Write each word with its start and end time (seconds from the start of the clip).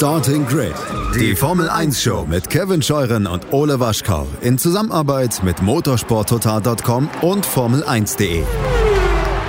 Starting 0.00 0.46
Grid, 0.46 0.72
die 1.14 1.36
Formel 1.36 1.68
1 1.68 2.02
Show 2.02 2.24
mit 2.26 2.48
Kevin 2.48 2.80
Scheuren 2.80 3.26
und 3.26 3.52
Ole 3.52 3.80
Waschkau 3.80 4.26
in 4.40 4.56
Zusammenarbeit 4.56 5.42
mit 5.44 5.60
motorsporttotal.com 5.60 7.10
und 7.20 7.46
Formel1.de. 7.46 8.42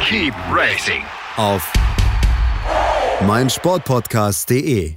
Keep 0.04 0.34
racing 0.54 1.04
Auf 1.38 1.72
meinsportpodcast.de. 3.26 4.94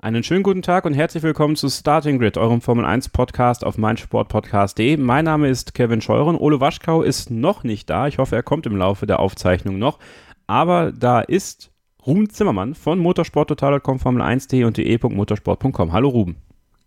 Einen 0.00 0.22
schönen 0.22 0.42
guten 0.42 0.60
Tag 0.60 0.84
und 0.84 0.92
herzlich 0.92 1.22
willkommen 1.22 1.56
zu 1.56 1.70
Starting 1.70 2.18
Grid, 2.18 2.36
eurem 2.36 2.60
Formel 2.60 2.84
1 2.84 3.08
Podcast 3.08 3.64
auf 3.64 3.78
meinsportpodcast.de. 3.78 4.98
Mein 4.98 5.24
Name 5.24 5.48
ist 5.48 5.72
Kevin 5.72 6.02
Scheuren. 6.02 6.36
Ole 6.36 6.60
Waschkau 6.60 7.00
ist 7.00 7.30
noch 7.30 7.64
nicht 7.64 7.88
da. 7.88 8.06
Ich 8.06 8.18
hoffe, 8.18 8.36
er 8.36 8.42
kommt 8.42 8.66
im 8.66 8.76
Laufe 8.76 9.06
der 9.06 9.20
Aufzeichnung 9.20 9.78
noch. 9.78 9.98
Aber 10.46 10.92
da 10.92 11.20
ist 11.20 11.70
Ruben 12.08 12.30
Zimmermann 12.30 12.74
von 12.74 12.98
motorsporttotal.com, 13.00 13.98
Formel1.de 13.98 14.64
und 14.64 14.78
de.motorsport.com. 14.78 15.92
Hallo 15.92 16.08
Ruben. 16.08 16.36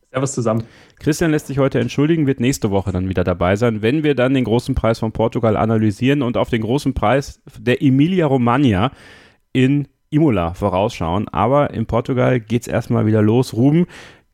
Servus 0.09 0.33
zusammen. 0.33 0.63
Christian 0.99 1.29
lässt 1.29 1.45
sich 1.45 1.59
heute 1.59 1.79
entschuldigen, 1.79 2.25
wird 2.25 2.39
nächste 2.39 2.71
Woche 2.71 2.91
dann 2.91 3.07
wieder 3.07 3.23
dabei 3.23 3.55
sein, 3.55 3.83
wenn 3.83 4.03
wir 4.03 4.15
dann 4.15 4.33
den 4.33 4.45
großen 4.45 4.73
Preis 4.73 4.97
von 4.97 5.11
Portugal 5.11 5.55
analysieren 5.57 6.23
und 6.23 6.37
auf 6.37 6.49
den 6.49 6.63
großen 6.63 6.95
Preis 6.95 7.39
der 7.55 7.83
Emilia 7.83 8.25
Romagna 8.25 8.91
in 9.53 9.87
Imola 10.09 10.55
vorausschauen. 10.55 11.27
Aber 11.27 11.69
in 11.69 11.85
Portugal 11.85 12.39
geht 12.39 12.63
es 12.63 12.67
erstmal 12.67 13.05
wieder 13.05 13.21
los. 13.21 13.53
Ruben, 13.53 13.85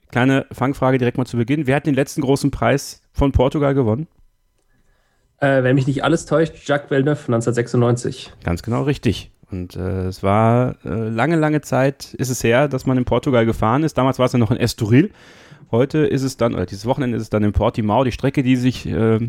kleine 0.10 0.46
Fangfrage 0.54 1.00
direkt 1.00 1.18
mal 1.18 1.26
zu 1.26 1.36
Beginn. 1.36 1.68
Wer 1.68 1.76
hat 1.76 1.86
den 1.86 1.96
letzten 1.96 2.22
großen 2.22 2.50
Preis 2.50 3.04
von 3.12 3.34
Portugal 3.34 3.74
gewonnen? 3.74 4.08
Äh, 5.40 5.64
wenn 5.64 5.76
mich 5.76 5.86
nicht 5.86 6.06
alles 6.06 6.26
täuscht, 6.26 6.66
Jacques 6.66 6.90
Villeneuve 6.90 7.20
1996. 7.20 8.32
Ganz 8.46 8.64
genau 8.64 8.84
richtig. 8.84 9.32
Und 9.52 9.76
äh, 9.76 10.08
es 10.08 10.24
war 10.24 10.76
äh, 10.86 11.10
lange, 11.10 11.36
lange 11.36 11.62
Zeit 11.62 12.14
ist 12.16 12.30
es 12.30 12.44
her, 12.44 12.68
dass 12.68 12.86
man 12.86 12.98
in 12.98 13.06
Portugal 13.06 13.46
gefahren 13.46 13.84
ist. 13.84 13.98
Damals 13.98 14.20
war 14.20 14.26
es 14.26 14.34
ja 14.34 14.40
noch 14.40 14.52
in 14.52 14.58
Estoril. 14.58 15.12
Heute 15.72 16.00
ist 16.00 16.24
es 16.24 16.38
dann, 16.38 16.54
oder 16.54 16.66
dieses 16.66 16.86
Wochenende 16.86 17.18
ist 17.18 17.24
es 17.24 17.30
dann 17.30 17.44
in 17.44 17.54
Portimao, 17.54 18.04
die 18.04 18.12
Strecke, 18.12 18.44
die 18.44 18.56
sich 18.56 18.86
äh, 18.86 19.20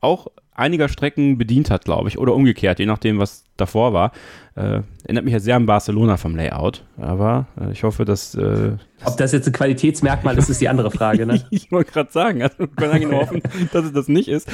auch 0.00 0.28
einiger 0.54 0.88
Strecken 0.88 1.36
bedient 1.36 1.70
hat, 1.70 1.84
glaube 1.84 2.08
ich, 2.08 2.18
oder 2.18 2.34
umgekehrt, 2.34 2.78
je 2.78 2.86
nachdem, 2.86 3.18
was 3.18 3.44
davor 3.56 3.92
war. 3.92 4.12
Äh, 4.54 4.82
erinnert 5.04 5.24
mich 5.24 5.32
ja 5.32 5.40
sehr 5.40 5.56
an 5.56 5.66
Barcelona 5.66 6.16
vom 6.16 6.36
Layout, 6.36 6.84
aber 6.96 7.46
äh, 7.60 7.72
ich 7.72 7.82
hoffe, 7.82 8.04
dass. 8.04 8.34
Äh, 8.34 8.76
Ob 9.04 9.16
das 9.16 9.32
jetzt 9.32 9.46
ein 9.48 9.52
Qualitätsmerkmal 9.52 10.38
ist, 10.38 10.48
ist 10.48 10.60
die 10.60 10.68
andere 10.68 10.90
Frage, 10.90 11.26
ne? 11.26 11.44
ich 11.50 11.72
wollte 11.72 11.92
gerade 11.92 12.12
sagen, 12.12 12.42
also 12.42 12.58
wir 12.58 12.68
können 12.68 12.92
eigentlich 12.92 13.10
nur 13.10 13.20
hoffen, 13.20 13.42
dass 13.72 13.84
es 13.84 13.92
das 13.92 14.08
nicht 14.08 14.28
ist. 14.28 14.48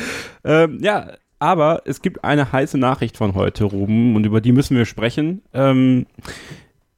Ähm, 0.44 0.78
ja, 0.80 1.12
aber 1.40 1.82
es 1.86 2.02
gibt 2.02 2.22
eine 2.22 2.52
heiße 2.52 2.78
Nachricht 2.78 3.16
von 3.16 3.34
heute, 3.34 3.64
Ruben, 3.64 4.14
und 4.14 4.24
über 4.24 4.40
die 4.40 4.52
müssen 4.52 4.76
wir 4.76 4.84
sprechen. 4.84 5.42
Ähm, 5.52 6.06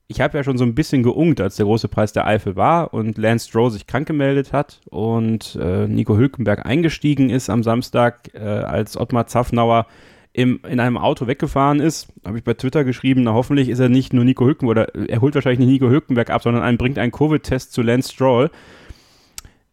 ich 0.08 0.20
habe 0.20 0.36
ja 0.36 0.44
schon 0.44 0.58
so 0.58 0.64
ein 0.64 0.74
bisschen 0.74 1.02
geungt, 1.02 1.40
als 1.40 1.56
der 1.56 1.64
große 1.64 1.88
Preis 1.88 2.12
der 2.12 2.26
Eifel 2.26 2.54
war 2.54 2.92
und 2.92 3.16
Lance 3.16 3.48
Stroh 3.48 3.70
sich 3.70 3.86
krank 3.86 4.06
gemeldet 4.06 4.52
hat 4.52 4.80
und 4.90 5.58
äh, 5.60 5.86
Nico 5.86 6.16
Hülkenberg 6.16 6.66
eingestiegen 6.66 7.30
ist 7.30 7.48
am 7.48 7.62
Samstag, 7.62 8.30
äh, 8.34 8.40
als 8.40 8.98
Ottmar 8.98 9.26
Zaffnauer 9.26 9.86
im, 10.34 10.60
in 10.68 10.80
einem 10.80 10.98
Auto 10.98 11.26
weggefahren 11.26 11.80
ist, 11.80 12.08
habe 12.26 12.38
ich 12.38 12.44
bei 12.44 12.54
Twitter 12.54 12.84
geschrieben, 12.84 13.22
na 13.22 13.32
hoffentlich 13.32 13.68
ist 13.68 13.78
er 13.78 13.88
nicht 13.88 14.12
nur 14.12 14.24
Nico 14.24 14.44
Hülkenberg, 14.44 14.88
oder 14.94 15.08
er 15.08 15.20
holt 15.20 15.34
wahrscheinlich 15.34 15.60
nicht 15.60 15.80
Nico 15.80 15.88
Hülkenberg 15.88 16.30
ab, 16.30 16.42
sondern 16.42 16.62
einen, 16.62 16.78
bringt 16.78 16.98
einen 16.98 17.12
Covid-Test 17.12 17.72
zu 17.72 17.82
Lance 17.82 18.12
Stroll. 18.12 18.50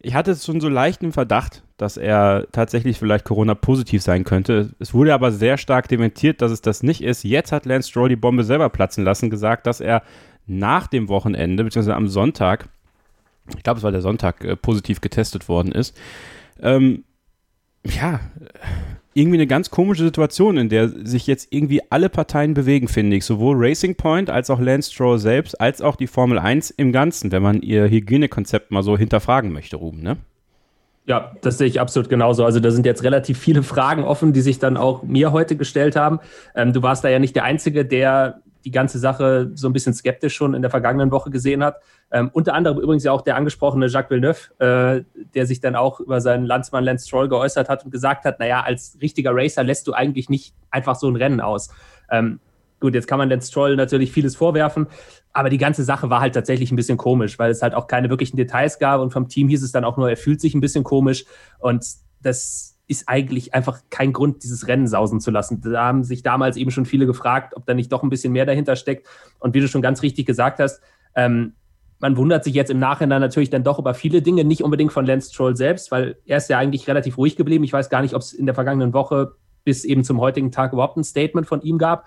Ich 0.02 0.14
hatte 0.14 0.34
schon 0.34 0.60
so 0.60 0.68
leicht 0.68 1.02
im 1.02 1.12
Verdacht, 1.12 1.62
dass 1.76 1.96
er 1.98 2.46
tatsächlich 2.52 2.98
vielleicht 2.98 3.24
Corona-positiv 3.24 4.02
sein 4.02 4.24
könnte. 4.24 4.70
Es 4.78 4.94
wurde 4.94 5.12
aber 5.12 5.30
sehr 5.30 5.58
stark 5.58 5.88
dementiert, 5.88 6.40
dass 6.40 6.52
es 6.52 6.62
das 6.62 6.82
nicht 6.82 7.02
ist. 7.02 7.22
Jetzt 7.22 7.52
hat 7.52 7.66
Lance 7.66 7.90
Stroll 7.90 8.08
die 8.08 8.16
Bombe 8.16 8.44
selber 8.44 8.70
platzen 8.70 9.04
lassen, 9.04 9.28
gesagt, 9.28 9.66
dass 9.66 9.80
er 9.80 10.02
nach 10.46 10.86
dem 10.86 11.08
Wochenende, 11.08 11.64
beziehungsweise 11.64 11.96
am 11.96 12.08
Sonntag, 12.08 12.68
ich 13.56 13.62
glaube, 13.62 13.78
es 13.78 13.84
war 13.84 13.92
der 13.92 14.00
Sonntag, 14.00 14.42
äh, 14.42 14.56
positiv 14.56 15.02
getestet 15.02 15.48
worden 15.48 15.72
ist. 15.72 15.96
Ähm, 16.60 17.04
ja, 17.84 18.20
irgendwie 19.20 19.36
eine 19.36 19.46
ganz 19.46 19.70
komische 19.70 20.04
Situation, 20.04 20.56
in 20.56 20.68
der 20.68 20.88
sich 20.88 21.26
jetzt 21.26 21.48
irgendwie 21.50 21.82
alle 21.90 22.08
Parteien 22.08 22.54
bewegen, 22.54 22.88
finde 22.88 23.16
ich. 23.16 23.24
Sowohl 23.24 23.56
Racing 23.58 23.94
Point 23.94 24.30
als 24.30 24.50
auch 24.50 24.58
Lance 24.58 24.92
Stroll 24.92 25.18
selbst, 25.18 25.60
als 25.60 25.82
auch 25.82 25.96
die 25.96 26.06
Formel 26.06 26.38
1 26.38 26.70
im 26.70 26.90
Ganzen, 26.90 27.30
wenn 27.30 27.42
man 27.42 27.60
ihr 27.60 27.88
Hygienekonzept 27.88 28.70
mal 28.70 28.82
so 28.82 28.96
hinterfragen 28.96 29.52
möchte, 29.52 29.76
Ruben, 29.76 30.02
ne? 30.02 30.16
Ja, 31.06 31.32
das 31.40 31.58
sehe 31.58 31.66
ich 31.66 31.80
absolut 31.80 32.08
genauso. 32.08 32.44
Also 32.44 32.60
da 32.60 32.70
sind 32.70 32.86
jetzt 32.86 33.02
relativ 33.02 33.38
viele 33.38 33.62
Fragen 33.62 34.04
offen, 34.04 34.32
die 34.32 34.42
sich 34.42 34.58
dann 34.58 34.76
auch 34.76 35.02
mir 35.02 35.32
heute 35.32 35.56
gestellt 35.56 35.96
haben. 35.96 36.20
Ähm, 36.54 36.72
du 36.72 36.82
warst 36.82 37.02
da 37.04 37.08
ja 37.08 37.18
nicht 37.18 37.34
der 37.34 37.44
Einzige, 37.44 37.84
der 37.84 38.42
die 38.64 38.70
ganze 38.70 38.98
Sache 38.98 39.50
so 39.54 39.68
ein 39.68 39.72
bisschen 39.72 39.94
skeptisch 39.94 40.34
schon 40.34 40.54
in 40.54 40.62
der 40.62 40.70
vergangenen 40.70 41.10
Woche 41.10 41.30
gesehen 41.30 41.62
hat. 41.64 41.76
Ähm, 42.10 42.30
unter 42.32 42.54
anderem 42.54 42.78
übrigens 42.78 43.04
ja 43.04 43.12
auch 43.12 43.22
der 43.22 43.36
angesprochene 43.36 43.86
Jacques 43.86 44.10
Villeneuve, 44.10 44.58
äh, 44.58 45.04
der 45.34 45.46
sich 45.46 45.60
dann 45.60 45.76
auch 45.76 46.00
über 46.00 46.20
seinen 46.20 46.44
Landsmann 46.44 46.84
Lance 46.84 47.06
Stroll 47.06 47.28
geäußert 47.28 47.68
hat 47.68 47.84
und 47.84 47.90
gesagt 47.90 48.24
hat, 48.24 48.40
naja, 48.40 48.62
als 48.62 48.98
richtiger 49.00 49.30
Racer 49.32 49.64
lässt 49.64 49.86
du 49.86 49.92
eigentlich 49.92 50.28
nicht 50.28 50.54
einfach 50.70 50.96
so 50.96 51.08
ein 51.08 51.16
Rennen 51.16 51.40
aus. 51.40 51.70
Ähm, 52.10 52.40
gut, 52.80 52.94
jetzt 52.94 53.06
kann 53.06 53.18
man 53.18 53.28
Lance 53.28 53.48
Stroll 53.48 53.76
natürlich 53.76 54.12
vieles 54.12 54.36
vorwerfen, 54.36 54.86
aber 55.32 55.50
die 55.50 55.58
ganze 55.58 55.84
Sache 55.84 56.10
war 56.10 56.20
halt 56.20 56.34
tatsächlich 56.34 56.72
ein 56.72 56.76
bisschen 56.76 56.98
komisch, 56.98 57.38
weil 57.38 57.50
es 57.50 57.62
halt 57.62 57.74
auch 57.74 57.86
keine 57.86 58.10
wirklichen 58.10 58.36
Details 58.36 58.78
gab 58.78 59.00
und 59.00 59.12
vom 59.12 59.28
Team 59.28 59.48
hieß 59.48 59.62
es 59.62 59.72
dann 59.72 59.84
auch 59.84 59.96
nur, 59.96 60.10
er 60.10 60.16
fühlt 60.16 60.40
sich 60.40 60.54
ein 60.54 60.60
bisschen 60.60 60.84
komisch 60.84 61.24
und 61.58 61.84
das 62.22 62.76
ist 62.90 63.08
eigentlich 63.08 63.54
einfach 63.54 63.82
kein 63.88 64.12
Grund, 64.12 64.42
dieses 64.42 64.66
Rennen 64.66 64.88
sausen 64.88 65.20
zu 65.20 65.30
lassen. 65.30 65.60
Da 65.60 65.84
haben 65.84 66.02
sich 66.02 66.24
damals 66.24 66.56
eben 66.56 66.72
schon 66.72 66.86
viele 66.86 67.06
gefragt, 67.06 67.56
ob 67.56 67.64
da 67.64 67.72
nicht 67.72 67.92
doch 67.92 68.02
ein 68.02 68.10
bisschen 68.10 68.32
mehr 68.32 68.46
dahinter 68.46 68.74
steckt. 68.74 69.06
Und 69.38 69.54
wie 69.54 69.60
du 69.60 69.68
schon 69.68 69.80
ganz 69.80 70.02
richtig 70.02 70.26
gesagt 70.26 70.58
hast, 70.58 70.82
ähm, 71.14 71.52
man 72.00 72.16
wundert 72.16 72.42
sich 72.42 72.52
jetzt 72.52 72.70
im 72.70 72.80
Nachhinein 72.80 73.20
natürlich 73.20 73.48
dann 73.48 73.62
doch 73.62 73.78
über 73.78 73.94
viele 73.94 74.22
Dinge, 74.22 74.42
nicht 74.42 74.64
unbedingt 74.64 74.92
von 74.92 75.06
Lance 75.06 75.32
Stroll 75.32 75.56
selbst, 75.56 75.92
weil 75.92 76.16
er 76.26 76.38
ist 76.38 76.50
ja 76.50 76.58
eigentlich 76.58 76.88
relativ 76.88 77.16
ruhig 77.16 77.36
geblieben. 77.36 77.62
Ich 77.62 77.72
weiß 77.72 77.90
gar 77.90 78.02
nicht, 78.02 78.14
ob 78.14 78.22
es 78.22 78.32
in 78.32 78.46
der 78.46 78.56
vergangenen 78.56 78.92
Woche 78.92 79.36
bis 79.62 79.84
eben 79.84 80.02
zum 80.02 80.18
heutigen 80.18 80.50
Tag 80.50 80.72
überhaupt 80.72 80.96
ein 80.96 81.04
Statement 81.04 81.46
von 81.46 81.62
ihm 81.62 81.78
gab, 81.78 82.06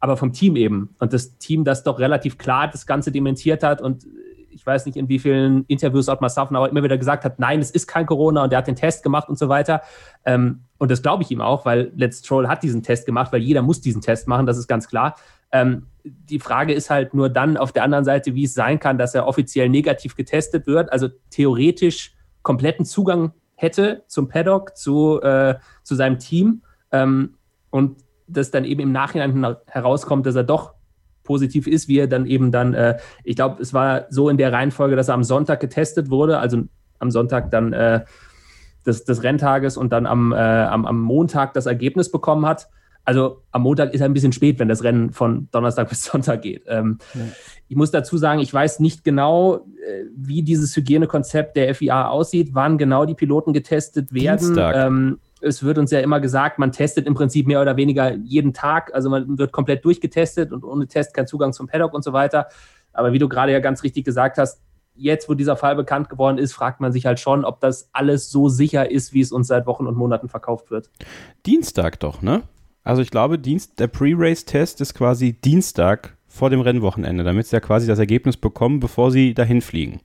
aber 0.00 0.16
vom 0.16 0.32
Team 0.32 0.56
eben. 0.56 0.94
Und 1.00 1.12
das 1.12 1.36
Team, 1.36 1.64
das 1.64 1.82
doch 1.82 1.98
relativ 1.98 2.38
klar 2.38 2.70
das 2.70 2.86
Ganze 2.86 3.12
dementiert 3.12 3.62
hat 3.62 3.82
und 3.82 4.06
ich 4.50 4.64
weiß 4.64 4.86
nicht, 4.86 4.96
in 4.96 5.08
wie 5.08 5.18
vielen 5.18 5.64
Interviews 5.66 6.08
Ottmar 6.08 6.30
Safnauer 6.30 6.68
immer 6.68 6.82
wieder 6.82 6.98
gesagt 6.98 7.24
hat, 7.24 7.38
nein, 7.38 7.60
es 7.60 7.70
ist 7.70 7.86
kein 7.86 8.06
Corona 8.06 8.44
und 8.44 8.52
er 8.52 8.58
hat 8.58 8.66
den 8.66 8.76
Test 8.76 9.02
gemacht 9.02 9.28
und 9.28 9.38
so 9.38 9.48
weiter. 9.48 9.82
Ähm, 10.24 10.62
und 10.78 10.90
das 10.90 11.02
glaube 11.02 11.22
ich 11.22 11.30
ihm 11.30 11.40
auch, 11.40 11.64
weil 11.64 11.92
Let's 11.96 12.22
Troll 12.22 12.48
hat 12.48 12.62
diesen 12.62 12.82
Test 12.82 13.06
gemacht, 13.06 13.32
weil 13.32 13.42
jeder 13.42 13.62
muss 13.62 13.80
diesen 13.80 14.02
Test 14.02 14.28
machen, 14.28 14.46
das 14.46 14.58
ist 14.58 14.68
ganz 14.68 14.88
klar. 14.88 15.16
Ähm, 15.52 15.86
die 16.04 16.38
Frage 16.38 16.72
ist 16.72 16.90
halt 16.90 17.14
nur 17.14 17.28
dann 17.28 17.56
auf 17.56 17.72
der 17.72 17.82
anderen 17.82 18.04
Seite, 18.04 18.34
wie 18.34 18.44
es 18.44 18.54
sein 18.54 18.78
kann, 18.78 18.98
dass 18.98 19.14
er 19.14 19.26
offiziell 19.26 19.68
negativ 19.68 20.14
getestet 20.14 20.66
wird, 20.66 20.92
also 20.92 21.08
theoretisch 21.30 22.14
kompletten 22.42 22.84
Zugang 22.84 23.32
hätte 23.54 24.04
zum 24.06 24.28
Paddock, 24.28 24.76
zu, 24.76 25.20
äh, 25.20 25.56
zu 25.82 25.94
seinem 25.94 26.18
Team 26.18 26.62
ähm, 26.92 27.34
und 27.70 27.98
das 28.26 28.50
dann 28.50 28.64
eben 28.64 28.80
im 28.80 28.92
Nachhinein 28.92 29.56
herauskommt, 29.66 30.26
dass 30.26 30.36
er 30.36 30.44
doch 30.44 30.74
positiv 31.28 31.66
ist, 31.66 31.88
wie 31.88 31.98
er 31.98 32.06
dann 32.06 32.24
eben 32.24 32.50
dann, 32.50 32.72
äh, 32.72 32.96
ich 33.22 33.36
glaube, 33.36 33.60
es 33.60 33.74
war 33.74 34.06
so 34.08 34.30
in 34.30 34.38
der 34.38 34.50
Reihenfolge, 34.50 34.96
dass 34.96 35.08
er 35.08 35.14
am 35.14 35.24
Sonntag 35.24 35.60
getestet 35.60 36.08
wurde, 36.08 36.38
also 36.38 36.62
am 36.98 37.10
Sonntag 37.10 37.50
dann 37.50 37.74
äh, 37.74 38.04
des, 38.86 39.04
des 39.04 39.22
Renntages 39.22 39.76
und 39.76 39.92
dann 39.92 40.06
am, 40.06 40.32
äh, 40.32 40.36
am, 40.36 40.86
am 40.86 41.02
Montag 41.02 41.52
das 41.52 41.66
Ergebnis 41.66 42.10
bekommen 42.10 42.46
hat. 42.46 42.70
Also 43.04 43.42
am 43.52 43.62
Montag 43.62 43.92
ist 43.92 44.00
er 44.00 44.06
ein 44.06 44.14
bisschen 44.14 44.32
spät, 44.32 44.58
wenn 44.58 44.68
das 44.68 44.82
Rennen 44.82 45.12
von 45.12 45.48
Donnerstag 45.52 45.88
bis 45.90 46.04
Sonntag 46.04 46.40
geht. 46.40 46.64
Ähm, 46.66 46.98
ja. 47.12 47.20
Ich 47.68 47.76
muss 47.76 47.90
dazu 47.90 48.16
sagen, 48.16 48.40
ich 48.40 48.52
weiß 48.52 48.80
nicht 48.80 49.04
genau, 49.04 49.56
äh, 49.56 50.04
wie 50.16 50.42
dieses 50.42 50.74
Hygienekonzept 50.74 51.56
der 51.56 51.74
FIA 51.74 52.08
aussieht, 52.08 52.50
wann 52.52 52.78
genau 52.78 53.04
die 53.04 53.14
Piloten 53.14 53.52
getestet 53.52 54.14
werden. 54.14 54.56
Ähm, 54.58 55.18
es 55.40 55.62
wird 55.62 55.78
uns 55.78 55.90
ja 55.90 56.00
immer 56.00 56.20
gesagt, 56.20 56.58
man 56.58 56.72
testet 56.72 57.06
im 57.06 57.14
Prinzip 57.14 57.46
mehr 57.46 57.60
oder 57.60 57.76
weniger 57.76 58.14
jeden 58.14 58.52
Tag. 58.52 58.94
Also 58.94 59.10
man 59.10 59.38
wird 59.38 59.52
komplett 59.52 59.84
durchgetestet 59.84 60.52
und 60.52 60.64
ohne 60.64 60.86
Test 60.86 61.14
kein 61.14 61.26
Zugang 61.26 61.52
zum 61.52 61.66
Paddock 61.66 61.94
und 61.94 62.02
so 62.02 62.12
weiter. 62.12 62.48
Aber 62.92 63.12
wie 63.12 63.18
du 63.18 63.28
gerade 63.28 63.52
ja 63.52 63.60
ganz 63.60 63.82
richtig 63.82 64.04
gesagt 64.04 64.38
hast, 64.38 64.60
jetzt, 64.94 65.28
wo 65.28 65.34
dieser 65.34 65.56
Fall 65.56 65.76
bekannt 65.76 66.08
geworden 66.08 66.38
ist, 66.38 66.52
fragt 66.52 66.80
man 66.80 66.92
sich 66.92 67.06
halt 67.06 67.20
schon, 67.20 67.44
ob 67.44 67.60
das 67.60 67.88
alles 67.92 68.30
so 68.30 68.48
sicher 68.48 68.90
ist, 68.90 69.12
wie 69.12 69.20
es 69.20 69.32
uns 69.32 69.46
seit 69.46 69.66
Wochen 69.66 69.86
und 69.86 69.96
Monaten 69.96 70.28
verkauft 70.28 70.70
wird. 70.70 70.90
Dienstag 71.46 72.00
doch, 72.00 72.20
ne? 72.20 72.42
Also 72.82 73.02
ich 73.02 73.10
glaube, 73.10 73.38
Dienst, 73.38 73.78
der 73.80 73.86
Pre-Race-Test 73.86 74.80
ist 74.80 74.94
quasi 74.94 75.34
Dienstag 75.34 76.16
vor 76.26 76.50
dem 76.50 76.60
Rennwochenende, 76.60 77.24
damit 77.24 77.46
sie 77.46 77.56
ja 77.56 77.60
quasi 77.60 77.86
das 77.86 77.98
Ergebnis 77.98 78.36
bekommen, 78.36 78.80
bevor 78.80 79.10
sie 79.10 79.34
dahin 79.34 79.60
fliegen. 79.60 80.00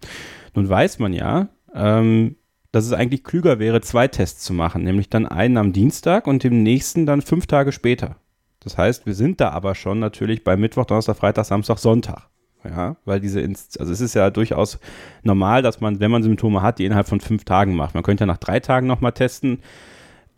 Nun 0.53 0.68
weiß 0.68 1.00
man 1.00 1.13
ja, 1.13 1.50
ähm, 1.74 2.36
dass 2.74 2.86
es 2.86 2.92
eigentlich 2.92 3.24
klüger 3.24 3.60
wäre, 3.60 3.81
zwei 3.81 4.08
Tests 4.08 4.44
zu 4.44 4.52
machen, 4.52 4.84
nämlich 4.84 5.08
dann 5.08 5.28
einen 5.28 5.58
am 5.58 5.74
Dienstag 5.74 6.25
und 6.25 6.44
den 6.44 6.64
nächsten 6.64 7.06
dann 7.06 7.22
fünf 7.22 7.46
Tage 7.46 7.72
später. 7.72 8.16
Das 8.62 8.80
heißt, 8.80 9.06
wir 9.06 9.14
sind 9.14 9.40
da 9.40 9.52
aber 9.52 9.75
schon 9.75 10.00
natürlich 10.00 10.44
bei 10.44 10.58
Mittwoch, 10.58 10.86
Donnerstag, 10.86 11.18
Freitag, 11.18 11.46
Samstag, 11.46 11.78
Sonntag. 11.78 12.30
Ja, 12.64 12.96
weil 13.06 13.20
diese, 13.20 13.42
also 13.44 13.92
es 13.92 14.02
ist 14.02 14.16
ja 14.16 14.31
durchaus 14.31 14.80
normal, 15.22 15.62
dass 15.62 15.81
man, 15.81 16.00
wenn 16.00 16.10
man 16.10 16.24
Symptome 16.24 16.64
hat, 16.64 16.80
die 16.80 16.86
innerhalb 16.86 17.08
von 17.08 17.20
fünf 17.20 17.44
Tagen 17.44 17.75
macht. 17.75 17.94
Man 17.94 18.04
könnte 18.04 18.24
ja 18.24 18.25
nach 18.25 18.38
drei 18.38 18.60
Tagen 18.60 18.88
nochmal 18.88 19.12
testen. 19.12 19.60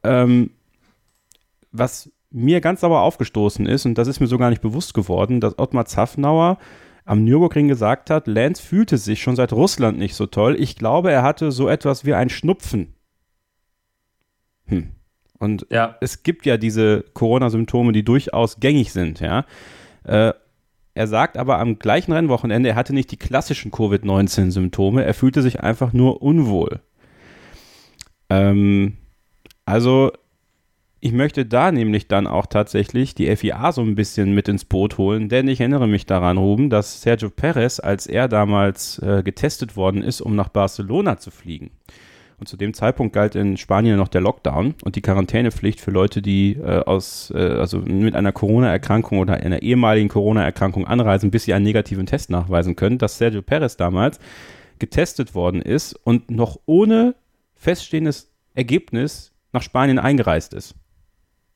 Ähm, 0.03 0.49
was 1.71 2.11
mir 2.31 2.59
ganz 2.59 2.81
sauber 2.81 3.01
aufgestoßen 3.01 3.65
ist, 3.65 3.85
und 3.85 3.97
das 3.97 4.09
ist 4.09 4.19
mir 4.19 4.27
so 4.27 4.37
gar 4.37 4.49
nicht 4.49 4.61
bewusst 4.61 4.93
geworden, 4.93 5.39
dass 5.39 5.57
Ottmar 5.57 5.85
Zaffnauer 5.85 6.57
am 7.05 7.23
Nürburgring 7.23 7.67
gesagt 7.67 8.09
hat, 8.09 8.27
Lance 8.27 8.61
fühlte 8.61 8.97
sich 8.97 9.21
schon 9.21 9.35
seit 9.35 9.53
Russland 9.53 9.97
nicht 9.97 10.15
so 10.15 10.25
toll. 10.25 10.55
Ich 10.59 10.75
glaube, 10.75 11.11
er 11.11 11.23
hatte 11.23 11.51
so 11.51 11.69
etwas 11.69 12.03
wie 12.03 12.15
ein 12.15 12.29
Schnupfen. 12.29 12.95
Hm. 14.65 14.91
Und 15.37 15.67
ja. 15.69 15.95
es 16.01 16.23
gibt 16.23 16.45
ja 16.45 16.57
diese 16.57 17.05
Corona-Symptome, 17.13 17.91
die 17.91 18.03
durchaus 18.03 18.59
gängig 18.59 18.91
sind, 18.91 19.19
ja. 19.19 19.45
Äh, 20.03 20.33
er 20.97 21.07
sagt 21.07 21.37
aber 21.37 21.59
am 21.59 21.77
gleichen 21.77 22.13
Rennwochenende, 22.13 22.69
er 22.69 22.75
hatte 22.75 22.93
nicht 22.93 23.11
die 23.11 23.17
klassischen 23.17 23.69
Covid-19-Symptome, 23.69 25.03
er 25.03 25.13
fühlte 25.13 25.41
sich 25.41 25.59
einfach 25.59 25.91
nur 25.91 26.21
unwohl. 26.21 26.79
Ähm, 28.29 28.97
also 29.65 30.13
ich 31.05 31.11
möchte 31.11 31.45
da 31.45 31.71
nämlich 31.71 32.07
dann 32.07 32.25
auch 32.25 32.47
tatsächlich 32.47 33.13
die 33.13 33.33
FIA 33.35 33.71
so 33.71 33.83
ein 33.83 33.93
bisschen 33.93 34.33
mit 34.33 34.47
ins 34.47 34.65
Boot 34.65 34.97
holen, 34.97 35.29
denn 35.29 35.47
ich 35.47 35.59
erinnere 35.59 35.87
mich 35.87 36.07
daran, 36.07 36.39
Ruben, 36.39 36.71
dass 36.71 37.03
Sergio 37.03 37.29
Perez, 37.29 37.79
als 37.79 38.07
er 38.07 38.27
damals 38.27 38.97
äh, 38.97 39.21
getestet 39.21 39.77
worden 39.77 40.01
ist, 40.01 40.19
um 40.19 40.35
nach 40.35 40.49
Barcelona 40.49 41.17
zu 41.17 41.29
fliegen, 41.29 41.69
und 42.39 42.47
zu 42.47 42.57
dem 42.57 42.73
Zeitpunkt 42.73 43.13
galt 43.13 43.35
in 43.35 43.55
Spanien 43.55 43.97
noch 43.97 44.07
der 44.07 44.21
Lockdown 44.21 44.73
und 44.83 44.95
die 44.95 45.03
Quarantänepflicht 45.03 45.79
für 45.79 45.91
Leute, 45.91 46.23
die 46.23 46.53
äh, 46.53 46.83
aus, 46.83 47.31
äh, 47.35 47.37
also 47.37 47.81
mit 47.81 48.15
einer 48.15 48.31
Corona-Erkrankung 48.31 49.19
oder 49.19 49.35
einer 49.35 49.61
ehemaligen 49.61 50.09
Corona-Erkrankung 50.09 50.87
anreisen, 50.87 51.29
bis 51.29 51.43
sie 51.43 51.53
einen 51.53 51.65
negativen 51.65 52.07
Test 52.07 52.31
nachweisen 52.31 52.75
können, 52.75 52.97
dass 52.97 53.19
Sergio 53.19 53.43
Perez 53.43 53.77
damals 53.77 54.19
getestet 54.79 55.35
worden 55.35 55.61
ist 55.61 55.93
und 55.93 56.31
noch 56.31 56.59
ohne 56.65 57.13
feststehendes 57.53 58.31
Ergebnis 58.55 59.33
nach 59.53 59.61
Spanien 59.61 59.99
eingereist 59.99 60.55
ist. 60.55 60.73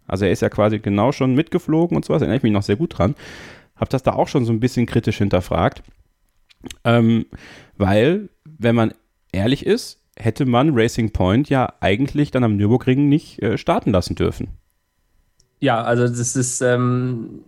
Also 0.09 0.25
er 0.25 0.31
ist 0.31 0.41
ja 0.41 0.49
quasi 0.49 0.79
genau 0.79 1.11
schon 1.11 1.35
mitgeflogen 1.35 1.95
und 1.95 2.05
sowas, 2.05 2.21
erinnere 2.21 2.37
ich 2.37 2.43
mich 2.43 2.51
noch 2.51 2.63
sehr 2.63 2.75
gut 2.75 2.97
dran. 2.97 3.15
Habe 3.75 3.89
das 3.89 4.03
da 4.03 4.13
auch 4.13 4.27
schon 4.27 4.45
so 4.45 4.51
ein 4.51 4.59
bisschen 4.59 4.85
kritisch 4.85 5.17
hinterfragt. 5.17 5.83
Ähm, 6.83 7.25
weil, 7.77 8.29
wenn 8.45 8.75
man 8.75 8.93
ehrlich 9.31 9.65
ist, 9.65 9.99
hätte 10.17 10.45
man 10.45 10.77
Racing 10.77 11.11
Point 11.11 11.49
ja 11.49 11.73
eigentlich 11.79 12.31
dann 12.31 12.43
am 12.43 12.57
Nürburgring 12.57 13.07
nicht 13.07 13.41
äh, 13.41 13.57
starten 13.57 13.91
lassen 13.91 14.15
dürfen. 14.15 14.49
Ja, 15.61 15.81
also 15.81 16.07
das 16.07 16.35
ist, 16.35 16.61
ähm, 16.61 17.43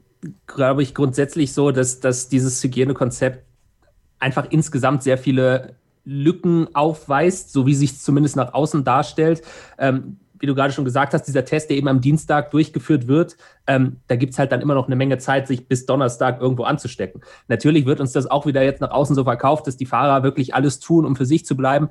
glaube 0.48 0.84
ich, 0.84 0.96
grundsätzlich 0.96 1.54
so, 1.54 1.72
dass, 1.72 2.00
dass 2.00 2.30
dieses 2.30 2.64
Hygienekonzept 2.64 3.46
einfach 4.20 4.48
insgesamt 4.50 5.04
sehr 5.04 5.18
viele 5.18 5.76
Lücken 6.04 6.74
aufweist, 6.76 7.52
so 7.52 7.66
wie 7.66 7.76
sich 7.76 8.00
zumindest 8.00 8.36
nach 8.36 8.54
außen 8.54 8.84
darstellt. 8.84 9.42
Ähm, 9.78 10.18
wie 10.42 10.48
du 10.48 10.56
gerade 10.56 10.74
schon 10.74 10.86
gesagt 10.86 11.14
hast, 11.14 11.24
dieser 11.24 11.46
Test, 11.46 11.70
der 11.70 11.78
eben 11.78 11.88
am 11.88 12.02
Dienstag 12.02 12.52
durchgeführt 12.52 13.08
wird, 13.08 13.38
ähm, 13.68 13.98
da 14.08 14.16
gibt 14.16 14.34
es 14.34 14.40
halt 14.40 14.52
dann 14.52 14.62
immer 14.62 14.74
noch 14.74 14.88
eine 14.88 14.96
Menge 14.96 15.18
Zeit, 15.18 15.48
sich 15.48 15.68
bis 15.68 15.86
Donnerstag 15.86 16.42
irgendwo 16.42 16.64
anzustecken. 16.64 17.22
Natürlich 17.48 17.86
wird 17.86 18.00
uns 18.00 18.12
das 18.12 18.30
auch 18.30 18.46
wieder 18.46 18.64
jetzt 18.64 18.82
nach 18.82 18.92
außen 18.92 19.16
so 19.16 19.24
verkauft, 19.24 19.68
dass 19.68 19.78
die 19.78 19.86
Fahrer 19.86 20.24
wirklich 20.24 20.56
alles 20.56 20.80
tun, 20.80 21.06
um 21.06 21.16
für 21.16 21.26
sich 21.26 21.46
zu 21.46 21.56
bleiben. 21.56 21.90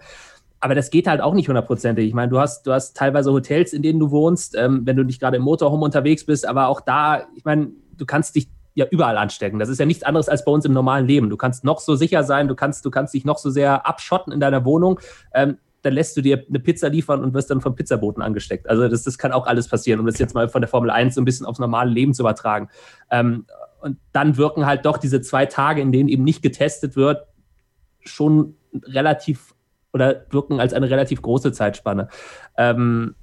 Aber 0.58 0.74
das 0.74 0.90
geht 0.90 1.06
halt 1.06 1.22
auch 1.22 1.32
nicht 1.32 1.48
hundertprozentig. 1.48 2.06
Ich 2.06 2.14
meine, 2.14 2.30
du 2.30 2.38
hast, 2.38 2.66
du 2.66 2.72
hast 2.72 2.96
teilweise 2.96 3.32
Hotels, 3.32 3.72
in 3.72 3.82
denen 3.82 3.98
du 3.98 4.10
wohnst, 4.10 4.54
ähm, 4.56 4.82
wenn 4.84 4.96
du 4.96 5.04
nicht 5.04 5.20
gerade 5.20 5.38
im 5.38 5.42
Motorhome 5.42 5.84
unterwegs 5.84 6.26
bist, 6.26 6.46
aber 6.46 6.68
auch 6.68 6.82
da, 6.82 7.26
ich 7.34 7.44
meine, 7.44 7.68
du 7.96 8.04
kannst 8.04 8.36
dich 8.36 8.48
ja 8.74 8.86
überall 8.90 9.16
anstecken. 9.16 9.58
Das 9.58 9.68
ist 9.68 9.78
ja 9.78 9.86
nichts 9.86 10.02
anderes 10.02 10.28
als 10.28 10.44
bei 10.44 10.52
uns 10.52 10.64
im 10.64 10.72
normalen 10.72 11.06
Leben. 11.06 11.30
Du 11.30 11.36
kannst 11.36 11.64
noch 11.64 11.80
so 11.80 11.96
sicher 11.96 12.24
sein, 12.24 12.46
du 12.46 12.54
kannst, 12.54 12.84
du 12.84 12.90
kannst 12.90 13.14
dich 13.14 13.24
noch 13.24 13.38
so 13.38 13.50
sehr 13.50 13.86
abschotten 13.86 14.32
in 14.32 14.40
deiner 14.40 14.64
Wohnung. 14.64 15.00
Ähm, 15.34 15.58
dann 15.82 15.94
lässt 15.94 16.16
du 16.16 16.20
dir 16.20 16.44
eine 16.48 16.60
Pizza 16.60 16.88
liefern 16.88 17.22
und 17.22 17.34
wirst 17.34 17.50
dann 17.50 17.60
vom 17.60 17.74
Pizzaboten 17.74 18.22
angesteckt. 18.22 18.68
Also 18.68 18.88
das, 18.88 19.02
das 19.04 19.18
kann 19.18 19.32
auch 19.32 19.46
alles 19.46 19.68
passieren, 19.68 20.00
um 20.00 20.06
das 20.06 20.18
jetzt 20.18 20.34
mal 20.34 20.48
von 20.48 20.60
der 20.60 20.68
Formel 20.68 20.90
1 20.90 21.14
so 21.14 21.20
ein 21.20 21.24
bisschen 21.24 21.46
aufs 21.46 21.58
normale 21.58 21.90
Leben 21.90 22.14
zu 22.14 22.22
übertragen. 22.22 22.68
Ähm, 23.10 23.46
und 23.80 23.98
dann 24.12 24.36
wirken 24.36 24.66
halt 24.66 24.84
doch 24.84 24.98
diese 24.98 25.20
zwei 25.22 25.46
Tage, 25.46 25.80
in 25.80 25.92
denen 25.92 26.08
eben 26.08 26.24
nicht 26.24 26.42
getestet 26.42 26.96
wird, 26.96 27.26
schon 28.00 28.56
relativ 28.84 29.54
oder 29.92 30.26
wirken 30.30 30.60
als 30.60 30.72
eine 30.72 30.88
relativ 30.88 31.22
große 31.22 31.52
Zeitspanne. 31.52 32.08
Ähm, 32.56 33.16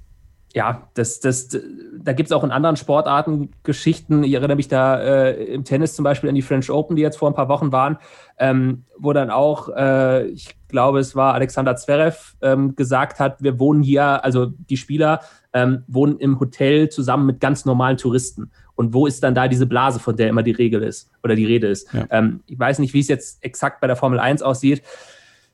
ja, 0.54 0.88
das, 0.94 1.20
das, 1.20 1.48
da 1.48 2.12
gibt 2.12 2.28
es 2.28 2.32
auch 2.32 2.42
in 2.42 2.50
anderen 2.50 2.76
Sportarten 2.76 3.50
Geschichten. 3.62 4.24
Ich 4.24 4.32
erinnere 4.32 4.56
mich 4.56 4.68
da 4.68 4.98
äh, 4.98 5.44
im 5.44 5.64
Tennis 5.64 5.94
zum 5.94 6.04
Beispiel 6.04 6.28
an 6.28 6.34
die 6.34 6.42
French 6.42 6.70
Open, 6.70 6.96
die 6.96 7.02
jetzt 7.02 7.18
vor 7.18 7.30
ein 7.30 7.34
paar 7.34 7.48
Wochen 7.48 7.70
waren, 7.70 7.98
ähm, 8.38 8.84
wo 8.96 9.12
dann 9.12 9.30
auch, 9.30 9.68
äh, 9.76 10.26
ich 10.28 10.56
glaube, 10.68 11.00
es 11.00 11.14
war 11.14 11.34
Alexander 11.34 11.76
Zverev, 11.76 12.34
ähm, 12.40 12.76
gesagt 12.76 13.20
hat, 13.20 13.42
wir 13.42 13.58
wohnen 13.58 13.82
hier, 13.82 14.24
also 14.24 14.46
die 14.46 14.76
Spieler 14.76 15.20
ähm, 15.52 15.84
wohnen 15.86 16.18
im 16.18 16.40
Hotel 16.40 16.88
zusammen 16.88 17.26
mit 17.26 17.40
ganz 17.40 17.64
normalen 17.64 17.96
Touristen. 17.96 18.50
Und 18.74 18.94
wo 18.94 19.06
ist 19.06 19.22
dann 19.22 19.34
da 19.34 19.48
diese 19.48 19.66
Blase, 19.66 19.98
von 19.98 20.16
der 20.16 20.28
immer 20.28 20.42
die 20.42 20.52
Regel 20.52 20.82
ist 20.82 21.10
oder 21.22 21.34
die 21.34 21.46
Rede 21.46 21.66
ist? 21.66 21.92
Ja. 21.92 22.06
Ähm, 22.10 22.40
ich 22.46 22.58
weiß 22.58 22.78
nicht, 22.78 22.94
wie 22.94 23.00
es 23.00 23.08
jetzt 23.08 23.44
exakt 23.44 23.80
bei 23.80 23.86
der 23.86 23.96
Formel 23.96 24.18
1 24.18 24.40
aussieht. 24.40 24.82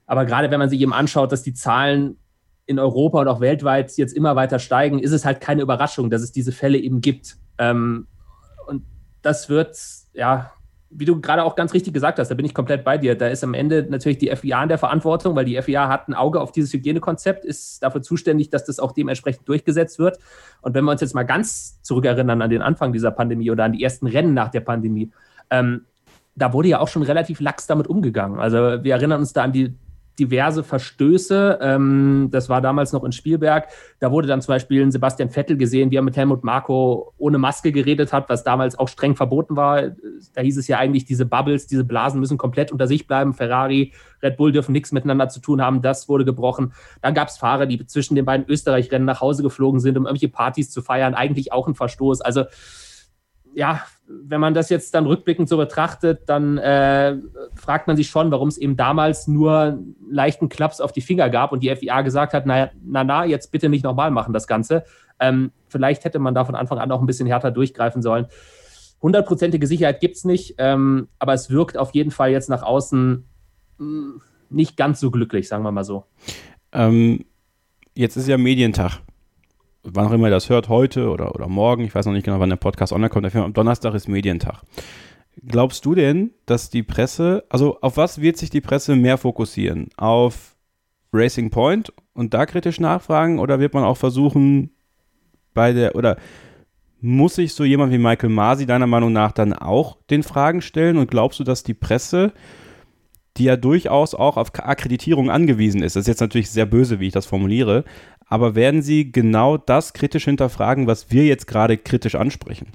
Aber 0.06 0.24
gerade 0.24 0.50
wenn 0.50 0.58
man 0.60 0.68
sich 0.68 0.80
eben 0.80 0.92
anschaut, 0.92 1.32
dass 1.32 1.42
die 1.42 1.54
Zahlen 1.54 2.18
in 2.66 2.78
Europa 2.78 3.20
und 3.20 3.28
auch 3.28 3.40
weltweit 3.40 3.96
jetzt 3.96 4.16
immer 4.16 4.36
weiter 4.36 4.58
steigen, 4.58 4.98
ist 4.98 5.12
es 5.12 5.24
halt 5.24 5.40
keine 5.40 5.62
Überraschung, 5.62 6.10
dass 6.10 6.22
es 6.22 6.32
diese 6.32 6.52
Fälle 6.52 6.78
eben 6.78 7.00
gibt. 7.00 7.36
Ähm, 7.58 8.06
und 8.66 8.82
das 9.22 9.48
wird, 9.48 9.78
ja, 10.12 10.50
wie 10.96 11.04
du 11.04 11.20
gerade 11.20 11.42
auch 11.42 11.56
ganz 11.56 11.74
richtig 11.74 11.92
gesagt 11.92 12.18
hast, 12.18 12.28
da 12.28 12.34
bin 12.34 12.46
ich 12.46 12.54
komplett 12.54 12.84
bei 12.84 12.98
dir. 12.98 13.16
Da 13.16 13.26
ist 13.26 13.42
am 13.42 13.52
Ende 13.52 13.86
natürlich 13.88 14.18
die 14.18 14.34
FIA 14.34 14.62
in 14.62 14.68
der 14.68 14.78
Verantwortung, 14.78 15.34
weil 15.34 15.44
die 15.44 15.60
FIA 15.60 15.88
hat 15.88 16.08
ein 16.08 16.14
Auge 16.14 16.40
auf 16.40 16.52
dieses 16.52 16.72
Hygienekonzept, 16.72 17.44
ist 17.44 17.82
dafür 17.82 18.00
zuständig, 18.00 18.50
dass 18.50 18.64
das 18.64 18.78
auch 18.78 18.92
dementsprechend 18.92 19.48
durchgesetzt 19.48 19.98
wird. 19.98 20.18
Und 20.62 20.74
wenn 20.74 20.84
wir 20.84 20.92
uns 20.92 21.00
jetzt 21.00 21.14
mal 21.14 21.24
ganz 21.24 21.82
zurückerinnern 21.82 22.40
an 22.40 22.50
den 22.50 22.62
Anfang 22.62 22.92
dieser 22.92 23.10
Pandemie 23.10 23.50
oder 23.50 23.64
an 23.64 23.72
die 23.72 23.82
ersten 23.82 24.06
Rennen 24.06 24.34
nach 24.34 24.50
der 24.50 24.60
Pandemie, 24.60 25.10
ähm, 25.50 25.84
da 26.36 26.52
wurde 26.52 26.68
ja 26.68 26.80
auch 26.80 26.88
schon 26.88 27.02
relativ 27.02 27.40
lax 27.40 27.66
damit 27.66 27.88
umgegangen. 27.88 28.38
Also 28.38 28.82
wir 28.82 28.94
erinnern 28.94 29.20
uns 29.20 29.32
da 29.32 29.42
an 29.42 29.52
die 29.52 29.74
diverse 30.18 30.62
Verstöße. 30.62 31.58
Ähm, 31.60 32.28
das 32.30 32.48
war 32.48 32.60
damals 32.60 32.92
noch 32.92 33.04
in 33.04 33.12
Spielberg. 33.12 33.68
Da 34.00 34.10
wurde 34.10 34.28
dann 34.28 34.40
zum 34.40 34.52
Beispiel 34.52 34.82
ein 34.82 34.92
Sebastian 34.92 35.30
Vettel 35.30 35.56
gesehen, 35.56 35.90
wie 35.90 35.96
er 35.96 36.02
mit 36.02 36.16
Helmut 36.16 36.44
Marko 36.44 37.12
ohne 37.18 37.38
Maske 37.38 37.72
geredet 37.72 38.12
hat, 38.12 38.28
was 38.28 38.44
damals 38.44 38.78
auch 38.78 38.88
streng 38.88 39.16
verboten 39.16 39.56
war. 39.56 39.90
Da 40.34 40.40
hieß 40.40 40.56
es 40.56 40.68
ja 40.68 40.78
eigentlich, 40.78 41.04
diese 41.04 41.26
Bubbles, 41.26 41.66
diese 41.66 41.84
Blasen 41.84 42.20
müssen 42.20 42.38
komplett 42.38 42.70
unter 42.72 42.86
sich 42.86 43.06
bleiben. 43.06 43.34
Ferrari, 43.34 43.92
Red 44.22 44.36
Bull 44.36 44.52
dürfen 44.52 44.72
nichts 44.72 44.92
miteinander 44.92 45.28
zu 45.28 45.40
tun 45.40 45.60
haben. 45.60 45.82
Das 45.82 46.08
wurde 46.08 46.24
gebrochen. 46.24 46.72
Dann 47.02 47.14
gab 47.14 47.28
es 47.28 47.36
Fahrer, 47.36 47.66
die 47.66 47.84
zwischen 47.86 48.14
den 48.14 48.24
beiden 48.24 48.46
Österreich-Rennen 48.48 49.04
nach 49.04 49.20
Hause 49.20 49.42
geflogen 49.42 49.80
sind, 49.80 49.96
um 49.96 50.06
irgendwelche 50.06 50.32
Partys 50.32 50.70
zu 50.70 50.82
feiern. 50.82 51.14
Eigentlich 51.14 51.52
auch 51.52 51.66
ein 51.66 51.74
Verstoß. 51.74 52.20
Also 52.20 52.44
ja, 53.54 53.82
wenn 54.06 54.40
man 54.40 54.54
das 54.54 54.68
jetzt 54.68 54.94
dann 54.94 55.06
rückblickend 55.06 55.48
so 55.48 55.56
betrachtet, 55.56 56.22
dann 56.26 56.58
äh, 56.58 57.16
fragt 57.54 57.86
man 57.86 57.96
sich 57.96 58.08
schon, 58.08 58.30
warum 58.30 58.48
es 58.48 58.58
eben 58.58 58.76
damals 58.76 59.28
nur 59.28 59.78
leichten 60.10 60.48
Klaps 60.48 60.80
auf 60.80 60.92
die 60.92 61.00
Finger 61.00 61.30
gab 61.30 61.52
und 61.52 61.62
die 61.62 61.74
FIA 61.74 62.02
gesagt 62.02 62.34
hat, 62.34 62.44
na, 62.46 62.70
na, 62.84 63.04
na 63.04 63.24
jetzt 63.24 63.50
bitte 63.50 63.68
nicht 63.68 63.84
nochmal 63.84 64.10
machen 64.10 64.34
das 64.34 64.46
Ganze. 64.46 64.84
Ähm, 65.20 65.52
vielleicht 65.68 66.04
hätte 66.04 66.18
man 66.18 66.34
da 66.34 66.44
von 66.44 66.54
Anfang 66.54 66.78
an 66.78 66.90
auch 66.92 67.00
ein 67.00 67.06
bisschen 67.06 67.26
härter 67.26 67.50
durchgreifen 67.50 68.02
sollen. 68.02 68.26
Hundertprozentige 69.00 69.66
Sicherheit 69.66 70.00
gibt 70.00 70.16
es 70.16 70.24
nicht, 70.24 70.54
ähm, 70.58 71.08
aber 71.18 71.32
es 71.34 71.50
wirkt 71.50 71.76
auf 71.78 71.94
jeden 71.94 72.10
Fall 72.10 72.30
jetzt 72.30 72.50
nach 72.50 72.62
außen 72.62 73.24
mh, 73.78 73.84
hm, 73.86 74.20
nicht 74.50 74.76
ganz 74.76 75.00
so 75.00 75.10
glücklich, 75.10 75.48
sagen 75.48 75.64
wir 75.64 75.72
mal 75.72 75.84
so. 75.84 76.04
Ähm, 76.72 77.24
jetzt 77.94 78.16
ist 78.16 78.28
ja 78.28 78.38
Medientag 78.38 79.00
wann 79.84 80.06
auch 80.06 80.12
immer 80.12 80.28
ihr 80.28 80.30
das 80.30 80.50
hört, 80.50 80.68
heute 80.68 81.10
oder, 81.10 81.34
oder 81.34 81.48
morgen, 81.48 81.84
ich 81.84 81.94
weiß 81.94 82.06
noch 82.06 82.12
nicht 82.12 82.24
genau, 82.24 82.40
wann 82.40 82.50
der 82.50 82.56
Podcast 82.56 82.92
online 82.92 83.10
kommt, 83.10 83.34
am 83.34 83.52
Donnerstag 83.52 83.94
ist 83.94 84.08
Medientag. 84.08 84.62
Glaubst 85.46 85.84
du 85.84 85.94
denn, 85.94 86.30
dass 86.46 86.70
die 86.70 86.82
Presse, 86.82 87.44
also 87.48 87.78
auf 87.80 87.96
was 87.96 88.20
wird 88.20 88.36
sich 88.36 88.50
die 88.50 88.60
Presse 88.60 88.96
mehr 88.96 89.18
fokussieren? 89.18 89.88
Auf 89.96 90.56
Racing 91.12 91.50
Point 91.50 91.92
und 92.12 92.34
da 92.34 92.46
kritisch 92.46 92.80
nachfragen 92.80 93.38
oder 93.38 93.60
wird 93.60 93.74
man 93.74 93.84
auch 93.84 93.96
versuchen, 93.96 94.70
bei 95.52 95.72
der, 95.72 95.94
oder 95.94 96.16
muss 97.00 97.34
sich 97.34 97.54
so 97.54 97.64
jemand 97.64 97.92
wie 97.92 97.98
Michael 97.98 98.30
Masi 98.30 98.66
deiner 98.66 98.86
Meinung 98.86 99.12
nach 99.12 99.32
dann 99.32 99.52
auch 99.52 99.98
den 100.10 100.22
Fragen 100.22 100.62
stellen 100.62 100.96
und 100.96 101.10
glaubst 101.10 101.38
du, 101.38 101.44
dass 101.44 101.62
die 101.62 101.74
Presse, 101.74 102.32
die 103.36 103.44
ja 103.44 103.56
durchaus 103.56 104.14
auch 104.14 104.36
auf 104.36 104.58
Akkreditierung 104.58 105.30
angewiesen 105.30 105.82
ist, 105.82 105.96
das 105.96 106.02
ist 106.02 106.08
jetzt 106.08 106.20
natürlich 106.20 106.50
sehr 106.50 106.66
böse, 106.66 107.00
wie 107.00 107.08
ich 107.08 107.12
das 107.12 107.26
formuliere, 107.26 107.84
aber 108.26 108.54
werden 108.54 108.82
Sie 108.82 109.12
genau 109.12 109.56
das 109.56 109.92
kritisch 109.92 110.24
hinterfragen, 110.24 110.86
was 110.86 111.10
wir 111.10 111.24
jetzt 111.24 111.46
gerade 111.46 111.76
kritisch 111.76 112.14
ansprechen? 112.14 112.68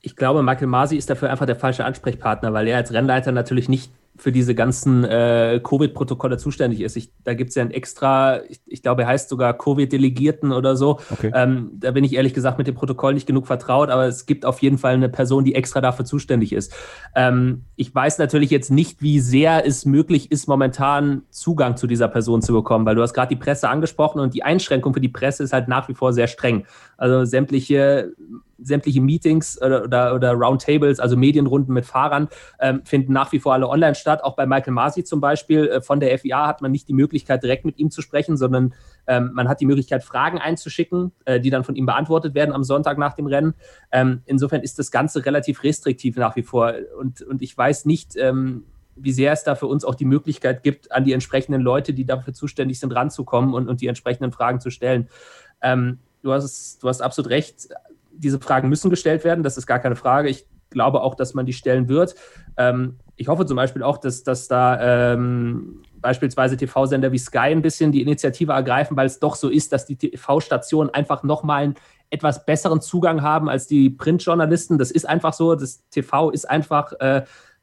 Ich 0.00 0.16
glaube, 0.16 0.42
Michael 0.42 0.66
Masi 0.66 0.96
ist 0.96 1.10
dafür 1.10 1.30
einfach 1.30 1.46
der 1.46 1.56
falsche 1.56 1.84
Ansprechpartner, 1.84 2.52
weil 2.52 2.66
er 2.66 2.76
als 2.76 2.92
Rennleiter 2.92 3.30
natürlich 3.30 3.68
nicht 3.68 3.92
für 4.16 4.30
diese 4.30 4.54
ganzen 4.54 5.04
äh, 5.04 5.60
Covid-Protokolle 5.62 6.36
zuständig 6.36 6.82
ist. 6.82 6.96
Ich, 6.96 7.12
da 7.24 7.32
gibt 7.32 7.50
es 7.50 7.54
ja 7.54 7.62
ein 7.62 7.70
extra, 7.70 8.42
ich, 8.44 8.60
ich, 8.66 8.82
glaube, 8.82 9.02
er 9.02 9.08
heißt 9.08 9.28
sogar 9.28 9.56
Covid-Delegierten 9.56 10.52
oder 10.52 10.76
so. 10.76 11.00
Okay. 11.10 11.32
Ähm, 11.34 11.70
da 11.74 11.92
bin 11.92 12.04
ich 12.04 12.14
ehrlich 12.14 12.34
gesagt 12.34 12.58
mit 12.58 12.66
dem 12.66 12.74
Protokoll 12.74 13.14
nicht 13.14 13.26
genug 13.26 13.46
vertraut, 13.46 13.88
aber 13.88 14.06
es 14.06 14.26
gibt 14.26 14.44
auf 14.44 14.60
jeden 14.60 14.76
Fall 14.76 14.94
eine 14.94 15.08
Person, 15.08 15.44
die 15.44 15.54
extra 15.54 15.80
dafür 15.80 16.04
zuständig 16.04 16.52
ist. 16.52 16.74
Ähm, 17.16 17.64
ich 17.76 17.94
weiß 17.94 18.18
natürlich 18.18 18.50
jetzt 18.50 18.70
nicht, 18.70 19.00
wie 19.00 19.18
sehr 19.18 19.66
es 19.66 19.86
möglich 19.86 20.30
ist, 20.30 20.46
momentan 20.46 21.22
Zugang 21.30 21.78
zu 21.78 21.86
dieser 21.86 22.08
Person 22.08 22.42
zu 22.42 22.52
bekommen, 22.52 22.84
weil 22.84 22.94
du 22.94 23.02
hast 23.02 23.14
gerade 23.14 23.34
die 23.34 23.40
Presse 23.40 23.70
angesprochen 23.70 24.20
und 24.20 24.34
die 24.34 24.42
Einschränkung 24.42 24.92
für 24.92 25.00
die 25.00 25.08
Presse 25.08 25.42
ist 25.42 25.54
halt 25.54 25.68
nach 25.68 25.88
wie 25.88 25.94
vor 25.94 26.12
sehr 26.12 26.26
streng. 26.26 26.66
Also 26.98 27.24
sämtliche 27.24 28.12
sämtliche 28.62 29.00
Meetings 29.00 29.60
oder, 29.60 29.84
oder, 29.84 30.14
oder 30.14 30.32
Roundtables, 30.32 31.00
also 31.00 31.16
Medienrunden 31.16 31.74
mit 31.74 31.86
Fahrern, 31.86 32.28
ähm, 32.60 32.82
finden 32.84 33.12
nach 33.12 33.32
wie 33.32 33.40
vor 33.40 33.52
alle 33.52 33.68
online 33.68 33.94
statt. 33.94 34.22
Auch 34.24 34.36
bei 34.36 34.46
Michael 34.46 34.72
Masi 34.72 35.04
zum 35.04 35.20
Beispiel 35.20 35.68
äh, 35.68 35.80
von 35.80 36.00
der 36.00 36.18
FIA 36.18 36.46
hat 36.46 36.62
man 36.62 36.72
nicht 36.72 36.88
die 36.88 36.94
Möglichkeit, 36.94 37.42
direkt 37.42 37.64
mit 37.64 37.78
ihm 37.78 37.90
zu 37.90 38.02
sprechen, 38.02 38.36
sondern 38.36 38.74
ähm, 39.06 39.30
man 39.34 39.48
hat 39.48 39.60
die 39.60 39.66
Möglichkeit, 39.66 40.04
Fragen 40.04 40.38
einzuschicken, 40.38 41.12
äh, 41.24 41.40
die 41.40 41.50
dann 41.50 41.64
von 41.64 41.74
ihm 41.74 41.86
beantwortet 41.86 42.34
werden 42.34 42.52
am 42.52 42.64
Sonntag 42.64 42.98
nach 42.98 43.14
dem 43.14 43.26
Rennen. 43.26 43.54
Ähm, 43.90 44.22
insofern 44.26 44.62
ist 44.62 44.78
das 44.78 44.90
Ganze 44.90 45.24
relativ 45.26 45.62
restriktiv 45.62 46.16
nach 46.16 46.36
wie 46.36 46.42
vor. 46.42 46.74
Und, 46.98 47.22
und 47.22 47.42
ich 47.42 47.56
weiß 47.56 47.84
nicht, 47.84 48.16
ähm, 48.16 48.64
wie 48.96 49.12
sehr 49.12 49.32
es 49.32 49.44
da 49.44 49.54
für 49.54 49.66
uns 49.66 49.84
auch 49.84 49.94
die 49.94 50.04
Möglichkeit 50.04 50.62
gibt, 50.62 50.92
an 50.92 51.04
die 51.04 51.12
entsprechenden 51.12 51.62
Leute, 51.62 51.94
die 51.94 52.04
dafür 52.04 52.34
zuständig 52.34 52.78
sind, 52.78 52.92
ranzukommen 52.92 53.54
und, 53.54 53.68
und 53.68 53.80
die 53.80 53.86
entsprechenden 53.86 54.32
Fragen 54.32 54.60
zu 54.60 54.70
stellen. 54.70 55.08
Ähm, 55.62 55.98
du, 56.22 56.32
hast, 56.32 56.82
du 56.82 56.88
hast 56.88 57.00
absolut 57.00 57.30
recht, 57.30 57.68
diese 58.22 58.40
Fragen 58.40 58.68
müssen 58.68 58.90
gestellt 58.90 59.24
werden, 59.24 59.44
das 59.44 59.56
ist 59.56 59.66
gar 59.66 59.78
keine 59.78 59.96
Frage. 59.96 60.28
Ich 60.28 60.46
glaube 60.70 61.02
auch, 61.02 61.14
dass 61.14 61.34
man 61.34 61.46
die 61.46 61.52
stellen 61.52 61.88
wird. 61.88 62.14
Ähm, 62.56 62.98
ich 63.16 63.28
hoffe 63.28 63.46
zum 63.46 63.56
Beispiel 63.56 63.82
auch, 63.82 63.98
dass, 63.98 64.24
dass 64.24 64.48
da 64.48 65.12
ähm, 65.12 65.82
beispielsweise 66.00 66.56
TV-Sender 66.56 67.12
wie 67.12 67.18
Sky 67.18 67.38
ein 67.38 67.62
bisschen 67.62 67.92
die 67.92 68.02
Initiative 68.02 68.52
ergreifen, 68.52 68.96
weil 68.96 69.06
es 69.06 69.20
doch 69.20 69.36
so 69.36 69.48
ist, 69.48 69.72
dass 69.72 69.86
die 69.86 69.96
TV-Stationen 69.96 70.90
einfach 70.90 71.22
nochmal 71.22 71.64
einen 71.64 71.74
etwas 72.10 72.44
besseren 72.44 72.80
Zugang 72.80 73.22
haben 73.22 73.48
als 73.48 73.66
die 73.66 73.90
Printjournalisten. 73.90 74.78
Das 74.78 74.90
ist 74.90 75.08
einfach 75.08 75.32
so. 75.32 75.54
Das 75.54 75.88
TV 75.90 76.30
ist 76.30 76.48
einfach 76.48 76.92
äh, 77.00 77.22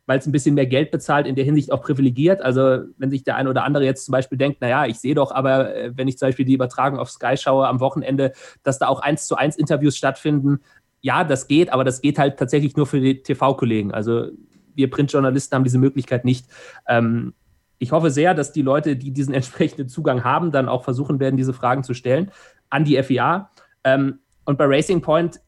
weil 0.09 0.17
es 0.17 0.25
ein 0.25 0.31
bisschen 0.31 0.55
mehr 0.55 0.65
Geld 0.65 0.89
bezahlt, 0.89 1.27
in 1.27 1.35
der 1.35 1.45
Hinsicht 1.45 1.71
auch 1.71 1.83
privilegiert. 1.83 2.41
Also 2.41 2.79
wenn 2.97 3.11
sich 3.11 3.23
der 3.23 3.35
eine 3.35 3.47
oder 3.47 3.63
andere 3.63 3.85
jetzt 3.85 4.05
zum 4.05 4.11
Beispiel 4.11 4.39
denkt, 4.39 4.59
naja, 4.59 4.87
ich 4.87 4.99
sehe 4.99 5.13
doch, 5.13 5.31
aber 5.31 5.75
äh, 5.75 5.91
wenn 5.95 6.07
ich 6.07 6.17
zum 6.17 6.29
Beispiel 6.29 6.45
die 6.45 6.55
Übertragung 6.55 6.97
auf 6.97 7.11
Sky 7.11 7.37
schaue 7.37 7.67
am 7.67 7.79
Wochenende, 7.79 8.31
dass 8.63 8.79
da 8.79 8.87
auch 8.87 9.01
eins 9.01 9.27
zu 9.27 9.35
eins 9.35 9.55
Interviews 9.55 9.95
stattfinden, 9.95 10.61
ja, 11.01 11.23
das 11.23 11.47
geht, 11.47 11.71
aber 11.71 11.83
das 11.83 12.01
geht 12.01 12.17
halt 12.17 12.39
tatsächlich 12.39 12.75
nur 12.75 12.87
für 12.87 12.99
die 12.99 13.21
TV-Kollegen. 13.21 13.93
Also 13.93 14.29
wir 14.73 14.89
Printjournalisten 14.89 15.55
haben 15.55 15.63
diese 15.63 15.77
Möglichkeit 15.77 16.25
nicht. 16.25 16.47
Ähm, 16.87 17.35
ich 17.77 17.91
hoffe 17.91 18.09
sehr, 18.09 18.33
dass 18.33 18.51
die 18.51 18.63
Leute, 18.63 18.95
die 18.95 19.11
diesen 19.11 19.33
entsprechenden 19.35 19.89
Zugang 19.89 20.23
haben, 20.23 20.51
dann 20.51 20.69
auch 20.69 20.83
versuchen 20.83 21.19
werden, 21.19 21.37
diese 21.37 21.53
Fragen 21.53 21.83
zu 21.83 21.93
stellen 21.93 22.31
an 22.71 22.83
die 22.83 22.99
FIA. 23.03 23.51
Ähm, 23.83 24.21
und 24.43 24.57
bei 24.57 24.65
Racing 24.65 25.03
Point 25.03 25.39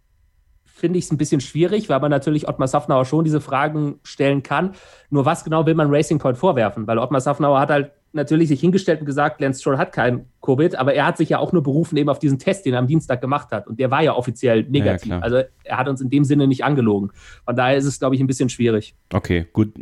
finde 0.81 0.99
ich 0.99 1.05
es 1.05 1.11
ein 1.11 1.17
bisschen 1.17 1.39
schwierig, 1.39 1.87
weil 1.87 1.99
man 2.01 2.11
natürlich 2.11 2.49
Ottmar 2.49 2.67
Safnauer 2.67 3.05
schon 3.05 3.23
diese 3.23 3.39
Fragen 3.39 3.99
stellen 4.03 4.43
kann. 4.43 4.73
Nur 5.09 5.25
was 5.25 5.45
genau 5.45 5.65
will 5.65 5.75
man 5.75 5.89
Racing 5.89 6.19
Point 6.19 6.37
vorwerfen? 6.37 6.87
Weil 6.87 6.97
Ottmar 6.97 7.21
Safnauer 7.21 7.59
hat 7.59 7.69
halt 7.69 7.91
natürlich 8.13 8.49
sich 8.49 8.59
hingestellt 8.59 8.99
und 8.99 9.05
gesagt, 9.05 9.39
Lance 9.39 9.61
Stroll 9.61 9.77
hat 9.77 9.93
kein 9.93 10.25
Covid, 10.41 10.75
aber 10.75 10.93
er 10.93 11.05
hat 11.05 11.17
sich 11.17 11.29
ja 11.29 11.39
auch 11.39 11.53
nur 11.53 11.63
berufen 11.63 11.95
eben 11.97 12.09
auf 12.09 12.19
diesen 12.19 12.39
Test, 12.39 12.65
den 12.65 12.73
er 12.73 12.79
am 12.79 12.87
Dienstag 12.87 13.21
gemacht 13.21 13.51
hat. 13.51 13.67
Und 13.67 13.79
der 13.79 13.91
war 13.91 14.03
ja 14.03 14.15
offiziell 14.15 14.63
negativ. 14.63 15.11
Ja, 15.11 15.19
also 15.19 15.43
er 15.63 15.77
hat 15.77 15.87
uns 15.87 16.01
in 16.01 16.09
dem 16.09 16.25
Sinne 16.25 16.47
nicht 16.47 16.65
angelogen. 16.65 17.11
Von 17.45 17.55
daher 17.55 17.77
ist 17.77 17.85
es, 17.85 17.99
glaube 17.99 18.15
ich, 18.15 18.21
ein 18.21 18.27
bisschen 18.27 18.49
schwierig. 18.49 18.95
Okay, 19.13 19.47
gut. 19.53 19.73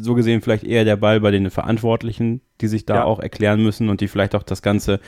So 0.00 0.14
gesehen 0.14 0.40
vielleicht 0.40 0.62
eher 0.62 0.84
der 0.84 0.96
Ball 0.96 1.20
bei 1.20 1.32
den 1.32 1.50
Verantwortlichen, 1.50 2.40
die 2.60 2.68
sich 2.68 2.86
da 2.86 2.94
ja. 2.94 3.04
auch 3.04 3.18
erklären 3.18 3.60
müssen 3.60 3.88
und 3.88 4.00
die 4.00 4.06
vielleicht 4.06 4.36
auch 4.36 4.44
das 4.44 4.62
Ganze 4.62 5.00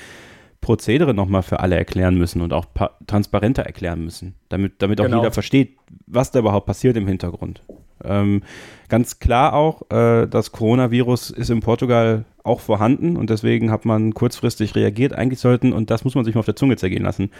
Prozedere 0.62 1.12
nochmal 1.12 1.42
für 1.42 1.60
alle 1.60 1.76
erklären 1.76 2.16
müssen 2.16 2.40
und 2.40 2.54
auch 2.54 2.64
transparenter 3.06 3.64
erklären 3.64 4.02
müssen, 4.02 4.36
damit, 4.48 4.80
damit 4.80 5.00
auch 5.00 5.04
genau. 5.04 5.18
jeder 5.18 5.32
versteht, 5.32 5.76
was 6.06 6.30
da 6.30 6.38
überhaupt 6.38 6.66
passiert 6.66 6.96
im 6.96 7.06
Hintergrund. 7.06 7.62
Ähm, 8.04 8.42
ganz 8.88 9.18
klar 9.18 9.54
auch, 9.54 9.90
äh, 9.90 10.26
das 10.26 10.52
Coronavirus 10.52 11.30
ist 11.30 11.50
in 11.50 11.60
Portugal 11.60 12.24
auch 12.44 12.60
vorhanden 12.60 13.16
und 13.16 13.28
deswegen 13.28 13.70
hat 13.70 13.84
man 13.84 14.14
kurzfristig 14.14 14.74
reagiert. 14.74 15.12
Eigentlich 15.12 15.40
sollten, 15.40 15.72
und 15.72 15.90
das 15.90 16.04
muss 16.04 16.14
man 16.14 16.24
sich 16.24 16.34
mal 16.34 16.40
auf 16.40 16.46
der 16.46 16.56
Zunge 16.56 16.76
zergehen 16.76 17.02
lassen, 17.02 17.30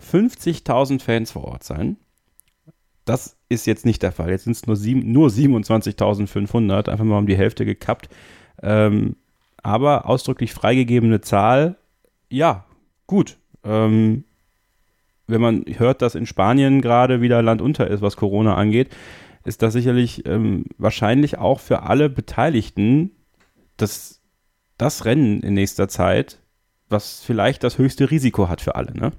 50.000 0.00 1.00
Fans 1.00 1.32
vor 1.32 1.44
Ort 1.44 1.64
sein. 1.64 1.96
Das 3.06 3.36
ist 3.48 3.66
jetzt 3.66 3.86
nicht 3.86 4.02
der 4.02 4.12
Fall. 4.12 4.30
Jetzt 4.30 4.44
sind 4.44 4.56
es 4.56 4.66
nur, 4.66 4.76
nur 4.76 5.28
27.500, 5.28 6.90
einfach 6.90 7.04
mal 7.04 7.18
um 7.18 7.26
die 7.26 7.36
Hälfte 7.36 7.64
gekappt. 7.64 8.10
Ähm, 8.62 9.16
aber 9.62 10.06
ausdrücklich 10.08 10.52
freigegebene 10.52 11.20
Zahl 11.22 11.76
ja, 12.28 12.65
gut. 13.06 13.38
Ähm, 13.64 14.24
wenn 15.26 15.40
man 15.40 15.64
hört, 15.66 16.02
dass 16.02 16.14
in 16.14 16.26
Spanien 16.26 16.80
gerade 16.80 17.20
wieder 17.20 17.42
Land 17.42 17.60
unter 17.60 17.88
ist, 17.88 18.02
was 18.02 18.16
Corona 18.16 18.54
angeht, 18.54 18.90
ist 19.44 19.62
das 19.62 19.72
sicherlich 19.72 20.26
ähm, 20.26 20.66
wahrscheinlich 20.78 21.38
auch 21.38 21.60
für 21.60 21.82
alle 21.82 22.10
Beteiligten 22.10 23.12
das, 23.76 24.20
das 24.78 25.04
Rennen 25.04 25.40
in 25.40 25.54
nächster 25.54 25.88
Zeit, 25.88 26.40
was 26.88 27.22
vielleicht 27.22 27.64
das 27.64 27.78
höchste 27.78 28.10
Risiko 28.10 28.48
hat 28.48 28.60
für 28.60 28.74
alle, 28.76 28.92
ne? 28.94 29.12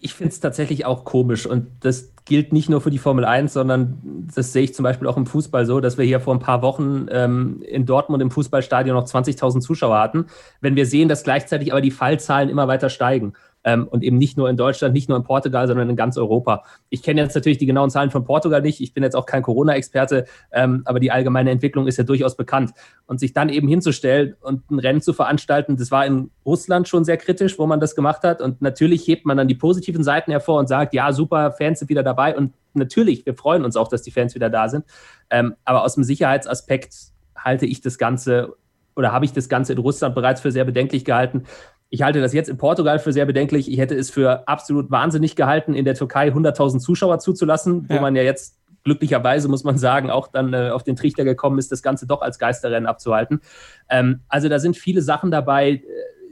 Ich 0.00 0.14
finde 0.14 0.32
es 0.32 0.40
tatsächlich 0.40 0.86
auch 0.86 1.04
komisch 1.04 1.46
und 1.46 1.68
das 1.80 2.12
gilt 2.24 2.52
nicht 2.52 2.68
nur 2.68 2.80
für 2.80 2.90
die 2.90 2.98
Formel 2.98 3.24
1, 3.24 3.52
sondern 3.52 3.98
das 4.34 4.52
sehe 4.52 4.62
ich 4.62 4.74
zum 4.74 4.82
Beispiel 4.82 5.08
auch 5.08 5.16
im 5.16 5.26
Fußball 5.26 5.64
so, 5.64 5.80
dass 5.80 5.96
wir 5.96 6.04
hier 6.04 6.20
vor 6.20 6.34
ein 6.34 6.40
paar 6.40 6.62
Wochen 6.62 7.06
ähm, 7.10 7.62
in 7.62 7.86
Dortmund 7.86 8.22
im 8.22 8.30
Fußballstadion 8.30 8.94
noch 8.94 9.06
20.000 9.06 9.60
Zuschauer 9.60 9.98
hatten. 9.98 10.26
Wenn 10.60 10.76
wir 10.76 10.84
sehen, 10.84 11.08
dass 11.08 11.24
gleichzeitig 11.24 11.72
aber 11.72 11.80
die 11.80 11.90
Fallzahlen 11.90 12.50
immer 12.50 12.68
weiter 12.68 12.90
steigen 12.90 13.32
ähm, 13.68 13.86
und 13.86 14.02
eben 14.02 14.16
nicht 14.16 14.38
nur 14.38 14.48
in 14.48 14.56
Deutschland, 14.56 14.94
nicht 14.94 15.10
nur 15.10 15.18
in 15.18 15.24
Portugal, 15.24 15.66
sondern 15.66 15.90
in 15.90 15.96
ganz 15.96 16.16
Europa. 16.16 16.64
Ich 16.88 17.02
kenne 17.02 17.20
jetzt 17.20 17.34
natürlich 17.34 17.58
die 17.58 17.66
genauen 17.66 17.90
Zahlen 17.90 18.10
von 18.10 18.24
Portugal 18.24 18.62
nicht. 18.62 18.80
Ich 18.80 18.94
bin 18.94 19.02
jetzt 19.02 19.14
auch 19.14 19.26
kein 19.26 19.42
Corona-Experte, 19.42 20.24
ähm, 20.52 20.80
aber 20.86 21.00
die 21.00 21.10
allgemeine 21.10 21.50
Entwicklung 21.50 21.86
ist 21.86 21.98
ja 21.98 22.04
durchaus 22.04 22.34
bekannt. 22.34 22.72
Und 23.06 23.20
sich 23.20 23.34
dann 23.34 23.50
eben 23.50 23.68
hinzustellen 23.68 24.36
und 24.40 24.70
ein 24.70 24.78
Rennen 24.78 25.02
zu 25.02 25.12
veranstalten, 25.12 25.76
das 25.76 25.90
war 25.90 26.06
in 26.06 26.30
Russland 26.46 26.88
schon 26.88 27.04
sehr 27.04 27.18
kritisch, 27.18 27.58
wo 27.58 27.66
man 27.66 27.78
das 27.78 27.94
gemacht 27.94 28.22
hat. 28.22 28.40
Und 28.40 28.62
natürlich 28.62 29.06
hebt 29.06 29.26
man 29.26 29.36
dann 29.36 29.48
die 29.48 29.54
positiven 29.54 30.02
Seiten 30.02 30.30
hervor 30.30 30.58
und 30.58 30.68
sagt, 30.68 30.94
ja, 30.94 31.12
super, 31.12 31.52
Fans 31.52 31.80
sind 31.80 31.90
wieder 31.90 32.02
dabei. 32.02 32.34
Und 32.34 32.54
natürlich, 32.72 33.26
wir 33.26 33.34
freuen 33.34 33.66
uns 33.66 33.76
auch, 33.76 33.88
dass 33.88 34.00
die 34.00 34.10
Fans 34.10 34.34
wieder 34.34 34.48
da 34.48 34.70
sind. 34.70 34.86
Ähm, 35.28 35.56
aber 35.66 35.84
aus 35.84 35.94
dem 35.94 36.04
Sicherheitsaspekt 36.04 36.94
halte 37.36 37.66
ich 37.66 37.82
das 37.82 37.98
Ganze 37.98 38.56
oder 38.96 39.12
habe 39.12 39.24
ich 39.26 39.32
das 39.32 39.48
Ganze 39.48 39.74
in 39.74 39.78
Russland 39.78 40.14
bereits 40.14 40.40
für 40.40 40.50
sehr 40.50 40.64
bedenklich 40.64 41.04
gehalten. 41.04 41.44
Ich 41.90 42.02
halte 42.02 42.20
das 42.20 42.32
jetzt 42.32 42.48
in 42.48 42.58
Portugal 42.58 42.98
für 42.98 43.12
sehr 43.12 43.24
bedenklich. 43.24 43.70
Ich 43.70 43.78
hätte 43.78 43.94
es 43.94 44.10
für 44.10 44.46
absolut 44.46 44.90
wahnsinnig 44.90 45.36
gehalten, 45.36 45.74
in 45.74 45.84
der 45.84 45.94
Türkei 45.94 46.28
100.000 46.28 46.80
Zuschauer 46.80 47.18
zuzulassen, 47.18 47.86
ja. 47.88 47.96
wo 47.96 48.00
man 48.00 48.14
ja 48.14 48.22
jetzt 48.22 48.58
glücklicherweise, 48.84 49.48
muss 49.48 49.64
man 49.64 49.78
sagen, 49.78 50.10
auch 50.10 50.28
dann 50.28 50.54
äh, 50.54 50.70
auf 50.70 50.82
den 50.82 50.96
Trichter 50.96 51.24
gekommen 51.24 51.58
ist, 51.58 51.72
das 51.72 51.82
Ganze 51.82 52.06
doch 52.06 52.20
als 52.20 52.38
Geisterrennen 52.38 52.86
abzuhalten. 52.86 53.40
Ähm, 53.88 54.20
also 54.28 54.48
da 54.48 54.58
sind 54.58 54.76
viele 54.76 55.02
Sachen 55.02 55.30
dabei, 55.30 55.70
äh, 55.70 55.82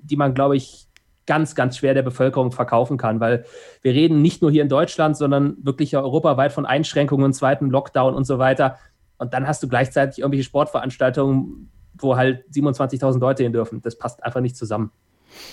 die 0.03 0.17
man, 0.17 0.35
glaube 0.35 0.57
ich, 0.57 0.87
ganz, 1.27 1.55
ganz 1.55 1.77
schwer 1.77 1.93
der 1.93 2.03
Bevölkerung 2.03 2.53
verkaufen 2.53 2.99
kann, 2.99 3.21
weil 3.21 3.45
wir 3.83 3.93
reden 3.93 4.23
nicht 4.23 4.43
nur 4.43 4.51
hier 4.51 4.63
in 4.63 4.69
Deutschland, 4.69 5.17
sondern 5.17 5.57
wirklich 5.63 5.91
ja 5.91 6.01
europaweit 6.01 6.53
von 6.53 6.67
Einschränkungen, 6.67 7.33
zweiten 7.33 7.69
Lockdown 7.69 8.15
und 8.15 8.25
so 8.25 8.39
weiter. 8.39 8.79
Und 9.19 9.35
dann 9.35 9.47
hast 9.49 9.63
du 9.63 9.69
gleichzeitig 9.69 10.21
irgendwelche 10.21 10.45
Sportveranstaltungen, 10.45 11.71
wo 11.95 12.17
halt 12.17 12.45
27.000 12.53 13.19
Leute 13.19 13.43
hin 13.43 13.53
dürfen. 13.53 13.83
Das 13.83 13.99
passt 13.99 14.23
einfach 14.23 14.41
nicht 14.41 14.57
zusammen. 14.57 14.93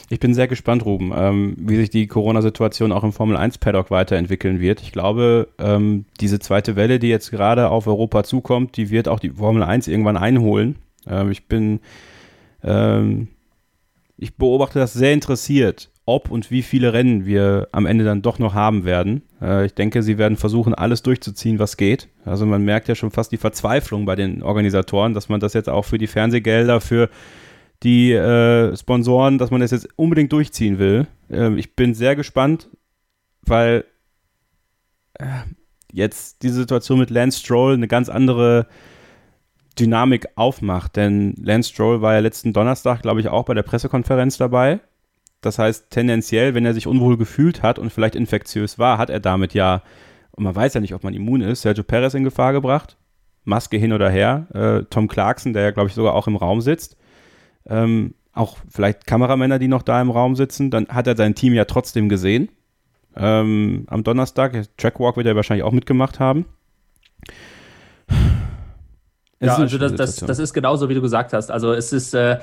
Ich 0.10 0.20
bin 0.20 0.34
sehr 0.34 0.48
gespannt, 0.48 0.86
Ruben, 0.86 1.12
ähm, 1.15 1.56
wie 1.58 1.75
sich 1.75 1.89
die 1.89 2.08
Corona-Situation 2.08 2.92
auch 2.92 3.03
im 3.03 3.13
Formel 3.13 3.38
1-Paddock 3.38 3.92
weiterentwickeln 3.92 4.60
wird. 4.60 4.82
Ich 4.82 4.92
glaube, 4.92 5.48
ähm, 5.60 6.06
diese 6.20 6.39
zweite 6.39 6.75
Welle, 6.75 7.00
die 7.00 7.10
jetzt 7.10 7.32
gerade 7.32 7.70
auf 7.70 7.88
Europa 7.88 8.24
zukommt, 8.24 8.77
die 8.77 8.89
wird 8.89 9.08
auch 9.08 9.20
die 9.20 9.32
Formel 9.32 9.63
1 9.63 9.88
irgendwann 9.88 10.18
einholen. 10.18 10.75
Ähm, 11.08 11.32
ich 11.32 11.48
bin, 11.48 11.80
ähm, 12.63 13.27
ich 14.18 14.36
beobachte 14.36 14.80
das 14.80 14.94
sehr 14.94 15.13
interessiert, 15.13 15.89
ob 16.06 16.30
und 16.30 16.51
wie 16.51 16.63
viele 16.63 16.94
Rennen 16.94 17.25
wir 17.25 17.70
am 17.72 17.86
Ende 17.86 18.03
dann 18.03 18.22
doch 18.22 18.39
noch 18.39 18.53
haben 18.53 18.84
werden. 18.84 19.22
Äh, 19.42 19.65
ich 19.65 19.74
denke, 19.74 20.03
sie 20.03 20.18
werden 20.18 20.38
versuchen, 20.38 20.74
alles 20.74 21.01
durchzuziehen, 21.01 21.60
was 21.60 21.77
geht. 21.77 22.10
Also 22.25 22.46
man 22.46 22.63
merkt 22.63 22.88
ja 22.88 22.96
schon 22.96 23.12
fast 23.12 23.32
die 23.32 23.38
Verzweiflung 23.38 24.06
bei 24.06 24.15
den 24.15 24.44
Organisatoren, 24.44 25.13
dass 25.13 25.30
man 25.30 25.39
das 25.39 25.53
jetzt 25.53 25.70
auch 25.70 25.86
für 25.86 25.98
die 25.98 26.08
Fernsehgelder, 26.08 26.82
für 26.82 27.10
die 27.84 28.13
äh, 28.13 28.75
Sponsoren, 28.75 29.38
dass 29.38 29.52
man 29.52 29.62
das 29.62 29.72
jetzt 29.72 29.90
unbedingt 29.98 30.32
durchziehen 30.32 30.80
will. 30.80 31.08
Ähm, 31.30 31.58
ich 31.58 31.75
bin 31.75 31.94
sehr 31.94 32.16
gespannt, 32.16 32.70
weil 33.42 33.84
äh, 35.16 35.25
jetzt 35.92 36.44
diese 36.44 36.56
Situation 36.56 37.00
mit 37.00 37.10
Lance 37.10 37.40
Stroll 37.40 37.74
eine 37.74 37.88
ganz 37.88 38.10
andere 38.10 38.68
Dynamik 39.78 40.28
aufmacht. 40.36 40.96
Denn 40.96 41.36
Lance 41.42 41.70
Stroll 41.72 42.02
war 42.02 42.13
ja 42.13 42.20
letzten 42.20 42.54
Donnerstag, 42.54 43.02
glaube 43.02 43.20
ich, 43.20 43.28
auch 43.28 43.46
bei 43.46 43.54
der 43.54 43.63
Pressekonferenz 43.63 44.38
dabei. 44.38 44.80
Das 45.42 45.60
heißt, 45.60 45.90
tendenziell, 45.90 46.56
wenn 46.56 46.66
er 46.66 46.74
sich 46.74 46.88
unwohl 46.88 47.18
gefühlt 47.18 47.63
hat 47.63 47.80
und 47.80 47.92
vielleicht 47.92 48.16
infektiös 48.16 48.80
war, 48.80 48.98
hat 48.98 49.10
er 49.10 49.20
damit 49.20 49.54
ja, 49.54 49.84
und 50.32 50.46
man 50.46 50.56
weiß 50.56 50.74
ja 50.74 50.80
nicht, 50.80 50.94
ob 50.94 51.04
man 51.04 51.13
immun 51.13 51.42
ist, 51.42 51.63
Sergio 51.63 51.84
Perez 51.84 52.13
in 52.13 52.24
Gefahr 52.24 52.54
gebracht. 52.54 52.96
Maske 53.44 53.75
hin 53.75 53.92
oder 53.92 54.10
her. 54.10 54.48
Äh, 54.54 54.86
Tom 54.90 55.10
Clarkson, 55.10 55.52
der 55.52 55.63
ja, 55.63 55.72
glaube 55.72 55.90
ich, 55.90 55.96
sogar 55.96 56.13
auch 56.13 56.28
im 56.28 56.38
Raum 56.38 56.62
sitzt 56.62 56.96
ähm, 57.67 58.13
auch 58.34 58.58
vielleicht 58.70 59.05
Kameramänner, 59.05 59.60
die 59.60 59.67
noch 59.67 59.84
da 59.84 60.01
im 60.01 60.10
Raum 60.10 60.36
sitzen, 60.36 60.72
dann 60.72 60.88
hat 60.88 61.08
er 61.08 61.15
sein 61.15 61.36
Team 61.36 61.53
ja 61.53 61.65
trotzdem 61.65 62.10
gesehen. 62.10 62.50
Ähm, 63.15 63.86
am 63.88 64.03
Donnerstag, 64.03 64.65
Trackwalk 64.77 65.17
wird 65.17 65.27
er 65.27 65.36
wahrscheinlich 65.36 65.63
auch 65.63 65.72
mitgemacht 65.72 66.20
haben. 66.20 66.46
Es 69.39 69.48
ja, 69.48 69.55
also 69.58 69.77
das, 69.77 69.93
das, 69.96 70.15
das, 70.15 70.39
ist 70.39 70.53
genauso, 70.53 70.89
wie 70.89 70.96
du 70.96 71.01
gesagt 71.01 71.34
hast. 71.34 71.51
Also 71.51 71.74
es 71.74 71.93
ist, 71.93 72.13
äh, 72.13 72.39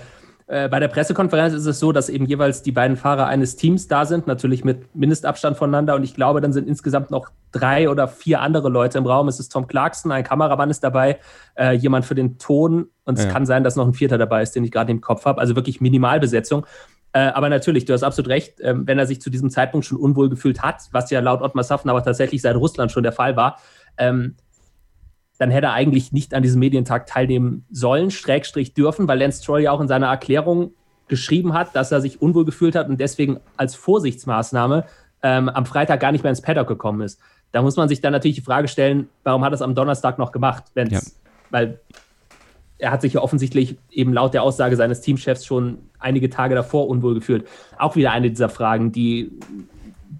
Äh, 0.50 0.69
bei 0.69 0.80
der 0.80 0.88
Pressekonferenz 0.88 1.54
ist 1.54 1.66
es 1.66 1.78
so, 1.78 1.92
dass 1.92 2.09
eben 2.09 2.26
jeweils 2.26 2.64
die 2.64 2.73
beiden 2.73 2.97
Fahrer 2.97 3.28
eines 3.28 3.54
Teams 3.54 3.87
da 3.87 4.04
sind, 4.04 4.26
natürlich 4.26 4.64
mit 4.64 4.97
Mindestabstand 4.97 5.57
voneinander. 5.57 5.95
Und 5.95 6.02
ich 6.02 6.12
glaube, 6.12 6.40
dann 6.40 6.52
sind 6.52 6.66
insgesamt 6.66 7.12
noch 7.12 7.30
drei 7.52 7.88
oder 7.88 8.09
vier 8.09 8.40
andere 8.40 8.69
Leute 8.69 8.99
im 8.99 9.07
Raum. 9.07 9.28
Es 9.28 9.38
ist 9.38 9.50
Tom 9.50 9.69
Clarkson, 9.69 10.11
ein 10.11 10.25
Kameramann 10.25 10.69
ist 10.69 10.83
dabei, 10.83 11.21
äh, 11.57 11.75
jemand 11.75 12.04
für 12.04 12.16
den 12.16 12.38
Ton. 12.38 12.88
Und 13.04 13.16
es 13.16 13.26
ja. 13.26 13.30
kann 13.30 13.47
sein, 13.47 13.62
dass 13.62 13.76
noch 13.76 13.87
ein 13.87 13.95
Vierter 13.95 14.19
dabei 14.19 14.42
ist, 14.42 14.57
den 14.57 14.64
ich 14.64 14.73
gerade 14.73 14.90
im 14.90 15.00
Kopf 15.00 15.25
habe. 15.25 15.40
Also 15.40 15.54
wirklich 15.54 15.80
Minimalbesetzung. 15.80 16.66
Äh, 17.12 17.21
aber 17.21 17.49
natürlich, 17.49 17.85
du 17.85 17.92
hast 17.92 18.02
absolut 18.02 18.28
recht, 18.28 18.54
ähm, 18.61 18.88
wenn 18.88 18.99
er 18.99 19.07
sich 19.07 19.21
zu 19.21 19.30
diesem 19.30 19.50
Zeitpunkt 19.50 19.87
schon 19.87 19.99
unwohl 19.99 20.28
gefühlt 20.30 20.62
hat, 20.62 20.83
was 20.90 21.12
ja 21.12 21.21
laut 21.21 21.42
Ottmar 21.42 21.62
Safner 21.62 21.92
aber 21.92 22.02
tatsächlich 22.02 22.42
seit 22.42 22.57
Russland 22.57 22.90
schon 22.90 23.04
der 23.04 23.12
Fall 23.12 23.37
war, 23.37 23.61
ähm, 23.99 24.35
dann 25.40 25.50
hätte 25.50 25.68
er 25.68 25.73
eigentlich 25.73 26.12
nicht 26.12 26.35
an 26.35 26.42
diesem 26.42 26.61
Medientag 26.61 27.06
teilnehmen 27.06 27.64
sollen, 27.70 28.11
Schrägstrich 28.11 28.75
dürfen, 28.75 29.09
weil 29.09 29.18
Lance 29.18 29.42
Troy 29.42 29.62
ja 29.62 29.73
auch 29.73 29.80
in 29.80 29.88
seiner 29.88 30.09
Erklärung 30.09 30.75
geschrieben 31.09 31.54
hat, 31.54 31.75
dass 31.75 31.90
er 31.90 32.02
sich 32.02 32.20
unwohl 32.20 32.44
gefühlt 32.44 32.76
hat 32.76 32.90
und 32.90 33.00
deswegen 33.00 33.40
als 33.56 33.75
Vorsichtsmaßnahme 33.75 34.85
ähm, 35.23 35.49
am 35.49 35.64
Freitag 35.64 35.99
gar 36.00 36.12
nicht 36.12 36.23
mehr 36.23 36.28
ins 36.28 36.42
Paddock 36.42 36.68
gekommen 36.68 37.00
ist. 37.00 37.18
Da 37.52 37.62
muss 37.62 37.76
man 37.76 37.88
sich 37.88 38.02
dann 38.02 38.12
natürlich 38.12 38.37
die 38.37 38.42
Frage 38.42 38.68
stellen, 38.68 39.09
warum 39.25 39.42
hat 39.42 39.52
er 39.52 39.54
es 39.54 39.62
am 39.62 39.75
Donnerstag 39.75 40.18
noch 40.18 40.30
gemacht? 40.30 40.64
Ja. 40.75 41.00
Weil 41.49 41.80
er 42.76 42.90
hat 42.90 43.00
sich 43.00 43.14
ja 43.14 43.23
offensichtlich 43.23 43.78
eben 43.90 44.12
laut 44.12 44.35
der 44.35 44.42
Aussage 44.42 44.76
seines 44.76 45.00
Teamchefs 45.00 45.47
schon 45.47 45.78
einige 45.99 46.28
Tage 46.28 46.54
davor 46.54 46.87
unwohl 46.87 47.14
gefühlt. 47.14 47.49
Auch 47.78 47.97
wieder 47.97 48.12
eine 48.12 48.28
dieser 48.28 48.50
Fragen, 48.50 48.92
die 48.92 49.32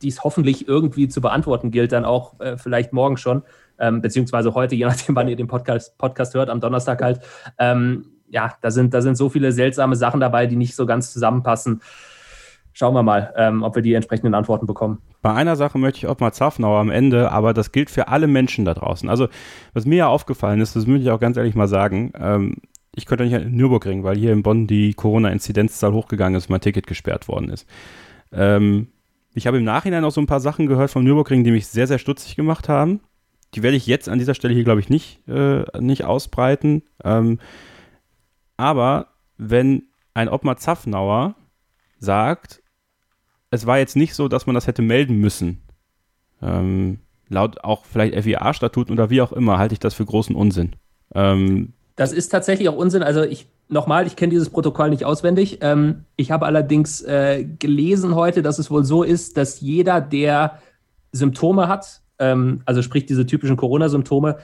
es 0.03 0.25
hoffentlich 0.25 0.67
irgendwie 0.67 1.09
zu 1.09 1.21
beantworten 1.21 1.71
gilt, 1.71 1.93
dann 1.93 2.07
auch 2.07 2.41
äh, 2.41 2.57
vielleicht 2.57 2.95
morgen 2.95 3.19
schon 3.19 3.43
ähm, 3.81 4.01
beziehungsweise 4.01 4.55
heute, 4.55 4.75
je 4.75 4.85
nachdem, 4.85 5.17
wann 5.17 5.29
ihr 5.29 5.37
den 5.37 5.49
Podcast, 5.49 5.99
Podcast 5.99 6.35
hört, 6.35 6.51
am 6.51 6.61
Donnerstag 6.61 7.03
halt. 7.03 7.21
Ähm, 7.59 8.07
ja, 8.29 8.55
da 8.61 8.71
sind, 8.71 8.95
da 8.95 9.03
sind 9.03 9.17
so 9.17 9.29
viele 9.29 9.53
seltsame 9.53 9.97
Sachen 9.97 10.21
dabei, 10.21 10.47
die 10.47 10.57
nicht 10.57 10.77
so 10.77 10.87
ganz 10.87 11.13
zusammenpassen. 11.13 11.83
Schauen 12.73 12.95
wir 12.95 13.03
mal, 13.03 13.35
ähm, 13.37 13.65
ob 13.65 13.75
wir 13.75 13.83
die 13.83 13.95
entsprechenden 13.95 14.35
Antworten 14.35 14.67
bekommen. 14.67 14.99
Bei 15.23 15.35
einer 15.35 15.57
Sache 15.57 15.77
möchte 15.79 15.99
ich 15.99 16.07
auch 16.07 16.21
mal 16.21 16.33
Zafnauer 16.33 16.79
am 16.79 16.91
Ende, 16.91 17.33
aber 17.33 17.53
das 17.53 17.73
gilt 17.73 17.91
für 17.91 18.09
alle 18.09 18.29
Menschen 18.29 18.65
da 18.65 18.75
draußen. 18.75 19.09
Also, 19.09 19.29
was 19.75 19.87
mir 19.87 19.97
ja 19.97 20.07
aufgefallen 20.07 20.61
ist, 20.61 20.77
das 20.77 20.87
möchte 20.87 21.03
ich 21.03 21.11
auch 21.11 21.21
ganz 21.21 21.37
ehrlich 21.37 21.57
mal 21.57 21.67
sagen, 21.67 22.13
ähm, 22.19 22.57
ich 22.95 23.07
könnte 23.07 23.25
nicht 23.25 23.35
in 23.35 23.57
Nürburgring, 23.57 24.05
weil 24.05 24.17
hier 24.17 24.33
in 24.33 24.43
Bonn 24.43 24.67
die 24.67 24.95
Corona-Inzidenzzahl 24.95 25.93
hochgegangen 25.93 26.37
ist, 26.39 26.49
mein 26.49 26.61
Ticket 26.61 26.87
gesperrt 26.87 27.29
worden 27.29 27.51
ist. 27.51 27.67
Ähm, 28.33 28.89
ich 29.35 29.47
habe 29.47 29.59
im 29.59 29.65
Nachhinein 29.65 30.05
auch 30.05 30.11
so 30.11 30.21
ein 30.21 30.27
paar 30.27 30.41
Sachen 30.41 30.67
gehört 30.67 30.91
vom 30.91 31.05
Nürburgring, 31.05 31.45
die 31.45 31.51
mich 31.51 31.67
sehr, 31.67 31.87
sehr 31.87 31.99
stutzig 31.99 32.37
gemacht 32.37 32.69
haben 32.69 33.01
die 33.55 33.63
werde 33.63 33.77
ich 33.77 33.87
jetzt 33.87 34.09
an 34.09 34.19
dieser 34.19 34.35
Stelle 34.35 34.55
hier, 34.55 34.65
glaube 34.65 34.81
ich, 34.81 34.89
nicht, 34.89 35.27
äh, 35.29 35.65
nicht 35.81 36.05
ausbreiten. 36.05 36.83
Ähm, 37.03 37.39
aber 38.57 39.09
wenn 39.37 39.85
ein 40.15 40.29
Obmar 40.29 40.57
Zaffnauer 40.57 41.35
sagt, 41.99 42.63
es 43.51 43.67
war 43.67 43.79
jetzt 43.79 43.97
nicht 43.97 44.15
so, 44.15 44.29
dass 44.29 44.47
man 44.47 44.55
das 44.55 44.67
hätte 44.67 44.83
melden 44.83 45.17
müssen, 45.17 45.63
ähm, 46.43 47.01
laut 47.29 47.65
auch 47.65 47.85
vielleicht 47.85 48.15
FIA-Statuten 48.15 48.93
oder 48.93 49.11
wie 49.11 49.23
auch 49.23 49.33
immer, 49.33 49.59
halte 49.59 49.73
ich 49.73 49.81
das 49.81 49.95
für 49.95 50.05
großen 50.05 50.37
Unsinn. 50.37 50.77
Ähm, 51.15 51.73
das 51.97 52.13
ist 52.13 52.29
tatsächlich 52.29 52.69
auch 52.69 52.77
Unsinn. 52.77 53.03
Also 53.03 53.23
ich 53.23 53.47
nochmal, 53.69 54.07
ich 54.07 54.17
kenne 54.17 54.31
dieses 54.31 54.51
Protokoll 54.51 54.91
nicht 54.91 55.05
auswendig. 55.05 55.59
Ähm, 55.61 56.05
ich 56.17 56.31
habe 56.31 56.47
allerdings 56.47 57.03
äh, 57.03 57.45
gelesen 57.45 58.15
heute, 58.15 58.43
dass 58.43 58.59
es 58.59 58.71
wohl 58.71 58.85
so 58.85 59.03
ist, 59.03 59.37
dass 59.37 59.61
jeder, 59.61 60.01
der 60.01 60.61
Symptome 61.13 61.69
hat, 61.69 62.00
ähm, 62.21 62.63
also 62.67 62.83
sprich 62.83 63.07
diese 63.07 63.27
typischen 63.27 63.57
Corona-Symptome, 63.57 64.39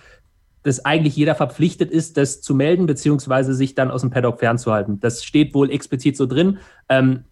dass 0.64 0.84
eigentlich 0.84 1.14
jeder 1.14 1.36
verpflichtet 1.36 1.92
ist, 1.92 2.16
das 2.16 2.40
zu 2.42 2.54
melden, 2.54 2.86
beziehungsweise 2.86 3.54
sich 3.54 3.76
dann 3.76 3.90
aus 3.92 4.00
dem 4.00 4.10
Paddock 4.10 4.40
fernzuhalten. 4.40 4.98
Das 4.98 5.22
steht 5.22 5.54
wohl 5.54 5.70
explizit 5.70 6.16
so 6.16 6.26
drin. 6.26 6.58
Ähm, 6.88 7.24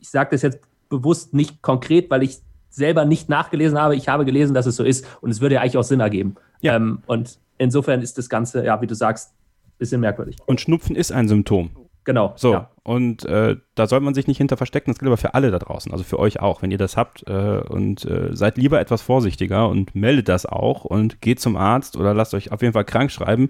ich 0.00 0.08
sage 0.08 0.30
das 0.30 0.42
jetzt 0.42 0.60
bewusst 0.88 1.34
nicht 1.34 1.62
konkret, 1.62 2.10
weil 2.10 2.22
ich 2.22 2.38
selber 2.70 3.04
nicht 3.04 3.28
nachgelesen 3.28 3.78
habe. 3.78 3.96
Ich 3.96 4.08
habe 4.08 4.24
gelesen, 4.24 4.54
dass 4.54 4.66
es 4.66 4.76
so 4.76 4.84
ist 4.84 5.04
und 5.20 5.30
es 5.30 5.40
würde 5.40 5.56
ja 5.56 5.62
eigentlich 5.62 5.78
auch 5.78 5.82
Sinn 5.82 5.98
ergeben. 5.98 6.36
Ja. 6.60 6.76
Ähm, 6.76 7.02
und 7.06 7.38
insofern 7.58 8.02
ist 8.02 8.18
das 8.18 8.28
Ganze, 8.28 8.64
ja, 8.64 8.80
wie 8.80 8.86
du 8.86 8.94
sagst, 8.94 9.32
ein 9.66 9.72
bisschen 9.78 10.00
merkwürdig. 10.00 10.36
Und 10.46 10.60
Schnupfen 10.60 10.94
ist 10.94 11.10
ein 11.10 11.26
Symptom. 11.26 11.70
Genau. 12.06 12.32
So, 12.36 12.52
ja. 12.52 12.70
und 12.84 13.24
äh, 13.24 13.56
da 13.74 13.86
soll 13.88 13.98
man 13.98 14.14
sich 14.14 14.28
nicht 14.28 14.38
hinter 14.38 14.56
verstecken. 14.56 14.92
Das 14.92 15.00
gilt 15.00 15.08
aber 15.08 15.16
für 15.16 15.34
alle 15.34 15.50
da 15.50 15.58
draußen, 15.58 15.90
also 15.90 16.04
für 16.04 16.20
euch 16.20 16.40
auch, 16.40 16.62
wenn 16.62 16.70
ihr 16.70 16.78
das 16.78 16.96
habt. 16.96 17.28
Äh, 17.28 17.58
und 17.68 18.04
äh, 18.04 18.34
seid 18.34 18.56
lieber 18.56 18.80
etwas 18.80 19.02
vorsichtiger 19.02 19.68
und 19.68 19.94
meldet 19.96 20.28
das 20.28 20.46
auch 20.46 20.84
und 20.84 21.20
geht 21.20 21.40
zum 21.40 21.56
Arzt 21.56 21.96
oder 21.96 22.14
lasst 22.14 22.32
euch 22.32 22.52
auf 22.52 22.62
jeden 22.62 22.72
Fall 22.72 22.84
krank 22.84 23.10
schreiben. 23.10 23.48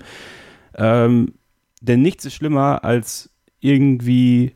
Ähm, 0.74 1.34
denn 1.82 2.00
nichts 2.00 2.24
ist 2.24 2.34
schlimmer, 2.34 2.82
als 2.82 3.30
irgendwie 3.60 4.54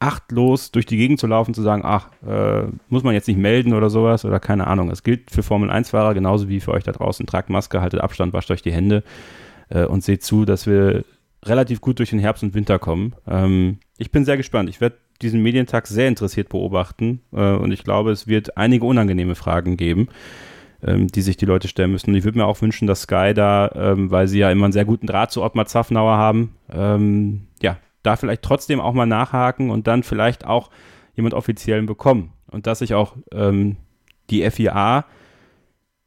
achtlos 0.00 0.72
durch 0.72 0.86
die 0.86 0.96
Gegend 0.96 1.20
zu 1.20 1.28
laufen, 1.28 1.54
zu 1.54 1.62
sagen, 1.62 1.82
ach, 1.84 2.08
äh, 2.26 2.64
muss 2.88 3.04
man 3.04 3.14
jetzt 3.14 3.28
nicht 3.28 3.38
melden 3.38 3.74
oder 3.74 3.90
sowas 3.90 4.24
oder 4.24 4.40
keine 4.40 4.66
Ahnung. 4.66 4.90
Es 4.90 5.04
gilt 5.04 5.30
für 5.30 5.44
Formel-1-Fahrer 5.44 6.14
genauso 6.14 6.48
wie 6.48 6.58
für 6.58 6.72
euch 6.72 6.84
da 6.84 6.90
draußen. 6.90 7.26
Tragt 7.26 7.48
Maske, 7.48 7.80
haltet 7.80 8.00
Abstand, 8.00 8.32
wascht 8.32 8.50
euch 8.50 8.62
die 8.62 8.72
Hände 8.72 9.04
äh, 9.68 9.84
und 9.84 10.02
seht 10.02 10.24
zu, 10.24 10.44
dass 10.44 10.66
wir 10.66 11.04
relativ 11.48 11.80
gut 11.80 11.98
durch 11.98 12.10
den 12.10 12.18
Herbst 12.18 12.42
und 12.42 12.54
Winter 12.54 12.78
kommen. 12.78 13.14
Ähm, 13.26 13.78
ich 13.98 14.10
bin 14.10 14.24
sehr 14.24 14.36
gespannt. 14.36 14.68
Ich 14.68 14.80
werde 14.80 14.96
diesen 15.22 15.42
Medientag 15.42 15.86
sehr 15.86 16.08
interessiert 16.08 16.48
beobachten 16.48 17.20
äh, 17.32 17.52
und 17.52 17.72
ich 17.72 17.84
glaube, 17.84 18.10
es 18.10 18.26
wird 18.26 18.56
einige 18.56 18.84
unangenehme 18.84 19.34
Fragen 19.34 19.76
geben, 19.76 20.08
ähm, 20.82 21.06
die 21.08 21.22
sich 21.22 21.36
die 21.36 21.46
Leute 21.46 21.68
stellen 21.68 21.92
müssen. 21.92 22.10
Und 22.10 22.16
ich 22.16 22.24
würde 22.24 22.38
mir 22.38 22.46
auch 22.46 22.60
wünschen, 22.60 22.86
dass 22.86 23.02
Sky 23.02 23.32
da, 23.34 23.70
ähm, 23.74 24.10
weil 24.10 24.28
sie 24.28 24.38
ja 24.38 24.50
immer 24.50 24.64
einen 24.64 24.72
sehr 24.72 24.84
guten 24.84 25.06
Draht 25.06 25.32
zu 25.32 25.42
Ottmar 25.42 25.66
Zaffnauer 25.66 26.16
haben, 26.16 26.56
ähm, 26.70 27.46
ja, 27.62 27.78
da 28.02 28.16
vielleicht 28.16 28.42
trotzdem 28.42 28.80
auch 28.80 28.92
mal 28.92 29.06
nachhaken 29.06 29.70
und 29.70 29.86
dann 29.86 30.02
vielleicht 30.02 30.46
auch 30.46 30.70
jemand 31.14 31.34
Offiziellen 31.34 31.86
bekommen. 31.86 32.32
Und 32.50 32.66
dass 32.66 32.80
sich 32.80 32.94
auch 32.94 33.16
ähm, 33.32 33.76
die 34.30 34.48
FIA 34.48 35.06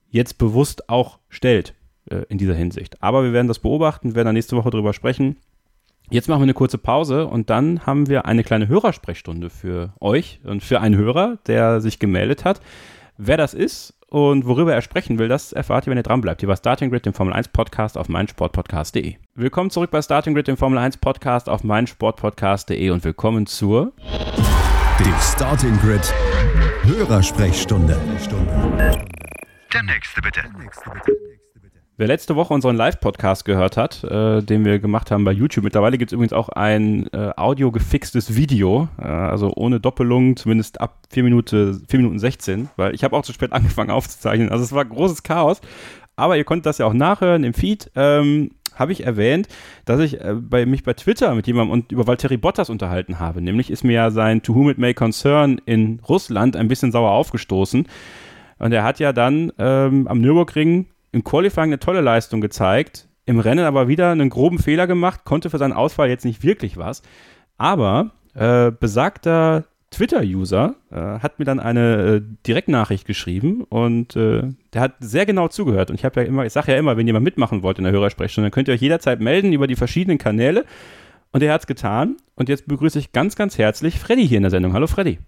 jetzt 0.10 0.38
bewusst 0.38 0.90
auch 0.90 1.20
stellt 1.30 1.74
äh, 2.10 2.26
in 2.30 2.38
dieser 2.38 2.56
Hinsicht. 2.56 3.02
Aber 3.02 3.24
wir 3.24 3.34
werden 3.34 3.48
das 3.48 3.60
beobachten, 3.60 4.16
werden 4.16 4.28
dann 4.28 4.36
nächste 4.36 4.56
Woche 4.56 4.70
darüber 4.70 4.94
sprechen. 4.94 5.38
Jetzt 6.10 6.28
machen 6.28 6.40
wir 6.40 6.46
eine 6.46 6.54
kurze 6.56 6.80
Pause 6.80 7.28
und 7.28 7.50
dann 7.50 7.86
haben 7.86 8.08
wir 8.08 8.26
eine 8.26 8.44
kleine 8.44 8.68
Hörersprechstunde 8.68 9.50
für 9.50 9.94
euch 10.00 10.40
und 10.44 10.64
für 10.64 10.82
einen 10.82 10.96
Hörer, 10.96 11.38
der 11.46 11.82
sich 11.82 12.00
gemeldet 12.00 12.46
hat. 12.46 12.62
Wer 13.18 13.38
das 13.38 13.54
ist 13.54 13.94
und 14.08 14.46
worüber 14.46 14.74
er 14.74 14.82
sprechen 14.82 15.20
will, 15.20 15.28
das 15.28 15.54
erfahrt 15.54 15.86
ihr, 15.86 15.92
wenn 15.92 15.98
ihr 15.98 16.04
dran 16.04 16.22
bleibt. 16.22 16.42
Hier 16.42 16.50
war 16.50 16.58
Starting 16.58 16.90
Grid, 16.90 17.06
dem 17.06 17.14
Formel 17.14 17.34
1 17.34 17.50
Podcast 17.50 17.98
auf 17.98 18.10
meinsportpodcast.de. 18.10 19.16
Willkommen 19.36 19.70
zurück 19.70 19.92
bei 19.92 20.02
Starting 20.02 20.34
Grid, 20.34 20.48
dem 20.48 20.58
Formel 20.58 20.80
1 20.80 20.98
Podcast 20.98 21.48
auf 21.48 21.64
meinsportpodcast.de 21.64 22.90
und 22.90 23.04
willkommen 23.04 23.46
zur 23.46 23.94
Die 25.00 25.14
Starting 25.22 25.78
Grid 25.78 26.14
Hörersprechstunde. 26.84 28.00
Der 29.72 29.84
nächste 29.84 30.22
bitte. 30.22 30.42
Der 30.42 30.64
nächste 30.64 30.90
bitte. 30.90 31.29
Wer 32.00 32.08
letzte 32.08 32.38
Woche 32.38 32.54
unseren 32.54 32.78
Live-Podcast 32.78 33.44
gehört 33.44 33.76
hat, 33.76 34.06
äh, 34.06 34.42
den 34.42 34.64
wir 34.64 34.80
gemacht 34.80 35.12
haben 35.12 35.26
bei 35.26 35.34
YouTube, 35.34 35.66
mittlerweile 35.66 35.98
gibt 35.98 36.12
es 36.12 36.14
übrigens 36.14 36.32
auch 36.32 36.48
ein 36.48 37.12
äh, 37.12 37.32
audio 37.36 37.74
gefixtes 37.74 38.38
Video, 38.38 38.88
äh, 38.98 39.04
also 39.04 39.52
ohne 39.54 39.82
Doppelung, 39.82 40.38
zumindest 40.38 40.80
ab 40.80 41.02
4 41.10 41.24
Minuten, 41.24 41.86
4 41.90 42.00
Minuten 42.00 42.18
16, 42.18 42.70
weil 42.78 42.96
ich 42.96 43.04
habe 43.04 43.18
auch 43.18 43.24
zu 43.24 43.34
spät 43.34 43.52
angefangen 43.52 43.92
aufzuzeichnen. 43.92 44.48
Also 44.48 44.64
es 44.64 44.72
war 44.72 44.86
großes 44.86 45.24
Chaos. 45.24 45.60
Aber 46.16 46.38
ihr 46.38 46.46
konntet 46.46 46.68
das 46.68 46.78
ja 46.78 46.86
auch 46.86 46.94
nachhören 46.94 47.44
im 47.44 47.54
Feed. 47.54 47.92
Ähm, 47.98 48.52
habe 48.76 48.94
ich 48.94 49.06
erwähnt, 49.06 49.50
dass 49.84 50.00
ich 50.00 50.22
äh, 50.22 50.36
bei, 50.36 50.66
mich 50.66 50.84
bei 50.84 50.94
Twitter 50.94 51.36
mit 51.36 51.48
jemandem 51.48 51.74
und 51.74 51.92
über 51.92 52.08
Valtteri 52.08 52.38
Bottas 52.38 52.70
unterhalten 52.70 53.20
habe. 53.20 53.42
Nämlich 53.42 53.70
ist 53.70 53.84
mir 53.84 53.92
ja 53.92 54.10
sein 54.10 54.42
To 54.42 54.56
Whom 54.56 54.70
It 54.70 54.78
May 54.78 54.94
Concern 54.94 55.60
in 55.66 56.00
Russland 56.08 56.56
ein 56.56 56.70
bisschen 56.70 56.94
sauer 56.94 57.12
aufgestoßen. 57.12 57.90
Und 58.58 58.72
er 58.72 58.86
hat 58.86 59.00
ja 59.00 59.12
dann 59.12 59.52
ähm, 59.58 60.08
am 60.08 60.22
Nürburgring 60.22 60.86
im 61.12 61.24
Qualifying 61.24 61.70
eine 61.70 61.80
tolle 61.80 62.02
Leistung 62.02 62.42
gezeigt, 62.42 63.08
im 63.26 63.40
Rennen 63.40 63.66
aber 63.66 63.88
wieder 63.88 64.12
einen 64.12 64.30
groben 64.30 64.60
Fehler 64.60 64.88
gemacht, 64.88 65.26
konnte 65.26 65.50
für 65.50 65.58
seinen 65.58 65.74
Ausfall 65.74 66.10
jetzt 66.10 66.26
nicht 66.26 66.44
wirklich 66.44 66.78
was. 66.78 67.02
Aber 67.58 68.12
äh, 68.34 68.72
besagter 68.72 69.66
Twitter-User 69.92 70.76
äh, 70.92 70.96
hat 70.96 71.40
mir 71.40 71.46
dann 71.46 71.60
eine 71.60 71.96
äh, 71.96 72.22
Direktnachricht 72.46 73.06
geschrieben 73.06 73.64
und 73.64 74.16
äh, 74.16 74.44
der 74.74 74.82
hat 74.82 74.94
sehr 75.00 75.26
genau 75.26 75.48
zugehört. 75.48 75.90
Und 75.90 75.96
ich 75.96 76.06
habe 76.06 76.22
ja 76.22 76.28
immer, 76.28 76.46
ich 76.46 76.54
sage 76.54 76.72
ja 76.72 76.78
immer, 76.78 76.96
wenn 76.96 77.08
mal 77.12 77.20
mitmachen 77.20 77.64
wollt 77.64 77.80
in 77.80 77.86
der 77.86 77.94
Hörersprechstunde, 77.94 78.48
dann 78.48 78.52
könnt 78.52 78.68
ihr 78.68 78.74
euch 78.74 78.82
jederzeit 78.82 79.20
melden 79.20 79.52
über 79.52 79.68
die 79.68 79.76
verschiedenen 79.76 80.18
Kanäle. 80.18 80.66
Und 81.32 81.44
er 81.44 81.54
hat 81.54 81.62
es 81.62 81.68
getan. 81.68 82.18
Und 82.36 82.50
jetzt 82.50 82.68
begrüße 82.68 83.00
ich 83.00 83.12
ganz, 83.12 83.36
ganz 83.36 83.58
herzlich 83.58 84.00
Freddy 84.00 84.28
hier 84.28 84.38
in 84.38 84.44
der 84.44 84.52
Sendung. 84.52 84.74
Hallo 84.74 84.88
Freddy. 84.88 85.20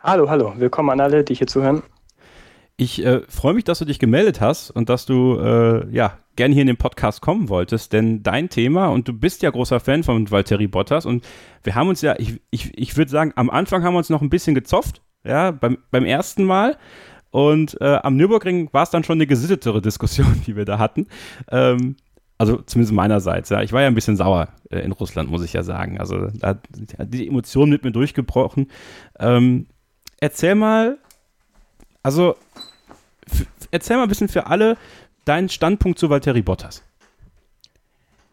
Hallo, 0.00 0.28
hallo. 0.28 0.54
Willkommen 0.56 0.90
an 0.90 1.00
alle, 1.00 1.24
die 1.24 1.34
hier 1.34 1.46
zuhören. 1.46 1.82
Ich 2.76 3.04
äh, 3.04 3.20
freue 3.28 3.54
mich, 3.54 3.64
dass 3.64 3.78
du 3.78 3.84
dich 3.84 4.00
gemeldet 4.00 4.40
hast 4.40 4.70
und 4.70 4.88
dass 4.88 5.06
du 5.06 5.38
äh, 5.38 5.88
ja 5.94 6.18
gerne 6.34 6.54
hier 6.54 6.62
in 6.62 6.66
den 6.66 6.76
Podcast 6.76 7.20
kommen 7.20 7.48
wolltest, 7.48 7.92
denn 7.92 8.24
dein 8.24 8.48
Thema 8.48 8.88
und 8.88 9.06
du 9.06 9.12
bist 9.12 9.42
ja 9.42 9.50
großer 9.50 9.78
Fan 9.78 10.02
von 10.02 10.28
Valtteri 10.28 10.66
Bottas 10.66 11.06
und 11.06 11.24
wir 11.62 11.76
haben 11.76 11.88
uns 11.88 12.00
ja, 12.02 12.16
ich, 12.18 12.40
ich, 12.50 12.76
ich 12.76 12.96
würde 12.96 13.12
sagen, 13.12 13.32
am 13.36 13.48
Anfang 13.48 13.84
haben 13.84 13.94
wir 13.94 13.98
uns 13.98 14.10
noch 14.10 14.22
ein 14.22 14.30
bisschen 14.30 14.56
gezofft, 14.56 15.02
ja, 15.24 15.52
beim, 15.52 15.78
beim 15.92 16.04
ersten 16.04 16.42
Mal 16.44 16.76
und 17.30 17.80
äh, 17.80 17.98
am 18.02 18.16
Nürburgring 18.16 18.68
war 18.72 18.82
es 18.82 18.90
dann 18.90 19.04
schon 19.04 19.18
eine 19.18 19.28
gesittetere 19.28 19.80
Diskussion, 19.80 20.42
die 20.46 20.56
wir 20.56 20.64
da 20.64 20.78
hatten. 20.78 21.06
Ähm, 21.52 21.94
Also 22.38 22.56
zumindest 22.58 22.92
meinerseits. 22.92 23.50
Ja. 23.50 23.62
Ich 23.62 23.72
war 23.72 23.82
ja 23.82 23.86
ein 23.86 23.94
bisschen 23.94 24.16
sauer 24.16 24.48
äh, 24.70 24.80
in 24.80 24.90
Russland, 24.90 25.30
muss 25.30 25.44
ich 25.44 25.52
ja 25.52 25.62
sagen. 25.62 26.00
Also 26.00 26.26
da 26.34 26.48
hat 26.48 26.66
die 27.14 27.28
Emotionen 27.28 27.70
mit 27.70 27.84
mir 27.84 27.92
durchgebrochen. 27.92 28.66
Ähm, 29.20 29.66
erzähl 30.18 30.56
mal, 30.56 30.98
also 32.02 32.34
erzähl 33.70 33.96
mal 33.96 34.04
ein 34.04 34.08
bisschen 34.08 34.28
für 34.28 34.46
alle 34.46 34.76
deinen 35.24 35.48
Standpunkt 35.48 35.98
zu 35.98 36.10
Valtteri 36.10 36.42
Bottas. 36.42 36.82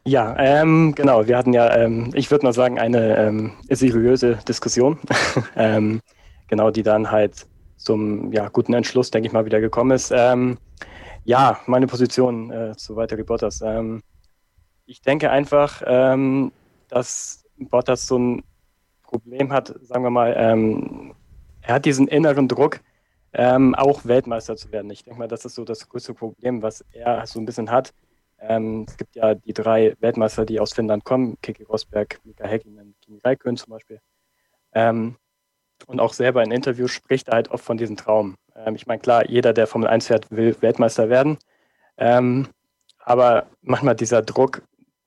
Ja, 0.05 0.35
ähm, 0.39 0.93
genau. 0.95 1.27
Wir 1.27 1.37
hatten 1.37 1.53
ja, 1.53 1.75
ähm, 1.75 2.09
ich 2.13 2.31
würde 2.31 2.45
mal 2.45 2.53
sagen, 2.53 2.79
eine 2.79 3.17
ähm, 3.17 3.51
seriöse 3.69 4.39
Diskussion, 4.47 4.97
ähm, 5.55 6.01
genau, 6.47 6.71
die 6.71 6.81
dann 6.81 7.11
halt 7.11 7.45
zum 7.77 8.31
ja, 8.31 8.47
guten 8.49 8.73
Entschluss, 8.73 9.11
denke 9.11 9.27
ich 9.27 9.33
mal, 9.33 9.45
wieder 9.45 9.61
gekommen 9.61 9.91
ist. 9.91 10.11
Ähm, 10.15 10.57
ja, 11.23 11.59
meine 11.67 11.85
Position 11.85 12.51
äh, 12.51 12.75
zu 12.75 12.95
Valtteri 12.95 13.23
Bottas. 13.23 13.61
Ähm, 13.61 14.01
ich 14.87 15.01
denke 15.01 15.29
einfach, 15.29 15.81
dass 16.89 17.45
Bottas 17.57 18.07
so 18.07 18.19
ein 18.19 18.43
Problem 19.03 19.53
hat, 19.53 19.73
sagen 19.83 20.03
wir 20.03 20.09
mal, 20.09 20.33
er 21.61 21.73
hat 21.73 21.85
diesen 21.85 22.09
inneren 22.09 22.49
Druck, 22.49 22.81
ähm, 23.34 23.76
auch 23.76 24.06
Weltmeister 24.06 24.56
zu 24.56 24.72
werden. 24.72 24.91
Ich 24.91 25.04
denke 25.04 25.20
mal, 25.20 25.28
das 25.28 25.46
ist 25.46 25.56
so 25.56 25.63
das 25.63 25.88
größte 25.88 26.13
Problem, 26.13 26.62
was 26.62 26.86
er 26.91 27.26
so 27.26 27.39
ein 27.39 27.46
bisschen 27.46 27.72
hat. 27.72 27.94
Ähm, 28.39 28.86
es 28.88 28.98
gibt 28.98 29.15
ja 29.15 29.36
die 29.36 29.54
drei 29.54 29.96
Weltmeister, 30.00 30.46
die 30.46 30.60
aus 30.60 30.74
Finnland 30.74 31.04
kommen, 31.04 31.38
Kiki 31.41 31.63
Rosberg, 31.63 32.20
Mika 32.24 32.46
Häkkinen, 32.46 32.96
Kimi 33.02 33.20
Räikkönen 33.24 33.58
zum 33.58 33.72
Beispiel. 33.72 34.02
Ähm, 34.74 35.17
und 35.86 36.00
auch 36.00 36.13
selber 36.13 36.44
in 36.44 36.52
Interviews 36.52 36.91
spricht 36.91 37.30
er 37.30 37.36
halt 37.36 37.52
oft 37.52 37.63
von 37.63 37.78
diesem 37.78 37.98
Traum. 37.98 38.36
Ähm, 38.56 38.76
ich 38.76 38.88
meine, 38.88 39.00
klar, 39.00 39.30
jeder, 39.30 39.54
der 39.54 39.67
Formel 39.67 39.88
1 39.88 40.08
fährt, 40.08 40.30
will 40.32 40.56
Weltmeister 40.62 41.10
werden. 41.10 41.38
Ähm, 41.98 42.48
aber 43.00 43.48
manchmal 43.62 43.96
dieser 43.96 44.22
Druck, 44.22 44.63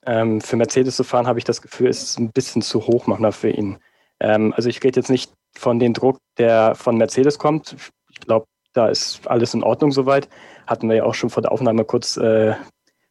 ähm, 0.07 0.41
für 0.41 0.57
Mercedes 0.57 0.97
zu 0.97 1.05
fahren, 1.05 1.27
habe 1.27 1.39
ich 1.39 1.45
das 1.45 1.63
Gefühl, 1.63 1.89
ist 1.89 2.19
ein 2.19 2.31
bisschen 2.31 2.63
zu 2.63 2.87
hoch 2.87 3.07
manchmal 3.07 3.33
für 3.33 3.51
ihn. 3.51 3.79
Also 4.21 4.71
ich 4.71 4.83
rede 4.83 5.01
jetzt 5.01 5.11
nicht 5.11 5.33
von 5.55 5.79
dem 5.81 5.93
Druck, 5.93 6.19
der 6.39 6.75
von 6.77 6.97
Mercedes 6.97 7.39
kommt. 7.39 7.77
Ich 8.15 8.21
glaube, 8.27 8.47
da 8.73 8.89
ist 8.89 9.27
alles 9.27 9.55
in 9.55 9.63
Ordnung 9.63 9.93
soweit. 9.93 10.29
Hatten 10.67 10.89
wir 10.89 10.97
ja 10.97 11.05
auch 11.05 11.15
schon 11.15 11.31
vor 11.31 11.43
der 11.43 11.53
Aufnahme 11.53 11.85
kurz 11.85 12.17
äh, 12.17 12.55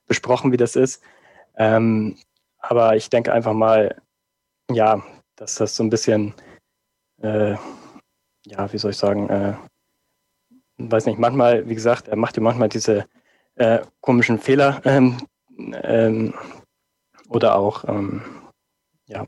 besprochen, 0.07 0.51
wie 0.51 0.57
das 0.57 0.75
ist. 0.75 1.01
Ähm, 1.57 2.17
aber 2.59 2.95
ich 2.95 3.09
denke 3.09 3.33
einfach 3.33 3.53
mal, 3.53 4.01
ja, 4.71 5.03
dass 5.35 5.55
das 5.55 5.75
so 5.75 5.83
ein 5.83 5.89
bisschen, 5.89 6.33
äh, 7.21 7.55
ja, 8.45 8.71
wie 8.71 8.77
soll 8.77 8.91
ich 8.91 8.97
sagen, 8.97 9.29
äh, 9.29 9.53
weiß 10.77 11.05
nicht, 11.05 11.19
manchmal, 11.19 11.67
wie 11.67 11.75
gesagt, 11.75 12.07
er 12.07 12.15
macht 12.15 12.37
ja 12.37 12.43
manchmal 12.43 12.69
diese 12.69 13.05
äh, 13.55 13.79
komischen 14.01 14.39
Fehler 14.39 14.81
ähm, 14.85 15.17
ähm, 15.57 16.33
oder 17.29 17.55
auch, 17.55 17.85
ähm, 17.87 18.21
ja, 19.05 19.25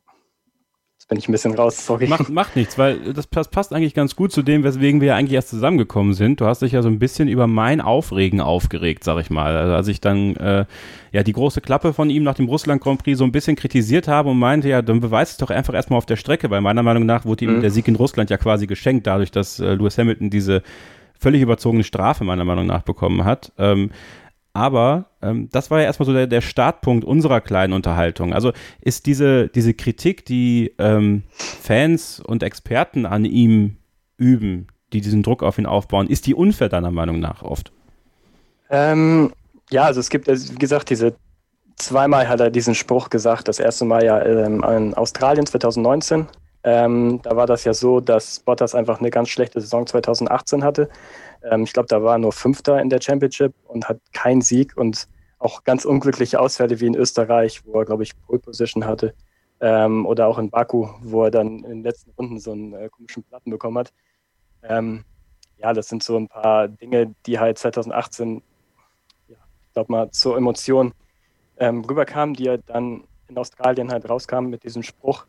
Jetzt 1.06 1.10
bin 1.10 1.20
ich 1.20 1.30
ein 1.30 1.34
bisschen 1.34 1.54
raus, 1.54 1.86
sorry. 1.86 2.08
Macht, 2.08 2.30
macht 2.30 2.56
nichts, 2.56 2.80
weil 2.80 3.14
das, 3.14 3.30
das, 3.30 3.48
passt 3.50 3.72
eigentlich 3.72 3.94
ganz 3.94 4.16
gut 4.16 4.32
zu 4.32 4.42
dem, 4.42 4.64
weswegen 4.64 5.02
wir 5.02 5.10
ja 5.10 5.16
eigentlich 5.16 5.34
erst 5.34 5.50
zusammengekommen 5.50 6.16
sind. 6.16 6.42
Du 6.42 6.48
hast 6.48 6.64
dich 6.64 6.72
ja 6.72 6.82
so 6.82 6.90
ein 6.90 6.98
bisschen 6.98 7.28
über 7.28 7.46
mein 7.46 7.80
Aufregen 7.80 8.42
aufgeregt, 8.42 9.04
sag 9.04 9.20
ich 9.20 9.30
mal. 9.30 9.56
Also 9.56 9.76
als 9.76 9.88
ich 9.88 10.02
dann 10.02 10.36
äh, 10.38 10.66
ja 11.12 11.22
die 11.22 11.34
große 11.34 11.62
Klappe 11.62 11.94
von 11.94 12.10
ihm 12.10 12.24
nach 12.24 12.34
dem 12.34 12.48
Russland 12.48 12.82
Grand 12.82 13.04
Prix 13.04 13.20
so 13.20 13.24
ein 13.24 13.32
bisschen 13.32 13.56
kritisiert 13.56 14.08
habe 14.08 14.32
und 14.32 14.40
meinte, 14.40 14.68
ja, 14.68 14.82
dann 14.82 15.00
beweist 15.00 15.34
es 15.34 15.38
doch 15.38 15.52
einfach 15.52 15.76
erstmal 15.76 16.00
auf 16.00 16.08
der 16.08 16.16
Strecke, 16.16 16.50
weil 16.50 16.62
meiner 16.62 16.82
Meinung 16.82 17.06
nach 17.06 17.24
wurde 17.24 17.46
ihm 17.46 17.58
mhm. 17.58 17.62
der 17.62 17.70
Sieg 17.70 17.88
in 17.88 17.98
Russland 17.98 18.32
ja 18.32 18.38
quasi 18.38 18.66
geschenkt, 18.66 19.06
dadurch, 19.06 19.30
dass 19.30 19.60
äh, 19.60 19.76
Lewis 19.76 20.00
Hamilton 20.00 20.32
diese 20.32 20.64
völlig 21.20 21.44
überzogene 21.44 21.84
Strafe 21.84 22.24
meiner 22.24 22.46
Meinung 22.46 22.66
nach 22.66 22.82
bekommen 22.82 23.26
hat. 23.26 23.52
Ähm, 23.60 23.92
aber 24.54 25.06
ähm, 25.26 25.50
das 25.52 25.72
war 25.72 25.80
ja 25.80 25.86
erstmal 25.86 26.06
so 26.06 26.14
der, 26.14 26.28
der 26.28 26.42
Startpunkt 26.42 27.04
unserer 27.04 27.42
kleinen 27.42 27.74
Unterhaltung. 27.74 28.34
Also 28.34 28.52
ist 28.82 29.06
diese, 29.06 29.48
diese 29.50 29.74
Kritik, 29.74 30.26
die 30.26 30.74
ähm, 30.78 31.24
Fans 31.30 32.20
und 32.20 32.44
Experten 32.44 33.06
an 33.06 33.26
ihm 33.26 33.78
üben, 34.18 34.68
die 34.94 35.02
diesen 35.02 35.24
Druck 35.24 35.44
auf 35.44 35.58
ihn 35.58 35.66
aufbauen, 35.66 36.08
ist 36.08 36.28
die 36.28 36.36
unfair 36.36 36.70
deiner 36.70 36.92
Meinung 36.92 37.20
nach 37.20 37.42
oft? 37.42 37.72
Ähm, 38.70 39.32
ja, 39.72 39.84
also 39.84 40.00
es 40.00 40.10
gibt, 40.10 40.30
also 40.30 40.54
wie 40.54 40.60
gesagt, 40.60 40.90
diese 40.90 41.16
zweimal 41.76 42.28
hat 42.28 42.40
er 42.40 42.52
diesen 42.52 42.76
Spruch 42.76 43.10
gesagt. 43.10 43.48
Das 43.48 43.60
erste 43.60 43.86
Mal 43.86 44.06
ja 44.06 44.24
ähm, 44.24 44.64
in 44.64 44.94
Australien 44.94 45.46
2019. 45.46 46.28
Ähm, 46.64 47.20
da 47.22 47.36
war 47.36 47.46
das 47.46 47.64
ja 47.64 47.74
so, 47.74 48.00
dass 48.00 48.40
Bottas 48.40 48.74
einfach 48.74 49.00
eine 49.00 49.12
ganz 49.12 49.30
schlechte 49.30 49.62
Saison 49.62 49.86
2018 49.86 50.64
hatte 50.64 50.90
ähm, 51.52 51.64
ich 51.64 51.74
glaube, 51.74 51.88
da 51.88 52.02
war 52.04 52.16
er 52.16 52.20
nur 52.20 52.32
Fünfter 52.32 52.82
in 52.82 52.90
der 52.90 53.02
Championship 53.02 53.54
und 53.68 53.88
hat 53.88 54.00
keinen 54.14 54.42
Sieg 54.42 54.76
und 54.76 55.08
auch 55.40 55.64
ganz 55.64 55.86
unglückliche 55.86 56.40
Ausfälle 56.40 56.80
wie 56.80 56.88
in 56.88 56.96
Österreich, 56.96 57.66
wo 57.66 57.80
er, 57.80 57.86
glaube 57.86 58.04
ich, 58.04 58.20
Pole 58.22 58.40
Position 58.40 58.86
hatte. 58.86 59.14
Ähm, 59.62 60.06
oder 60.06 60.28
auch 60.28 60.38
in 60.38 60.50
Baku, 60.50 60.90
wo 61.02 61.24
er 61.24 61.32
dann 61.32 61.64
in 61.64 61.70
den 61.70 61.84
letzten 61.84 62.12
Runden 62.12 62.40
so 62.40 62.52
einen 62.52 62.74
äh, 62.74 62.90
komischen 62.90 63.24
Platten 63.24 63.52
bekommen 63.52 63.78
hat. 63.78 63.94
Ähm, 64.64 65.06
ja, 65.58 65.74
das 65.74 65.88
sind 65.88 66.04
so 66.04 66.18
ein 66.18 66.28
paar 66.28 66.68
Dinge, 66.68 67.16
die 67.26 67.40
halt 67.40 67.58
2018, 67.58 68.42
ja, 69.30 69.38
ich 69.68 69.74
glaube 69.74 69.92
mal, 69.92 70.12
zur 70.12 70.38
Emotion 70.38 70.94
ähm, 71.58 71.86
rüberkamen, 71.86 72.36
die 72.36 72.48
er 72.48 72.58
dann 72.58 73.06
in 73.28 73.38
Australien 73.38 73.92
halt 73.92 74.10
rauskam 74.10 74.48
mit 74.48 74.64
diesem 74.64 74.84
Spruch. 74.84 75.26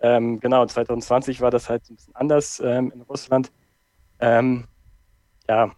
Ähm, 0.00 0.40
genau, 0.40 0.64
2020 0.64 1.40
war 1.40 1.50
das 1.50 1.68
halt 1.68 1.88
ein 1.90 1.96
bisschen 1.96 2.16
anders 2.16 2.60
ähm, 2.64 2.92
in 2.92 3.02
Russland. 3.02 3.52
Ähm, 4.20 4.66
ja, 5.48 5.72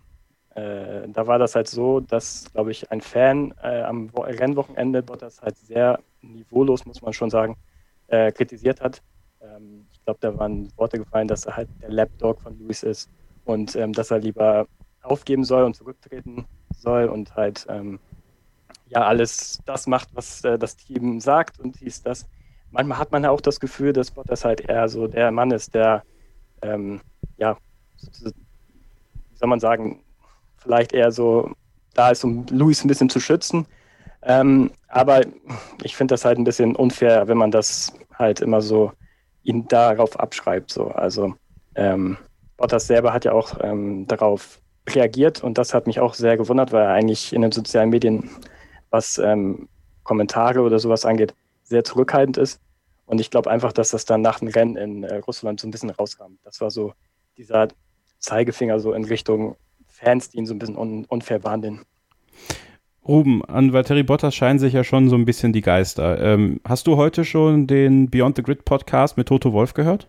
äh, 0.55 1.09
da 1.09 1.27
war 1.27 1.39
das 1.39 1.55
halt 1.55 1.69
so, 1.69 2.01
dass, 2.01 2.51
glaube 2.53 2.73
ich, 2.73 2.91
ein 2.91 3.01
Fan 3.01 3.55
äh, 3.63 3.83
am 3.83 4.11
Rennwochenende 4.15 5.03
Bottas 5.03 5.41
halt 5.43 5.57
sehr 5.59 6.01
niveaulos, 6.23 6.87
muss 6.87 7.03
man 7.03 7.13
schon 7.13 7.31
sagen, 7.31 7.57
äh, 8.09 8.33
kritisiert 8.33 8.81
hat. 8.81 9.03
Ähm, 9.41 9.87
ich 9.93 10.05
glaube, 10.05 10.19
da 10.21 10.37
waren 10.39 10.69
Worte 10.77 10.99
gefallen, 10.99 11.29
dass 11.29 11.47
er 11.47 11.57
halt 11.57 11.69
der 11.81 11.91
Lapdog 11.91 12.41
von 12.41 12.59
Lewis 12.59 12.83
ist 12.83 13.09
und 13.45 13.77
ähm, 13.77 13.93
dass 13.93 14.11
er 14.11 14.19
lieber 14.19 14.67
aufgeben 15.03 15.45
soll 15.45 15.65
und 15.65 15.75
zurücktreten 15.75 16.47
soll 16.77 17.07
und 17.07 17.37
halt 17.37 17.67
ähm, 17.69 18.01
ja 18.87 19.07
alles 19.07 19.61
das 19.65 19.87
macht, 19.87 20.09
was 20.15 20.45
äh, 20.45 20.59
das 20.59 20.77
Team 20.77 21.21
sagt 21.21 21.61
und 21.61 21.77
hieß 21.77 22.03
das. 22.03 22.27
Manchmal 22.73 22.99
hat 22.99 23.13
man 23.13 23.23
ja 23.25 23.31
auch 23.31 23.41
das 23.41 23.61
Gefühl, 23.61 23.93
dass 23.93 24.11
Bottas 24.11 24.45
halt 24.45 24.61
eher 24.61 24.89
so 24.89 25.07
der 25.07 25.31
Mann 25.31 25.53
ist, 25.53 25.75
der 25.75 26.03
ähm, 26.63 27.01
ja 27.37 27.57
soll 29.35 29.49
man 29.49 29.61
sagen, 29.61 30.03
vielleicht 30.61 30.93
eher 30.93 31.13
so 31.13 31.53
da 31.95 32.11
ist, 32.11 32.25
um 32.25 32.47
Luis 32.51 32.85
ein 32.85 32.89
bisschen 32.89 33.11
zu 33.11 33.21
schützen. 33.21 33.67
Ähm, 34.23 34.71
aber 34.89 35.23
ich 35.83 35.97
finde 35.97 36.13
das 36.13 36.25
halt 36.25 36.39
ein 36.39 36.45
bisschen 36.45 36.77
unfair, 36.77 37.27
wenn 37.29 37.39
man 37.39 37.51
das 37.51 37.93
halt 38.15 38.41
immer 38.41 38.61
so 38.61 38.93
ihn 39.43 39.67
darauf 39.69 40.19
abschreibt. 40.19 40.71
So. 40.71 40.89
Also 40.89 41.35
ähm, 41.75 42.19
Bottas 42.57 42.87
selber 42.87 43.13
hat 43.13 43.25
ja 43.25 43.33
auch 43.33 43.59
ähm, 43.63 44.07
darauf 44.07 44.61
reagiert 44.89 45.43
und 45.43 45.57
das 45.57 45.73
hat 45.73 45.87
mich 45.87 46.01
auch 46.01 46.15
sehr 46.15 46.37
gewundert, 46.37 46.73
weil 46.73 46.83
er 46.83 46.93
eigentlich 46.93 47.33
in 47.33 47.43
den 47.43 47.53
sozialen 47.53 47.91
Medien, 47.91 48.31
was 48.91 49.19
ähm, 49.19 49.69
Kommentare 50.03 50.61
oder 50.61 50.79
sowas 50.79 51.05
angeht, 51.05 51.35
sehr 51.63 51.85
zurückhaltend 51.85 52.37
ist. 52.37 52.61
Und 53.07 53.21
ich 53.21 53.31
glaube 53.31 53.51
einfach, 53.51 53.73
dass 53.73 53.91
das 53.91 54.05
dann 54.05 54.23
nach 54.23 54.41
dem 54.41 54.49
Rennen 54.49 54.77
in 54.77 55.05
äh, 55.05 55.17
Russland 55.17 55.61
so 55.61 55.67
ein 55.67 55.71
bisschen 55.71 55.91
rauskam. 55.91 56.39
Das 56.45 56.61
war 56.61 56.71
so 56.71 56.93
dieser 57.37 57.69
Zeigefinger 58.19 58.79
so 58.81 58.93
in 58.93 59.05
Richtung 59.05 59.57
Fans, 60.03 60.31
die 60.31 60.39
ihn 60.39 60.47
so 60.47 60.55
ein 60.55 60.59
bisschen 60.59 60.77
un 60.77 61.05
unfair 61.07 61.39
behandeln. 61.39 61.81
Ruben, 63.07 63.45
an 63.45 63.73
Valtteri 63.73 64.03
Bottas 64.03 64.35
scheinen 64.35 64.59
sich 64.59 64.73
ja 64.73 64.85
schon 64.85 65.09
so 65.09 65.17
ein 65.17 65.25
bisschen 65.25 65.53
die 65.53 65.63
Geister. 65.63 66.21
Ähm, 66.21 66.61
hast 66.67 66.87
du 66.87 66.97
heute 66.97 67.25
schon 67.25 67.67
den 67.67 68.11
Beyond 68.11 68.37
the 68.37 68.43
Grid 68.43 68.65
Podcast 68.65 69.17
mit 69.17 69.29
Toto 69.29 69.53
Wolf 69.53 69.75
gehört? 69.75 70.07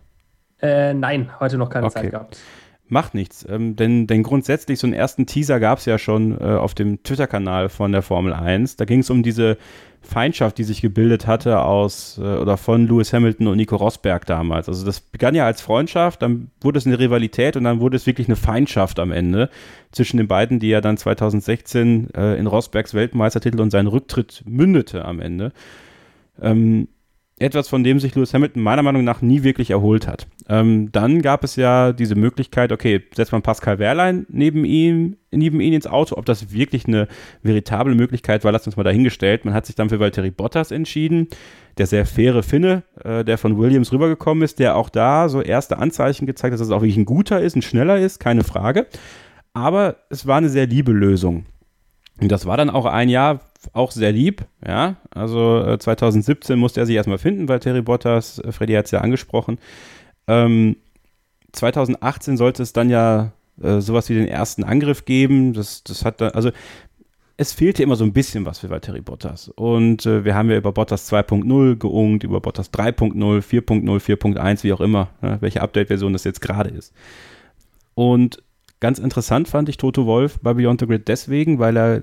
Äh, 0.62 0.93
nein, 0.93 1.32
heute 1.39 1.58
noch 1.58 1.69
keine 1.69 1.88
okay. 1.88 2.01
Zeit 2.01 2.12
gehabt. 2.12 2.39
Macht 2.91 3.13
nichts, 3.15 3.45
ähm, 3.47 3.77
denn, 3.77 4.06
denn 4.06 4.21
grundsätzlich 4.21 4.77
so 4.77 4.86
einen 4.86 4.93
ersten 4.93 5.25
Teaser 5.25 5.62
gab 5.62 5.80
es 5.80 5.86
ja 5.86 5.97
schon 5.97 6.38
äh, 6.38 6.43
auf 6.43 6.73
dem 6.73 7.01
Twitter-Kanal 7.04 7.69
von 7.69 7.93
der 7.93 8.01
Formel 8.01 8.34
1. 8.34 8.75
Da 8.75 8.84
ging 8.84 8.99
es 8.99 9.10
um 9.10 9.23
diese 9.23 9.58
Feindschaft, 10.01 10.58
die 10.58 10.65
sich 10.65 10.82
gebildet 10.82 11.25
hatte 11.25 11.62
aus 11.62 12.17
äh, 12.17 12.21
oder 12.21 12.58
von 12.58 12.86
Lewis 12.86 13.13
Hamilton 13.13 13.47
und 13.47 13.56
Nico 13.56 13.77
Rosberg 13.77 14.25
damals. 14.25 14.67
Also 14.67 14.86
das 14.86 14.99
begann 14.99 15.36
ja 15.36 15.45
als 15.45 15.62
Freundschaft, 15.62 16.21
dann 16.21 16.51
wurde 16.60 16.80
es 16.80 16.86
eine 16.86 16.99
Rivalität 16.99 17.56
und 17.56 17.63
dann 17.63 17.80
wurde 17.80 17.95
es 17.95 18.08
wirklich 18.08 18.27
eine 18.27 18.36
Feindschaft 18.36 18.99
am 18.99 19.13
Ende 19.13 19.49
zwischen 19.93 20.17
den 20.17 20.27
beiden, 20.27 20.60
die 20.60 20.67
ja 20.67 20.82
dann 20.82 20.97
2016 20.97 22.10
äh, 22.13 22.38
in 22.38 22.45
Rosbergs 22.45 22.93
Weltmeistertitel 22.93 23.62
und 23.62 23.71
seinen 23.71 23.88
Rücktritt 23.88 24.43
mündete 24.45 25.06
am 25.06 25.21
Ende. 25.21 25.54
Ähm, 26.41 26.89
etwas, 27.41 27.67
von 27.67 27.84
dem 27.84 27.99
sich 27.99 28.15
Lewis 28.15 28.34
Hamilton 28.34 28.62
meiner 28.62 28.84
Meinung 28.84 29.04
nach 29.04 29.21
nie 29.21 29.43
wirklich 29.43 29.71
erholt 29.71 30.08
hat. 30.08 30.27
Ähm, 30.47 30.91
dann 30.91 31.21
gab 31.21 31.43
es 31.43 31.56
ja 31.56 31.91
diese 31.93 32.15
Möglichkeit, 32.15 32.71
okay, 32.71 33.04
setzt 33.15 33.32
man 33.32 33.41
Pascal 33.41 33.80
Wehrlein 33.80 34.25
neben 34.30 34.63
ihm, 34.63 35.17
neben 35.32 35.60
ihn 35.60 35.73
ins 35.73 35.88
Auto. 35.88 36.17
Ob 36.17 36.25
das 36.25 36.54
wirklich 36.54 36.86
eine 36.88 37.08
veritable 37.43 37.95
Möglichkeit 37.95 38.43
war, 38.43 38.51
lasst 38.51 38.67
uns 38.67 38.77
mal 38.77 38.84
dahingestellt. 38.84 39.45
Man 39.45 39.54
hat 39.54 39.65
sich 39.65 39.75
dann 39.75 39.89
für 39.89 39.99
Valtteri 39.99 40.32
Bottas 40.32 40.71
entschieden, 40.71 41.27
der 41.77 41.88
sehr 41.88 42.06
faire 42.06 42.43
Finne, 42.43 42.84
äh, 43.04 43.23
der 43.23 43.38
von 43.38 43.58
Williams 43.58 43.91
rübergekommen 43.91 44.43
ist, 44.43 44.60
der 44.60 44.75
auch 44.75 44.89
da 44.89 45.30
so 45.30 45.41
erste 45.41 45.77
Anzeichen 45.77 46.25
gezeigt 46.25 46.54
hat, 46.54 46.60
dass 46.60 46.67
es 46.67 46.73
auch 46.73 46.82
wirklich 46.82 46.97
ein 46.97 47.06
guter 47.06 47.41
ist, 47.41 47.56
ein 47.56 47.62
schneller 47.62 47.99
ist, 47.99 48.19
keine 48.19 48.43
Frage. 48.43 48.88
Aber 49.54 49.97
es 50.10 50.27
war 50.27 50.38
eine 50.38 50.49
sehr 50.49 50.67
liebe 50.67 50.91
Lösung. 50.91 51.45
Und 52.21 52.32
das 52.32 52.45
war 52.45 52.56
dann 52.56 52.69
auch 52.69 52.86
ein 52.86 53.10
Jahr 53.10 53.51
auch 53.74 53.91
sehr 53.91 54.12
lieb, 54.12 54.45
ja. 54.65 54.95
Also 55.12 55.63
äh, 55.63 55.78
2017 55.80 56.58
musste 56.58 56.80
er 56.80 56.86
sich 56.86 56.95
erstmal 56.95 57.17
finden, 57.17 57.47
weil 57.47 57.60
Terry 57.60 57.82
Bottas, 57.82 58.39
äh, 58.39 58.52
Freddy 58.52 58.74
hat 58.74 58.86
es 58.86 58.91
ja 58.91 59.02
angesprochen. 59.02 59.60
Ähm, 60.28 60.78
2018 61.52 62.38
sollte 62.38 62.63
es 62.63 62.74
dann 62.74 62.89
ja 62.89 63.34
äh, 63.62 63.80
sowas 63.82 64.10
wie 64.10 64.15
den 64.15 64.28
ersten 64.28 64.63
Angriff 64.63 65.06
geben. 65.06 65.54
Das, 65.54 65.84
das 65.84 66.06
hat 66.06 66.21
da, 66.21 66.30
also 66.30 66.52
es 67.38 67.54
fehlte 67.54 67.82
immer 67.82 67.95
so 67.95 68.04
ein 68.04 68.13
bisschen 68.13 68.45
was 68.45 68.60
für 68.60 68.69
Valtteri 68.69 69.02
Bottas. 69.02 69.50
Und 69.50 70.06
äh, 70.06 70.24
wir 70.24 70.36
haben 70.36 70.50
ja 70.50 70.58
über 70.58 70.71
Bottas 70.71 71.12
2.0 71.12 71.76
geungt, 71.76 72.24
über 72.24 72.39
Bottas 72.39 72.71
3.0, 72.71 73.13
4.0, 73.15 73.84
4.1, 73.84 74.63
wie 74.63 74.74
auch 74.74 74.82
immer, 74.82 75.10
ne, 75.21 75.38
welche 75.41 75.62
Update-Version 75.62 76.13
das 76.13 76.24
jetzt 76.24 76.41
gerade 76.41 76.69
ist. 76.69 76.93
Und 77.95 78.43
ganz 78.80 79.00
interessant 79.00 79.47
fand 79.47 79.69
ich 79.69 79.78
Toto 79.78 80.06
Wolf 80.06 80.39
bei 80.41 80.54
Beyond 80.54 80.82
the 80.82 80.88
Grid 80.88 81.08
deswegen, 81.08 81.60
weil 81.60 81.78
er 81.78 82.02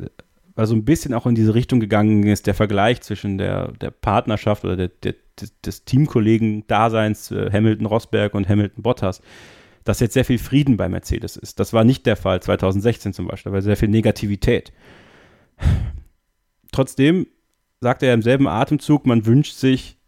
so 0.66 0.74
ein 0.74 0.84
bisschen 0.84 1.14
auch 1.14 1.26
in 1.26 1.34
diese 1.34 1.54
Richtung 1.54 1.80
gegangen 1.80 2.24
ist, 2.24 2.46
der 2.46 2.54
Vergleich 2.54 3.00
zwischen 3.00 3.38
der, 3.38 3.72
der 3.72 3.90
Partnerschaft 3.90 4.64
oder 4.64 4.76
der, 4.76 4.88
der, 4.88 5.14
des 5.64 5.84
Teamkollegen-Daseins 5.84 7.30
äh, 7.30 7.50
Hamilton-Rosberg 7.52 8.34
und 8.34 8.48
Hamilton-Bottas, 8.48 9.22
dass 9.84 10.00
jetzt 10.00 10.14
sehr 10.14 10.24
viel 10.24 10.38
Frieden 10.38 10.76
bei 10.76 10.88
Mercedes 10.88 11.36
ist. 11.36 11.60
Das 11.60 11.72
war 11.72 11.84
nicht 11.84 12.06
der 12.06 12.16
Fall 12.16 12.40
2016 12.42 13.12
zum 13.12 13.28
Beispiel, 13.28 13.52
weil 13.52 13.62
sehr 13.62 13.76
viel 13.76 13.88
Negativität. 13.88 14.72
Trotzdem 16.72 17.26
sagt 17.80 18.02
er 18.02 18.12
im 18.14 18.22
selben 18.22 18.48
Atemzug, 18.48 19.06
man 19.06 19.26
wünscht 19.26 19.54
sich 19.54 19.98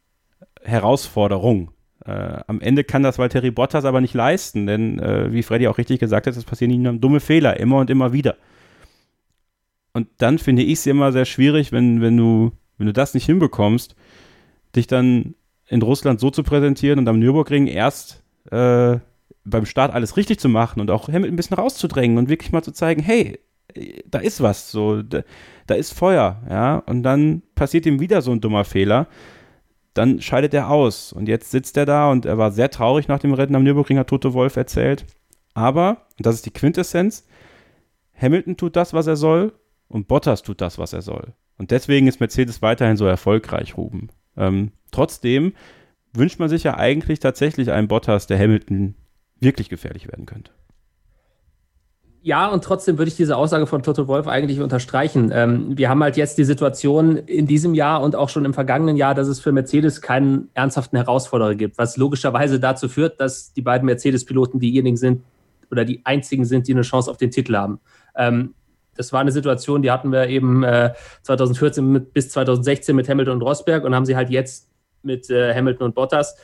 Herausforderung. 0.62 1.70
Äh, 2.04 2.40
am 2.46 2.60
Ende 2.60 2.84
kann 2.84 3.02
das 3.02 3.18
Valtteri 3.18 3.50
Bottas 3.50 3.84
aber 3.84 4.00
nicht 4.00 4.14
leisten, 4.14 4.66
denn 4.66 4.98
äh, 4.98 5.32
wie 5.32 5.42
Freddy 5.42 5.68
auch 5.68 5.78
richtig 5.78 6.00
gesagt 6.00 6.26
hat, 6.26 6.36
es 6.36 6.44
passieren 6.44 6.72
ihnen 6.72 7.00
dumme 7.00 7.20
Fehler, 7.20 7.58
immer 7.60 7.78
und 7.78 7.90
immer 7.90 8.12
wieder. 8.12 8.36
Und 9.92 10.09
dann 10.18 10.38
finde 10.38 10.62
ich 10.62 10.74
es 10.74 10.87
immer 10.87 11.12
sehr 11.12 11.24
schwierig, 11.24 11.72
wenn, 11.72 12.00
wenn, 12.00 12.16
du, 12.16 12.53
wenn 12.79 12.87
du 12.87 12.92
das 12.92 13.14
nicht 13.14 13.26
hinbekommst, 13.26 13.96
dich 14.76 14.87
dann 14.87 15.35
in 15.68 15.83
Russland 15.83 16.20
so 16.20 16.31
zu 16.31 16.42
präsentieren 16.42 16.98
und 16.98 17.09
am 17.09 17.18
Nürburgring 17.18 17.66
erst 17.66 18.22
äh, 18.50 18.98
beim 19.44 19.66
Start 19.66 19.92
alles 19.92 20.16
richtig 20.16 20.38
zu 20.38 20.48
machen 20.48 20.81
und 20.81 20.90
auch 20.90 21.09
Hamilton 21.09 21.33
ein 21.33 21.37
bisschen 21.37 21.57
rauszudrängen 21.57 22.18
und 22.18 22.29
wirklich 22.29 22.53
mal 22.53 22.62
zu 22.62 22.72
zeigen, 22.72 23.03
hey, 23.03 23.38
da 24.07 24.18
ist 24.18 24.42
was, 24.42 24.70
so, 24.70 25.03
da, 25.03 25.22
da 25.66 25.74
ist 25.74 25.92
Feuer, 25.92 26.42
ja, 26.48 26.79
und 26.79 27.03
dann 27.03 27.42
passiert 27.55 27.87
ihm 27.87 28.00
wieder 28.00 28.22
so 28.22 28.33
ein 28.33 28.40
dummer 28.40 28.64
Fehler, 28.64 29.07
dann 29.94 30.20
scheidet 30.20 30.55
er 30.55 30.70
aus. 30.70 31.12
Und 31.12 31.29
jetzt 31.29 31.50
sitzt 31.50 31.76
er 31.76 31.87
da 31.87 32.11
und 32.11 32.26
er 32.26 32.38
war 32.38 32.53
sehr 32.53 32.70
traurig 32.70 33.09
nach 33.09 33.18
dem 33.18 33.33
Rennen. 33.33 33.57
Am 33.57 33.64
Nürburgring, 33.64 33.98
hat 33.98 34.09
Tote 34.09 34.33
Wolf 34.35 34.57
erzählt, 34.57 35.07
aber, 35.55 36.07
und 36.18 36.26
das 36.26 36.37
ist 36.37 36.46
die 36.46 36.53
Quintessenz, 36.53 37.26
Hamilton 38.20 38.57
tut 38.57 38.76
das, 38.76 38.92
was 38.92 39.07
er 39.07 39.16
soll 39.16 39.53
und 39.90 40.09
Bottas 40.09 40.42
tut 40.42 40.61
das, 40.61 40.79
was 40.79 40.92
er 40.92 41.03
soll. 41.03 41.35
Und 41.59 41.72
deswegen 41.72 42.07
ist 42.07 42.20
Mercedes 42.20 42.62
weiterhin 42.62 42.96
so 42.96 43.05
erfolgreich, 43.07 43.76
Ruben. 43.76 44.09
Ähm, 44.37 44.72
trotzdem 44.92 45.53
wünscht 46.14 46.38
man 46.38 46.48
sich 46.48 46.64
ja 46.64 46.76
eigentlich 46.76 47.18
tatsächlich 47.18 47.70
einen 47.70 47.88
Bottas, 47.88 48.26
der 48.26 48.38
Hamilton 48.38 48.94
wirklich 49.40 49.68
gefährlich 49.68 50.09
werden 50.09 50.26
könnte. 50.26 50.53
Ja, 52.22 52.48
und 52.48 52.62
trotzdem 52.62 52.98
würde 52.98 53.09
ich 53.09 53.16
diese 53.16 53.37
Aussage 53.37 53.66
von 53.66 53.83
Toto 53.83 54.07
Wolf 54.07 54.29
eigentlich 54.29 54.61
unterstreichen. 54.61 55.31
Ähm, 55.33 55.79
wir 55.79 55.88
haben 55.88 56.03
halt 56.03 56.18
jetzt 56.18 56.37
die 56.37 56.44
Situation 56.44 57.16
in 57.16 57.46
diesem 57.46 57.74
Jahr 57.74 58.03
und 58.03 58.14
auch 58.14 58.29
schon 58.29 58.44
im 58.44 58.53
vergangenen 58.53 58.96
Jahr, 58.96 59.14
dass 59.14 59.26
es 59.26 59.40
für 59.40 59.53
Mercedes 59.53 60.03
keinen 60.03 60.50
ernsthaften 60.53 60.98
Herausforderer 60.98 61.55
gibt, 61.55 61.79
was 61.79 61.96
logischerweise 61.96 62.61
dazu 62.61 62.88
führt, 62.88 63.20
dass 63.20 63.55
die 63.55 63.62
beiden 63.62 63.87
Mercedes-Piloten 63.87 64.61
diejenigen 64.61 64.98
sind 64.98 65.22
oder 65.70 65.87
die 65.87 66.05
einzigen 66.05 66.44
sind, 66.44 66.68
die 66.68 66.72
eine 66.72 66.83
Chance 66.83 67.11
auf 67.11 67.16
den 67.16 67.31
Titel 67.31 67.57
haben. 67.57 67.81
Ähm, 68.14 68.55
das 68.96 69.12
war 69.12 69.20
eine 69.20 69.33
Situation, 69.33 69.83
die 69.83 69.90
hatten 69.90 70.12
wir 70.12 70.26
eben 70.29 70.62
äh, 70.62 70.92
2014 71.22 71.87
mit, 71.87 72.12
bis 72.12 72.31
2016 72.31 72.94
mit 72.94 73.09
Hamilton 73.09 73.37
und 73.37 73.42
Rosberg 73.42 73.85
und 73.85 73.94
haben 73.94 74.07
sie 74.07 74.16
halt 74.16 74.31
jetzt 74.31 74.68
mit 75.03 75.31
äh, 75.31 75.55
Hamilton 75.55 75.87
und 75.87 75.94
Bottas. 75.94 76.37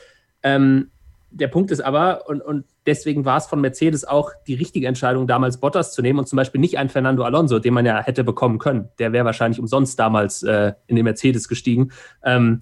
Ähm, 0.43 0.91
der 1.29 1.49
Punkt 1.49 1.71
ist 1.71 1.81
aber, 1.81 2.27
und, 2.27 2.41
und 2.41 2.65
deswegen 2.85 3.25
war 3.25 3.37
es 3.37 3.47
von 3.47 3.59
Mercedes 3.59 4.05
auch 4.05 4.31
die 4.47 4.53
richtige 4.53 4.87
Entscheidung, 4.87 5.27
damals 5.27 5.59
Bottas 5.59 5.93
zu 5.93 6.01
nehmen 6.01 6.19
und 6.19 6.27
zum 6.27 6.37
Beispiel 6.37 6.61
nicht 6.61 6.77
einen 6.77 6.89
Fernando 6.89 7.23
Alonso, 7.23 7.59
den 7.59 7.73
man 7.73 7.85
ja 7.85 8.01
hätte 8.01 8.23
bekommen 8.23 8.59
können. 8.59 8.89
Der 8.97 9.11
wäre 9.11 9.25
wahrscheinlich 9.25 9.59
umsonst 9.59 9.99
damals 9.99 10.43
äh, 10.43 10.73
in 10.87 10.95
den 10.95 11.03
Mercedes 11.03 11.47
gestiegen. 11.47 11.91
Ähm, 12.23 12.61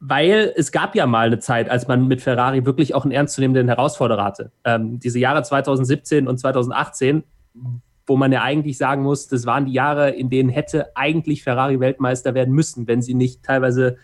weil 0.00 0.52
es 0.56 0.70
gab 0.70 0.94
ja 0.94 1.06
mal 1.06 1.26
eine 1.26 1.40
Zeit, 1.40 1.68
als 1.68 1.88
man 1.88 2.06
mit 2.06 2.22
Ferrari 2.22 2.64
wirklich 2.64 2.94
auch 2.94 3.02
einen 3.02 3.12
ernstzunehmenden 3.12 3.66
Herausforderer 3.66 4.22
hatte. 4.22 4.52
Ähm, 4.64 5.00
diese 5.00 5.18
Jahre 5.18 5.42
2017 5.42 6.28
und 6.28 6.38
2018 6.38 7.24
wo 8.08 8.16
man 8.16 8.32
ja 8.32 8.42
eigentlich 8.42 8.78
sagen 8.78 9.02
muss, 9.02 9.28
das 9.28 9.46
waren 9.46 9.66
die 9.66 9.72
Jahre, 9.72 10.10
in 10.10 10.30
denen 10.30 10.48
hätte 10.48 10.96
eigentlich 10.96 11.42
Ferrari 11.42 11.78
Weltmeister 11.80 12.34
werden 12.34 12.54
müssen, 12.54 12.88
wenn 12.88 13.02
sie 13.02 13.14
nicht 13.14 13.42
teilweise 13.42 13.96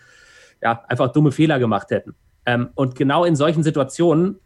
ja, 0.61 0.83
einfach 0.87 1.11
dumme 1.11 1.31
Fehler 1.31 1.59
gemacht 1.59 1.91
hätten. 1.91 2.15
Ähm, 2.45 2.69
und 2.75 2.95
genau 2.95 3.25
in 3.25 3.35
solchen 3.35 3.63
Situationen 3.63 4.39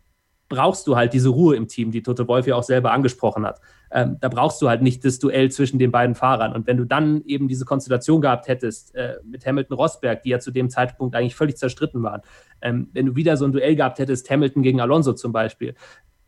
brauchst 0.47 0.87
du 0.87 0.95
halt 0.95 1.13
diese 1.13 1.29
Ruhe 1.29 1.55
im 1.55 1.67
Team, 1.67 1.91
die 1.91 2.01
Toto 2.01 2.27
Wolf 2.27 2.47
ja 2.47 2.55
auch 2.55 2.63
selber 2.63 2.91
angesprochen 2.91 3.45
hat. 3.45 3.61
Ähm, 3.91 4.17
da 4.19 4.29
brauchst 4.29 4.61
du 4.61 4.67
halt 4.67 4.81
nicht 4.81 5.05
das 5.05 5.19
Duell 5.19 5.51
zwischen 5.51 5.77
den 5.77 5.91
beiden 5.91 6.15
Fahrern. 6.15 6.53
Und 6.53 6.65
wenn 6.65 6.77
du 6.77 6.85
dann 6.85 7.21
eben 7.25 7.47
diese 7.47 7.65
Konstellation 7.65 8.19
gehabt 8.19 8.47
hättest 8.47 8.95
äh, 8.95 9.17
mit 9.23 9.45
Hamilton 9.45 9.77
Rosberg, 9.77 10.23
die 10.23 10.29
ja 10.29 10.39
zu 10.39 10.51
dem 10.51 10.69
Zeitpunkt 10.69 11.15
eigentlich 11.15 11.35
völlig 11.35 11.57
zerstritten 11.57 12.01
waren, 12.01 12.21
ähm, 12.61 12.89
wenn 12.93 13.05
du 13.05 13.15
wieder 13.15 13.37
so 13.37 13.45
ein 13.45 13.51
Duell 13.51 13.75
gehabt 13.75 13.99
hättest, 13.99 14.29
Hamilton 14.29 14.63
gegen 14.63 14.81
Alonso 14.81 15.13
zum 15.13 15.31
Beispiel, 15.31 15.75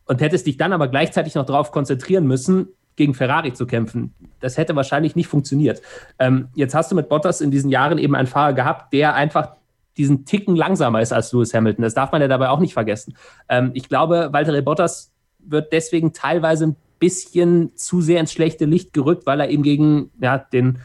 und 0.04 0.20
hättest 0.20 0.46
dich 0.46 0.56
dann 0.56 0.72
aber 0.72 0.88
gleichzeitig 0.88 1.34
noch 1.34 1.46
darauf 1.46 1.70
konzentrieren 1.70 2.26
müssen, 2.26 2.68
gegen 2.96 3.14
Ferrari 3.14 3.52
zu 3.52 3.66
kämpfen. 3.66 4.14
Das 4.40 4.58
hätte 4.58 4.76
wahrscheinlich 4.76 5.16
nicht 5.16 5.28
funktioniert. 5.28 5.80
Ähm, 6.18 6.48
jetzt 6.54 6.74
hast 6.74 6.90
du 6.90 6.96
mit 6.96 7.08
Bottas 7.08 7.40
in 7.40 7.50
diesen 7.50 7.70
Jahren 7.70 7.98
eben 7.98 8.14
einen 8.14 8.26
Fahrer 8.26 8.52
gehabt, 8.52 8.92
der 8.92 9.14
einfach 9.14 9.56
diesen 9.96 10.24
Ticken 10.24 10.56
langsamer 10.56 11.00
ist 11.00 11.12
als 11.12 11.32
Lewis 11.32 11.54
Hamilton. 11.54 11.82
Das 11.82 11.94
darf 11.94 12.12
man 12.12 12.22
ja 12.22 12.28
dabei 12.28 12.48
auch 12.48 12.60
nicht 12.60 12.72
vergessen. 12.72 13.14
Ähm, 13.48 13.70
ich 13.74 13.88
glaube, 13.88 14.30
Walter 14.32 14.60
Bottas 14.62 15.12
wird 15.38 15.72
deswegen 15.72 16.12
teilweise 16.12 16.68
ein 16.68 16.76
bisschen 16.98 17.74
zu 17.76 18.00
sehr 18.00 18.20
ins 18.20 18.32
schlechte 18.32 18.64
Licht 18.64 18.92
gerückt, 18.92 19.26
weil 19.26 19.40
er 19.40 19.50
eben 19.50 19.62
gegen 19.62 20.10
ja, 20.20 20.38
den 20.38 20.78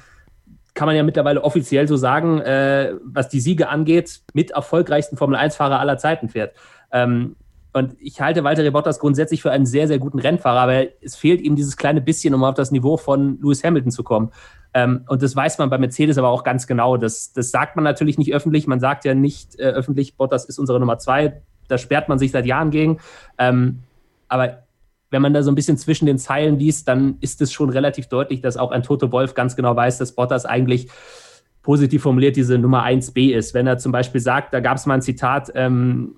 kann 0.73 0.85
man 0.85 0.95
ja 0.95 1.03
mittlerweile 1.03 1.43
offiziell 1.43 1.87
so 1.87 1.95
sagen, 1.95 2.39
äh, 2.39 2.93
was 3.03 3.29
die 3.29 3.39
Siege 3.39 3.69
angeht, 3.69 4.21
mit 4.33 4.51
erfolgreichsten 4.51 5.17
Formel-1-Fahrer 5.17 5.79
aller 5.79 5.97
Zeiten 5.97 6.29
fährt. 6.29 6.55
Ähm, 6.91 7.35
und 7.77 7.95
ich 7.99 8.19
halte 8.21 8.43
Walter 8.43 8.69
Bottas 8.71 8.99
grundsätzlich 8.99 9.41
für 9.41 9.51
einen 9.51 9.65
sehr, 9.65 9.87
sehr 9.87 9.99
guten 9.99 10.19
Rennfahrer, 10.19 10.59
aber 10.59 10.83
es 11.01 11.15
fehlt 11.15 11.41
ihm 11.41 11.55
dieses 11.55 11.77
kleine 11.77 12.01
bisschen, 12.01 12.33
um 12.33 12.43
auf 12.43 12.55
das 12.55 12.71
Niveau 12.71 12.97
von 12.97 13.39
Lewis 13.39 13.63
Hamilton 13.63 13.91
zu 13.91 14.03
kommen. 14.03 14.31
Ähm, 14.73 15.05
und 15.07 15.21
das 15.21 15.35
weiß 15.35 15.57
man 15.59 15.69
bei 15.69 15.77
Mercedes 15.77 16.17
aber 16.17 16.29
auch 16.29 16.43
ganz 16.43 16.67
genau. 16.67 16.97
Das, 16.97 17.33
das 17.33 17.51
sagt 17.51 17.75
man 17.75 17.83
natürlich 17.83 18.17
nicht 18.17 18.33
öffentlich. 18.33 18.67
Man 18.67 18.79
sagt 18.79 19.05
ja 19.05 19.13
nicht 19.13 19.59
äh, 19.59 19.63
öffentlich, 19.63 20.17
Bottas 20.17 20.45
ist 20.45 20.59
unsere 20.59 20.79
Nummer 20.79 20.97
zwei. 20.97 21.41
Da 21.67 21.77
sperrt 21.77 22.09
man 22.09 22.19
sich 22.19 22.31
seit 22.31 22.45
Jahren 22.45 22.71
gegen. 22.71 22.99
Ähm, 23.37 23.79
aber 24.27 24.63
wenn 25.09 25.21
man 25.21 25.33
da 25.33 25.43
so 25.43 25.51
ein 25.51 25.55
bisschen 25.55 25.77
zwischen 25.77 26.05
den 26.05 26.17
Zeilen 26.17 26.59
liest, 26.59 26.87
dann 26.87 27.17
ist 27.21 27.41
es 27.41 27.53
schon 27.53 27.69
relativ 27.69 28.07
deutlich, 28.07 28.41
dass 28.41 28.57
auch 28.57 28.71
ein 28.71 28.83
Toto 28.83 29.11
Wolf 29.11 29.33
ganz 29.35 29.55
genau 29.55 29.75
weiß, 29.75 29.97
dass 29.99 30.13
Bottas 30.13 30.45
eigentlich 30.45 30.89
positiv 31.61 32.03
formuliert 32.03 32.35
diese 32.35 32.57
Nummer 32.57 32.85
1b 32.85 33.35
ist. 33.35 33.53
Wenn 33.53 33.67
er 33.67 33.77
zum 33.77 33.91
Beispiel 33.91 34.21
sagt, 34.21 34.53
da 34.53 34.59
gab 34.59 34.77
es 34.77 34.85
mal 34.85 34.95
ein 34.95 35.01
Zitat, 35.01 35.51
ähm, 35.55 36.15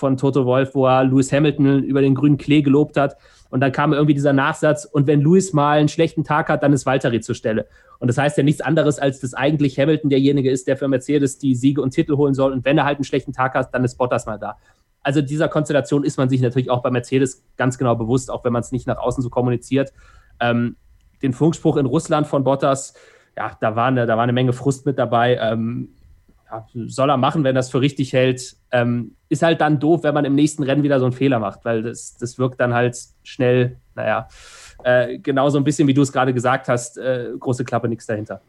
von 0.00 0.16
Toto 0.16 0.44
Wolf, 0.44 0.74
wo 0.74 0.86
er 0.86 1.04
Lewis 1.04 1.30
Hamilton 1.32 1.84
über 1.84 2.00
den 2.00 2.14
grünen 2.14 2.38
Klee 2.38 2.62
gelobt 2.62 2.96
hat. 2.96 3.16
Und 3.50 3.60
dann 3.60 3.72
kam 3.72 3.92
irgendwie 3.92 4.14
dieser 4.14 4.32
Nachsatz, 4.32 4.84
und 4.84 5.06
wenn 5.06 5.20
Lewis 5.20 5.52
mal 5.52 5.78
einen 5.78 5.88
schlechten 5.88 6.24
Tag 6.24 6.48
hat, 6.48 6.62
dann 6.62 6.72
ist 6.72 6.86
Valtteri 6.86 7.20
zur 7.20 7.34
Stelle. 7.34 7.66
Und 7.98 8.08
das 8.08 8.16
heißt 8.16 8.36
ja 8.36 8.42
nichts 8.42 8.60
anderes, 8.60 8.98
als 8.98 9.20
dass 9.20 9.34
eigentlich 9.34 9.78
Hamilton 9.78 10.10
derjenige 10.10 10.50
ist, 10.50 10.66
der 10.66 10.76
für 10.76 10.88
Mercedes 10.88 11.38
die 11.38 11.54
Siege 11.54 11.82
und 11.82 11.90
Titel 11.90 12.16
holen 12.16 12.34
soll. 12.34 12.52
Und 12.52 12.64
wenn 12.64 12.78
er 12.78 12.84
halt 12.84 12.96
einen 12.96 13.04
schlechten 13.04 13.32
Tag 13.32 13.54
hat, 13.54 13.74
dann 13.74 13.84
ist 13.84 13.96
Bottas 13.96 14.26
mal 14.26 14.38
da. 14.38 14.56
Also 15.02 15.22
dieser 15.22 15.48
Konstellation 15.48 16.04
ist 16.04 16.16
man 16.16 16.28
sich 16.28 16.40
natürlich 16.40 16.70
auch 16.70 16.82
bei 16.82 16.90
Mercedes 16.90 17.44
ganz 17.56 17.78
genau 17.78 17.96
bewusst, 17.96 18.30
auch 18.30 18.44
wenn 18.44 18.52
man 18.52 18.60
es 18.60 18.72
nicht 18.72 18.86
nach 18.86 18.98
außen 18.98 19.22
so 19.22 19.30
kommuniziert. 19.30 19.92
Ähm, 20.40 20.76
den 21.22 21.32
Funkspruch 21.32 21.76
in 21.76 21.86
Russland 21.86 22.26
von 22.26 22.44
Bottas, 22.44 22.94
ja, 23.36 23.56
da 23.60 23.76
war 23.76 23.86
eine, 23.86 24.06
da 24.06 24.16
war 24.16 24.22
eine 24.22 24.32
Menge 24.32 24.52
Frust 24.52 24.86
mit 24.86 24.98
dabei. 24.98 25.36
Ähm, 25.36 25.90
ja, 26.50 26.66
soll 26.72 27.10
er 27.10 27.16
machen, 27.16 27.44
wenn 27.44 27.50
er 27.50 27.60
das 27.60 27.70
für 27.70 27.80
richtig 27.80 28.12
hält. 28.12 28.56
Ähm, 28.70 29.16
ist 29.30 29.42
halt 29.42 29.60
dann 29.60 29.78
doof, 29.78 30.02
wenn 30.02 30.12
man 30.12 30.26
im 30.26 30.34
nächsten 30.34 30.64
Rennen 30.64 30.82
wieder 30.82 30.98
so 30.98 31.06
einen 31.06 31.14
Fehler 31.14 31.38
macht, 31.38 31.64
weil 31.64 31.82
das, 31.82 32.16
das 32.18 32.38
wirkt 32.38 32.60
dann 32.60 32.74
halt 32.74 32.98
schnell, 33.22 33.76
naja, 33.94 34.28
äh, 34.82 35.18
genauso 35.18 35.56
ein 35.56 35.64
bisschen, 35.64 35.88
wie 35.88 35.94
du 35.94 36.02
es 36.02 36.12
gerade 36.12 36.34
gesagt 36.34 36.68
hast, 36.68 36.98
äh, 36.98 37.30
große 37.38 37.64
Klappe, 37.64 37.88
nichts 37.88 38.06
dahinter. 38.06 38.42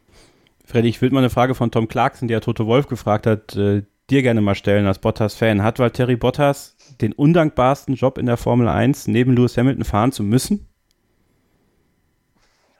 Freddy, 0.64 0.88
ich 0.88 1.00
würde 1.00 1.14
mal 1.14 1.20
eine 1.20 1.30
Frage 1.30 1.54
von 1.54 1.70
Tom 1.70 1.88
Clarkson, 1.88 2.28
der 2.28 2.40
Toto 2.40 2.66
Wolf 2.66 2.88
gefragt 2.88 3.26
hat, 3.26 3.54
äh, 3.56 3.82
dir 4.10 4.22
gerne 4.22 4.40
mal 4.40 4.56
stellen 4.56 4.86
als 4.86 4.98
Bottas-Fan. 4.98 5.62
Hat 5.62 5.78
Valtteri 5.78 6.16
Bottas 6.16 6.76
den 7.00 7.12
undankbarsten 7.12 7.94
Job 7.94 8.18
in 8.18 8.26
der 8.26 8.36
Formel 8.36 8.68
1, 8.68 9.06
neben 9.06 9.36
Lewis 9.36 9.56
Hamilton 9.56 9.84
fahren 9.84 10.12
zu 10.12 10.24
müssen? 10.24 10.66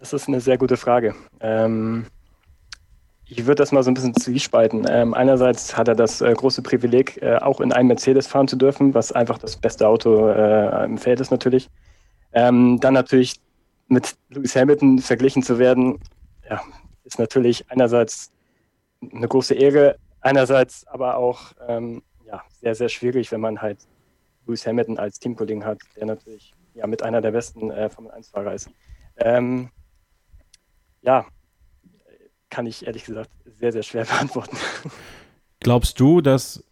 Das 0.00 0.12
ist 0.12 0.26
eine 0.26 0.40
sehr 0.40 0.58
gute 0.58 0.76
Frage. 0.76 1.14
Ähm, 1.40 2.06
ich 3.32 3.46
würde 3.46 3.62
das 3.62 3.72
mal 3.72 3.82
so 3.82 3.90
ein 3.90 3.94
bisschen 3.94 4.14
zwiespalten. 4.14 4.86
Ähm, 4.88 5.14
einerseits 5.14 5.74
hat 5.74 5.88
er 5.88 5.94
das 5.94 6.20
äh, 6.20 6.32
große 6.34 6.60
Privileg, 6.60 7.20
äh, 7.22 7.36
auch 7.36 7.62
in 7.62 7.72
einem 7.72 7.88
Mercedes 7.88 8.26
fahren 8.26 8.46
zu 8.46 8.56
dürfen, 8.56 8.92
was 8.92 9.10
einfach 9.10 9.38
das 9.38 9.56
beste 9.56 9.88
Auto 9.88 10.28
äh, 10.28 10.84
im 10.84 10.98
Feld 10.98 11.18
ist 11.18 11.30
natürlich. 11.30 11.70
Ähm, 12.34 12.78
dann 12.80 12.92
natürlich 12.92 13.40
mit 13.88 14.16
Lewis 14.28 14.54
Hamilton 14.54 14.98
verglichen 14.98 15.42
zu 15.42 15.58
werden, 15.58 15.98
ja, 16.48 16.60
ist 17.04 17.18
natürlich 17.18 17.64
einerseits 17.70 18.30
eine 19.00 19.28
große 19.28 19.54
Ehre, 19.54 19.96
einerseits 20.20 20.86
aber 20.86 21.16
auch 21.16 21.52
ähm, 21.66 22.02
ja, 22.26 22.42
sehr, 22.60 22.74
sehr 22.74 22.90
schwierig, 22.90 23.32
wenn 23.32 23.40
man 23.40 23.62
halt 23.62 23.78
Lewis 24.46 24.66
Hamilton 24.66 24.98
als 24.98 25.18
Teamkollegen 25.18 25.64
hat, 25.64 25.78
der 25.96 26.04
natürlich 26.04 26.54
ja, 26.74 26.86
mit 26.86 27.02
einer 27.02 27.22
der 27.22 27.30
besten 27.30 27.70
äh, 27.70 27.88
Formel-1-Fahrer 27.88 28.52
ist. 28.52 28.68
Ähm, 29.16 29.70
ja, 31.00 31.24
kann 32.52 32.66
ich 32.66 32.86
ehrlich 32.86 33.04
gesagt 33.04 33.30
sehr, 33.58 33.72
sehr 33.72 33.82
schwer 33.82 34.04
beantworten. 34.12 34.56
Glaubst 35.58 35.98
du, 35.98 36.20
dass 36.20 36.62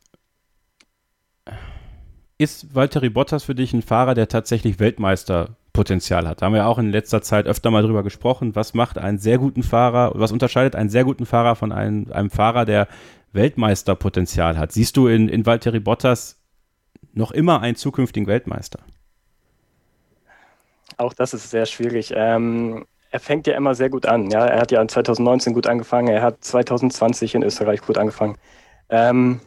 ist 2.38 2.74
Valtteri 2.74 3.10
Bottas 3.10 3.44
für 3.44 3.54
dich 3.54 3.74
ein 3.74 3.82
Fahrer, 3.82 4.14
der 4.14 4.28
tatsächlich 4.28 4.78
Weltmeisterpotenzial 4.78 6.26
hat? 6.26 6.40
Da 6.40 6.46
haben 6.46 6.54
wir 6.54 6.66
auch 6.66 6.78
in 6.78 6.90
letzter 6.90 7.20
Zeit 7.20 7.46
öfter 7.46 7.70
mal 7.70 7.82
drüber 7.82 8.02
gesprochen. 8.02 8.54
Was 8.54 8.72
macht 8.72 8.96
einen 8.96 9.18
sehr 9.18 9.36
guten 9.36 9.62
Fahrer, 9.62 10.12
was 10.14 10.32
unterscheidet 10.32 10.74
einen 10.74 10.88
sehr 10.88 11.04
guten 11.04 11.26
Fahrer 11.26 11.54
von 11.54 11.70
einem, 11.70 12.10
einem 12.12 12.30
Fahrer, 12.30 12.64
der 12.64 12.88
Weltmeisterpotenzial 13.32 14.58
hat? 14.58 14.72
Siehst 14.72 14.96
du 14.96 15.06
in, 15.06 15.28
in 15.28 15.44
Valtteri 15.44 15.80
Bottas 15.80 16.40
noch 17.12 17.30
immer 17.30 17.60
einen 17.60 17.76
zukünftigen 17.76 18.26
Weltmeister? 18.26 18.80
Auch 20.96 21.12
das 21.12 21.34
ist 21.34 21.50
sehr 21.50 21.66
schwierig. 21.66 22.12
Ähm, 22.16 22.86
er 23.10 23.20
fängt 23.20 23.46
ja 23.46 23.54
immer 23.56 23.74
sehr 23.74 23.90
gut 23.90 24.06
an. 24.06 24.30
Ja, 24.30 24.46
er 24.46 24.60
hat 24.60 24.70
ja 24.70 24.86
2019 24.86 25.52
gut 25.52 25.66
angefangen, 25.66 26.08
er 26.08 26.22
hat 26.22 26.42
2020 26.44 27.34
in 27.34 27.42
Österreich 27.42 27.82
gut 27.82 27.98
angefangen. 27.98 28.36
Ähm, 28.88 29.40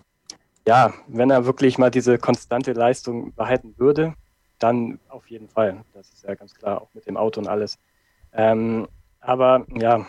ja, 0.67 0.93
wenn 1.08 1.30
er 1.30 1.45
wirklich 1.45 1.78
mal 1.78 1.91
diese 1.91 2.17
konstante 2.17 2.73
Leistung 2.73 3.34
behalten 3.34 3.73
würde, 3.78 4.13
dann 4.60 4.99
auf 5.10 5.28
jeden 5.30 5.49
Fall. 5.49 5.84
Das 5.93 6.10
ist 6.10 6.23
ja 6.23 6.36
ganz 6.36 6.54
klar, 6.54 6.82
auch 6.82 6.89
mit 6.93 7.06
dem 7.08 7.17
Auto 7.17 7.39
und 7.41 7.47
alles. 7.47 7.78
Ähm, 8.34 8.88
aber 9.19 9.65
ja, 9.76 10.06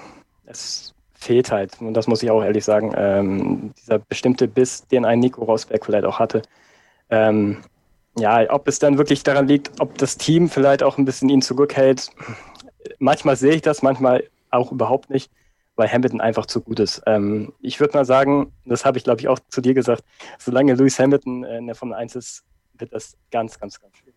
es 0.47 0.95
fehlt 1.15 1.51
halt, 1.51 1.81
und 1.81 1.95
das 1.95 2.07
muss 2.07 2.23
ich 2.23 2.31
auch 2.31 2.43
ehrlich 2.43 2.65
sagen, 2.65 2.93
ähm, 2.97 3.73
dieser 3.79 3.99
bestimmte 3.99 4.47
Biss, 4.47 4.87
den 4.87 5.05
ein 5.05 5.21
Nico 5.21 5.45
Rosberg 5.45 5.85
vielleicht 5.85 6.05
auch 6.05 6.19
hatte. 6.19 6.43
Ähm, 7.11 7.59
ja, 8.17 8.49
ob 8.51 8.69
es 8.69 8.79
dann 8.79 8.99
wirklich 8.99 9.23
daran 9.25 9.49
liegt, 9.49 9.81
ob 9.81 9.99
das 9.99 10.17
Team 10.17 10.49
vielleicht 10.49 10.83
auch 10.83 10.99
ein 10.99 11.05
bisschen 11.05 11.29
ihn 11.29 11.43
zurückhält, 11.43 12.11
manchmal 12.99 13.37
sehe 13.37 13.55
ich 13.55 13.63
das, 13.63 13.83
manchmal 13.83 14.25
auch 14.51 14.73
überhaupt 14.73 15.11
nicht, 15.11 15.31
weil 15.77 15.91
Hamilton 15.91 16.21
einfach 16.21 16.47
zu 16.47 16.61
gut 16.61 16.81
ist. 16.81 17.03
Ähm, 17.07 17.53
ich 17.61 17.81
würde 17.81 17.97
mal 17.97 18.05
sagen, 18.05 18.53
das 18.65 18.85
habe 18.85 18.99
ich 18.99 19.05
glaube 19.05 19.21
ich 19.21 19.29
auch 19.29 19.39
zu 19.49 19.61
dir 19.61 19.75
gesagt, 19.75 20.05
solange 20.39 20.75
Lewis 20.75 20.99
Hamilton 20.99 21.45
in 21.45 21.67
der 21.67 21.75
Formel 21.75 21.97
1 21.97 22.17
ist, 22.17 22.45
wird 22.79 22.93
das 22.93 23.17
ganz, 23.31 23.59
ganz, 23.59 23.81
ganz 23.81 23.97
schwierig. 23.97 24.15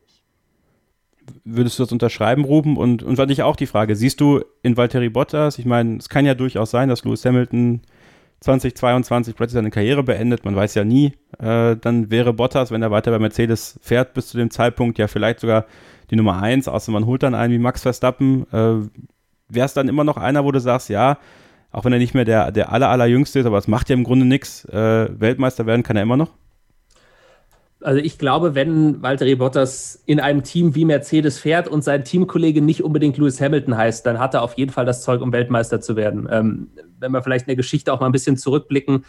Würdest 1.43 1.77
du 1.77 1.83
das 1.83 1.91
unterschreiben, 1.91 2.45
Ruben? 2.45 2.77
Und, 2.77 3.03
und 3.03 3.17
war 3.17 3.25
dich 3.25 3.43
auch 3.43 3.55
die 3.55 3.65
Frage, 3.65 3.95
siehst 3.95 4.21
du 4.21 4.43
in 4.63 4.77
Valtteri 4.77 5.09
Bottas, 5.09 5.59
ich 5.59 5.65
meine, 5.65 5.97
es 5.97 6.09
kann 6.09 6.25
ja 6.25 6.35
durchaus 6.35 6.71
sein, 6.71 6.89
dass 6.89 7.03
Lewis 7.03 7.25
Hamilton 7.25 7.81
2022 8.39 9.35
plötzlich 9.35 9.55
seine 9.55 9.71
Karriere 9.71 10.03
beendet, 10.03 10.45
man 10.45 10.55
weiß 10.55 10.75
ja 10.75 10.85
nie, 10.85 11.13
äh, 11.39 11.75
dann 11.75 12.11
wäre 12.11 12.33
Bottas, 12.33 12.71
wenn 12.71 12.81
er 12.81 12.91
weiter 12.91 13.11
bei 13.11 13.19
Mercedes 13.19 13.79
fährt, 13.81 14.13
bis 14.13 14.27
zu 14.27 14.37
dem 14.37 14.51
Zeitpunkt 14.51 14.99
ja 14.99 15.07
vielleicht 15.07 15.39
sogar 15.39 15.65
die 16.09 16.15
Nummer 16.15 16.41
eins, 16.41 16.67
außer 16.67 16.91
man 16.91 17.05
holt 17.05 17.23
dann 17.23 17.35
einen 17.35 17.53
wie 17.53 17.59
Max 17.59 17.81
Verstappen. 17.81 18.45
Äh, 18.51 18.87
Wäre 19.49 19.65
es 19.65 19.73
dann 19.73 19.87
immer 19.87 20.03
noch 20.03 20.17
einer, 20.17 20.43
wo 20.43 20.51
du 20.51 20.59
sagst, 20.59 20.89
ja, 20.89 21.17
auch 21.71 21.85
wenn 21.85 21.93
er 21.93 21.99
nicht 21.99 22.13
mehr 22.13 22.25
der, 22.25 22.51
der 22.51 22.71
aller, 22.71 22.89
allerjüngste 22.89 23.39
ist, 23.39 23.45
aber 23.45 23.57
es 23.57 23.67
macht 23.67 23.89
ja 23.89 23.95
im 23.95 24.03
Grunde 24.03 24.25
nichts, 24.25 24.65
äh, 24.65 25.07
Weltmeister 25.19 25.65
werden 25.65 25.83
kann 25.83 25.95
er 25.95 26.03
immer 26.03 26.17
noch? 26.17 26.31
Also 27.81 27.99
ich 27.99 28.17
glaube, 28.17 28.55
wenn 28.55 29.03
Valtteri 29.03 29.35
Bottas 29.35 30.01
in 30.05 30.19
einem 30.19 30.43
Team 30.43 30.73
wie 30.73 30.83
Mercedes 30.83 31.39
fährt 31.39 31.67
und 31.67 31.83
sein 31.83 32.03
Teamkollege 32.03 32.61
nicht 32.61 32.83
unbedingt 32.83 33.17
Lewis 33.17 33.39
Hamilton 33.39 33.77
heißt, 33.77 34.05
dann 34.05 34.17
hat 34.17 34.33
er 34.33 34.41
auf 34.41 34.57
jeden 34.57 34.71
Fall 34.71 34.85
das 34.85 35.03
Zeug, 35.03 35.21
um 35.21 35.31
Weltmeister 35.31 35.79
zu 35.79 35.95
werden. 35.95 36.27
Ähm, 36.31 36.71
wenn 36.99 37.11
wir 37.11 37.21
vielleicht 37.21 37.43
in 37.43 37.49
der 37.49 37.55
Geschichte 37.55 37.93
auch 37.93 37.99
mal 37.99 38.07
ein 38.07 38.11
bisschen 38.11 38.35
zurückblicken, 38.35 39.05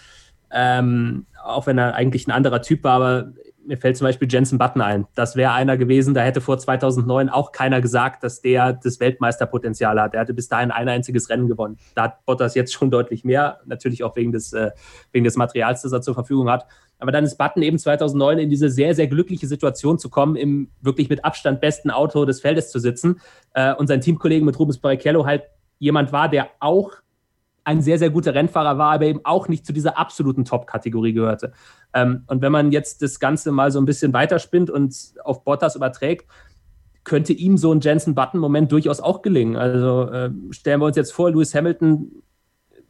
ähm, 0.51 1.25
auch 1.43 1.67
wenn 1.67 1.79
er 1.79 1.95
eigentlich 1.95 2.27
ein 2.27 2.31
anderer 2.31 2.61
Typ 2.61 2.85
war, 2.85 2.93
aber 2.93 3.33
mir 3.69 3.77
fällt 3.77 3.97
zum 3.97 4.07
Beispiel 4.07 4.27
Jensen 4.31 4.59
Button 4.59 4.81
ein. 4.81 5.07
Das 5.15 5.37
wäre 5.37 5.53
einer 5.53 5.77
gewesen, 5.77 6.15
da 6.15 6.23
hätte 6.23 6.41
vor 6.41 6.59
2009 6.59 7.29
auch 7.29 7.53
keiner 7.53 7.81
gesagt, 7.81 8.25
dass 8.25 8.41
der 8.41 8.73
das 8.73 8.99
Weltmeisterpotenzial 8.99 10.01
hat. 10.01 10.15
Er 10.15 10.21
hatte 10.21 10.35
bis 10.35 10.49
dahin 10.49 10.71
ein 10.71 10.89
einziges 10.89 11.29
Rennen 11.29 11.47
gewonnen. 11.47 11.77
Da 11.95 12.05
hat 12.05 12.25
Bottas 12.25 12.55
jetzt 12.55 12.73
schon 12.73 12.91
deutlich 12.91 13.25
mehr, 13.25 13.61
natürlich 13.67 14.03
auch 14.03 14.17
wegen 14.17 14.33
des, 14.33 14.53
äh, 14.55 14.71
wegen 15.13 15.25
des 15.25 15.37
Materials, 15.37 15.83
das 15.83 15.93
er 15.93 16.01
zur 16.01 16.15
Verfügung 16.15 16.51
hat. 16.51 16.67
Aber 16.99 17.13
dann 17.13 17.25
ist 17.25 17.37
Button 17.37 17.63
eben 17.63 17.79
2009 17.79 18.39
in 18.39 18.51
diese 18.51 18.71
sehr, 18.71 18.95
sehr 18.95 19.07
glückliche 19.07 19.47
Situation 19.47 19.99
zu 19.99 20.09
kommen, 20.09 20.35
im 20.35 20.71
wirklich 20.81 21.11
mit 21.11 21.25
Abstand 21.25 21.61
besten 21.61 21.91
Auto 21.91 22.25
des 22.25 22.41
Feldes 22.41 22.71
zu 22.71 22.79
sitzen 22.79 23.21
äh, 23.53 23.75
und 23.75 23.87
sein 23.87 24.01
Teamkollegen 24.01 24.47
mit 24.47 24.59
Rubens 24.59 24.79
Barrichello 24.79 25.27
halt 25.27 25.43
jemand 25.79 26.11
war, 26.11 26.29
der 26.29 26.49
auch 26.59 26.93
ein 27.69 27.83
sehr, 27.83 27.99
sehr 27.99 28.09
guter 28.09 28.35
Rennfahrer 28.35 28.79
war, 28.79 28.93
aber 28.93 29.05
eben 29.05 29.21
auch 29.25 29.47
nicht 29.47 29.67
zu 29.67 29.75
dieser 29.75 29.99
absoluten 29.99 30.47
Top-Kategorie 30.47 31.13
gehörte. 31.13 31.53
Ähm, 31.95 32.25
und 32.27 32.43
wenn 32.43 32.53
man 32.53 32.73
jetzt 32.73 33.03
das 33.03 33.19
Ganze 33.21 33.53
mal 33.53 33.71
so 33.71 33.81
ein 33.81 33.87
bisschen 33.87 34.13
weiterspinnt 34.13 34.71
und 34.71 34.95
auf 35.25 35.45
Bottas 35.45 35.77
überträgt, 35.77 36.27
könnte 37.05 37.33
ihm 37.33 37.57
so 37.57 37.73
ein 37.73 37.81
Jensen-Button-Moment 37.81 38.71
durchaus 38.71 39.01
auch 39.01 39.23
gelingen. 39.23 39.57
Also 39.57 40.11
äh, 40.11 40.31
stellen 40.51 40.81
wir 40.81 40.87
uns 40.87 40.97
jetzt 40.97 41.13
vor, 41.13 41.31
Lewis 41.31 41.55
Hamilton 41.55 42.23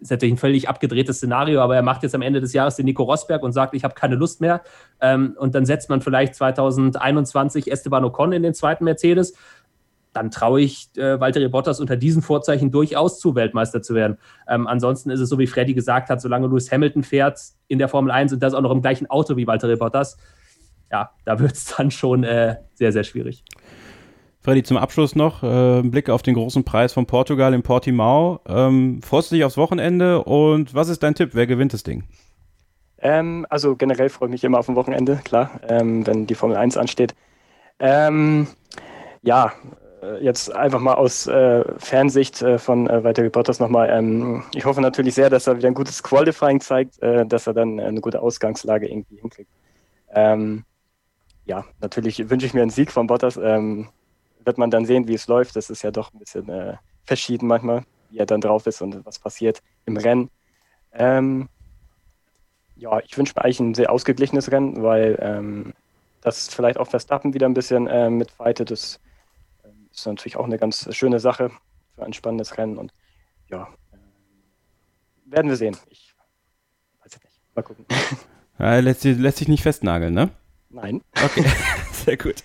ist 0.00 0.10
natürlich 0.10 0.34
ein 0.34 0.38
völlig 0.38 0.68
abgedrehtes 0.68 1.16
Szenario, 1.16 1.60
aber 1.60 1.74
er 1.74 1.82
macht 1.82 2.02
jetzt 2.02 2.14
am 2.14 2.22
Ende 2.22 2.40
des 2.40 2.52
Jahres 2.52 2.76
den 2.76 2.84
Nico 2.84 3.02
Rosberg 3.02 3.42
und 3.42 3.52
sagt, 3.52 3.74
ich 3.74 3.84
habe 3.84 3.94
keine 3.94 4.14
Lust 4.14 4.40
mehr. 4.40 4.62
Ähm, 5.00 5.34
und 5.38 5.54
dann 5.54 5.66
setzt 5.66 5.90
man 5.90 6.00
vielleicht 6.00 6.34
2021 6.34 7.70
Esteban 7.70 8.04
Ocon 8.04 8.32
in 8.32 8.42
den 8.42 8.54
zweiten 8.54 8.84
Mercedes 8.84 9.34
dann 10.18 10.30
traue 10.30 10.60
ich 10.60 10.90
äh, 10.96 11.20
Valtteri 11.20 11.48
Bottas 11.48 11.80
unter 11.80 11.96
diesen 11.96 12.22
Vorzeichen 12.22 12.70
durchaus 12.70 13.20
zu, 13.20 13.34
Weltmeister 13.34 13.82
zu 13.82 13.94
werden. 13.94 14.18
Ähm, 14.48 14.66
ansonsten 14.66 15.10
ist 15.10 15.20
es 15.20 15.28
so, 15.28 15.38
wie 15.38 15.46
Freddy 15.46 15.74
gesagt 15.74 16.10
hat, 16.10 16.20
solange 16.20 16.48
Lewis 16.48 16.70
Hamilton 16.72 17.04
fährt 17.04 17.40
in 17.68 17.78
der 17.78 17.88
Formel 17.88 18.10
1 18.10 18.32
und 18.32 18.42
das 18.42 18.54
auch 18.54 18.60
noch 18.60 18.72
im 18.72 18.82
gleichen 18.82 19.08
Auto 19.08 19.36
wie 19.36 19.46
Valtteri 19.46 19.76
Bottas, 19.76 20.18
ja, 20.90 21.10
da 21.24 21.38
wird 21.38 21.52
es 21.52 21.64
dann 21.76 21.90
schon 21.90 22.24
äh, 22.24 22.56
sehr, 22.74 22.92
sehr 22.92 23.04
schwierig. 23.04 23.44
Freddy, 24.40 24.62
zum 24.62 24.76
Abschluss 24.76 25.14
noch 25.14 25.42
äh, 25.42 25.80
ein 25.80 25.90
Blick 25.90 26.10
auf 26.10 26.22
den 26.22 26.34
großen 26.34 26.64
Preis 26.64 26.92
von 26.92 27.06
Portugal 27.06 27.54
in 27.54 27.62
Portimao. 27.62 28.40
Ähm, 28.46 29.00
freust 29.02 29.30
du 29.30 29.36
dich 29.36 29.44
aufs 29.44 29.56
Wochenende 29.56 30.24
und 30.24 30.74
was 30.74 30.88
ist 30.88 31.02
dein 31.02 31.14
Tipp? 31.14 31.30
Wer 31.34 31.46
gewinnt 31.46 31.72
das 31.72 31.82
Ding? 31.82 32.04
Ähm, 33.00 33.46
also 33.50 33.76
generell 33.76 34.08
freue 34.08 34.28
ich 34.28 34.32
mich 34.32 34.44
immer 34.44 34.58
auf 34.58 34.68
ein 34.68 34.74
Wochenende, 34.74 35.20
klar, 35.22 35.60
ähm, 35.68 36.06
wenn 36.06 36.26
die 36.26 36.34
Formel 36.34 36.56
1 36.56 36.76
ansteht. 36.76 37.14
Ähm, 37.78 38.48
ja, 39.22 39.52
jetzt 40.20 40.54
einfach 40.54 40.80
mal 40.80 40.94
aus 40.94 41.26
äh, 41.26 41.64
Fernsicht 41.78 42.42
äh, 42.42 42.58
von 42.58 42.88
äh, 42.88 43.02
Walter 43.04 43.28
Bottas 43.30 43.60
nochmal. 43.60 43.90
Ähm, 43.90 44.44
ich 44.54 44.64
hoffe 44.64 44.80
natürlich 44.80 45.14
sehr, 45.14 45.30
dass 45.30 45.46
er 45.46 45.56
wieder 45.56 45.68
ein 45.68 45.74
gutes 45.74 46.02
Qualifying 46.02 46.60
zeigt, 46.60 47.00
äh, 47.02 47.26
dass 47.26 47.46
er 47.46 47.54
dann 47.54 47.80
eine 47.80 48.00
gute 48.00 48.20
Ausgangslage 48.20 48.88
irgendwie 48.88 49.20
hinkriegt. 49.20 49.50
Ähm, 50.12 50.64
ja, 51.44 51.64
natürlich 51.80 52.30
wünsche 52.30 52.46
ich 52.46 52.54
mir 52.54 52.62
einen 52.62 52.70
Sieg 52.70 52.92
von 52.92 53.06
Bottas. 53.06 53.36
Ähm, 53.36 53.88
wird 54.44 54.58
man 54.58 54.70
dann 54.70 54.86
sehen, 54.86 55.08
wie 55.08 55.14
es 55.14 55.26
läuft. 55.26 55.56
Das 55.56 55.70
ist 55.70 55.82
ja 55.82 55.90
doch 55.90 56.12
ein 56.12 56.18
bisschen 56.18 56.48
äh, 56.48 56.76
verschieden 57.04 57.46
manchmal, 57.46 57.82
wie 58.10 58.18
er 58.18 58.26
dann 58.26 58.40
drauf 58.40 58.66
ist 58.66 58.80
und 58.82 59.04
was 59.04 59.18
passiert 59.18 59.62
im 59.86 59.96
Rennen. 59.96 60.30
Ähm, 60.92 61.48
ja, 62.76 63.00
ich 63.00 63.16
wünsche 63.18 63.34
mir 63.36 63.44
eigentlich 63.44 63.60
ein 63.60 63.74
sehr 63.74 63.90
ausgeglichenes 63.90 64.50
Rennen, 64.52 64.82
weil 64.82 65.18
ähm, 65.20 65.74
das 66.20 66.48
vielleicht 66.48 66.78
auch 66.78 66.86
Verstappen 66.86 67.34
wieder 67.34 67.46
ein 67.46 67.54
bisschen 67.54 67.86
äh, 67.86 68.10
mitfightet. 68.10 68.70
Das 68.70 69.00
ist 70.00 70.06
natürlich 70.06 70.36
auch 70.36 70.44
eine 70.44 70.58
ganz 70.58 70.94
schöne 70.94 71.20
Sache 71.20 71.50
für 71.94 72.04
ein 72.04 72.12
spannendes 72.12 72.56
Rennen. 72.58 72.78
Und 72.78 72.92
ja, 73.48 73.68
äh, 73.92 73.96
werden 75.32 75.48
wir 75.48 75.56
sehen. 75.56 75.76
Ich 75.88 76.14
weiß 77.02 77.16
es 77.16 77.24
nicht. 77.24 77.40
Mal 77.54 77.62
gucken. 77.62 77.84
Ja, 78.60 78.80
lässt, 78.80 79.04
lässt 79.04 79.38
sich 79.38 79.46
nicht 79.46 79.62
festnageln, 79.62 80.12
ne? 80.12 80.30
Nein. 80.70 81.00
Okay, 81.24 81.44
sehr 81.92 82.16
gut. 82.16 82.42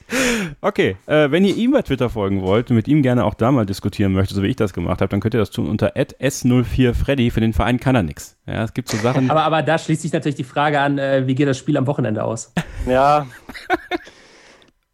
Okay, 0.62 0.96
äh, 1.08 1.32
wenn 1.32 1.44
ihr 1.44 1.56
ihm 1.56 1.72
bei 1.72 1.82
Twitter 1.82 2.10
folgen 2.12 2.44
wollt 2.44 2.70
und 2.70 2.76
mit 2.76 2.88
ihm 2.88 3.02
gerne 3.02 3.26
auch 3.26 3.34
da 3.34 3.52
mal 3.52 3.66
diskutieren 3.66 4.14
möchtet, 4.14 4.36
so 4.36 4.44
wie 4.44 4.48
ich 4.48 4.56
das 4.56 4.74
gemacht 4.74 5.02
habe, 5.02 5.10
dann 5.10 5.22
könnt 5.22 5.34
ihr 5.34 5.40
das 5.40 5.50
tun 5.50 5.68
unter 5.68 5.96
s04freddy. 5.96 7.32
Für 7.32 7.42
den 7.42 7.54
Verein 7.54 7.80
kann 7.80 7.96
er 7.96 8.04
nichts. 8.04 8.38
Ja, 8.46 8.64
es 8.64 8.74
gibt 8.74 8.90
so 8.90 8.98
Sachen. 8.98 9.32
Aber, 9.32 9.44
aber 9.44 9.64
da 9.64 9.80
schließt 9.80 10.04
sich 10.04 10.14
natürlich 10.14 10.36
die 10.36 10.44
Frage 10.44 10.80
an, 10.80 11.00
äh, 11.00 11.26
wie 11.26 11.34
geht 11.34 11.48
das 11.48 11.58
Spiel 11.58 11.78
am 11.78 11.88
Wochenende 11.88 12.24
aus? 12.24 12.54
Ja. 12.86 13.26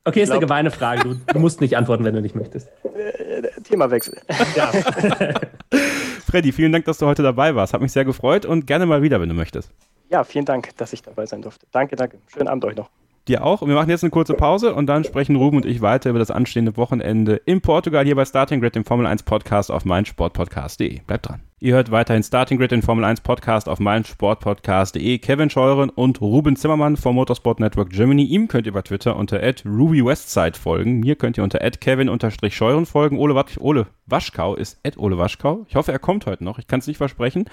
Okay, 0.06 0.22
ist 0.22 0.30
glaub, 0.30 0.38
eine 0.38 0.48
gemeine 0.48 0.72
Frage. 0.72 1.04
Du, 1.04 1.16
du, 1.16 1.40
musst 1.40 1.62
nicht 1.62 1.78
antworten, 1.78 2.04
wenn 2.04 2.16
du 2.16 2.22
nicht 2.22 2.36
möchtest. 2.36 2.70
Äh, 2.84 3.62
Themawechsel. 3.64 4.18
Ja. 4.56 4.72
Freddy, 6.26 6.52
vielen 6.52 6.72
Dank, 6.72 6.86
dass 6.86 6.98
du 6.98 7.06
heute 7.06 7.24
dabei 7.24 7.56
warst. 7.56 7.74
Hat 7.74 7.82
mich 7.82 7.92
sehr 7.92 8.06
gefreut 8.06 8.46
und 8.46 8.66
gerne 8.66 8.86
mal 8.86 9.02
wieder, 9.02 9.20
wenn 9.20 9.30
du 9.30 9.36
möchtest. 9.36 9.72
Ja, 10.10 10.24
vielen 10.24 10.46
Dank, 10.46 10.76
dass 10.78 10.94
ich 10.94 11.02
dabei 11.02 11.26
sein 11.26 11.42
durfte. 11.42 11.68
Danke, 11.72 11.96
danke. 11.96 12.20
Schönen 12.28 12.48
Abend 12.48 12.66
euch 12.66 12.76
noch. 12.76 12.90
Dir 13.30 13.46
auch. 13.46 13.62
Und 13.62 13.70
wir 13.70 13.76
machen 13.76 13.92
jetzt 13.92 14.04
eine 14.04 14.10
kurze 14.10 14.34
Pause 14.34 14.74
und 14.74 14.88
dann 14.88 15.04
sprechen 15.04 15.36
Ruben 15.36 15.58
und 15.58 15.66
ich 15.68 15.84
weiter 15.84 16.10
über 16.10 16.18
das 16.18 16.32
anstehende 16.32 16.76
Wochenende 16.78 17.36
in 17.36 17.62
Portugal 17.62 18.04
hier 18.04 18.16
bei 18.16 18.26
Starting 18.26 18.60
Grid, 18.60 18.74
dem 18.74 18.86
Formel 18.86 19.06
1 19.06 19.22
Podcast 19.22 19.70
auf 19.70 19.86
meinsportpodcast.de. 19.86 21.02
Bleibt 21.06 21.30
dran. 21.30 21.42
Ihr 21.60 21.76
hört 21.76 21.92
weiterhin 21.92 22.24
Starting 22.24 22.58
Grid, 22.58 22.72
den 22.72 22.82
Formel 22.82 23.06
1 23.06 23.22
Podcast 23.22 23.70
auf 23.70 23.80
meinsportpodcast.de. 23.80 25.20
Kevin 25.20 25.52
Scheuren 25.52 25.92
und 25.92 26.22
Ruben 26.22 26.56
Zimmermann 26.56 26.98
vom 26.98 27.14
Motorsport 27.14 27.60
Network 27.60 27.92
Germany. 27.92 28.24
Ihm 28.24 28.48
könnt 28.48 28.66
ihr 28.66 28.74
bei 28.74 28.82
Twitter 28.82 29.16
unter 29.16 29.40
@rubywestside 29.64 30.58
folgen. 30.58 31.00
Mir 31.00 31.16
könnt 31.16 31.38
ihr 31.38 31.44
unter 31.44 31.60
@kevin_scheuren 31.60 32.88
folgen. 32.88 33.20
Ole, 33.20 33.46
Ole 33.60 33.86
Waschkau 34.08 34.56
ist 34.56 34.80
Ole 34.98 35.20
Waschkau. 35.20 35.68
Ich 35.68 35.76
hoffe, 35.76 35.92
er 35.92 36.00
kommt 36.00 36.26
heute 36.26 36.44
noch. 36.44 36.58
Ich 36.58 36.66
kann 36.66 36.80
es 36.80 36.88
nicht 36.88 36.98
versprechen. 36.98 37.46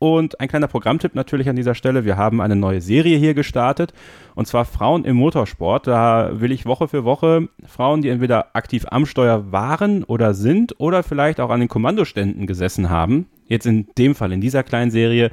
Und 0.00 0.40
ein 0.40 0.48
kleiner 0.48 0.66
Programmtipp 0.66 1.14
natürlich 1.14 1.50
an 1.50 1.56
dieser 1.56 1.74
Stelle. 1.74 2.06
Wir 2.06 2.16
haben 2.16 2.40
eine 2.40 2.56
neue 2.56 2.80
Serie 2.80 3.18
hier 3.18 3.34
gestartet 3.34 3.92
und 4.34 4.46
zwar 4.46 4.64
Frauen 4.64 5.04
im 5.04 5.16
Motorsport. 5.16 5.86
Da 5.86 6.40
will 6.40 6.52
ich 6.52 6.64
Woche 6.64 6.88
für 6.88 7.04
Woche 7.04 7.50
Frauen, 7.66 8.00
die 8.00 8.08
entweder 8.08 8.56
aktiv 8.56 8.86
am 8.90 9.04
Steuer 9.04 9.52
waren 9.52 10.02
oder 10.04 10.32
sind 10.32 10.80
oder 10.80 11.02
vielleicht 11.02 11.38
auch 11.38 11.50
an 11.50 11.60
den 11.60 11.68
Kommandoständen 11.68 12.46
gesessen 12.46 12.88
haben. 12.88 13.26
Jetzt 13.44 13.66
in 13.66 13.88
dem 13.98 14.14
Fall, 14.14 14.32
in 14.32 14.40
dieser 14.40 14.62
kleinen 14.62 14.90
Serie, 14.90 15.32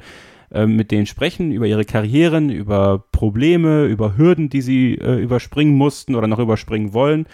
äh, 0.50 0.66
mit 0.66 0.90
denen 0.90 1.06
sprechen 1.06 1.50
über 1.50 1.66
ihre 1.66 1.86
Karrieren, 1.86 2.50
über 2.50 3.02
Probleme, 3.10 3.86
über 3.86 4.18
Hürden, 4.18 4.50
die 4.50 4.60
sie 4.60 4.96
äh, 4.96 5.18
überspringen 5.18 5.76
mussten 5.76 6.14
oder 6.14 6.26
noch 6.26 6.40
überspringen 6.40 6.92
wollen 6.92 7.26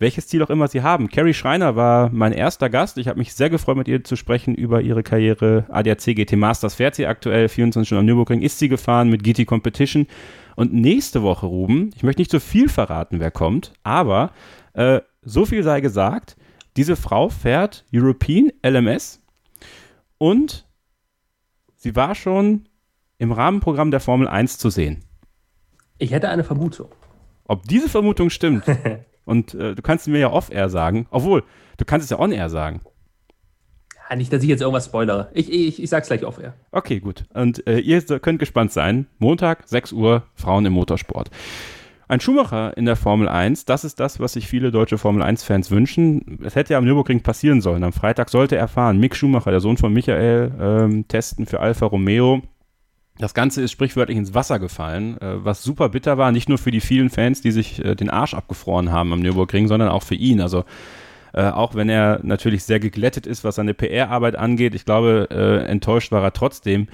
welches 0.00 0.26
Ziel 0.26 0.42
auch 0.42 0.50
immer 0.50 0.66
sie 0.66 0.82
haben. 0.82 1.08
Carrie 1.08 1.34
Schreiner 1.34 1.76
war 1.76 2.10
mein 2.10 2.32
erster 2.32 2.70
Gast. 2.70 2.96
Ich 2.96 3.06
habe 3.06 3.18
mich 3.18 3.34
sehr 3.34 3.50
gefreut, 3.50 3.76
mit 3.76 3.86
ihr 3.86 4.02
zu 4.02 4.16
sprechen 4.16 4.54
über 4.54 4.80
ihre 4.80 5.02
Karriere. 5.02 5.66
ADAC 5.68 6.16
GT 6.16 6.32
Masters 6.36 6.74
fährt 6.74 6.94
sie 6.94 7.06
aktuell, 7.06 7.48
24 7.48 7.86
Stunden 7.86 8.00
am 8.00 8.06
Nürburgring 8.06 8.40
ist 8.40 8.58
sie 8.58 8.68
gefahren 8.68 9.10
mit 9.10 9.22
GT 9.22 9.46
Competition. 9.46 10.06
Und 10.56 10.72
nächste 10.72 11.22
Woche, 11.22 11.46
Ruben, 11.46 11.90
ich 11.94 12.02
möchte 12.02 12.22
nicht 12.22 12.30
so 12.30 12.40
viel 12.40 12.68
verraten, 12.68 13.20
wer 13.20 13.30
kommt, 13.30 13.72
aber 13.82 14.32
äh, 14.72 15.00
so 15.22 15.44
viel 15.44 15.62
sei 15.62 15.80
gesagt, 15.82 16.36
diese 16.76 16.96
Frau 16.96 17.28
fährt 17.28 17.84
European 17.92 18.50
LMS 18.64 19.22
und 20.16 20.66
sie 21.76 21.94
war 21.94 22.14
schon 22.14 22.68
im 23.18 23.32
Rahmenprogramm 23.32 23.90
der 23.90 24.00
Formel 24.00 24.28
1 24.28 24.56
zu 24.56 24.70
sehen. 24.70 25.04
Ich 25.98 26.12
hätte 26.12 26.30
eine 26.30 26.44
Vermutung. 26.44 26.88
Ob 27.44 27.64
diese 27.64 27.90
Vermutung 27.90 28.30
stimmt, 28.30 28.64
Und 29.24 29.54
äh, 29.54 29.74
du 29.74 29.82
kannst 29.82 30.08
mir 30.08 30.18
ja 30.18 30.30
off-air 30.30 30.68
sagen. 30.68 31.06
Obwohl, 31.10 31.44
du 31.76 31.84
kannst 31.84 32.04
es 32.04 32.10
ja 32.10 32.18
on-air 32.18 32.50
sagen. 32.50 32.80
Ja, 34.08 34.16
nicht, 34.16 34.32
dass 34.32 34.42
ich 34.42 34.48
jetzt 34.48 34.60
irgendwas 34.60 34.86
spoilere. 34.86 35.30
Ich, 35.34 35.52
ich, 35.52 35.82
ich 35.82 35.88
sag's 35.88 36.08
gleich 36.08 36.24
off-air. 36.24 36.54
Okay, 36.72 37.00
gut. 37.00 37.24
Und 37.32 37.66
äh, 37.66 37.78
ihr 37.78 38.02
könnt 38.02 38.40
gespannt 38.40 38.72
sein. 38.72 39.06
Montag, 39.18 39.68
6 39.68 39.92
Uhr, 39.92 40.24
Frauen 40.34 40.66
im 40.66 40.72
Motorsport. 40.72 41.30
Ein 42.10 42.18
Schumacher 42.18 42.76
in 42.76 42.86
der 42.86 42.96
Formel 42.96 43.28
1, 43.28 43.66
das 43.66 43.84
ist 43.84 44.00
das, 44.00 44.18
was 44.18 44.32
sich 44.32 44.48
viele 44.48 44.72
deutsche 44.72 44.98
Formel 44.98 45.22
1-Fans 45.22 45.70
wünschen. 45.70 46.40
Es 46.42 46.56
hätte 46.56 46.72
ja 46.72 46.78
am 46.78 46.84
Nürburgring 46.84 47.20
passieren 47.22 47.60
sollen. 47.60 47.84
Am 47.84 47.92
Freitag 47.92 48.30
sollte 48.30 48.56
er 48.56 48.66
fahren. 48.66 48.98
Mick 48.98 49.14
Schumacher, 49.14 49.52
der 49.52 49.60
Sohn 49.60 49.76
von 49.76 49.92
Michael, 49.92 50.50
ähm, 50.60 51.06
testen 51.06 51.46
für 51.46 51.60
Alfa 51.60 51.86
Romeo. 51.86 52.42
Das 53.20 53.34
Ganze 53.34 53.60
ist 53.60 53.70
sprichwörtlich 53.70 54.16
ins 54.16 54.32
Wasser 54.32 54.58
gefallen, 54.58 55.20
äh, 55.20 55.44
was 55.44 55.62
super 55.62 55.90
bitter 55.90 56.16
war, 56.16 56.32
nicht 56.32 56.48
nur 56.48 56.56
für 56.56 56.70
die 56.70 56.80
vielen 56.80 57.10
Fans, 57.10 57.42
die 57.42 57.50
sich 57.50 57.84
äh, 57.84 57.94
den 57.94 58.08
Arsch 58.08 58.32
abgefroren 58.32 58.90
haben 58.90 59.12
am 59.12 59.20
Nürburgring, 59.20 59.68
sondern 59.68 59.90
auch 59.90 60.02
für 60.02 60.14
ihn. 60.14 60.40
Also 60.40 60.64
äh, 61.34 61.44
auch 61.44 61.74
wenn 61.74 61.90
er 61.90 62.20
natürlich 62.22 62.64
sehr 62.64 62.80
geglättet 62.80 63.26
ist, 63.26 63.44
was 63.44 63.56
seine 63.56 63.74
PR-Arbeit 63.74 64.36
angeht, 64.36 64.74
ich 64.74 64.84
glaube, 64.86 65.28
enttäuscht 65.68 66.10
war 66.10 66.24
er 66.24 66.32
trotzdem. 66.32 66.88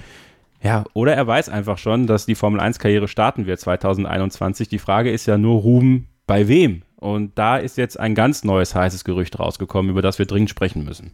Ja, 0.61 0.83
oder 0.93 1.15
er 1.15 1.25
weiß 1.25 1.49
einfach 1.49 1.77
schon, 1.77 2.07
dass 2.07 2.25
die 2.25 2.35
Formel 2.35 2.59
1-Karriere 2.59 3.07
starten 3.07 3.45
wird 3.45 3.59
2021. 3.59 4.67
Die 4.67 4.79
Frage 4.79 5.11
ist 5.11 5.27
ja 5.27 5.37
nur, 5.37 5.61
Ruhm 5.61 6.07
bei 6.27 6.47
wem? 6.47 6.83
Und 6.97 7.37
da 7.37 7.57
ist 7.57 7.77
jetzt 7.77 7.99
ein 7.99 8.15
ganz 8.15 8.43
neues 8.43 8.75
heißes 8.75 9.03
Gerücht 9.03 9.39
rausgekommen, 9.39 9.89
über 9.89 10.01
das 10.01 10.19
wir 10.19 10.25
dringend 10.25 10.49
sprechen 10.49 10.83
müssen. 10.83 11.11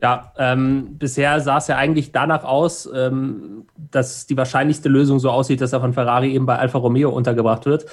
Ja, 0.00 0.32
ähm, 0.38 0.96
bisher 0.98 1.40
sah 1.40 1.58
es 1.58 1.66
ja 1.66 1.76
eigentlich 1.76 2.12
danach 2.12 2.44
aus, 2.44 2.88
ähm, 2.94 3.66
dass 3.90 4.26
die 4.26 4.36
wahrscheinlichste 4.36 4.88
Lösung 4.88 5.18
so 5.18 5.30
aussieht, 5.30 5.60
dass 5.60 5.72
er 5.72 5.80
von 5.80 5.92
Ferrari 5.92 6.32
eben 6.32 6.46
bei 6.46 6.56
Alfa 6.56 6.78
Romeo 6.78 7.10
untergebracht 7.10 7.66
wird. 7.66 7.86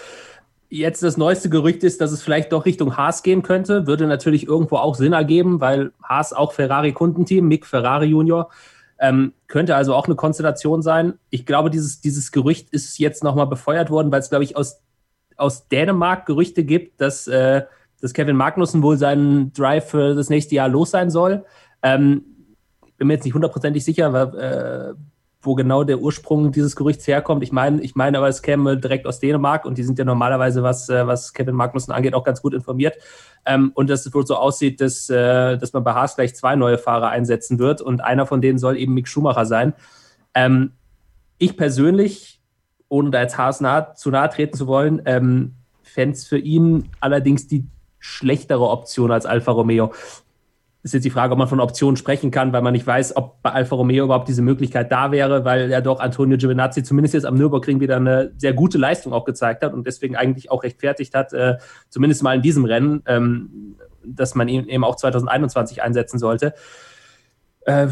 Jetzt 0.70 1.02
das 1.02 1.18
neueste 1.18 1.50
Gerücht 1.50 1.84
ist, 1.84 2.02
dass 2.02 2.12
es 2.12 2.22
vielleicht 2.22 2.52
doch 2.52 2.66
Richtung 2.66 2.96
Haas 2.96 3.24
gehen 3.24 3.42
könnte. 3.42 3.88
Würde 3.88 4.06
natürlich 4.06 4.46
irgendwo 4.46 4.78
auch 4.78 4.96
Sinn 4.96 5.14
ergeben, 5.14 5.62
weil 5.62 5.94
Haas 6.04 6.32
auch 6.32 6.54
Ferrari-Kundenteam, 6.54 7.48
Mick 7.48 7.66
Ferrari 7.66 8.08
Junior, 8.08 8.50
ähm, 9.00 9.34
könnte 9.48 9.76
also 9.76 9.96
auch 9.96 10.06
eine 10.06 10.16
Konstellation 10.16 10.82
sein. 10.82 11.16
Ich 11.30 11.46
glaube, 11.46 11.70
dieses, 11.70 12.02
dieses 12.02 12.32
Gerücht 12.32 12.70
ist 12.72 13.00
jetzt 13.00 13.24
nochmal 13.24 13.48
befeuert 13.48 13.90
worden, 13.90 14.12
weil 14.12 14.20
es, 14.20 14.30
glaube 14.30 14.44
ich, 14.44 14.56
aus, 14.58 14.82
aus 15.38 15.68
Dänemark 15.70 16.26
Gerüchte 16.26 16.64
gibt, 16.64 17.02
dass, 17.02 17.28
äh, 17.28 17.64
dass 18.00 18.14
Kevin 18.14 18.36
Magnussen 18.36 18.84
wohl 18.84 18.98
seinen 18.98 19.54
Drive 19.54 19.90
für 19.90 20.14
das 20.14 20.30
nächste 20.30 20.56
Jahr 20.56 20.70
los 20.70 20.92
sein 20.92 21.10
soll. 21.10 21.46
Ähm, 21.82 22.24
bin 22.98 23.08
mir 23.08 23.14
jetzt 23.14 23.26
nicht 23.26 23.34
hundertprozentig 23.34 23.84
sicher, 23.84 24.14
äh, 24.34 24.94
wo 25.46 25.56
genau 25.56 25.84
der 25.84 26.00
Ursprung 26.00 26.52
dieses 26.52 26.76
Gerüchts 26.76 27.08
herkommt. 27.08 27.44
Ich 27.44 27.52
meine, 27.52 27.82
ich 27.82 27.96
meine 27.96 28.18
aber, 28.18 28.28
es 28.28 28.42
käme 28.42 28.78
direkt 28.78 29.06
aus 29.06 29.20
Dänemark 29.20 29.66
und 29.66 29.78
die 29.78 29.84
sind 29.84 30.00
ja 30.00 30.06
normalerweise, 30.06 30.64
was, 30.64 30.90
äh, 30.90 31.06
was 31.06 31.34
Kevin 31.34 31.56
Magnussen 31.56 31.94
angeht, 31.94 32.14
auch 32.14 32.24
ganz 32.24 32.42
gut 32.42 32.54
informiert. 32.54 32.98
Ähm, 33.46 33.72
und 33.76 33.90
dass 33.90 34.06
es 34.06 34.14
wohl 34.14 34.26
so 34.26 34.36
aussieht, 34.36 34.82
dass, 34.82 35.10
äh, 35.10 35.58
dass 35.58 35.74
man 35.74 35.84
bei 35.84 35.94
Haas 35.94 36.16
gleich 36.16 36.36
zwei 36.36 36.56
neue 36.56 36.78
Fahrer 36.78 37.10
einsetzen 37.10 37.60
wird 37.60 37.82
und 37.82 38.02
einer 38.02 38.26
von 38.26 38.42
denen 38.42 38.58
soll 38.58 38.78
eben 38.78 38.94
Mick 38.94 39.08
Schumacher 39.08 39.46
sein. 39.46 39.74
Ähm, 40.34 40.72
ich 41.38 41.58
persönlich, 41.58 42.42
ohne 42.90 43.12
da 43.12 43.22
jetzt 43.22 43.38
Haas 43.38 43.62
nah, 43.62 43.94
zu 43.94 44.10
nahe 44.10 44.30
treten 44.30 44.58
zu 44.58 44.68
wollen, 44.68 45.02
ähm, 45.06 45.56
fände 45.84 46.16
es 46.16 46.26
für 46.26 46.38
ihn 46.38 46.90
allerdings 47.00 47.48
die 47.48 47.68
schlechtere 48.00 48.70
Option 48.70 49.12
als 49.12 49.26
Alfa 49.26 49.52
Romeo 49.52 49.92
ist 50.86 50.94
jetzt 50.94 51.04
die 51.04 51.10
Frage, 51.10 51.34
ob 51.34 51.40
man 51.40 51.48
von 51.48 51.60
Optionen 51.60 51.98
sprechen 51.98 52.30
kann, 52.30 52.54
weil 52.54 52.62
man 52.62 52.72
nicht 52.72 52.86
weiß, 52.86 53.16
ob 53.18 53.42
bei 53.42 53.52
Alfa 53.52 53.76
Romeo 53.76 54.06
überhaupt 54.06 54.28
diese 54.28 54.44
Möglichkeit 54.44 54.92
da 54.92 55.12
wäre, 55.12 55.44
weil 55.44 55.72
ja 55.72 55.82
doch 55.82 56.00
Antonio 56.00 56.38
Giovinazzi 56.38 56.84
zumindest 56.84 57.16
jetzt 57.16 57.26
am 57.26 57.34
Nürburgring 57.34 57.80
wieder 57.80 57.96
eine 57.96 58.34
sehr 58.38 58.54
gute 58.54 58.78
Leistung 58.78 59.12
auch 59.12 59.26
gezeigt 59.26 59.64
hat 59.64 59.74
und 59.74 59.88
deswegen 59.88 60.16
eigentlich 60.16 60.52
auch 60.52 60.62
rechtfertigt 60.62 61.16
hat, 61.16 61.34
äh, 61.34 61.58
zumindest 61.90 62.22
mal 62.22 62.36
in 62.36 62.44
diesem 62.44 62.66
Rennen, 62.66 63.02
ähm, 63.08 63.78
dass 64.04 64.36
man 64.36 64.48
ihn 64.48 64.68
eben 64.68 64.84
auch 64.84 64.96
2021 64.96 65.82
einsetzen 65.82 66.20
sollte. 66.20 66.54
Äh, 67.62 67.88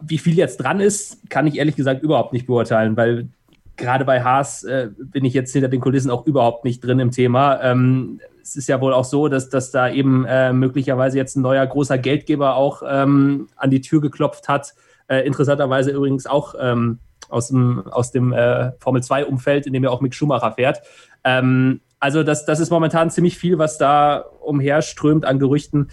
wie 0.00 0.18
viel 0.18 0.36
jetzt 0.36 0.58
dran 0.58 0.78
ist, 0.78 1.28
kann 1.28 1.48
ich 1.48 1.58
ehrlich 1.58 1.74
gesagt 1.74 2.04
überhaupt 2.04 2.32
nicht 2.32 2.46
beurteilen, 2.46 2.96
weil 2.96 3.30
gerade 3.76 4.04
bei 4.04 4.22
Haas 4.22 4.64
äh, 4.64 4.90
bin 4.98 5.24
ich 5.24 5.34
jetzt 5.34 5.52
hinter 5.52 5.68
den 5.68 5.80
Kulissen 5.80 6.10
auch 6.10 6.26
überhaupt 6.26 6.64
nicht 6.64 6.84
drin 6.84 6.98
im 6.98 7.10
Thema. 7.10 7.60
Ähm, 7.62 8.20
es 8.42 8.56
ist 8.56 8.68
ja 8.68 8.80
wohl 8.80 8.92
auch 8.92 9.04
so, 9.04 9.28
dass, 9.28 9.48
dass 9.48 9.70
da 9.70 9.88
eben 9.90 10.24
äh, 10.24 10.52
möglicherweise 10.52 11.16
jetzt 11.18 11.36
ein 11.36 11.42
neuer 11.42 11.66
großer 11.66 11.98
Geldgeber 11.98 12.56
auch 12.56 12.82
ähm, 12.86 13.48
an 13.56 13.70
die 13.70 13.80
Tür 13.80 14.00
geklopft 14.00 14.48
hat. 14.48 14.74
Äh, 15.08 15.26
interessanterweise 15.26 15.90
übrigens 15.90 16.26
auch 16.26 16.54
ähm, 16.60 16.98
aus 17.28 17.48
dem, 17.48 17.86
aus 17.88 18.12
dem 18.12 18.32
äh, 18.32 18.72
Formel-2-Umfeld, 18.78 19.66
in 19.66 19.72
dem 19.72 19.84
ja 19.84 19.90
auch 19.90 20.00
Mick 20.00 20.14
Schumacher 20.14 20.52
fährt. 20.52 20.82
Ähm, 21.24 21.80
also 21.98 22.22
das, 22.22 22.44
das 22.44 22.60
ist 22.60 22.70
momentan 22.70 23.10
ziemlich 23.10 23.36
viel, 23.36 23.58
was 23.58 23.78
da 23.78 24.18
umherströmt 24.40 25.24
an 25.24 25.38
Gerüchten. 25.38 25.90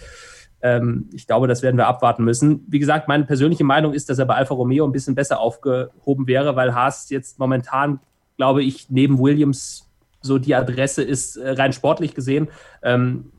Ähm, 0.64 1.10
ich 1.12 1.26
glaube, 1.26 1.46
das 1.46 1.62
werden 1.62 1.76
wir 1.76 1.86
abwarten 1.86 2.24
müssen. 2.24 2.64
Wie 2.68 2.78
gesagt, 2.78 3.06
meine 3.06 3.24
persönliche 3.24 3.64
Meinung 3.64 3.92
ist, 3.92 4.08
dass 4.08 4.18
er 4.18 4.24
bei 4.24 4.34
Alfa 4.34 4.54
Romeo 4.54 4.86
ein 4.86 4.92
bisschen 4.92 5.14
besser 5.14 5.38
aufgehoben 5.38 6.26
wäre, 6.26 6.56
weil 6.56 6.74
Haas 6.74 7.10
jetzt 7.10 7.38
momentan, 7.38 8.00
glaube 8.38 8.64
ich, 8.64 8.88
neben 8.88 9.18
Williams 9.18 9.90
so 10.22 10.38
die 10.38 10.54
Adresse 10.54 11.02
ist, 11.02 11.36
äh, 11.36 11.50
rein 11.50 11.74
sportlich 11.74 12.14
gesehen, 12.14 12.48
ähm, 12.82 13.30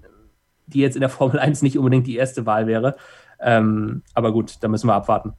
die 0.67 0.81
jetzt 0.81 0.95
in 0.95 1.01
der 1.01 1.09
Formel 1.09 1.39
1 1.39 1.63
nicht 1.63 1.79
unbedingt 1.79 2.05
die 2.05 2.15
erste 2.15 2.45
Wahl 2.45 2.67
wäre. 2.67 2.95
Ähm, 3.39 4.03
aber 4.13 4.31
gut, 4.31 4.57
da 4.61 4.67
müssen 4.67 4.85
wir 4.85 4.93
abwarten. 4.93 5.33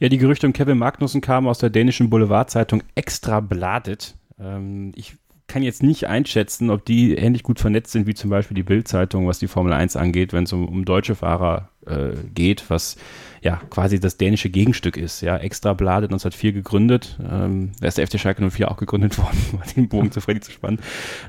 Ja, 0.00 0.08
die 0.08 0.18
Gerüchte 0.18 0.48
um 0.48 0.52
Kevin 0.52 0.78
Magnussen 0.78 1.20
kamen 1.20 1.46
aus 1.46 1.58
der 1.58 1.70
dänischen 1.70 2.10
Boulevardzeitung 2.10 2.82
Extra 2.96 3.38
Bladet. 3.38 4.16
Ähm, 4.40 4.90
ich 4.96 5.16
kann 5.46 5.62
jetzt 5.62 5.82
nicht 5.82 6.06
einschätzen, 6.06 6.70
ob 6.70 6.84
die 6.84 7.14
ähnlich 7.14 7.42
gut 7.42 7.60
vernetzt 7.60 7.92
sind 7.92 8.06
wie 8.06 8.14
zum 8.14 8.30
Beispiel 8.30 8.54
die 8.54 8.62
Bild-Zeitung, 8.62 9.26
was 9.26 9.38
die 9.38 9.48
Formel 9.48 9.72
1 9.72 9.96
angeht, 9.96 10.32
wenn 10.32 10.44
es 10.44 10.52
um, 10.52 10.66
um 10.66 10.84
deutsche 10.84 11.14
Fahrer 11.14 11.68
äh, 11.86 12.14
geht, 12.34 12.68
was 12.68 12.96
ja 13.42 13.60
quasi 13.70 14.00
das 14.00 14.16
dänische 14.16 14.50
Gegenstück 14.50 14.96
ist. 14.96 15.20
Ja, 15.20 15.36
Extra 15.36 15.74
Blade 15.74 16.06
1904 16.06 16.52
gegründet. 16.52 17.18
Ähm, 17.28 17.72
da 17.80 17.88
ist 17.88 17.98
der 17.98 18.06
FC 18.06 18.18
Schalke 18.18 18.48
04 18.48 18.70
auch 18.70 18.76
gegründet 18.76 19.18
worden, 19.18 19.38
um 19.52 19.60
den 19.76 19.88
Bogen 19.88 20.12
zu 20.12 20.20
Freddy 20.20 20.40
zu 20.40 20.52
spannen. 20.52 20.80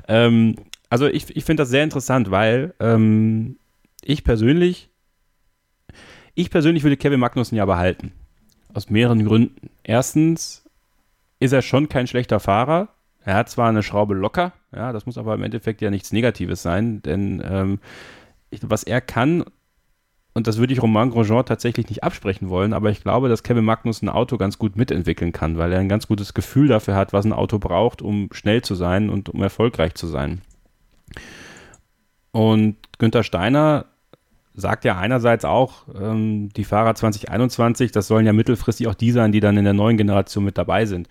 Ähm, 0.08 0.56
also 0.88 1.06
ich, 1.06 1.36
ich 1.36 1.44
finde 1.44 1.62
das 1.62 1.70
sehr 1.70 1.82
interessant, 1.82 2.30
weil 2.30 2.72
ähm, 2.78 3.56
ich 4.02 4.22
persönlich, 4.22 4.90
ich 6.34 6.50
persönlich 6.50 6.82
würde 6.84 6.96
Kevin 6.96 7.20
Magnussen 7.20 7.56
ja 7.56 7.64
behalten. 7.64 8.12
Aus 8.72 8.90
mehreren 8.90 9.24
Gründen. 9.24 9.70
Erstens 9.82 10.64
ist 11.40 11.52
er 11.52 11.62
schon 11.62 11.88
kein 11.88 12.06
schlechter 12.06 12.40
Fahrer. 12.40 12.93
Er 13.24 13.36
hat 13.36 13.48
zwar 13.48 13.68
eine 13.68 13.82
Schraube 13.82 14.14
locker, 14.14 14.52
ja, 14.74 14.92
das 14.92 15.06
muss 15.06 15.18
aber 15.18 15.34
im 15.34 15.42
Endeffekt 15.42 15.80
ja 15.80 15.90
nichts 15.90 16.12
Negatives 16.12 16.62
sein, 16.62 17.02
denn 17.02 17.42
ähm, 17.44 17.78
was 18.62 18.84
er 18.84 19.00
kann, 19.00 19.44
und 20.34 20.46
das 20.46 20.58
würde 20.58 20.72
ich 20.72 20.82
Romain 20.82 21.10
Grosjean 21.10 21.46
tatsächlich 21.46 21.88
nicht 21.88 22.04
absprechen 22.04 22.50
wollen, 22.50 22.72
aber 22.72 22.90
ich 22.90 23.02
glaube, 23.02 23.28
dass 23.28 23.42
Kevin 23.42 23.64
Magnus 23.64 24.02
ein 24.02 24.08
Auto 24.08 24.36
ganz 24.36 24.58
gut 24.58 24.76
mitentwickeln 24.76 25.32
kann, 25.32 25.56
weil 25.56 25.72
er 25.72 25.80
ein 25.80 25.88
ganz 25.88 26.06
gutes 26.06 26.34
Gefühl 26.34 26.68
dafür 26.68 26.96
hat, 26.96 27.12
was 27.12 27.24
ein 27.24 27.32
Auto 27.32 27.58
braucht, 27.58 28.02
um 28.02 28.28
schnell 28.32 28.62
zu 28.62 28.74
sein 28.74 29.08
und 29.08 29.30
um 29.30 29.42
erfolgreich 29.42 29.94
zu 29.94 30.06
sein. 30.06 30.42
Und 32.32 32.76
Günther 32.98 33.22
Steiner 33.22 33.86
sagt 34.54 34.84
ja 34.84 34.98
einerseits 34.98 35.44
auch, 35.44 35.86
ähm, 35.98 36.48
die 36.50 36.64
Fahrer 36.64 36.94
2021, 36.94 37.92
das 37.92 38.06
sollen 38.06 38.26
ja 38.26 38.32
mittelfristig 38.32 38.86
auch 38.86 38.94
die 38.94 39.10
sein, 39.10 39.32
die 39.32 39.40
dann 39.40 39.56
in 39.56 39.64
der 39.64 39.72
neuen 39.72 39.96
Generation 39.96 40.44
mit 40.44 40.58
dabei 40.58 40.86
sind. 40.86 41.08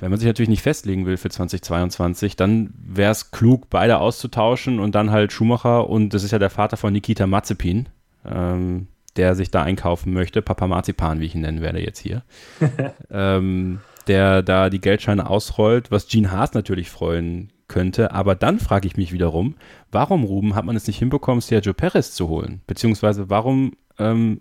Wenn 0.00 0.10
man 0.10 0.18
sich 0.18 0.26
natürlich 0.26 0.48
nicht 0.48 0.62
festlegen 0.62 1.06
will 1.06 1.16
für 1.16 1.30
2022, 1.30 2.36
dann 2.36 2.74
wäre 2.76 3.12
es 3.12 3.30
klug, 3.30 3.70
beide 3.70 3.98
auszutauschen 3.98 4.80
und 4.80 4.94
dann 4.94 5.10
halt 5.10 5.32
Schumacher 5.32 5.88
und 5.88 6.12
das 6.14 6.24
ist 6.24 6.32
ja 6.32 6.38
der 6.38 6.50
Vater 6.50 6.76
von 6.76 6.92
Nikita 6.92 7.26
Mazepin, 7.26 7.88
ähm, 8.24 8.88
der 9.16 9.34
sich 9.34 9.50
da 9.50 9.62
einkaufen 9.62 10.12
möchte, 10.12 10.42
Papa 10.42 10.66
Marzipan, 10.66 11.20
wie 11.20 11.26
ich 11.26 11.34
ihn 11.34 11.42
nennen 11.42 11.60
werde 11.60 11.80
jetzt 11.80 11.98
hier, 11.98 12.22
ähm, 13.10 13.80
der 14.06 14.42
da 14.42 14.70
die 14.70 14.80
Geldscheine 14.80 15.28
ausrollt, 15.28 15.90
was 15.90 16.08
Gene 16.08 16.30
Haas 16.30 16.54
natürlich 16.54 16.90
freuen 16.90 17.52
könnte. 17.68 18.12
Aber 18.12 18.34
dann 18.34 18.58
frage 18.58 18.86
ich 18.86 18.96
mich 18.96 19.12
wiederum, 19.12 19.54
warum, 19.90 20.24
Ruben, 20.24 20.54
hat 20.54 20.64
man 20.64 20.76
es 20.76 20.86
nicht 20.86 20.98
hinbekommen, 20.98 21.40
Sergio 21.40 21.74
Perez 21.74 22.12
zu 22.12 22.28
holen? 22.28 22.60
Beziehungsweise 22.66 23.30
warum 23.30 23.72
ähm, 23.98 24.40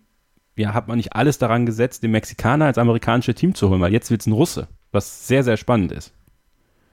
ja, 0.56 0.74
hat 0.74 0.88
man 0.88 0.98
nicht 0.98 1.14
alles 1.16 1.38
daran 1.38 1.66
gesetzt, 1.66 2.04
den 2.04 2.12
Mexikaner 2.12 2.66
als 2.66 2.78
amerikanische 2.78 3.34
Team 3.34 3.56
zu 3.56 3.70
holen? 3.70 3.82
Weil 3.82 3.94
jetzt 3.94 4.12
wird 4.12 4.22
es 4.22 4.28
ein 4.28 4.34
Russe, 4.34 4.68
was 4.92 5.28
sehr, 5.28 5.44
sehr 5.44 5.58
spannend 5.58 5.92
ist. 5.92 6.14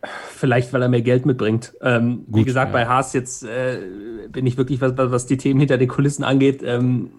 Vielleicht, 0.02 0.72
weil 0.72 0.82
er 0.82 0.88
mehr 0.88 1.02
Geld 1.02 1.26
mitbringt. 1.26 1.74
Ähm, 1.80 2.24
Gut, 2.26 2.36
wie 2.36 2.44
gesagt, 2.44 2.72
ja. 2.72 2.72
bei 2.72 2.86
Haas 2.86 3.12
jetzt 3.12 3.42
äh, 3.42 3.80
bin 4.28 4.46
ich 4.46 4.56
wirklich, 4.56 4.80
was, 4.80 4.92
was 4.96 5.26
die 5.26 5.36
Themen 5.36 5.58
hinter 5.58 5.76
den 5.76 5.88
Kulissen 5.88 6.22
angeht, 6.22 6.62
ähm, 6.64 7.10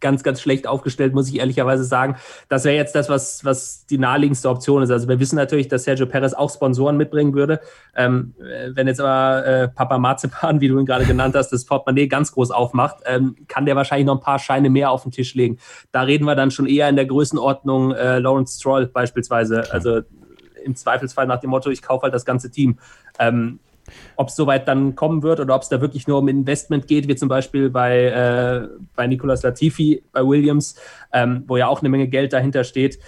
ganz, 0.00 0.22
ganz 0.22 0.40
schlecht 0.40 0.66
aufgestellt, 0.66 1.14
muss 1.14 1.28
ich 1.28 1.38
ehrlicherweise 1.38 1.84
sagen. 1.84 2.16
Das 2.48 2.64
wäre 2.64 2.76
jetzt 2.76 2.94
das, 2.94 3.08
was, 3.08 3.44
was 3.44 3.86
die 3.86 3.98
naheliegendste 3.98 4.48
Option 4.48 4.82
ist. 4.82 4.90
Also 4.90 5.08
wir 5.08 5.20
wissen 5.20 5.36
natürlich, 5.36 5.68
dass 5.68 5.84
Sergio 5.84 6.06
Perez 6.06 6.34
auch 6.34 6.50
Sponsoren 6.50 6.96
mitbringen 6.96 7.34
würde. 7.34 7.60
Ähm, 7.94 8.34
wenn 8.74 8.86
jetzt 8.86 9.00
aber 9.00 9.46
äh, 9.46 9.68
Papa 9.68 9.98
Marzipan, 9.98 10.60
wie 10.60 10.68
du 10.68 10.78
ihn 10.78 10.86
gerade 10.86 11.04
genannt 11.04 11.34
hast, 11.34 11.50
das 11.50 11.64
Portemonnaie 11.64 12.08
ganz 12.08 12.32
groß 12.32 12.50
aufmacht, 12.50 12.96
ähm, 13.06 13.36
kann 13.48 13.66
der 13.66 13.76
wahrscheinlich 13.76 14.06
noch 14.06 14.16
ein 14.16 14.20
paar 14.20 14.38
Scheine 14.38 14.70
mehr 14.70 14.90
auf 14.90 15.02
den 15.02 15.12
Tisch 15.12 15.34
legen. 15.34 15.58
Da 15.92 16.02
reden 16.02 16.24
wir 16.24 16.34
dann 16.34 16.50
schon 16.50 16.66
eher 16.66 16.88
in 16.88 16.96
der 16.96 17.06
Größenordnung 17.06 17.92
äh, 17.92 18.18
Lawrence 18.18 18.58
Stroll 18.58 18.86
beispielsweise. 18.86 19.72
Also 19.72 20.02
im 20.66 20.76
Zweifelsfall 20.76 21.26
nach 21.26 21.40
dem 21.40 21.50
Motto, 21.50 21.70
ich 21.70 21.82
kaufe 21.82 22.02
halt 22.02 22.14
das 22.14 22.24
ganze 22.24 22.50
Team. 22.50 22.78
Ähm, 23.18 23.60
ob 24.16 24.28
es 24.28 24.36
soweit 24.36 24.66
dann 24.68 24.94
kommen 24.94 25.22
wird 25.22 25.40
oder 25.40 25.54
ob 25.54 25.62
es 25.62 25.68
da 25.68 25.80
wirklich 25.80 26.06
nur 26.06 26.18
um 26.18 26.28
Investment 26.28 26.86
geht, 26.86 27.08
wie 27.08 27.16
zum 27.16 27.28
Beispiel 27.28 27.70
bei, 27.70 28.06
äh, 28.06 28.68
bei 28.94 29.06
Nicolas 29.06 29.42
Latifi, 29.42 30.02
bei 30.12 30.26
Williams, 30.26 30.76
ähm, 31.12 31.44
wo 31.46 31.56
ja 31.56 31.68
auch 31.68 31.80
eine 31.80 31.88
Menge 31.88 32.08
Geld 32.08 32.32
dahinter 32.32 32.64
steht. 32.64 32.98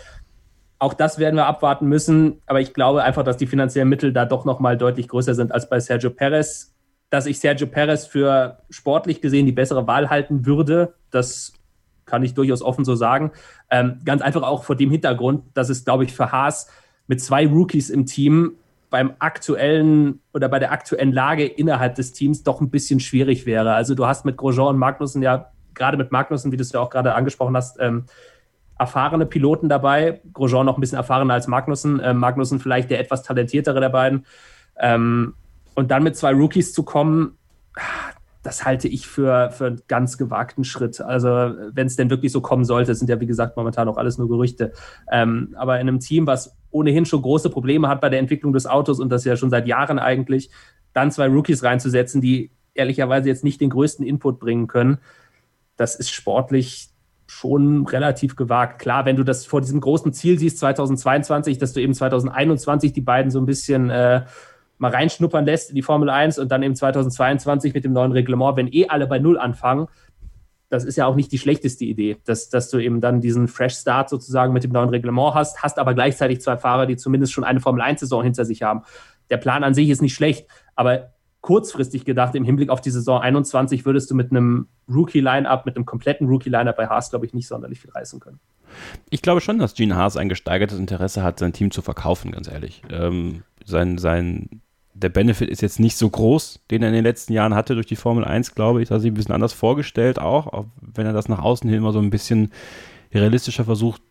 Auch 0.78 0.94
das 0.94 1.18
werden 1.18 1.34
wir 1.34 1.46
abwarten 1.46 1.86
müssen, 1.86 2.40
aber 2.46 2.60
ich 2.60 2.72
glaube 2.72 3.02
einfach, 3.02 3.24
dass 3.24 3.36
die 3.36 3.48
finanziellen 3.48 3.88
Mittel 3.88 4.12
da 4.12 4.24
doch 4.24 4.44
nochmal 4.44 4.76
deutlich 4.76 5.08
größer 5.08 5.34
sind 5.34 5.52
als 5.52 5.68
bei 5.68 5.80
Sergio 5.80 6.10
Perez. 6.10 6.74
Dass 7.10 7.26
ich 7.26 7.40
Sergio 7.40 7.66
Perez 7.66 8.06
für 8.06 8.58
sportlich 8.70 9.20
gesehen 9.20 9.46
die 9.46 9.52
bessere 9.52 9.86
Wahl 9.86 10.10
halten 10.10 10.46
würde, 10.46 10.94
das 11.10 11.54
kann 12.04 12.22
ich 12.22 12.34
durchaus 12.34 12.62
offen 12.62 12.84
so 12.84 12.94
sagen. 12.94 13.32
Ähm, 13.70 14.00
ganz 14.04 14.22
einfach 14.22 14.42
auch 14.42 14.64
vor 14.64 14.76
dem 14.76 14.90
Hintergrund, 14.90 15.44
dass 15.54 15.68
es, 15.68 15.84
glaube 15.84 16.04
ich, 16.04 16.12
für 16.12 16.32
Haas 16.32 16.68
mit 17.08 17.20
zwei 17.20 17.46
Rookies 17.46 17.90
im 17.90 18.06
Team 18.06 18.52
beim 18.90 19.14
aktuellen 19.18 20.20
oder 20.32 20.48
bei 20.48 20.58
der 20.58 20.72
aktuellen 20.72 21.12
Lage 21.12 21.44
innerhalb 21.44 21.96
des 21.96 22.12
Teams 22.12 22.42
doch 22.42 22.60
ein 22.60 22.70
bisschen 22.70 23.00
schwierig 23.00 23.44
wäre. 23.44 23.74
Also 23.74 23.94
du 23.94 24.06
hast 24.06 24.24
mit 24.24 24.36
Grosjean 24.36 24.68
und 24.68 24.78
Magnussen 24.78 25.22
ja, 25.22 25.50
gerade 25.74 25.96
mit 25.96 26.12
Magnussen, 26.12 26.52
wie 26.52 26.56
du 26.56 26.62
es 26.62 26.72
ja 26.72 26.80
auch 26.80 26.90
gerade 26.90 27.14
angesprochen 27.14 27.56
hast, 27.56 27.78
ähm, 27.80 28.04
erfahrene 28.78 29.26
Piloten 29.26 29.68
dabei. 29.68 30.20
Grosjean 30.32 30.64
noch 30.64 30.78
ein 30.78 30.80
bisschen 30.80 30.98
erfahrener 30.98 31.34
als 31.34 31.48
Magnussen. 31.48 32.00
Ähm, 32.02 32.18
Magnussen 32.18 32.60
vielleicht 32.60 32.90
der 32.90 33.00
etwas 33.00 33.22
talentiertere 33.22 33.80
der 33.80 33.88
beiden. 33.88 34.24
Ähm, 34.78 35.34
und 35.74 35.90
dann 35.90 36.02
mit 36.02 36.16
zwei 36.16 36.32
Rookies 36.32 36.72
zu 36.72 36.82
kommen, 36.82 37.36
das 38.42 38.64
halte 38.64 38.88
ich 38.88 39.06
für, 39.06 39.50
für 39.50 39.66
einen 39.66 39.82
ganz 39.88 40.16
gewagten 40.16 40.64
Schritt. 40.64 41.00
Also, 41.00 41.28
wenn 41.28 41.86
es 41.86 41.96
denn 41.96 42.08
wirklich 42.08 42.32
so 42.32 42.40
kommen 42.40 42.64
sollte, 42.64 42.94
sind 42.94 43.08
ja 43.08 43.20
wie 43.20 43.26
gesagt 43.26 43.56
momentan 43.56 43.88
auch 43.88 43.96
alles 43.96 44.18
nur 44.18 44.28
Gerüchte. 44.28 44.72
Ähm, 45.10 45.54
aber 45.56 45.80
in 45.80 45.88
einem 45.88 46.00
Team, 46.00 46.26
was 46.26 46.56
ohnehin 46.70 47.06
schon 47.06 47.22
große 47.22 47.50
Probleme 47.50 47.88
hat 47.88 48.00
bei 48.00 48.08
der 48.08 48.18
Entwicklung 48.18 48.52
des 48.52 48.66
Autos 48.66 49.00
und 49.00 49.10
das 49.10 49.24
ja 49.24 49.36
schon 49.36 49.50
seit 49.50 49.66
Jahren 49.66 49.98
eigentlich, 49.98 50.50
dann 50.92 51.10
zwei 51.10 51.28
Rookies 51.28 51.62
reinzusetzen, 51.62 52.20
die 52.20 52.50
ehrlicherweise 52.74 53.28
jetzt 53.28 53.44
nicht 53.44 53.60
den 53.60 53.70
größten 53.70 54.06
Input 54.06 54.38
bringen 54.38 54.66
können, 54.66 54.98
das 55.76 55.94
ist 55.96 56.10
sportlich 56.10 56.88
schon 57.26 57.86
relativ 57.86 58.36
gewagt. 58.36 58.78
Klar, 58.80 59.04
wenn 59.04 59.16
du 59.16 59.22
das 59.22 59.44
vor 59.44 59.60
diesem 59.60 59.80
großen 59.80 60.12
Ziel 60.12 60.38
siehst, 60.38 60.58
2022, 60.58 61.58
dass 61.58 61.72
du 61.72 61.80
eben 61.80 61.94
2021 61.94 62.92
die 62.92 63.02
beiden 63.02 63.30
so 63.30 63.38
ein 63.38 63.46
bisschen 63.46 63.90
äh, 63.90 64.24
mal 64.78 64.90
reinschnuppern 64.90 65.44
lässt 65.44 65.70
in 65.70 65.76
die 65.76 65.82
Formel 65.82 66.08
1 66.08 66.38
und 66.38 66.50
dann 66.50 66.62
eben 66.62 66.74
2022 66.74 67.74
mit 67.74 67.84
dem 67.84 67.92
neuen 67.92 68.12
Reglement, 68.12 68.56
wenn 68.56 68.72
eh 68.72 68.88
alle 68.88 69.06
bei 69.06 69.18
Null 69.18 69.38
anfangen, 69.38 69.88
das 70.70 70.84
ist 70.84 70.96
ja 70.96 71.06
auch 71.06 71.14
nicht 71.14 71.32
die 71.32 71.38
schlechteste 71.38 71.84
Idee, 71.84 72.18
dass, 72.24 72.50
dass 72.50 72.70
du 72.70 72.78
eben 72.78 73.00
dann 73.00 73.20
diesen 73.20 73.48
Fresh 73.48 73.76
Start 73.76 74.10
sozusagen 74.10 74.52
mit 74.52 74.64
dem 74.64 74.72
neuen 74.72 74.90
Reglement 74.90 75.34
hast, 75.34 75.62
hast 75.62 75.78
aber 75.78 75.94
gleichzeitig 75.94 76.40
zwei 76.40 76.56
Fahrer, 76.56 76.86
die 76.86 76.96
zumindest 76.96 77.32
schon 77.32 77.44
eine 77.44 77.60
Formel-1-Saison 77.60 78.22
hinter 78.22 78.44
sich 78.44 78.62
haben. 78.62 78.82
Der 79.30 79.38
Plan 79.38 79.64
an 79.64 79.74
sich 79.74 79.88
ist 79.88 80.02
nicht 80.02 80.14
schlecht, 80.14 80.46
aber 80.74 81.12
kurzfristig 81.40 82.04
gedacht, 82.04 82.34
im 82.34 82.44
Hinblick 82.44 82.68
auf 82.68 82.80
die 82.80 82.90
Saison 82.90 83.20
21 83.20 83.86
würdest 83.86 84.10
du 84.10 84.14
mit 84.14 84.30
einem 84.30 84.68
Rookie-Line-Up, 84.92 85.64
mit 85.64 85.76
einem 85.76 85.86
kompletten 85.86 86.28
Rookie-Line-Up 86.28 86.76
bei 86.76 86.88
Haas, 86.88 87.10
glaube 87.10 87.26
ich, 87.26 87.32
nicht 87.32 87.48
sonderlich 87.48 87.80
viel 87.80 87.90
reißen 87.90 88.20
können. 88.20 88.40
Ich 89.08 89.22
glaube 89.22 89.40
schon, 89.40 89.58
dass 89.58 89.74
Gene 89.74 89.96
Haas 89.96 90.16
ein 90.16 90.28
gesteigertes 90.28 90.78
Interesse 90.78 91.22
hat, 91.22 91.38
sein 91.38 91.52
Team 91.52 91.70
zu 91.70 91.80
verkaufen, 91.80 92.32
ganz 92.32 92.48
ehrlich. 92.48 92.82
Ähm, 92.90 93.44
sein, 93.64 93.98
sein 93.98 94.60
der 95.00 95.08
Benefit 95.08 95.48
ist 95.48 95.62
jetzt 95.62 95.80
nicht 95.80 95.96
so 95.96 96.08
groß, 96.10 96.60
den 96.70 96.82
er 96.82 96.88
in 96.88 96.94
den 96.94 97.04
letzten 97.04 97.32
Jahren 97.32 97.54
hatte 97.54 97.74
durch 97.74 97.86
die 97.86 97.96
Formel 97.96 98.24
1, 98.24 98.54
glaube 98.54 98.82
ich. 98.82 98.88
Da 98.88 98.96
hat 98.96 99.02
sich 99.02 99.10
ein 99.10 99.14
bisschen 99.14 99.34
anders 99.34 99.52
vorgestellt 99.52 100.18
auch, 100.18 100.46
auch 100.48 100.66
wenn 100.80 101.06
er 101.06 101.12
das 101.12 101.28
nach 101.28 101.38
außen 101.38 101.68
hin 101.68 101.78
immer 101.78 101.92
so 101.92 102.00
ein 102.00 102.10
bisschen 102.10 102.52
realistischer 103.12 103.64
versucht 103.64 104.02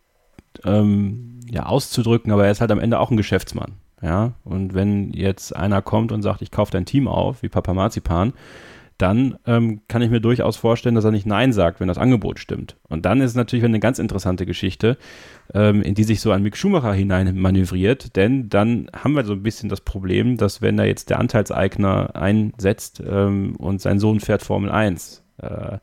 ähm, 0.64 1.40
ja, 1.50 1.66
auszudrücken, 1.66 2.32
aber 2.32 2.46
er 2.46 2.52
ist 2.52 2.62
halt 2.62 2.72
am 2.72 2.80
Ende 2.80 3.00
auch 3.00 3.12
ein 3.12 3.18
Geschäftsmann. 3.18 3.74
Ja, 4.02 4.34
und 4.44 4.76
wenn 4.76 5.12
jetzt 5.12 5.56
einer 5.56 5.82
kommt 5.82 6.12
und 6.12 6.22
sagt, 6.22 6.42
ich 6.42 6.52
kaufe 6.52 6.72
dein 6.72 6.86
Team 6.86 7.08
auf, 7.08 7.42
wie 7.42 7.50
Papa 7.50 7.74
Marzipan, 7.74 8.34
dann 8.98 9.38
ähm, 9.46 9.82
kann 9.88 10.02
ich 10.02 10.10
mir 10.10 10.22
durchaus 10.22 10.58
vorstellen, 10.58 10.96
dass 10.96 11.06
er 11.06 11.12
nicht 11.12 11.26
Nein 11.26 11.54
sagt, 11.54 11.80
wenn 11.80 11.88
das 11.88 11.98
Angebot 11.98 12.40
stimmt. 12.40 12.78
Und 12.90 13.06
dann 13.06 13.22
ist 13.22 13.32
es 13.32 13.36
natürlich 13.36 13.64
eine 13.66 13.80
ganz 13.80 14.00
interessante 14.00 14.46
Geschichte, 14.46 14.98
ähm, 15.54 15.82
in 15.82 15.94
die 15.94 16.04
sich 16.04 16.20
so 16.20 16.32
ein 16.32 16.42
Mick 16.42 16.58
Schumacher 16.58 16.94
hinein 16.94 17.38
manövriert, 17.38 18.16
denn 18.16 18.50
dann 18.50 18.90
haben 18.96 19.14
wir 19.14 19.24
so 19.24 19.34
ein 19.34 19.44
bisschen 19.44 19.70
das 19.70 19.82
Problem, 19.82 20.38
dass 20.38 20.62
wenn 20.62 20.78
da 20.78 20.84
jetzt 20.84 21.10
der 21.10 21.20
Anteilseigner 21.20 22.16
einsetzt 22.16 23.02
ähm, 23.06 23.56
und 23.58 23.82
sein 23.82 24.00
Sohn 24.00 24.20
fährt 24.20 24.42
Formel 24.42 24.72
1, 24.72 25.24
äh, 25.38 25.78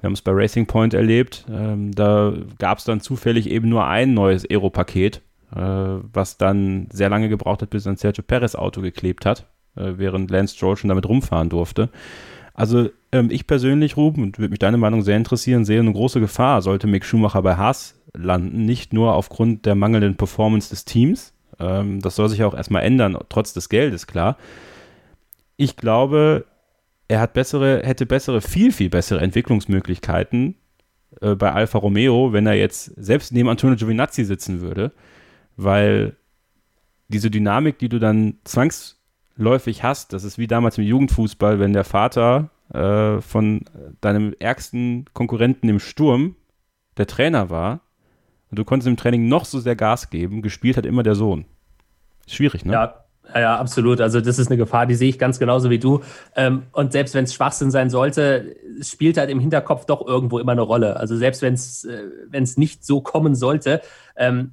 wir 0.00 0.06
haben 0.06 0.14
es 0.14 0.22
bei 0.22 0.32
Racing 0.32 0.66
Point 0.66 0.94
erlebt, 0.94 1.46
ähm, 1.50 1.92
da 1.92 2.32
gab 2.58 2.78
es 2.78 2.84
dann 2.84 3.00
zufällig 3.00 3.50
eben 3.50 3.68
nur 3.68 3.86
ein 3.86 4.14
neues 4.14 4.48
Aero-Paket, 4.48 5.22
äh, 5.54 5.60
was 5.60 6.38
dann 6.38 6.88
sehr 6.92 7.08
lange 7.08 7.28
gebraucht 7.28 7.62
hat, 7.62 7.70
bis 7.70 7.86
ein 7.86 7.96
Sergio 7.96 8.22
Perez 8.22 8.54
Auto 8.54 8.80
geklebt 8.80 9.26
hat, 9.26 9.46
äh, 9.76 9.92
während 9.96 10.30
Lance 10.30 10.56
Stroll 10.56 10.76
schon 10.76 10.88
damit 10.88 11.06
rumfahren 11.06 11.50
durfte. 11.50 11.90
Also 12.60 12.90
ähm, 13.10 13.30
ich 13.30 13.46
persönlich, 13.46 13.96
Ruben, 13.96 14.22
und 14.22 14.38
würde 14.38 14.50
mich 14.50 14.58
deine 14.58 14.76
Meinung 14.76 15.00
sehr 15.00 15.16
interessieren, 15.16 15.64
sehe 15.64 15.80
eine 15.80 15.92
große 15.92 16.20
Gefahr, 16.20 16.60
sollte 16.60 16.86
Mick 16.86 17.06
Schumacher 17.06 17.40
bei 17.40 17.56
Haas 17.56 17.98
landen, 18.12 18.66
nicht 18.66 18.92
nur 18.92 19.14
aufgrund 19.14 19.64
der 19.64 19.74
mangelnden 19.74 20.16
Performance 20.16 20.68
des 20.68 20.84
Teams, 20.84 21.32
ähm, 21.58 22.02
das 22.02 22.16
soll 22.16 22.28
sich 22.28 22.44
auch 22.44 22.52
erstmal 22.52 22.82
ändern, 22.82 23.16
trotz 23.30 23.54
des 23.54 23.70
Geldes, 23.70 24.06
klar. 24.06 24.36
Ich 25.56 25.78
glaube, 25.78 26.44
er 27.08 27.20
hat 27.20 27.32
bessere, 27.32 27.80
hätte 27.82 28.04
bessere, 28.04 28.42
viel, 28.42 28.72
viel 28.72 28.90
bessere 28.90 29.22
Entwicklungsmöglichkeiten 29.22 30.54
äh, 31.22 31.34
bei 31.36 31.52
Alfa 31.52 31.78
Romeo, 31.78 32.34
wenn 32.34 32.46
er 32.46 32.56
jetzt 32.56 32.92
selbst 32.96 33.32
neben 33.32 33.48
Antonio 33.48 33.76
Giovinazzi 33.76 34.22
sitzen 34.24 34.60
würde, 34.60 34.92
weil 35.56 36.14
diese 37.08 37.30
Dynamik, 37.30 37.78
die 37.78 37.88
du 37.88 37.98
dann 37.98 38.34
zwangs 38.44 38.99
läufig 39.40 39.82
hast. 39.82 40.12
Das 40.12 40.24
ist 40.24 40.38
wie 40.38 40.46
damals 40.46 40.78
im 40.78 40.84
Jugendfußball, 40.84 41.58
wenn 41.58 41.72
der 41.72 41.84
Vater 41.84 42.50
äh, 42.72 43.20
von 43.20 43.64
deinem 44.00 44.34
ärgsten 44.38 45.06
Konkurrenten 45.12 45.68
im 45.68 45.80
Sturm 45.80 46.36
der 46.96 47.06
Trainer 47.06 47.50
war 47.50 47.80
und 48.50 48.58
du 48.58 48.64
konntest 48.64 48.88
im 48.88 48.96
Training 48.96 49.28
noch 49.28 49.44
so 49.44 49.58
sehr 49.58 49.76
Gas 49.76 50.10
geben, 50.10 50.42
gespielt 50.42 50.76
hat 50.76 50.86
immer 50.86 51.02
der 51.02 51.14
Sohn. 51.14 51.46
Schwierig, 52.26 52.64
ne? 52.64 52.72
Ja, 52.72 53.04
ja, 53.34 53.56
absolut. 53.56 54.00
Also 54.00 54.20
das 54.20 54.38
ist 54.38 54.48
eine 54.48 54.56
Gefahr, 54.56 54.86
die 54.86 54.94
sehe 54.94 55.08
ich 55.08 55.18
ganz 55.18 55.38
genauso 55.38 55.70
wie 55.70 55.78
du. 55.78 56.02
Ähm, 56.36 56.64
und 56.72 56.92
selbst 56.92 57.14
wenn 57.14 57.24
es 57.24 57.34
Schwachsinn 57.34 57.70
sein 57.70 57.90
sollte, 57.90 58.56
spielt 58.82 59.16
halt 59.16 59.30
im 59.30 59.40
Hinterkopf 59.40 59.86
doch 59.86 60.06
irgendwo 60.06 60.38
immer 60.38 60.52
eine 60.52 60.62
Rolle. 60.62 60.96
Also 60.96 61.16
selbst 61.16 61.42
wenn 61.42 61.54
es 61.54 61.84
äh, 61.84 62.40
nicht 62.56 62.84
so 62.84 63.00
kommen 63.00 63.34
sollte, 63.34 63.80
ähm, 64.16 64.52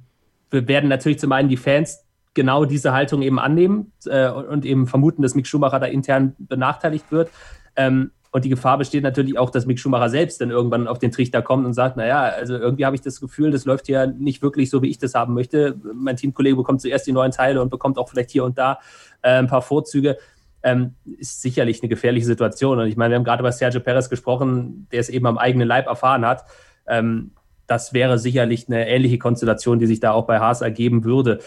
werden 0.50 0.88
natürlich 0.88 1.18
zum 1.18 1.32
einen 1.32 1.48
die 1.48 1.56
Fans 1.56 2.04
genau 2.38 2.64
diese 2.64 2.92
Haltung 2.92 3.20
eben 3.22 3.40
annehmen 3.40 3.90
äh, 4.06 4.30
und 4.30 4.64
eben 4.64 4.86
vermuten, 4.86 5.22
dass 5.22 5.34
Mick 5.34 5.48
Schumacher 5.48 5.80
da 5.80 5.86
intern 5.86 6.36
benachteiligt 6.38 7.10
wird. 7.10 7.30
Ähm, 7.74 8.12
und 8.30 8.44
die 8.44 8.48
Gefahr 8.48 8.78
besteht 8.78 9.02
natürlich 9.02 9.36
auch, 9.36 9.50
dass 9.50 9.66
Mick 9.66 9.80
Schumacher 9.80 10.08
selbst 10.08 10.40
dann 10.40 10.50
irgendwann 10.50 10.86
auf 10.86 11.00
den 11.00 11.10
Trichter 11.10 11.42
kommt 11.42 11.66
und 11.66 11.72
sagt, 11.72 11.96
naja, 11.96 12.20
also 12.20 12.54
irgendwie 12.54 12.86
habe 12.86 12.94
ich 12.94 13.02
das 13.02 13.20
Gefühl, 13.20 13.50
das 13.50 13.64
läuft 13.64 13.86
hier 13.86 14.06
nicht 14.06 14.40
wirklich 14.40 14.70
so, 14.70 14.82
wie 14.82 14.88
ich 14.88 14.98
das 14.98 15.14
haben 15.14 15.34
möchte. 15.34 15.80
Mein 15.94 16.16
Teamkollege 16.16 16.54
bekommt 16.54 16.80
zuerst 16.80 17.08
die 17.08 17.12
neuen 17.12 17.32
Teile 17.32 17.60
und 17.60 17.70
bekommt 17.70 17.98
auch 17.98 18.08
vielleicht 18.08 18.30
hier 18.30 18.44
und 18.44 18.56
da 18.56 18.78
äh, 19.22 19.30
ein 19.30 19.48
paar 19.48 19.62
Vorzüge. 19.62 20.16
Ähm, 20.62 20.94
ist 21.18 21.42
sicherlich 21.42 21.82
eine 21.82 21.88
gefährliche 21.88 22.26
Situation. 22.26 22.78
Und 22.78 22.86
ich 22.86 22.96
meine, 22.96 23.12
wir 23.12 23.16
haben 23.16 23.24
gerade 23.24 23.40
über 23.40 23.50
Sergio 23.50 23.80
Perez 23.80 24.08
gesprochen, 24.08 24.86
der 24.92 25.00
es 25.00 25.08
eben 25.08 25.26
am 25.26 25.38
eigenen 25.38 25.66
Leib 25.66 25.88
erfahren 25.88 26.24
hat. 26.24 26.44
Ähm, 26.86 27.32
das 27.66 27.92
wäre 27.92 28.18
sicherlich 28.18 28.68
eine 28.68 28.88
ähnliche 28.88 29.18
Konstellation, 29.18 29.80
die 29.80 29.86
sich 29.86 30.00
da 30.00 30.12
auch 30.12 30.26
bei 30.26 30.38
Haas 30.38 30.62
ergeben 30.62 31.04
würde. 31.04 31.40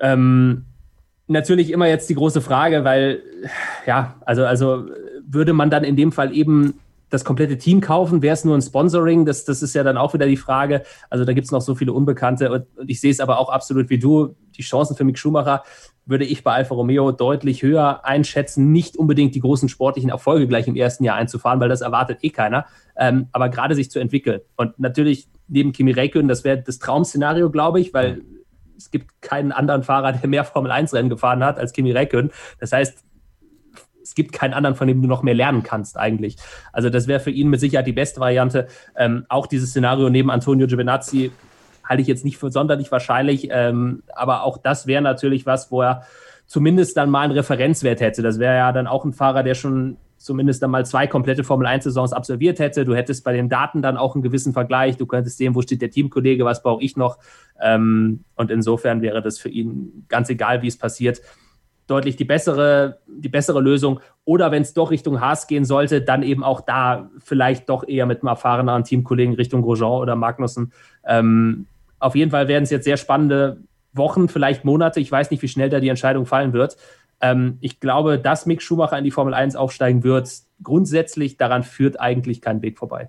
Ähm, 0.00 0.64
natürlich 1.26 1.70
immer 1.70 1.88
jetzt 1.88 2.08
die 2.10 2.14
große 2.14 2.40
Frage, 2.40 2.84
weil, 2.84 3.22
ja, 3.86 4.16
also, 4.24 4.44
also 4.44 4.86
würde 5.26 5.52
man 5.52 5.70
dann 5.70 5.84
in 5.84 5.96
dem 5.96 6.12
Fall 6.12 6.34
eben 6.34 6.74
das 7.14 7.24
komplette 7.24 7.56
Team 7.56 7.80
kaufen? 7.80 8.22
Wäre 8.22 8.34
es 8.34 8.44
nur 8.44 8.56
ein 8.56 8.62
Sponsoring? 8.62 9.24
Das, 9.24 9.44
das 9.44 9.62
ist 9.62 9.74
ja 9.74 9.82
dann 9.82 9.96
auch 9.96 10.14
wieder 10.14 10.26
die 10.26 10.36
Frage. 10.36 10.82
Also 11.08 11.24
da 11.24 11.32
gibt 11.32 11.46
es 11.46 11.52
noch 11.52 11.60
so 11.60 11.74
viele 11.74 11.92
Unbekannte 11.92 12.50
und, 12.52 12.66
und 12.76 12.90
ich 12.90 13.00
sehe 13.00 13.10
es 13.10 13.20
aber 13.20 13.38
auch 13.38 13.48
absolut 13.48 13.88
wie 13.88 13.98
du. 13.98 14.34
Die 14.56 14.62
Chancen 14.62 14.96
für 14.96 15.04
Mick 15.04 15.18
Schumacher 15.18 15.62
würde 16.06 16.24
ich 16.24 16.44
bei 16.44 16.52
Alfa 16.52 16.74
Romeo 16.74 17.12
deutlich 17.12 17.62
höher 17.62 18.04
einschätzen. 18.04 18.72
Nicht 18.72 18.96
unbedingt 18.96 19.34
die 19.34 19.40
großen 19.40 19.68
sportlichen 19.68 20.10
Erfolge 20.10 20.46
gleich 20.46 20.66
im 20.68 20.76
ersten 20.76 21.04
Jahr 21.04 21.16
einzufahren, 21.16 21.60
weil 21.60 21.68
das 21.68 21.80
erwartet 21.80 22.18
eh 22.22 22.30
keiner. 22.30 22.66
Ähm, 22.96 23.28
aber 23.32 23.48
gerade 23.48 23.74
sich 23.74 23.90
zu 23.90 24.00
entwickeln. 24.00 24.40
Und 24.56 24.78
natürlich 24.78 25.28
neben 25.48 25.72
Kimi 25.72 25.92
Räikkönen, 25.92 26.28
das 26.28 26.44
wäre 26.44 26.60
das 26.60 26.78
Traum-Szenario, 26.78 27.50
glaube 27.50 27.80
ich, 27.80 27.94
weil 27.94 28.22
es 28.76 28.90
gibt 28.90 29.22
keinen 29.22 29.52
anderen 29.52 29.82
Fahrer, 29.82 30.12
der 30.12 30.28
mehr 30.28 30.44
Formel-1-Rennen 30.44 31.10
gefahren 31.10 31.44
hat 31.44 31.58
als 31.58 31.72
Kimi 31.72 31.92
Räikkönen. 31.92 32.30
Das 32.58 32.72
heißt, 32.72 33.04
es 34.02 34.14
gibt 34.14 34.32
keinen 34.32 34.52
anderen, 34.52 34.76
von 34.76 34.86
dem 34.86 35.00
du 35.00 35.08
noch 35.08 35.22
mehr 35.22 35.34
lernen 35.34 35.62
kannst 35.62 35.96
eigentlich. 35.96 36.36
Also 36.72 36.90
das 36.90 37.08
wäre 37.08 37.20
für 37.20 37.30
ihn 37.30 37.48
mit 37.48 37.60
Sicherheit 37.60 37.86
die 37.86 37.92
beste 37.92 38.20
Variante. 38.20 38.68
Ähm, 38.96 39.24
auch 39.28 39.46
dieses 39.46 39.70
Szenario 39.70 40.10
neben 40.10 40.30
Antonio 40.30 40.66
Giovinazzi 40.66 41.32
halte 41.82 42.02
ich 42.02 42.08
jetzt 42.08 42.24
nicht 42.24 42.38
für 42.38 42.50
sonderlich 42.50 42.90
wahrscheinlich, 42.92 43.48
ähm, 43.50 44.02
aber 44.14 44.44
auch 44.44 44.58
das 44.58 44.86
wäre 44.86 45.02
natürlich 45.02 45.46
was, 45.46 45.70
wo 45.70 45.82
er 45.82 46.04
zumindest 46.46 46.96
dann 46.96 47.10
mal 47.10 47.22
einen 47.22 47.32
Referenzwert 47.32 48.00
hätte. 48.00 48.22
Das 48.22 48.38
wäre 48.38 48.56
ja 48.56 48.72
dann 48.72 48.86
auch 48.86 49.04
ein 49.04 49.12
Fahrer, 49.12 49.42
der 49.42 49.54
schon 49.54 49.96
zumindest 50.16 50.62
dann 50.62 50.70
mal 50.70 50.86
zwei 50.86 51.06
komplette 51.06 51.44
Formel-1-Saisons 51.44 52.12
absolviert 52.12 52.58
hätte. 52.58 52.84
Du 52.84 52.94
hättest 52.94 53.24
bei 53.24 53.32
den 53.32 53.48
Daten 53.48 53.82
dann 53.82 53.96
auch 53.96 54.14
einen 54.14 54.22
gewissen 54.22 54.52
Vergleich. 54.52 54.96
Du 54.96 55.06
könntest 55.06 55.38
sehen, 55.38 55.54
wo 55.54 55.62
steht 55.62 55.82
der 55.82 55.90
Teamkollege, 55.90 56.44
was 56.44 56.62
brauche 56.62 56.82
ich 56.82 56.96
noch. 56.96 57.18
Ähm, 57.60 58.24
und 58.34 58.50
insofern 58.50 59.02
wäre 59.02 59.22
das 59.22 59.38
für 59.38 59.48
ihn 59.48 60.06
ganz 60.08 60.30
egal, 60.30 60.62
wie 60.62 60.68
es 60.68 60.78
passiert, 60.78 61.20
deutlich 61.86 62.16
die 62.16 62.24
bessere, 62.24 63.00
die 63.06 63.28
bessere 63.28 63.60
Lösung. 63.60 64.00
Oder 64.24 64.50
wenn 64.50 64.62
es 64.62 64.72
doch 64.72 64.90
Richtung 64.90 65.20
Haas 65.20 65.46
gehen 65.46 65.64
sollte, 65.64 66.00
dann 66.00 66.22
eben 66.22 66.42
auch 66.42 66.62
da 66.62 67.10
vielleicht 67.18 67.68
doch 67.68 67.86
eher 67.86 68.06
mit 68.06 68.22
einem 68.22 68.28
erfahreneren 68.28 68.84
Teamkollegen 68.84 69.34
Richtung 69.34 69.62
Grosjean 69.62 70.00
oder 70.00 70.16
Magnussen. 70.16 70.72
Ähm, 71.06 71.66
auf 71.98 72.16
jeden 72.16 72.30
Fall 72.30 72.48
werden 72.48 72.64
es 72.64 72.70
jetzt 72.70 72.84
sehr 72.84 72.96
spannende 72.96 73.58
Wochen, 73.92 74.28
vielleicht 74.28 74.64
Monate. 74.64 75.00
Ich 75.00 75.10
weiß 75.10 75.30
nicht, 75.30 75.42
wie 75.42 75.48
schnell 75.48 75.70
da 75.70 75.80
die 75.80 75.88
Entscheidung 75.88 76.26
fallen 76.26 76.52
wird. 76.52 76.76
Ähm, 77.24 77.56
ich 77.62 77.80
glaube, 77.80 78.18
dass 78.18 78.44
Mick 78.44 78.60
Schumacher 78.60 78.98
in 78.98 79.04
die 79.04 79.10
Formel 79.10 79.32
1 79.32 79.56
aufsteigen 79.56 80.04
wird, 80.04 80.30
grundsätzlich 80.62 81.38
daran 81.38 81.62
führt 81.62 81.98
eigentlich 81.98 82.42
kein 82.42 82.60
Weg 82.60 82.78
vorbei. 82.78 83.08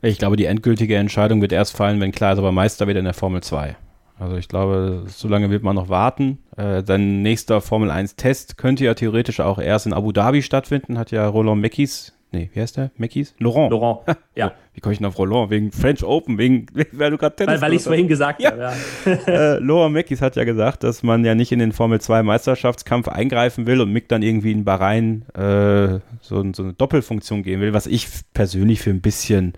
Ich 0.00 0.16
glaube, 0.16 0.36
die 0.36 0.46
endgültige 0.46 0.96
Entscheidung 0.96 1.42
wird 1.42 1.52
erst 1.52 1.76
fallen, 1.76 2.00
wenn 2.00 2.10
klar 2.10 2.32
ist, 2.32 2.38
aber 2.38 2.52
Meister 2.52 2.86
wird 2.86 2.96
in 2.96 3.04
der 3.04 3.12
Formel 3.12 3.42
2. 3.42 3.76
Also 4.18 4.36
ich 4.36 4.48
glaube, 4.48 5.04
so 5.08 5.28
lange 5.28 5.50
wird 5.50 5.62
man 5.62 5.76
noch 5.76 5.90
warten. 5.90 6.38
Äh, 6.56 6.82
sein 6.86 7.20
nächster 7.20 7.60
Formel 7.60 7.90
1 7.90 8.16
Test 8.16 8.56
könnte 8.56 8.84
ja 8.84 8.94
theoretisch 8.94 9.40
auch 9.40 9.58
erst 9.58 9.86
in 9.86 9.92
Abu 9.92 10.12
Dhabi 10.12 10.40
stattfinden, 10.40 10.96
hat 10.96 11.10
ja 11.10 11.28
Roland 11.28 11.60
Meckis 11.60 12.14
Nee, 12.32 12.48
wie 12.52 12.60
heißt 12.60 12.76
der? 12.76 12.90
Mackies? 12.96 13.34
Laurent. 13.38 13.70
Laurent, 13.70 14.00
ja. 14.36 14.52
wie 14.72 14.80
komme 14.80 14.92
ich 14.92 14.98
denn 14.98 15.06
auf 15.06 15.18
Roland? 15.18 15.50
Wegen 15.50 15.72
French 15.72 16.04
Open, 16.04 16.38
wegen, 16.38 16.66
weil 16.92 17.10
du 17.10 17.18
gerade 17.18 17.34
Tennis 17.34 17.54
Weil, 17.54 17.62
weil 17.62 17.72
ich 17.72 17.80
es 17.80 17.86
vorhin 17.86 18.08
gesagt 18.08 18.40
ja. 18.40 18.52
habe, 18.52 18.72
ja. 19.04 19.12
äh, 19.26 19.58
Laurent 19.58 19.94
Mackies 19.94 20.22
hat 20.22 20.36
ja 20.36 20.44
gesagt, 20.44 20.84
dass 20.84 21.02
man 21.02 21.24
ja 21.24 21.34
nicht 21.34 21.50
in 21.50 21.58
den 21.58 21.72
Formel 21.72 22.00
2 22.00 22.22
Meisterschaftskampf 22.22 23.08
eingreifen 23.08 23.66
will 23.66 23.80
und 23.80 23.92
Mick 23.92 24.08
dann 24.08 24.22
irgendwie 24.22 24.52
in 24.52 24.64
Bahrain 24.64 25.24
äh, 25.34 26.00
so, 26.20 26.44
so 26.52 26.62
eine 26.62 26.72
Doppelfunktion 26.74 27.42
gehen 27.42 27.60
will, 27.60 27.72
was 27.72 27.86
ich 27.86 28.06
persönlich 28.32 28.80
für 28.80 28.90
ein 28.90 29.00
bisschen 29.00 29.54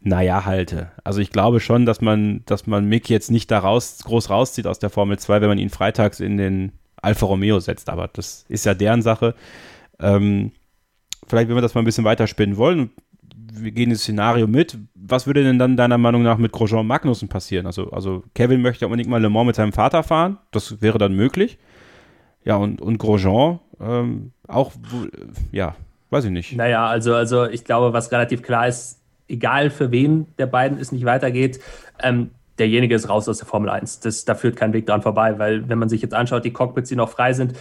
naja, 0.00 0.44
halte. 0.44 0.92
Also 1.02 1.20
ich 1.20 1.30
glaube 1.30 1.58
schon, 1.58 1.84
dass 1.84 2.00
man, 2.00 2.42
dass 2.46 2.66
man 2.66 2.86
Mick 2.86 3.10
jetzt 3.10 3.30
nicht 3.30 3.50
da 3.50 3.58
raus, 3.58 3.98
groß 4.04 4.30
rauszieht 4.30 4.66
aus 4.66 4.78
der 4.78 4.90
Formel 4.90 5.18
2, 5.18 5.40
wenn 5.40 5.48
man 5.48 5.58
ihn 5.58 5.70
freitags 5.70 6.20
in 6.20 6.36
den 6.36 6.72
Alfa 7.02 7.26
Romeo 7.26 7.58
setzt. 7.58 7.88
Aber 7.88 8.08
das 8.12 8.44
ist 8.48 8.64
ja 8.64 8.74
deren 8.74 9.02
Sache. 9.02 9.34
Ähm, 10.00 10.52
vielleicht, 11.28 11.48
wenn 11.48 11.56
wir 11.56 11.62
das 11.62 11.74
mal 11.74 11.82
ein 11.82 11.84
bisschen 11.84 12.04
weiterspinnen 12.04 12.56
wollen, 12.56 12.90
wir 13.52 13.72
gehen 13.72 13.90
ins 13.90 14.02
Szenario 14.02 14.46
mit, 14.46 14.78
was 14.94 15.26
würde 15.26 15.42
denn 15.42 15.58
dann 15.58 15.76
deiner 15.76 15.98
Meinung 15.98 16.22
nach 16.22 16.38
mit 16.38 16.52
Grosjean 16.52 16.86
Magnussen 16.86 17.28
passieren? 17.28 17.66
Also, 17.66 17.90
also 17.90 18.22
Kevin 18.34 18.62
möchte 18.62 18.86
unbedingt 18.86 19.08
mal 19.08 19.20
Le 19.20 19.30
Mans 19.30 19.46
mit 19.46 19.56
seinem 19.56 19.72
Vater 19.72 20.02
fahren, 20.02 20.38
das 20.50 20.80
wäre 20.80 20.98
dann 20.98 21.14
möglich. 21.14 21.58
Ja, 22.44 22.56
und, 22.56 22.80
und 22.80 22.98
Grosjean 22.98 23.58
ähm, 23.80 24.32
auch, 24.46 24.72
ja, 25.52 25.74
weiß 26.10 26.24
ich 26.24 26.30
nicht. 26.30 26.56
Naja, 26.56 26.86
also, 26.86 27.14
also 27.14 27.46
ich 27.46 27.64
glaube, 27.64 27.92
was 27.92 28.12
relativ 28.12 28.42
klar 28.42 28.68
ist, 28.68 29.00
egal 29.28 29.70
für 29.70 29.90
wen 29.90 30.26
der 30.38 30.46
beiden 30.46 30.78
es 30.78 30.92
nicht 30.92 31.04
weitergeht, 31.04 31.60
ähm, 32.02 32.30
derjenige 32.58 32.94
ist 32.94 33.08
raus 33.08 33.28
aus 33.28 33.38
der 33.38 33.46
Formel 33.46 33.70
1. 33.70 34.00
Das, 34.00 34.24
da 34.24 34.34
führt 34.34 34.56
kein 34.56 34.72
Weg 34.72 34.86
dran 34.86 35.02
vorbei, 35.02 35.38
weil 35.38 35.68
wenn 35.68 35.78
man 35.78 35.88
sich 35.88 36.02
jetzt 36.02 36.14
anschaut, 36.14 36.44
die 36.44 36.52
Cockpits, 36.52 36.88
die 36.88 36.96
noch 36.96 37.10
frei 37.10 37.32
sind, 37.32 37.54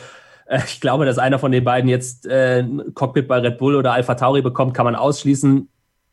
ich 0.66 0.82
glaube, 0.82 1.06
dass 1.06 1.18
einer 1.18 1.40
von 1.40 1.52
den 1.52 1.64
beiden 1.64 1.90
jetzt 1.90 2.26
äh, 2.26 2.60
ein 2.60 2.94
Cockpit 2.94 3.28
bei 3.28 3.40
Red 3.40 3.58
Bull 3.58 3.76
oder 3.76 3.94
Alpha 3.94 4.16
Tauri 4.16 4.42
bekommt, 4.42 4.74
kann 4.74 4.86
man 4.86 4.96
ausschließen. 4.96 5.70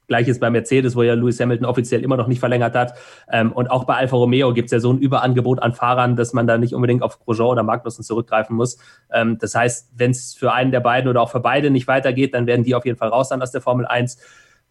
Gleiches 0.07 0.39
bei 0.39 0.51
Mercedes, 0.51 0.97
wo 0.97 1.03
ja 1.03 1.15
Lewis 1.15 1.41
Hamilton 1.41 1.65
offiziell 1.65 2.03
immer 2.03 2.19
noch 2.19 2.27
nicht 2.27 2.41
verlängert 2.41 2.75
hat. 2.75 2.95
Ähm, 3.31 3.53
und 3.53 3.71
auch 3.71 3.85
bei 3.85 3.95
Alfa 3.95 4.17
Romeo 4.17 4.53
gibt 4.53 4.67
es 4.67 4.73
ja 4.73 4.81
so 4.81 4.93
ein 4.93 4.99
Überangebot 4.99 5.63
an 5.63 5.73
Fahrern, 5.73 6.15
dass 6.15 6.35
man 6.35 6.47
da 6.47 6.59
nicht 6.59 6.75
unbedingt 6.75 7.03
auf 7.03 7.19
Grosjean 7.21 7.49
oder 7.49 7.63
Magnussen 7.63 8.05
zurückgreifen 8.05 8.55
muss. 8.55 8.77
Ähm, 9.11 9.39
das 9.39 9.55
heißt, 9.55 9.93
wenn 9.97 10.11
es 10.11 10.35
für 10.35 10.53
einen 10.53 10.73
der 10.73 10.81
beiden 10.81 11.09
oder 11.09 11.23
auch 11.23 11.31
für 11.31 11.41
beide 11.41 11.71
nicht 11.71 11.89
weitergeht, 11.89 12.35
dann 12.35 12.47
werden 12.47 12.65
die 12.65 12.75
auf 12.75 12.85
jeden 12.85 12.99
Fall 12.99 13.09
raus 13.09 13.31
dann 13.31 13.41
aus 13.41 13.51
der 13.51 13.63
Formel 13.63 13.87
1. 13.87 14.19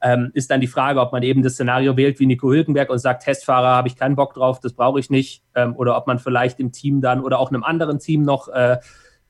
Ähm, 0.03 0.31
ist 0.33 0.51
dann 0.51 0.61
die 0.61 0.67
Frage, 0.67 0.99
ob 0.99 1.13
man 1.13 1.23
eben 1.23 1.41
das 1.41 1.53
Szenario 1.53 1.97
wählt 1.97 2.19
wie 2.19 2.25
Nico 2.25 2.51
Hülkenberg 2.51 2.89
und 2.89 2.99
sagt, 2.99 3.23
Testfahrer 3.23 3.69
habe 3.69 3.87
ich 3.87 3.95
keinen 3.95 4.15
Bock 4.15 4.33
drauf, 4.33 4.59
das 4.59 4.73
brauche 4.73 4.99
ich 4.99 5.09
nicht. 5.09 5.43
Ähm, 5.55 5.75
oder 5.75 5.97
ob 5.97 6.05
man 6.05 6.19
vielleicht 6.19 6.59
im 6.59 6.71
Team 6.71 7.01
dann 7.01 7.21
oder 7.21 7.39
auch 7.39 7.49
einem 7.49 7.63
anderen 7.63 7.99
Team 7.99 8.21
noch 8.21 8.49
äh, 8.49 8.77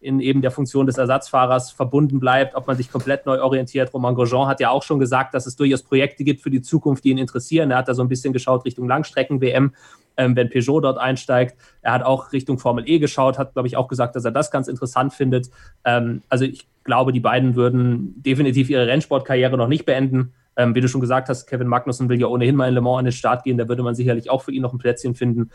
in 0.03 0.19
eben 0.19 0.41
der 0.41 0.51
Funktion 0.51 0.85
des 0.85 0.97
Ersatzfahrers 0.97 1.71
verbunden 1.71 2.19
bleibt, 2.19 2.55
ob 2.55 2.67
man 2.67 2.75
sich 2.75 2.91
komplett 2.91 3.25
neu 3.25 3.41
orientiert. 3.41 3.93
Romain 3.93 4.15
Grosjean 4.15 4.47
hat 4.47 4.59
ja 4.59 4.69
auch 4.69 4.83
schon 4.83 4.99
gesagt, 4.99 5.33
dass 5.33 5.45
es 5.45 5.55
durchaus 5.55 5.81
Projekte 5.81 6.23
gibt 6.23 6.41
für 6.41 6.49
die 6.49 6.61
Zukunft, 6.61 7.03
die 7.03 7.09
ihn 7.09 7.17
interessieren. 7.17 7.71
Er 7.71 7.77
hat 7.77 7.87
da 7.87 7.93
so 7.93 8.03
ein 8.03 8.09
bisschen 8.09 8.33
geschaut 8.33 8.65
Richtung 8.65 8.87
Langstrecken-WM, 8.87 9.73
ähm, 10.17 10.35
wenn 10.35 10.49
Peugeot 10.49 10.81
dort 10.81 10.97
einsteigt. 10.97 11.55
Er 11.81 11.93
hat 11.93 12.03
auch 12.03 12.33
Richtung 12.33 12.59
Formel 12.59 12.83
E 12.87 12.99
geschaut, 12.99 13.39
hat, 13.39 13.53
glaube 13.53 13.67
ich, 13.67 13.77
auch 13.77 13.87
gesagt, 13.87 14.15
dass 14.15 14.25
er 14.25 14.31
das 14.31 14.51
ganz 14.51 14.67
interessant 14.67 15.13
findet. 15.13 15.49
Ähm, 15.85 16.21
also 16.29 16.45
ich 16.45 16.67
glaube, 16.83 17.13
die 17.13 17.21
beiden 17.21 17.55
würden 17.55 18.21
definitiv 18.21 18.69
ihre 18.69 18.87
Rennsportkarriere 18.87 19.57
noch 19.57 19.69
nicht 19.69 19.85
beenden. 19.85 20.33
Ähm, 20.55 20.75
wie 20.75 20.81
du 20.81 20.87
schon 20.87 21.01
gesagt 21.01 21.29
hast, 21.29 21.47
Kevin 21.47 21.67
Magnussen 21.67 22.09
will 22.09 22.19
ja 22.19 22.27
ohnehin 22.27 22.55
mal 22.55 22.67
in 22.67 22.75
Le 22.75 22.81
Mans 22.81 22.99
an 22.99 23.05
den 23.05 23.11
Start 23.11 23.43
gehen. 23.43 23.57
Da 23.57 23.67
würde 23.67 23.83
man 23.83 23.95
sicherlich 23.95 24.29
auch 24.29 24.43
für 24.43 24.51
ihn 24.51 24.61
noch 24.61 24.73
ein 24.73 24.77
Plätzchen 24.79 25.15
finden. 25.15 25.49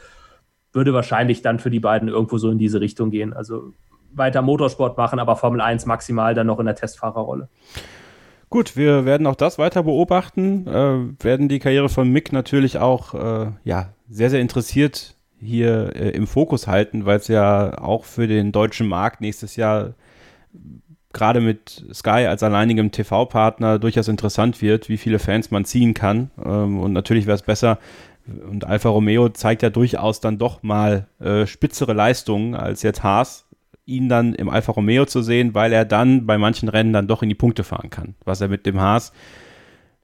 Würde 0.72 0.92
wahrscheinlich 0.92 1.42
dann 1.42 1.58
für 1.58 1.70
die 1.70 1.80
beiden 1.80 2.08
irgendwo 2.08 2.38
so 2.38 2.50
in 2.50 2.58
diese 2.58 2.80
Richtung 2.80 3.10
gehen. 3.10 3.32
Also 3.32 3.74
weiter 4.12 4.42
Motorsport 4.42 4.96
machen, 4.96 5.18
aber 5.18 5.36
Formel 5.36 5.60
1 5.60 5.86
maximal 5.86 6.34
dann 6.34 6.46
noch 6.46 6.58
in 6.58 6.66
der 6.66 6.74
Testfahrerrolle. 6.74 7.48
Gut, 8.50 8.76
wir 8.76 9.04
werden 9.04 9.26
auch 9.26 9.34
das 9.34 9.58
weiter 9.58 9.82
beobachten, 9.82 10.66
äh, 10.66 11.24
werden 11.24 11.48
die 11.48 11.58
Karriere 11.58 11.88
von 11.88 12.08
Mick 12.08 12.32
natürlich 12.32 12.78
auch 12.78 13.14
äh, 13.14 13.50
ja, 13.64 13.90
sehr, 14.08 14.30
sehr 14.30 14.40
interessiert 14.40 15.16
hier 15.40 15.94
äh, 15.94 16.10
im 16.10 16.26
Fokus 16.26 16.66
halten, 16.66 17.04
weil 17.04 17.18
es 17.18 17.28
ja 17.28 17.78
auch 17.78 18.04
für 18.04 18.26
den 18.26 18.50
deutschen 18.50 18.88
Markt 18.88 19.20
nächstes 19.20 19.56
Jahr 19.56 19.94
gerade 21.12 21.40
mit 21.40 21.84
Sky 21.92 22.26
als 22.26 22.42
alleinigem 22.42 22.90
TV-Partner 22.90 23.78
durchaus 23.78 24.08
interessant 24.08 24.62
wird, 24.62 24.88
wie 24.88 24.96
viele 24.96 25.18
Fans 25.18 25.50
man 25.50 25.64
ziehen 25.64 25.94
kann. 25.94 26.30
Ähm, 26.42 26.80
und 26.80 26.92
natürlich 26.92 27.26
wäre 27.26 27.36
es 27.36 27.42
besser, 27.42 27.78
und 28.48 28.64
Alfa 28.66 28.88
Romeo 28.88 29.28
zeigt 29.30 29.62
ja 29.62 29.70
durchaus 29.70 30.20
dann 30.20 30.38
doch 30.38 30.62
mal 30.62 31.06
äh, 31.20 31.46
spitzere 31.46 31.92
Leistungen 31.92 32.54
als 32.54 32.82
jetzt 32.82 33.02
Haas 33.02 33.46
ihn 33.88 34.08
dann 34.08 34.34
im 34.34 34.48
Alfa 34.48 34.72
Romeo 34.72 35.06
zu 35.06 35.22
sehen, 35.22 35.54
weil 35.54 35.72
er 35.72 35.84
dann 35.84 36.26
bei 36.26 36.38
manchen 36.38 36.68
Rennen 36.68 36.92
dann 36.92 37.08
doch 37.08 37.22
in 37.22 37.28
die 37.28 37.34
Punkte 37.34 37.64
fahren 37.64 37.90
kann, 37.90 38.14
was 38.24 38.40
er 38.40 38.48
mit 38.48 38.66
dem 38.66 38.80
Haas 38.80 39.12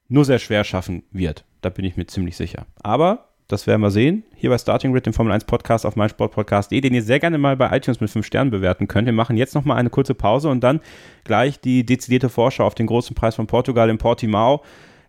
nur 0.09 0.25
sehr 0.25 0.39
schwer 0.39 0.65
schaffen 0.65 1.03
wird. 1.11 1.45
Da 1.61 1.69
bin 1.69 1.85
ich 1.85 1.97
mir 1.97 2.07
ziemlich 2.07 2.37
sicher. 2.37 2.67
Aber 2.83 3.29
das 3.47 3.67
werden 3.67 3.83
wir 3.83 3.91
sehen. 3.91 4.25
Hier 4.35 4.49
bei 4.49 4.57
Starting 4.57 4.93
Grid, 4.93 5.05
dem 5.05 5.13
Formel 5.13 5.33
1 5.33 5.45
Podcast 5.45 5.85
auf 5.85 5.97
meinsportpodcast.de, 5.97 6.81
den 6.81 6.95
ihr 6.95 7.03
sehr 7.03 7.21
gerne 7.21 7.37
mal 7.37 7.57
bei 7.57 7.77
iTunes 7.77 8.01
mit 8.01 8.11
5 8.11 8.25
Sternen 8.25 8.51
bewerten 8.51 8.89
könnt. 8.89 9.07
Wir 9.07 9.13
machen 9.13 9.37
jetzt 9.37 9.55
nochmal 9.55 9.77
eine 9.77 9.91
kurze 9.91 10.15
Pause 10.15 10.49
und 10.49 10.61
dann 10.61 10.81
gleich 11.25 11.61
die 11.61 11.85
dezidierte 11.85 12.31
Vorschau 12.31 12.65
auf 12.67 12.75
den 12.75 12.87
großen 12.87 13.15
Preis 13.15 13.35
von 13.35 13.47
Portugal 13.47 13.91
in 13.91 13.99
Portimao. 13.99 14.63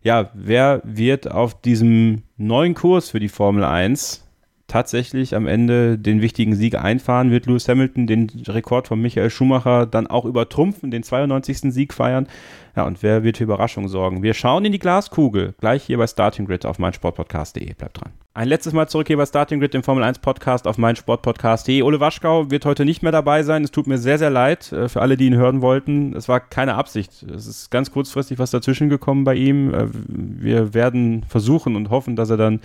Ja, 0.03 0.32
wer 0.34 0.82
wird 0.84 1.32
auf 1.32 1.61
diesem 1.61 2.23
neuen 2.36 2.73
Kurs 2.73 3.09
für 3.09 3.21
die 3.21 3.30
Formel 3.30 3.63
1 3.63 4.24
tatsächlich 4.68 5.36
am 5.36 5.47
Ende 5.47 5.97
den 5.97 6.22
wichtigen 6.22 6.55
Sieg 6.55 6.76
einfahren? 6.76 7.32
Wird 7.32 7.45
Lewis 7.45 7.68
Hamilton 7.68 8.07
den 8.07 8.30
Rekord 8.47 8.88
von 8.88 9.01
Michael 9.01 9.30
Schumacher 9.30 9.86
dann 9.86 10.07
auch 10.07 10.26
übertrumpfen, 10.26 10.91
den 10.91 11.03
92. 11.03 11.74
Sieg 11.74 11.93
feiern? 11.93 12.28
Ja, 12.76 12.84
und 12.86 13.01
wer 13.03 13.23
wird 13.23 13.38
für 13.38 13.45
Überraschungen 13.45 13.88
sorgen? 13.88 14.21
Wir 14.21 14.34
schauen 14.34 14.65
in 14.65 14.73
die 14.73 14.80
Glaskugel, 14.80 15.55
gleich 15.61 15.84
hier 15.84 15.97
bei 15.97 16.07
Starting 16.07 16.45
Grid 16.45 16.65
auf 16.65 16.78
meinsportpodcast.de. 16.78 17.73
Bleibt 17.73 18.01
dran. 18.01 18.11
Ein 18.34 18.49
letztes 18.49 18.73
Mal 18.73 18.89
zurück 18.89 19.07
hier 19.07 19.15
bei 19.15 19.26
Starting 19.26 19.61
Grid, 19.61 19.73
dem 19.73 19.82
Formel 19.82 20.03
1 20.03 20.19
Podcast 20.19 20.67
auf 20.67 20.78
meinsportpodcast.de. 20.78 21.84
Ole 21.84 22.01
Waschkau 22.01 22.51
wird 22.51 22.65
heute 22.65 22.84
nicht 22.84 23.01
mehr 23.01 23.13
dabei 23.13 23.43
sein. 23.43 23.63
Es 23.63 23.71
tut 23.71 23.88
mir 23.88 23.97
sehr, 23.97 24.17
sehr 24.17 24.30
leid 24.30 24.73
äh, 24.73 24.89
für 24.89 25.01
alle, 25.01 25.15
die 25.15 25.28
ihn 25.28 25.38
hören 25.38 25.61
wollten. 25.61 26.13
Es 26.13 26.28
war 26.28 26.41
keine 26.41 26.76
Absicht. 26.76 27.23
Es 27.23 27.47
ist 27.47 27.71
ganz 27.71 27.91
kurzfristig 27.91 28.38
was 28.38 28.51
dazwischen 28.51 28.89
gekommen 28.89 29.23
bei 29.23 29.36
ihm. 29.36 29.73
Äh, 29.73 29.88
wir 29.89 30.73
werden 30.73 31.23
versuchen 31.30 31.78
und 31.78 31.89
hoffen, 31.89 32.17
dass 32.17 32.30
er 32.30 32.36
dann 32.36 32.59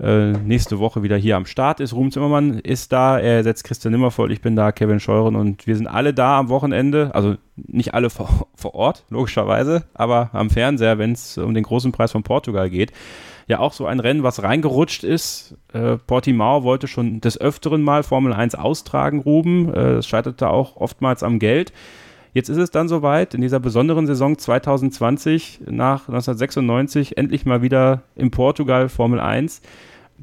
äh, 0.00 0.32
nächste 0.32 0.78
Woche 0.78 1.02
wieder 1.02 1.18
hier 1.18 1.36
am 1.36 1.44
Start 1.44 1.80
ist. 1.80 1.92
Ruhm 1.92 2.10
Zimmermann 2.10 2.58
ist 2.58 2.90
da, 2.90 3.18
er 3.18 3.34
ersetzt 3.34 3.64
Christian 3.64 3.92
Nimmervoll, 3.92 4.32
ich 4.32 4.40
bin 4.40 4.56
da, 4.56 4.72
Kevin 4.72 5.00
Scheuren 5.00 5.36
und 5.36 5.66
wir 5.66 5.76
sind 5.76 5.86
alle 5.86 6.14
da 6.14 6.38
am 6.38 6.48
Wochenende. 6.48 7.10
Also 7.12 7.36
nicht 7.66 7.94
alle 7.94 8.10
vor, 8.10 8.48
vor 8.54 8.74
Ort, 8.74 9.04
logischerweise, 9.10 9.84
aber 9.94 10.30
am 10.32 10.50
Fernseher, 10.50 10.98
wenn 10.98 11.12
es 11.12 11.38
um 11.38 11.54
den 11.54 11.64
großen 11.64 11.92
Preis 11.92 12.12
von 12.12 12.22
Portugal 12.22 12.70
geht 12.70 12.92
ja 13.50 13.58
auch 13.58 13.72
so 13.72 13.84
ein 13.84 14.00
Rennen, 14.00 14.22
was 14.22 14.42
reingerutscht 14.42 15.04
ist. 15.04 15.56
Äh, 15.72 15.96
Portimao 15.96 16.62
wollte 16.62 16.86
schon 16.86 17.20
des 17.20 17.38
Öfteren 17.38 17.82
mal 17.82 18.04
Formel 18.04 18.32
1 18.32 18.54
austragen, 18.54 19.18
Ruben. 19.18 19.74
Äh, 19.74 19.94
es 19.94 20.06
scheiterte 20.06 20.48
auch 20.48 20.76
oftmals 20.76 21.22
am 21.22 21.38
Geld. 21.40 21.72
Jetzt 22.32 22.48
ist 22.48 22.58
es 22.58 22.70
dann 22.70 22.88
soweit, 22.88 23.34
in 23.34 23.40
dieser 23.40 23.58
besonderen 23.58 24.06
Saison 24.06 24.38
2020 24.38 25.62
nach 25.66 26.08
1996 26.08 27.16
endlich 27.18 27.44
mal 27.44 27.60
wieder 27.60 28.02
in 28.14 28.30
Portugal 28.30 28.88
Formel 28.88 29.18
1. 29.18 29.62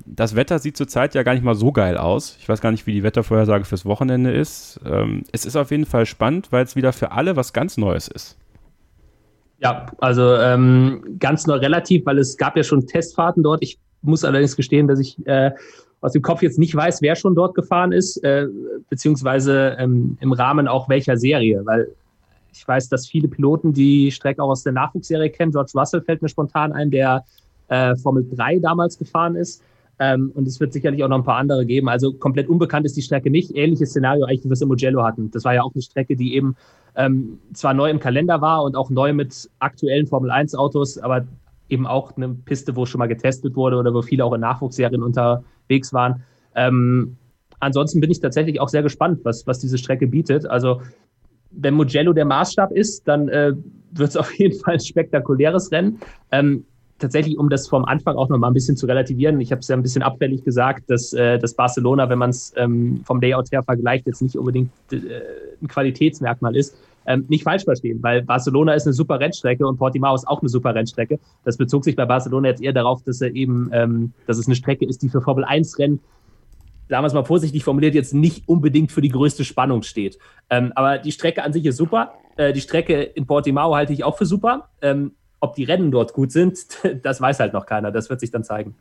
Das 0.05 0.35
Wetter 0.35 0.59
sieht 0.59 0.77
zurzeit 0.77 1.15
ja 1.15 1.23
gar 1.23 1.33
nicht 1.33 1.43
mal 1.43 1.55
so 1.55 1.71
geil 1.71 1.97
aus. 1.97 2.37
Ich 2.39 2.47
weiß 2.47 2.61
gar 2.61 2.71
nicht, 2.71 2.85
wie 2.85 2.93
die 2.93 3.03
Wettervorhersage 3.03 3.65
fürs 3.65 3.85
Wochenende 3.85 4.31
ist. 4.31 4.79
Ähm, 4.85 5.23
es 5.31 5.45
ist 5.45 5.55
auf 5.55 5.71
jeden 5.71 5.85
Fall 5.85 6.05
spannend, 6.05 6.51
weil 6.51 6.63
es 6.63 6.75
wieder 6.75 6.93
für 6.93 7.11
alle 7.11 7.35
was 7.35 7.53
ganz 7.53 7.77
Neues 7.77 8.07
ist. 8.07 8.37
Ja, 9.59 9.87
also 9.97 10.35
ähm, 10.35 11.17
ganz 11.19 11.47
neu 11.47 11.55
relativ, 11.55 12.05
weil 12.05 12.19
es 12.19 12.37
gab 12.37 12.55
ja 12.55 12.63
schon 12.63 12.85
Testfahrten 12.85 13.41
dort. 13.41 13.63
Ich 13.63 13.79
muss 14.03 14.23
allerdings 14.23 14.55
gestehen, 14.55 14.87
dass 14.87 14.99
ich 14.99 15.17
äh, 15.25 15.51
aus 16.01 16.11
dem 16.13 16.21
Kopf 16.21 16.43
jetzt 16.43 16.59
nicht 16.59 16.75
weiß, 16.75 17.01
wer 17.01 17.15
schon 17.15 17.33
dort 17.33 17.55
gefahren 17.55 17.91
ist, 17.91 18.23
äh, 18.23 18.47
beziehungsweise 18.89 19.75
ähm, 19.79 20.17
im 20.21 20.31
Rahmen 20.31 20.67
auch 20.67 20.89
welcher 20.89 21.17
Serie, 21.17 21.65
weil 21.65 21.87
ich 22.53 22.67
weiß, 22.67 22.89
dass 22.89 23.07
viele 23.07 23.27
Piloten 23.27 23.73
die 23.73 24.11
Strecke 24.11 24.41
auch 24.41 24.49
aus 24.49 24.63
der 24.63 24.73
Nachwuchsserie 24.73 25.29
kennen. 25.29 25.51
George 25.51 25.71
Russell 25.75 26.01
fällt 26.01 26.21
mir 26.21 26.29
spontan 26.29 26.71
ein, 26.73 26.91
der 26.91 27.23
äh, 27.67 27.95
Formel 27.95 28.25
3 28.31 28.59
damals 28.59 28.97
gefahren 28.97 29.35
ist. 29.35 29.63
Ähm, 29.99 30.31
und 30.35 30.47
es 30.47 30.59
wird 30.59 30.73
sicherlich 30.73 31.03
auch 31.03 31.07
noch 31.07 31.17
ein 31.17 31.23
paar 31.23 31.37
andere 31.37 31.65
geben. 31.65 31.89
Also 31.89 32.13
komplett 32.13 32.47
unbekannt 32.49 32.85
ist 32.85 32.95
die 32.95 33.01
Strecke 33.01 33.29
nicht. 33.29 33.55
Ähnliches 33.55 33.89
Szenario 33.89 34.25
eigentlich, 34.25 34.43
wie 34.43 34.49
wir 34.49 34.53
es 34.53 34.61
im 34.61 34.67
Mugello 34.67 35.03
hatten. 35.03 35.31
Das 35.31 35.43
war 35.43 35.55
ja 35.55 35.63
auch 35.63 35.73
eine 35.73 35.81
Strecke, 35.81 36.15
die 36.15 36.35
eben 36.35 36.55
ähm, 36.95 37.39
zwar 37.53 37.73
neu 37.73 37.89
im 37.89 37.99
Kalender 37.99 38.41
war 38.41 38.63
und 38.63 38.75
auch 38.75 38.89
neu 38.89 39.13
mit 39.13 39.49
aktuellen 39.59 40.07
Formel 40.07 40.31
1 40.31 40.55
Autos, 40.55 40.97
aber 40.97 41.25
eben 41.69 41.87
auch 41.87 42.15
eine 42.15 42.29
Piste, 42.29 42.75
wo 42.75 42.85
schon 42.85 42.99
mal 42.99 43.07
getestet 43.07 43.55
wurde 43.55 43.77
oder 43.77 43.93
wo 43.93 44.01
viele 44.01 44.23
auch 44.23 44.33
in 44.33 44.41
Nachwuchsserien 44.41 45.03
unterwegs 45.03 45.93
waren. 45.93 46.23
Ähm, 46.55 47.17
ansonsten 47.59 47.99
bin 47.99 48.11
ich 48.11 48.19
tatsächlich 48.19 48.59
auch 48.59 48.69
sehr 48.69 48.83
gespannt, 48.83 49.21
was, 49.23 49.45
was 49.47 49.59
diese 49.59 49.77
Strecke 49.77 50.07
bietet. 50.07 50.45
Also 50.45 50.81
wenn 51.51 51.73
Mugello 51.73 52.13
der 52.13 52.25
Maßstab 52.25 52.71
ist, 52.71 53.07
dann 53.07 53.29
äh, 53.29 53.53
wird 53.91 54.09
es 54.09 54.17
auf 54.17 54.33
jeden 54.37 54.59
Fall 54.59 54.75
ein 54.75 54.79
spektakuläres 54.79 55.71
Rennen. 55.71 55.99
Ähm, 56.31 56.65
tatsächlich, 56.99 57.37
um 57.37 57.49
das 57.49 57.67
vom 57.67 57.85
Anfang 57.85 58.15
auch 58.15 58.29
noch 58.29 58.37
mal 58.37 58.47
ein 58.47 58.53
bisschen 58.53 58.77
zu 58.77 58.85
relativieren, 58.85 59.39
ich 59.39 59.51
habe 59.51 59.59
es 59.59 59.67
ja 59.67 59.75
ein 59.75 59.81
bisschen 59.81 60.03
abfällig 60.03 60.43
gesagt, 60.43 60.89
dass, 60.89 61.13
äh, 61.13 61.37
dass 61.39 61.53
Barcelona, 61.53 62.09
wenn 62.09 62.19
man 62.19 62.31
es 62.31 62.53
ähm, 62.55 63.01
vom 63.05 63.21
Layout 63.21 63.51
her 63.51 63.63
vergleicht, 63.63 64.07
jetzt 64.07 64.21
nicht 64.21 64.35
unbedingt 64.35 64.71
äh, 64.91 64.97
ein 65.61 65.67
Qualitätsmerkmal 65.67 66.55
ist. 66.55 66.75
Ähm, 67.05 67.25
nicht 67.29 67.43
falsch 67.43 67.63
verstehen, 67.63 67.99
weil 68.01 68.21
Barcelona 68.21 68.73
ist 68.73 68.85
eine 68.85 68.93
super 68.93 69.19
Rennstrecke 69.19 69.65
und 69.65 69.77
Portimao 69.77 70.13
ist 70.13 70.27
auch 70.27 70.41
eine 70.41 70.49
super 70.49 70.75
Rennstrecke. 70.75 71.19
Das 71.45 71.55
bezog 71.55 71.85
sich 71.85 71.95
bei 71.95 72.05
Barcelona 72.05 72.49
jetzt 72.49 72.61
eher 72.61 72.73
darauf, 72.73 73.01
dass 73.03 73.21
er 73.21 73.33
eben, 73.33 73.69
ähm, 73.71 74.11
dass 74.25 74.37
es 74.37 74.47
eine 74.47 74.55
Strecke 74.55 74.85
ist, 74.85 75.01
die 75.01 75.09
für 75.09 75.21
Formel 75.21 75.45
1 75.45 75.79
Rennen 75.79 76.01
damals 76.89 77.13
mal 77.13 77.23
vorsichtig 77.23 77.63
formuliert, 77.63 77.95
jetzt 77.95 78.13
nicht 78.13 78.47
unbedingt 78.47 78.91
für 78.91 79.01
die 79.01 79.09
größte 79.09 79.45
Spannung 79.45 79.83
steht. 79.83 80.17
Ähm, 80.49 80.71
aber 80.75 80.97
die 80.97 81.11
Strecke 81.11 81.43
an 81.43 81.53
sich 81.53 81.65
ist 81.65 81.77
super. 81.77 82.13
Äh, 82.35 82.53
die 82.53 82.61
Strecke 82.61 83.03
in 83.03 83.25
Portimao 83.25 83.75
halte 83.75 83.93
ich 83.93 84.03
auch 84.03 84.17
für 84.17 84.25
super. 84.25 84.69
Ähm, 84.81 85.11
ob 85.39 85.55
die 85.55 85.63
Rennen 85.63 85.91
dort 85.91 86.13
gut 86.13 86.31
sind, 86.31 86.57
das 87.03 87.21
weiß 87.21 87.39
halt 87.39 87.53
noch 87.53 87.65
keiner. 87.65 87.91
Das 87.91 88.09
wird 88.09 88.19
sich 88.19 88.31
dann 88.31 88.43
zeigen. 88.43 88.75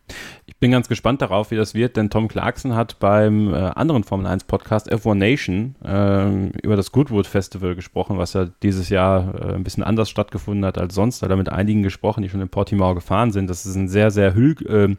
Ich 0.46 0.56
bin 0.56 0.70
ganz 0.70 0.88
gespannt 0.88 1.22
darauf, 1.22 1.50
wie 1.50 1.56
das 1.56 1.74
wird, 1.74 1.96
denn 1.96 2.10
Tom 2.10 2.28
Clarkson 2.28 2.74
hat 2.74 2.98
beim 2.98 3.52
äh, 3.52 3.56
anderen 3.56 4.04
Formel 4.04 4.26
1 4.26 4.44
Podcast 4.44 4.90
F1 4.90 5.14
Nation 5.14 5.76
äh, 5.84 6.58
über 6.62 6.76
das 6.76 6.92
Goodwood 6.92 7.26
Festival 7.26 7.74
gesprochen, 7.74 8.18
was 8.18 8.32
ja 8.32 8.46
dieses 8.62 8.88
Jahr 8.88 9.34
äh, 9.34 9.54
ein 9.54 9.64
bisschen 9.64 9.82
anders 9.82 10.08
stattgefunden 10.08 10.64
hat 10.64 10.78
als 10.78 10.94
sonst. 10.94 11.20
Da 11.20 11.26
hat 11.26 11.30
er 11.30 11.36
mit 11.36 11.50
einigen 11.50 11.82
gesprochen, 11.82 12.22
die 12.22 12.28
schon 12.28 12.40
in 12.40 12.48
Portimao 12.48 12.94
gefahren 12.94 13.32
sind. 13.32 13.48
Das 13.50 13.66
ist 13.66 13.74
ein 13.74 13.88
sehr, 13.88 14.10
sehr 14.10 14.34
hü 14.34 14.54
ähm, 14.68 14.96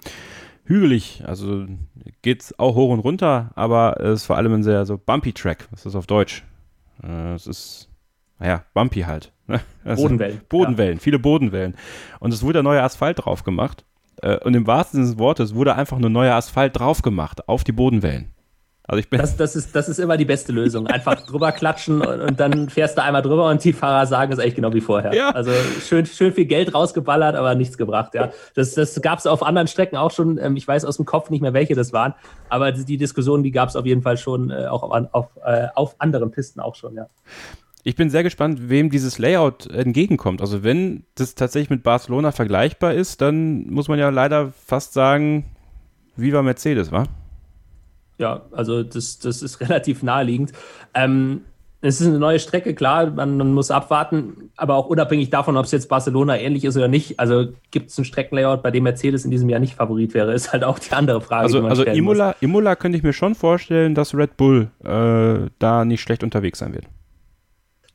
hügelig, 0.68 1.24
also 1.26 1.66
geht 2.22 2.42
es 2.42 2.60
auch 2.60 2.76
hoch 2.76 2.92
und 2.92 3.00
runter, 3.00 3.52
aber 3.56 4.00
es 4.02 4.22
ist 4.22 4.26
vor 4.26 4.36
allem 4.36 4.54
ein 4.54 4.64
sehr 4.64 4.86
so 4.86 4.98
bumpy 4.98 5.34
Track. 5.34 5.68
Was 5.72 5.80
ist 5.80 5.86
das 5.88 5.96
auf 5.96 6.08
Deutsch? 6.08 6.44
Äh, 7.02 7.34
es 7.34 7.48
ist, 7.48 7.90
naja, 8.38 8.64
bumpy 8.74 9.02
halt. 9.02 9.32
Also 9.86 10.04
Bodenwellen. 10.04 10.42
Bodenwellen, 10.50 10.98
ja. 10.98 11.02
viele 11.02 11.20
Bodenwellen. 11.20 11.76
Und 12.20 12.34
es 12.34 12.44
wurde 12.44 12.62
neuer 12.62 12.84
Asphalt 12.84 13.24
drauf 13.24 13.44
gemacht. 13.44 13.86
Äh, 14.22 14.38
und 14.40 14.54
im 14.54 14.68
wahrsten 14.68 15.00
Sinne 15.00 15.14
des 15.14 15.20
Wortes 15.20 15.56
wurde 15.56 15.76
einfach 15.76 16.00
nur 16.00 16.10
neuer 16.10 16.36
Asphalt 16.36 16.78
drauf 16.78 17.02
gemacht 17.02 17.48
auf 17.48 17.64
die 17.64 17.72
Bodenwellen. 17.72 18.34
Also 18.90 19.00
ich 19.00 19.10
bin 19.10 19.20
das, 19.20 19.36
das, 19.36 19.58
ist, 19.58 19.76
das 19.76 19.90
ist 19.90 20.00
immer 20.00 20.16
die 20.16 20.24
beste 20.24 20.54
Lösung. 20.54 20.88
Einfach 20.88 21.16
drüber 21.26 21.52
klatschen 21.52 22.02
und, 22.02 22.22
und, 22.22 22.40
dann 22.40 22.70
fährst 22.70 22.98
du 22.98 23.04
einmal 23.04 23.22
drüber 23.22 23.50
und 23.50 23.62
die 23.62 23.74
Fahrer 23.74 24.06
sagen 24.06 24.32
es 24.32 24.40
echt 24.40 24.56
genau 24.56 24.74
wie 24.74 24.80
vorher. 24.80 25.14
Ja. 25.14 25.32
Also 25.32 25.52
schön, 25.82 26.06
schön 26.06 26.32
viel 26.32 26.46
Geld 26.46 26.74
rausgeballert, 26.74 27.36
aber 27.36 27.54
nichts 27.54 27.78
gebracht. 27.78 28.14
Ja. 28.14 28.32
Das, 28.56 28.76
das 28.76 29.02
gab 29.02 29.20
es 29.20 29.28
auf 29.28 29.44
anderen 29.44 29.68
Strecken 29.68 29.98
auch 29.98 30.12
schon. 30.12 30.38
Ähm, 30.38 30.56
ich 30.56 30.66
weiß 30.66 30.86
aus 30.86 30.96
dem 30.96 31.06
Kopf 31.06 31.30
nicht 31.30 31.42
mehr, 31.42 31.54
welche 31.54 31.76
das 31.76 31.92
waren. 31.92 32.14
Aber 32.48 32.72
die, 32.72 32.86
die 32.86 32.98
Diskussion, 32.98 33.44
die 33.44 33.52
gab 33.52 33.68
es 33.68 33.76
auf 33.76 33.86
jeden 33.86 34.04
Fall 34.04 34.16
schon 34.16 34.52
äh, 34.52 34.68
auch 34.68 34.84
auf, 34.84 35.08
auf, 35.12 35.28
äh, 35.46 35.68
auf 35.76 35.96
anderen 36.00 36.32
Pisten 36.32 36.62
auch 36.62 36.76
schon. 36.76 36.96
Ja 36.96 37.08
ich 37.88 37.96
bin 37.96 38.10
sehr 38.10 38.24
gespannt, 38.24 38.68
wem 38.68 38.90
dieses 38.90 39.18
Layout 39.18 39.68
entgegenkommt. 39.68 40.42
Also 40.42 40.62
wenn 40.62 41.06
das 41.16 41.36
tatsächlich 41.36 41.70
mit 41.70 41.84
Barcelona 41.84 42.34
vergleichbar 42.34 42.94
ist, 42.94 43.22
dann 43.22 43.70
muss 43.70 43.88
man 43.88 43.98
ja 43.98 44.10
leider 44.10 44.52
fast 44.52 44.92
sagen, 44.92 45.46
Viva 46.18 46.42
Mercedes, 46.42 46.92
wa? 46.92 47.06
Ja, 48.18 48.42
also 48.52 48.84
das, 48.84 49.20
das 49.20 49.42
ist 49.42 49.62
relativ 49.62 50.04
naheliegend. 50.04 50.52
Ähm, 50.94 51.44
es 51.80 52.02
ist 52.02 52.08
eine 52.08 52.20
neue 52.20 52.40
Strecke, 52.40 52.76
klar, 52.76 53.10
man, 53.10 53.38
man, 53.38 53.54
muss 53.54 53.72
abwarten, 53.72 54.50
aber 54.58 54.76
auch 54.76 54.88
unabhängig 54.88 55.30
davon, 55.30 55.56
ob 55.56 55.64
es 55.64 55.72
jetzt 55.72 55.88
Barcelona 55.88 56.38
ähnlich 56.38 56.66
ist 56.66 56.76
oder 56.76 56.90
nicht. 56.90 57.22
Also 57.22 57.54
gibt 57.72 57.92
es 57.92 57.98
ein 57.98 58.04
Streckenlayout, 58.04 58.64
bei 58.64 58.72
dem 58.72 58.84
Mercedes 58.84 59.24
in 59.24 59.32
diesem 59.32 59.48
Jahr 59.48 59.62
nicht 59.62 59.76
Favorit 59.76 60.14
wäre, 60.14 60.34
ist 60.34 60.52
halt 60.52 60.66
auch 60.66 60.78
die 60.78 60.92
andere 60.92 61.22
Frage. 61.22 61.44
Also, 61.44 61.66
also 61.66 61.86
Imola, 61.86 62.36
Imola 62.42 62.76
könnte 62.76 62.98
ich 62.98 63.04
mir 63.06 63.14
schon 63.14 63.34
vorstellen, 63.34 63.96
dass 63.96 64.14
Red 64.14 64.36
Bull 64.36 64.72
äh, 64.84 65.50
da 65.58 65.86
nicht 65.86 66.02
schlecht 66.02 66.22
unterwegs 66.22 66.60
sein 66.60 66.74
wird 66.74 66.84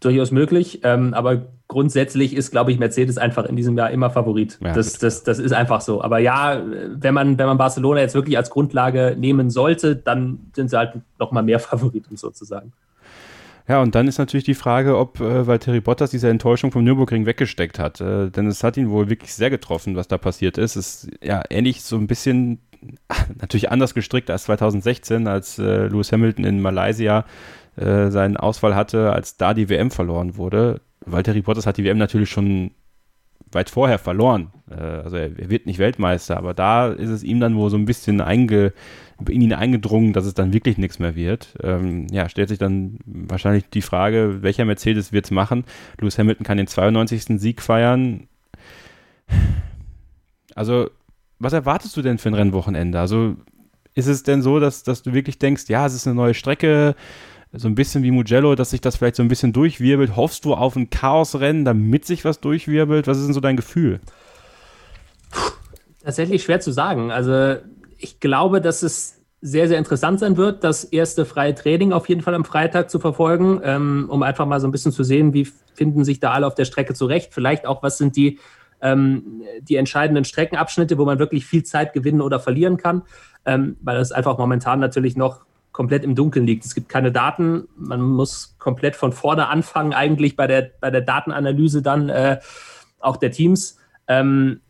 durchaus 0.04 0.30
möglich. 0.30 0.80
Ähm, 0.82 1.14
aber 1.14 1.42
grundsätzlich 1.68 2.36
ist, 2.36 2.50
glaube 2.50 2.72
ich, 2.72 2.78
Mercedes 2.78 3.18
einfach 3.18 3.44
in 3.44 3.56
diesem 3.56 3.76
Jahr 3.76 3.90
immer 3.90 4.10
Favorit. 4.10 4.58
Ja, 4.62 4.74
das, 4.74 4.98
das, 4.98 5.24
das 5.24 5.38
ist 5.38 5.52
einfach 5.52 5.80
so. 5.80 6.02
Aber 6.02 6.18
ja, 6.18 6.62
wenn 6.94 7.14
man, 7.14 7.38
wenn 7.38 7.46
man 7.46 7.58
Barcelona 7.58 8.00
jetzt 8.00 8.14
wirklich 8.14 8.36
als 8.36 8.50
Grundlage 8.50 9.16
nehmen 9.18 9.50
sollte, 9.50 9.96
dann 9.96 10.40
sind 10.54 10.70
sie 10.70 10.76
halt 10.76 11.00
noch 11.18 11.32
mal 11.32 11.42
mehr 11.42 11.58
Favoriten 11.60 12.16
sozusagen. 12.16 12.72
Ja, 13.68 13.80
und 13.80 13.94
dann 13.94 14.08
ist 14.08 14.18
natürlich 14.18 14.44
die 14.44 14.54
Frage, 14.54 14.98
ob 14.98 15.20
äh, 15.20 15.46
Valtteri 15.46 15.80
Bottas 15.80 16.10
diese 16.10 16.28
Enttäuschung 16.28 16.72
vom 16.72 16.82
Nürburgring 16.82 17.26
weggesteckt 17.26 17.78
hat. 17.78 18.00
Äh, 18.00 18.30
denn 18.30 18.48
es 18.48 18.64
hat 18.64 18.76
ihn 18.76 18.90
wohl 18.90 19.08
wirklich 19.08 19.32
sehr 19.34 19.50
getroffen, 19.50 19.94
was 19.94 20.08
da 20.08 20.18
passiert 20.18 20.58
ist. 20.58 20.76
Es 20.76 21.04
ist 21.04 21.10
ja 21.22 21.42
ähnlich 21.48 21.82
so 21.82 21.96
ein 21.96 22.08
bisschen, 22.08 22.60
natürlich 23.40 23.70
anders 23.70 23.94
gestrickt 23.94 24.30
als 24.30 24.44
2016, 24.44 25.28
als 25.28 25.58
äh, 25.58 25.86
Lewis 25.86 26.10
Hamilton 26.10 26.44
in 26.44 26.60
Malaysia 26.60 27.24
äh, 27.76 28.10
seinen 28.10 28.36
Ausfall 28.36 28.74
hatte, 28.74 29.12
als 29.12 29.36
da 29.36 29.54
die 29.54 29.68
WM 29.68 29.90
verloren 29.90 30.36
wurde. 30.36 30.80
Walter 31.04 31.34
Bottas 31.34 31.66
hat 31.66 31.76
die 31.76 31.84
WM 31.84 31.98
natürlich 31.98 32.30
schon 32.30 32.72
weit 33.50 33.70
vorher 33.70 33.98
verloren. 33.98 34.50
Äh, 34.70 34.74
also 34.74 35.16
er, 35.16 35.50
wird 35.50 35.66
nicht 35.66 35.78
Weltmeister, 35.78 36.36
aber 36.36 36.54
da 36.54 36.88
ist 36.88 37.10
es 37.10 37.22
ihm 37.22 37.40
dann 37.40 37.56
wohl 37.56 37.70
so 37.70 37.76
ein 37.76 37.84
bisschen 37.84 38.20
einge, 38.20 38.72
in 39.28 39.40
ihn 39.40 39.52
eingedrungen, 39.52 40.12
dass 40.12 40.24
es 40.24 40.34
dann 40.34 40.52
wirklich 40.52 40.78
nichts 40.78 40.98
mehr 40.98 41.14
wird. 41.14 41.54
Ähm, 41.62 42.06
ja, 42.10 42.28
stellt 42.28 42.48
sich 42.48 42.58
dann 42.58 42.98
wahrscheinlich 43.04 43.68
die 43.70 43.82
Frage, 43.82 44.42
welcher 44.42 44.64
Mercedes 44.64 45.12
wird 45.12 45.26
es 45.26 45.30
machen? 45.30 45.64
Lewis 46.00 46.18
Hamilton 46.18 46.44
kann 46.44 46.58
den 46.58 46.66
92. 46.66 47.40
Sieg 47.40 47.62
feiern. 47.62 48.28
Also, 50.54 50.90
was 51.38 51.52
erwartest 51.52 51.96
du 51.96 52.02
denn 52.02 52.18
für 52.18 52.28
ein 52.28 52.34
Rennwochenende? 52.34 52.98
Also, 52.98 53.36
ist 53.94 54.06
es 54.06 54.22
denn 54.22 54.42
so, 54.42 54.58
dass, 54.58 54.82
dass 54.82 55.02
du 55.02 55.12
wirklich 55.12 55.38
denkst, 55.38 55.64
ja, 55.68 55.86
es 55.86 55.94
ist 55.94 56.06
eine 56.06 56.16
neue 56.16 56.34
Strecke, 56.34 56.94
so 57.52 57.68
ein 57.68 57.74
bisschen 57.74 58.02
wie 58.02 58.10
Mugello, 58.10 58.54
dass 58.54 58.70
sich 58.70 58.80
das 58.80 58.96
vielleicht 58.96 59.16
so 59.16 59.22
ein 59.22 59.28
bisschen 59.28 59.52
durchwirbelt? 59.52 60.16
Hoffst 60.16 60.44
du 60.44 60.54
auf 60.54 60.74
ein 60.74 60.88
Chaosrennen, 60.88 61.64
damit 61.64 62.06
sich 62.06 62.24
was 62.24 62.40
durchwirbelt? 62.40 63.06
Was 63.06 63.18
ist 63.18 63.26
denn 63.26 63.34
so 63.34 63.40
dein 63.40 63.56
Gefühl? 63.56 64.00
Tatsächlich 66.02 66.42
schwer 66.42 66.60
zu 66.60 66.72
sagen. 66.72 67.10
Also 67.10 67.56
ich 67.98 68.20
glaube, 68.20 68.60
dass 68.60 68.82
es 68.82 69.20
sehr, 69.42 69.68
sehr 69.68 69.78
interessant 69.78 70.20
sein 70.20 70.36
wird, 70.36 70.64
das 70.64 70.84
erste 70.84 71.24
freie 71.24 71.54
Training 71.54 71.92
auf 71.92 72.08
jeden 72.08 72.22
Fall 72.22 72.34
am 72.34 72.44
Freitag 72.44 72.90
zu 72.90 73.00
verfolgen, 73.00 73.60
ähm, 73.64 74.06
um 74.08 74.22
einfach 74.22 74.46
mal 74.46 74.60
so 74.60 74.68
ein 74.68 74.70
bisschen 74.70 74.92
zu 74.92 75.02
sehen, 75.02 75.34
wie 75.34 75.48
finden 75.74 76.04
sich 76.04 76.20
da 76.20 76.30
alle 76.30 76.46
auf 76.46 76.54
der 76.54 76.64
Strecke 76.64 76.94
zurecht. 76.94 77.34
Vielleicht 77.34 77.66
auch, 77.66 77.82
was 77.82 77.98
sind 77.98 78.16
die, 78.16 78.38
ähm, 78.80 79.42
die 79.60 79.76
entscheidenden 79.76 80.24
Streckenabschnitte, 80.24 80.96
wo 80.96 81.04
man 81.04 81.18
wirklich 81.18 81.44
viel 81.44 81.64
Zeit 81.64 81.92
gewinnen 81.92 82.20
oder 82.20 82.38
verlieren 82.40 82.76
kann, 82.76 83.02
ähm, 83.44 83.76
weil 83.82 83.98
das 83.98 84.12
einfach 84.12 84.38
momentan 84.38 84.78
natürlich 84.78 85.16
noch 85.16 85.44
komplett 85.72 86.04
im 86.04 86.14
Dunkeln 86.14 86.46
liegt. 86.46 86.64
Es 86.64 86.74
gibt 86.74 86.88
keine 86.88 87.12
Daten, 87.12 87.66
man 87.76 88.00
muss 88.00 88.56
komplett 88.58 88.94
von 88.94 89.12
vorne 89.12 89.48
anfangen, 89.48 89.94
eigentlich 89.94 90.36
bei 90.36 90.46
der, 90.46 90.70
bei 90.80 90.90
der 90.90 91.00
Datenanalyse 91.00 91.82
dann 91.82 92.08
äh, 92.08 92.40
auch 93.00 93.16
der 93.16 93.32
Teams. 93.32 93.78
Ähm, 94.06 94.60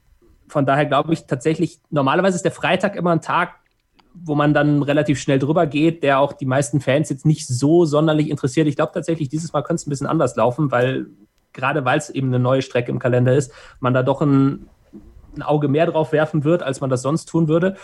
von 0.48 0.64
daher 0.64 0.86
glaube 0.86 1.12
ich 1.12 1.26
tatsächlich, 1.26 1.80
normalerweise 1.90 2.36
ist 2.36 2.44
der 2.44 2.52
Freitag 2.52 2.94
immer 2.96 3.10
ein 3.10 3.20
Tag, 3.20 3.54
wo 4.14 4.34
man 4.34 4.54
dann 4.54 4.82
relativ 4.82 5.18
schnell 5.20 5.38
drüber 5.38 5.66
geht, 5.66 6.02
der 6.02 6.18
auch 6.18 6.34
die 6.34 6.46
meisten 6.46 6.80
Fans 6.80 7.08
jetzt 7.08 7.26
nicht 7.26 7.46
so 7.46 7.84
sonderlich 7.84 8.30
interessiert. 8.30 8.68
Ich 8.68 8.76
glaube 8.76 8.92
tatsächlich, 8.92 9.28
dieses 9.28 9.52
Mal 9.52 9.62
könnte 9.62 9.80
es 9.80 9.86
ein 9.86 9.90
bisschen 9.90 10.06
anders 10.06 10.36
laufen, 10.36 10.70
weil 10.70 11.06
gerade 11.52 11.84
weil 11.84 11.98
es 11.98 12.10
eben 12.10 12.28
eine 12.28 12.38
neue 12.38 12.62
Strecke 12.62 12.90
im 12.90 12.98
Kalender 12.98 13.34
ist, 13.34 13.52
man 13.80 13.94
da 13.94 14.02
doch 14.02 14.20
ein, 14.20 14.68
ein 15.34 15.42
Auge 15.42 15.68
mehr 15.68 15.86
drauf 15.86 16.12
werfen 16.12 16.44
wird, 16.44 16.62
als 16.62 16.80
man 16.80 16.90
das 16.90 17.02
sonst 17.02 17.26
tun 17.26 17.48
würde. 17.48 17.76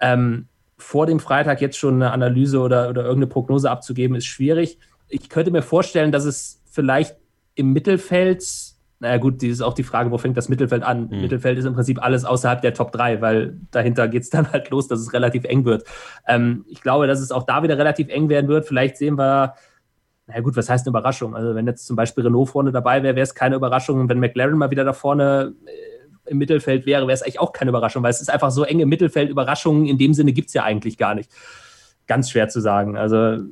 Ähm, 0.00 0.48
vor 0.80 1.06
dem 1.06 1.20
Freitag 1.20 1.60
jetzt 1.60 1.78
schon 1.78 1.94
eine 1.94 2.12
Analyse 2.12 2.60
oder, 2.60 2.88
oder 2.90 3.02
irgendeine 3.02 3.28
Prognose 3.28 3.70
abzugeben, 3.70 4.16
ist 4.16 4.26
schwierig. 4.26 4.78
Ich 5.08 5.28
könnte 5.28 5.50
mir 5.50 5.62
vorstellen, 5.62 6.12
dass 6.12 6.24
es 6.24 6.62
vielleicht 6.70 7.16
im 7.54 7.72
Mittelfeld 7.72 8.42
naja 9.02 9.16
gut, 9.16 9.40
die 9.40 9.48
ist 9.48 9.62
auch 9.62 9.72
die 9.72 9.82
Frage, 9.82 10.10
wo 10.10 10.18
fängt 10.18 10.36
das 10.36 10.50
Mittelfeld 10.50 10.82
an? 10.82 11.08
Mhm. 11.10 11.22
Mittelfeld 11.22 11.58
ist 11.58 11.64
im 11.64 11.72
Prinzip 11.72 12.04
alles 12.04 12.26
außerhalb 12.26 12.60
der 12.60 12.74
Top 12.74 12.92
3, 12.92 13.22
weil 13.22 13.56
dahinter 13.70 14.08
geht 14.08 14.24
es 14.24 14.30
dann 14.30 14.52
halt 14.52 14.68
los, 14.68 14.88
dass 14.88 15.00
es 15.00 15.14
relativ 15.14 15.44
eng 15.44 15.64
wird. 15.64 15.84
Ähm, 16.28 16.66
ich 16.68 16.82
glaube, 16.82 17.06
dass 17.06 17.20
es 17.20 17.32
auch 17.32 17.44
da 17.44 17.62
wieder 17.62 17.78
relativ 17.78 18.08
eng 18.10 18.28
werden 18.28 18.48
wird. 18.48 18.66
Vielleicht 18.66 18.98
sehen 18.98 19.16
wir, 19.16 19.54
naja 20.26 20.40
gut, 20.42 20.54
was 20.54 20.68
heißt 20.68 20.86
eine 20.86 20.90
Überraschung? 20.90 21.34
Also 21.34 21.54
wenn 21.54 21.66
jetzt 21.66 21.86
zum 21.86 21.96
Beispiel 21.96 22.24
Renault 22.24 22.50
vorne 22.50 22.72
dabei 22.72 23.02
wäre, 23.02 23.16
wäre 23.16 23.24
es 23.24 23.34
keine 23.34 23.56
Überraschung. 23.56 24.06
Wenn 24.06 24.20
McLaren 24.20 24.58
mal 24.58 24.70
wieder 24.70 24.84
da 24.84 24.92
vorne 24.92 25.54
äh, 25.64 25.70
im 26.30 26.38
Mittelfeld 26.38 26.86
wäre, 26.86 27.02
wäre 27.02 27.12
es 27.12 27.22
eigentlich 27.22 27.40
auch 27.40 27.52
keine 27.52 27.70
Überraschung, 27.70 28.02
weil 28.02 28.10
es 28.10 28.20
ist 28.20 28.30
einfach 28.30 28.50
so 28.50 28.64
eng 28.64 28.80
im 28.80 28.88
Mittelfeld. 28.88 29.28
Überraschungen 29.28 29.86
in 29.86 29.98
dem 29.98 30.14
Sinne 30.14 30.32
gibt 30.32 30.48
es 30.48 30.54
ja 30.54 30.64
eigentlich 30.64 30.96
gar 30.96 31.14
nicht. 31.14 31.30
Ganz 32.06 32.30
schwer 32.30 32.48
zu 32.48 32.60
sagen. 32.60 32.96
Also 32.96 33.44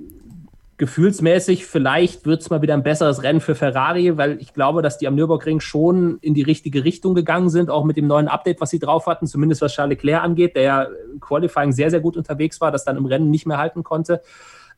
gefühlsmäßig, 0.78 1.66
vielleicht 1.66 2.24
wird 2.24 2.40
es 2.40 2.50
mal 2.50 2.62
wieder 2.62 2.74
ein 2.74 2.84
besseres 2.84 3.24
Rennen 3.24 3.40
für 3.40 3.56
Ferrari, 3.56 4.16
weil 4.16 4.40
ich 4.40 4.54
glaube, 4.54 4.80
dass 4.80 4.96
die 4.96 5.08
am 5.08 5.16
Nürburgring 5.16 5.58
schon 5.58 6.18
in 6.20 6.34
die 6.34 6.42
richtige 6.42 6.84
Richtung 6.84 7.14
gegangen 7.14 7.50
sind, 7.50 7.68
auch 7.68 7.84
mit 7.84 7.96
dem 7.96 8.06
neuen 8.06 8.28
Update, 8.28 8.60
was 8.60 8.70
sie 8.70 8.78
drauf 8.78 9.06
hatten, 9.06 9.26
zumindest 9.26 9.60
was 9.60 9.74
Charles 9.74 9.96
Leclerc 9.96 10.22
angeht, 10.22 10.54
der 10.54 10.62
ja 10.62 10.82
im 11.12 11.18
Qualifying 11.18 11.72
sehr, 11.72 11.90
sehr 11.90 12.00
gut 12.00 12.16
unterwegs 12.16 12.60
war, 12.60 12.70
das 12.70 12.84
dann 12.84 12.96
im 12.96 13.06
Rennen 13.06 13.28
nicht 13.28 13.44
mehr 13.44 13.58
halten 13.58 13.82
konnte. 13.82 14.22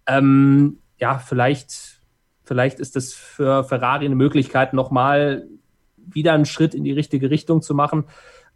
Ähm, 0.07 0.79
ja, 0.97 1.19
vielleicht, 1.19 2.01
vielleicht 2.45 2.81
ist 2.81 2.97
das 2.97 3.13
für 3.13 3.63
Ferrari 3.65 4.07
eine 4.07 4.15
Möglichkeit, 4.15 4.73
nochmal 4.73 5.47
wieder 6.15 6.33
einen 6.33 6.47
Schritt 6.47 6.75
in 6.75 6.85
die 6.85 6.93
richtige 6.93 7.31
Richtung 7.31 7.63
zu 7.63 7.75
machen. 7.75 8.05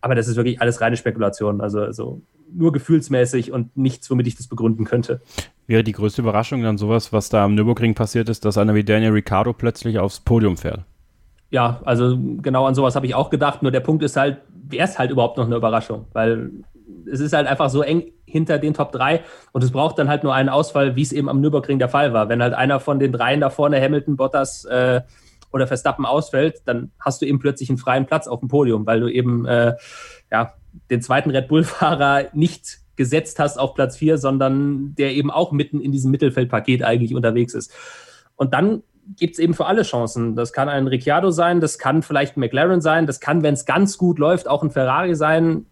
Aber 0.01 0.15
das 0.15 0.29
ist 0.29 0.37
wirklich 0.37 0.61
alles 0.61 0.81
reine 0.81 0.97
Spekulation. 0.97 1.61
Also, 1.61 1.81
also 1.81 2.23
nur 2.53 2.73
gefühlsmäßig 2.73 3.53
und 3.53 3.77
nichts, 3.77 4.11
womit 4.11 4.27
ich 4.27 4.37
das 4.37 4.49
begründen 4.49 4.85
könnte. 4.85 5.21
Wäre 5.67 5.83
die 5.83 5.93
größte 5.93 6.23
Überraschung 6.23 6.63
dann 6.63 6.79
sowas, 6.79 7.13
was 7.13 7.29
da 7.29 7.45
am 7.45 7.55
Nürburgring 7.55 7.95
passiert 7.95 8.29
ist, 8.29 8.45
dass 8.45 8.59
einer 8.59 8.75
wie 8.75 8.85
Daniel 8.85 9.13
Ricciardo 9.13 9.53
plötzlich 9.53 9.99
aufs 9.99 10.21
Podium 10.21 10.57
fährt? 10.57 10.85
Ja, 11.51 11.81
also 11.85 12.19
genau 12.43 12.67
an 12.67 12.75
sowas 12.75 12.97
habe 12.97 13.07
ich 13.07 13.15
auch 13.15 13.31
gedacht. 13.31 13.63
Nur 13.63 13.73
der 13.73 13.81
Punkt 13.81 14.03
ist 14.03 14.17
halt, 14.17 14.39
wäre 14.49 14.85
es 14.85 14.99
halt 14.99 15.11
überhaupt 15.11 15.37
noch 15.37 15.47
eine 15.47 15.57
Überraschung? 15.57 16.07
Weil 16.13 16.51
es 17.11 17.21
ist 17.21 17.33
halt 17.33 17.47
einfach 17.47 17.71
so 17.71 17.83
eng 17.83 18.13
hinter 18.27 18.59
den 18.59 18.75
Top 18.75 18.93
3 18.93 19.23
und 19.53 19.63
es 19.63 19.71
braucht 19.71 19.99
dann 19.99 20.09
halt 20.09 20.25
nur 20.25 20.35
einen 20.35 20.49
Ausfall, 20.49 20.97
wie 20.97 21.03
es 21.03 21.13
eben 21.13 21.29
am 21.29 21.41
Nürburgring 21.41 21.79
der 21.79 21.89
Fall 21.89 22.13
war. 22.13 22.29
Wenn 22.29 22.43
halt 22.43 22.55
einer 22.55 22.81
von 22.81 22.99
den 22.99 23.13
dreien 23.13 23.41
da 23.41 23.51
vorne, 23.51 23.81
Hamilton, 23.81 24.17
Bottas 24.17 24.65
äh, 24.65 25.03
oder 25.55 25.69
Verstappen 25.69 26.05
ausfällt, 26.05 26.63
dann 26.65 26.91
hast 26.99 27.23
du 27.23 27.27
eben 27.27 27.39
plötzlich 27.39 27.69
einen 27.71 27.79
freien 27.79 28.07
Platz 28.07 28.27
auf 28.27 28.41
dem 28.41 28.49
Podium, 28.49 28.87
weil 28.87 28.99
du 28.99 29.09
eben 29.09 29.47
äh, 29.47 29.75
ja, 30.33 30.55
den 30.91 31.01
zweiten 31.01 31.31
Red 31.31 31.47
Bull-Fahrer 31.47 32.25
nicht 32.33 32.81
gesetzt 32.97 33.39
hast 33.39 33.57
auf 33.57 33.75
Platz 33.75 33.97
4, 33.97 34.19
sondern 34.19 34.97
der 34.97 35.13
eben 35.13 35.31
auch 35.31 35.53
mitten 35.53 35.81
in 35.81 35.93
diesem 35.93 36.11
Mittelfeldpaket 36.11 36.83
eigentlich 36.83 37.15
unterwegs 37.15 37.55
ist. 37.55 37.73
Und 38.35 38.53
dann 38.53 38.83
gibt 39.17 39.35
es 39.35 39.39
eben 39.39 39.55
für 39.55 39.67
alle 39.67 39.83
Chancen. 39.83 40.35
Das 40.35 40.53
kann 40.53 40.69
ein 40.69 40.89
Ricciardo 40.89 41.31
sein, 41.31 41.61
das 41.61 41.79
kann 41.79 42.03
vielleicht 42.03 42.37
ein 42.37 42.41
McLaren 42.41 42.81
sein, 42.81 43.07
das 43.07 43.21
kann, 43.21 43.45
wenn 43.45 43.55
es 43.55 43.65
ganz 43.65 43.97
gut 43.97 44.19
läuft, 44.19 44.49
auch 44.49 44.65
ein 44.65 44.73
Ferrari 44.73 45.15
sein. 45.15 45.67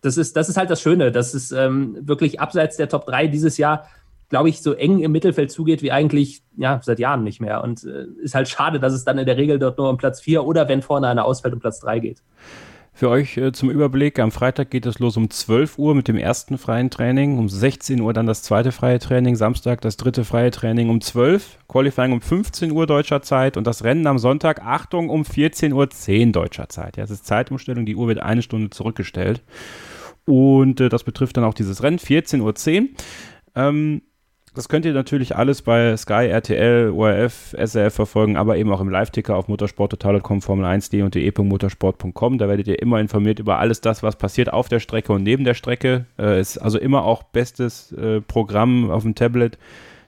Das 0.00 0.16
ist, 0.16 0.36
das 0.36 0.48
ist 0.48 0.56
halt 0.56 0.70
das 0.70 0.80
Schöne, 0.80 1.12
dass 1.12 1.34
es 1.34 1.52
ähm, 1.52 1.96
wirklich 2.00 2.40
abseits 2.40 2.76
der 2.76 2.88
Top 2.88 3.06
3 3.06 3.28
dieses 3.28 3.58
Jahr, 3.58 3.86
glaube 4.32 4.48
ich, 4.48 4.62
so 4.62 4.72
eng 4.72 5.00
im 5.00 5.12
Mittelfeld 5.12 5.52
zugeht 5.52 5.82
wie 5.82 5.92
eigentlich 5.92 6.42
ja, 6.56 6.80
seit 6.82 6.98
Jahren 6.98 7.22
nicht 7.22 7.42
mehr. 7.42 7.62
Und 7.62 7.84
äh, 7.84 8.06
ist 8.22 8.34
halt 8.34 8.48
schade, 8.48 8.80
dass 8.80 8.94
es 8.94 9.04
dann 9.04 9.18
in 9.18 9.26
der 9.26 9.36
Regel 9.36 9.58
dort 9.58 9.76
nur 9.76 9.90
um 9.90 9.98
Platz 9.98 10.22
4 10.22 10.46
oder 10.46 10.70
wenn 10.70 10.80
vorne 10.80 11.06
einer 11.06 11.26
ausfällt, 11.26 11.52
um 11.52 11.60
Platz 11.60 11.80
3 11.80 11.98
geht. 11.98 12.22
Für 12.94 13.10
euch 13.10 13.36
äh, 13.36 13.52
zum 13.52 13.68
Überblick, 13.68 14.18
am 14.18 14.30
Freitag 14.32 14.70
geht 14.70 14.86
es 14.86 14.98
los 15.00 15.18
um 15.18 15.28
12 15.28 15.76
Uhr 15.76 15.94
mit 15.94 16.08
dem 16.08 16.16
ersten 16.16 16.56
freien 16.56 16.88
Training, 16.88 17.38
um 17.38 17.50
16 17.50 18.00
Uhr 18.00 18.14
dann 18.14 18.26
das 18.26 18.42
zweite 18.42 18.72
freie 18.72 18.98
Training, 18.98 19.36
Samstag 19.36 19.82
das 19.82 19.98
dritte 19.98 20.24
freie 20.24 20.50
Training 20.50 20.88
um 20.88 21.02
12, 21.02 21.58
Qualifying 21.68 22.12
um 22.12 22.22
15 22.22 22.72
Uhr 22.72 22.86
deutscher 22.86 23.20
Zeit 23.20 23.58
und 23.58 23.66
das 23.66 23.84
Rennen 23.84 24.06
am 24.06 24.18
Sonntag, 24.18 24.62
Achtung, 24.64 25.10
um 25.10 25.24
14.10 25.24 25.74
Uhr 25.74 26.32
deutscher 26.32 26.70
Zeit. 26.70 26.96
Ja, 26.96 27.04
es 27.04 27.10
ist 27.10 27.26
Zeitumstellung, 27.26 27.84
die 27.84 27.96
Uhr 27.96 28.08
wird 28.08 28.20
eine 28.20 28.40
Stunde 28.40 28.70
zurückgestellt. 28.70 29.42
Und 30.24 30.80
äh, 30.80 30.88
das 30.88 31.04
betrifft 31.04 31.36
dann 31.36 31.44
auch 31.44 31.54
dieses 31.54 31.82
Rennen, 31.82 31.98
14.10 31.98 32.80
Uhr. 32.80 32.88
Ähm, 33.54 34.02
das 34.54 34.68
könnt 34.68 34.84
ihr 34.84 34.92
natürlich 34.92 35.34
alles 35.34 35.62
bei 35.62 35.96
Sky, 35.96 36.26
RTL, 36.28 36.90
ORF, 36.90 37.54
SRF 37.56 37.94
verfolgen, 37.94 38.36
aber 38.36 38.58
eben 38.58 38.70
auch 38.70 38.82
im 38.82 38.90
Live-Ticker 38.90 39.34
auf 39.34 39.48
motorsporttotal.com, 39.48 40.40
Formel1.de 40.40 41.02
und 41.02 41.14
de.motorsport.com. 41.14 42.36
Da 42.36 42.48
werdet 42.48 42.68
ihr 42.68 42.82
immer 42.82 43.00
informiert 43.00 43.38
über 43.38 43.58
alles 43.58 43.80
das, 43.80 44.02
was 44.02 44.16
passiert 44.16 44.52
auf 44.52 44.68
der 44.68 44.80
Strecke 44.80 45.14
und 45.14 45.22
neben 45.22 45.44
der 45.44 45.54
Strecke. 45.54 46.04
Äh, 46.18 46.38
ist 46.38 46.58
also 46.58 46.78
immer 46.78 47.04
auch 47.04 47.22
bestes 47.22 47.92
äh, 47.92 48.20
Programm 48.20 48.90
auf 48.90 49.04
dem 49.04 49.14
Tablet, 49.14 49.56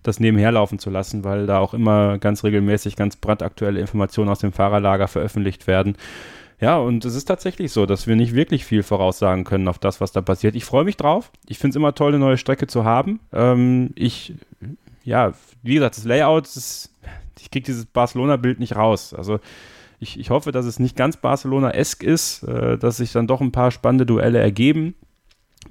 das 0.03 0.21
nebenher 0.21 0.53
laufen 0.53 0.79
zu 0.79 0.91
lassen, 0.91 1.25
weil 1.25 1.47
da 1.47 1.59
auch 1.59 1.73
immer 1.73 2.19
ganz 2.19 2.45
regelmäßig 2.45 2.97
ganz 2.97 3.17
brandaktuelle 3.17 3.81
Informationen 3.81 4.29
aus 4.29 4.41
dem 4.41 4.53
Fahrerlager 4.53 5.09
veröffentlicht 5.09 5.67
werden. 5.67 5.97
Ja, 6.65 6.79
und 6.79 7.05
es 7.05 7.15
ist 7.15 7.27
tatsächlich 7.27 7.73
so, 7.73 7.85
dass 7.85 8.07
wir 8.07 8.17
nicht 8.17 8.35
wirklich 8.35 8.65
viel 8.65 8.83
voraussagen 8.83 9.45
können 9.45 9.69
auf 9.69 9.79
das, 9.79 10.01
was 10.01 10.13
da 10.13 10.23
passiert. 10.23 10.57
Ich 10.57 10.65
freue 10.65 10.85
mich 10.85 10.97
drauf. 10.97 11.31
Ich 11.47 11.59
finde 11.59 11.73
es 11.73 11.77
immer 11.77 11.95
toll, 11.95 12.15
eine 12.15 12.19
neue 12.19 12.39
Strecke 12.39 12.67
zu 12.67 12.87
haben. 12.87 13.21
Ähm, 13.35 13.91
ich, 13.97 14.33
ja, 15.05 15.35
wie 15.63 15.75
gesagt, 15.75 15.99
das 15.99 16.05
Layout, 16.05 16.47
ist, 16.47 16.91
ich 17.39 17.51
kriege 17.51 17.67
dieses 17.67 17.85
Barcelona-Bild 17.85 18.61
nicht 18.61 18.77
raus. 18.77 19.13
Also 19.13 19.41
ich, 20.01 20.19
ich 20.19 20.31
hoffe, 20.31 20.53
dass 20.53 20.65
es 20.65 20.79
nicht 20.79 20.97
ganz 20.97 21.19
Barcelona-esk 21.19 22.03
ist, 22.03 22.45
äh, 22.45 22.79
dass 22.79 22.97
sich 22.97 23.13
dann 23.13 23.27
doch 23.27 23.43
ein 23.43 23.53
paar 23.53 23.71
spannende 23.71 24.07
Duelle 24.07 24.39
ergeben. 24.39 24.95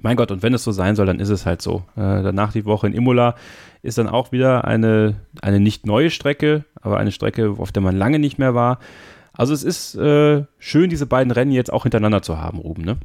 Mein 0.00 0.16
Gott, 0.16 0.30
und 0.30 0.44
wenn 0.44 0.54
es 0.54 0.62
so 0.62 0.70
sein 0.70 0.94
soll, 0.94 1.06
dann 1.06 1.18
ist 1.18 1.30
es 1.30 1.44
halt 1.44 1.60
so. 1.60 1.78
Äh, 1.96 2.22
danach 2.22 2.52
die 2.52 2.66
Woche 2.66 2.86
in 2.86 2.94
Imola 2.94 3.34
ist 3.82 3.98
dann 3.98 4.08
auch 4.08 4.30
wieder 4.30 4.64
eine, 4.64 5.16
eine 5.42 5.58
nicht 5.58 5.86
neue 5.86 6.10
Strecke, 6.10 6.64
aber 6.80 6.98
eine 6.98 7.10
Strecke, 7.10 7.56
auf 7.58 7.72
der 7.72 7.82
man 7.82 7.96
lange 7.96 8.20
nicht 8.20 8.38
mehr 8.38 8.54
war. 8.54 8.78
Also 9.36 9.52
es 9.52 9.64
ist 9.64 9.94
äh, 9.96 10.44
schön, 10.58 10.90
diese 10.90 11.06
beiden 11.06 11.30
Rennen 11.30 11.50
jetzt 11.50 11.72
auch 11.72 11.82
hintereinander 11.82 12.22
zu 12.22 12.38
haben, 12.38 12.58
Ruben, 12.58 12.82
ne? 12.82 12.98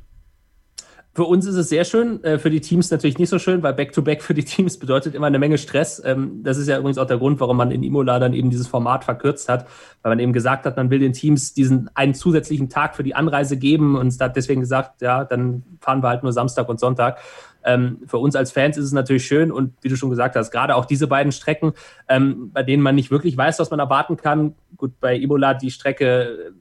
Für 1.15 1.25
uns 1.25 1.47
ist 1.47 1.55
es 1.55 1.69
sehr 1.69 1.85
schön, 1.85 2.23
äh, 2.23 2.37
für 2.37 2.51
die 2.51 2.61
Teams 2.61 2.91
natürlich 2.91 3.17
nicht 3.17 3.29
so 3.29 3.39
schön, 3.39 3.63
weil 3.63 3.73
Back-to-Back 3.73 4.19
-back 4.19 4.21
für 4.21 4.35
die 4.35 4.43
Teams 4.45 4.77
bedeutet 4.77 5.15
immer 5.15 5.25
eine 5.25 5.39
Menge 5.39 5.57
Stress. 5.57 6.01
Ähm, 6.05 6.43
das 6.43 6.57
ist 6.57 6.67
ja 6.67 6.77
übrigens 6.77 6.99
auch 6.99 7.07
der 7.07 7.17
Grund, 7.17 7.39
warum 7.39 7.57
man 7.57 7.71
in 7.71 7.81
Imola 7.81 8.19
dann 8.19 8.33
eben 8.33 8.51
dieses 8.51 8.67
Format 8.67 9.03
verkürzt 9.03 9.49
hat, 9.49 9.65
weil 10.03 10.11
man 10.11 10.19
eben 10.19 10.33
gesagt 10.33 10.65
hat, 10.65 10.77
man 10.77 10.91
will 10.91 10.99
den 10.99 11.13
Teams 11.13 11.53
diesen 11.53 11.89
einen 11.95 12.13
zusätzlichen 12.13 12.69
Tag 12.69 12.95
für 12.95 13.03
die 13.03 13.15
Anreise 13.15 13.57
geben 13.57 13.97
und 13.97 14.17
hat 14.21 14.35
deswegen 14.35 14.61
gesagt, 14.61 15.01
ja, 15.01 15.25
dann 15.25 15.63
fahren 15.81 16.03
wir 16.03 16.09
halt 16.09 16.21
nur 16.21 16.31
Samstag 16.31 16.69
und 16.69 16.79
Sonntag. 16.79 17.17
Ähm, 17.63 17.99
für 18.05 18.17
uns 18.17 18.35
als 18.35 18.51
Fans 18.51 18.77
ist 18.77 18.85
es 18.85 18.91
natürlich 18.91 19.25
schön 19.25 19.51
und 19.51 19.73
wie 19.81 19.89
du 19.89 19.95
schon 19.95 20.09
gesagt 20.09 20.35
hast, 20.35 20.51
gerade 20.51 20.75
auch 20.75 20.85
diese 20.85 21.07
beiden 21.07 21.31
Strecken, 21.31 21.73
ähm, 22.07 22.51
bei 22.53 22.63
denen 22.63 22.81
man 22.81 22.95
nicht 22.95 23.11
wirklich 23.11 23.35
weiß, 23.35 23.59
was 23.59 23.69
man 23.69 23.79
erwarten 23.79 24.17
kann. 24.17 24.55
Gut, 24.77 24.99
bei 24.99 25.15
Imola 25.15 25.53
die 25.53 25.71
Strecke 25.71 26.53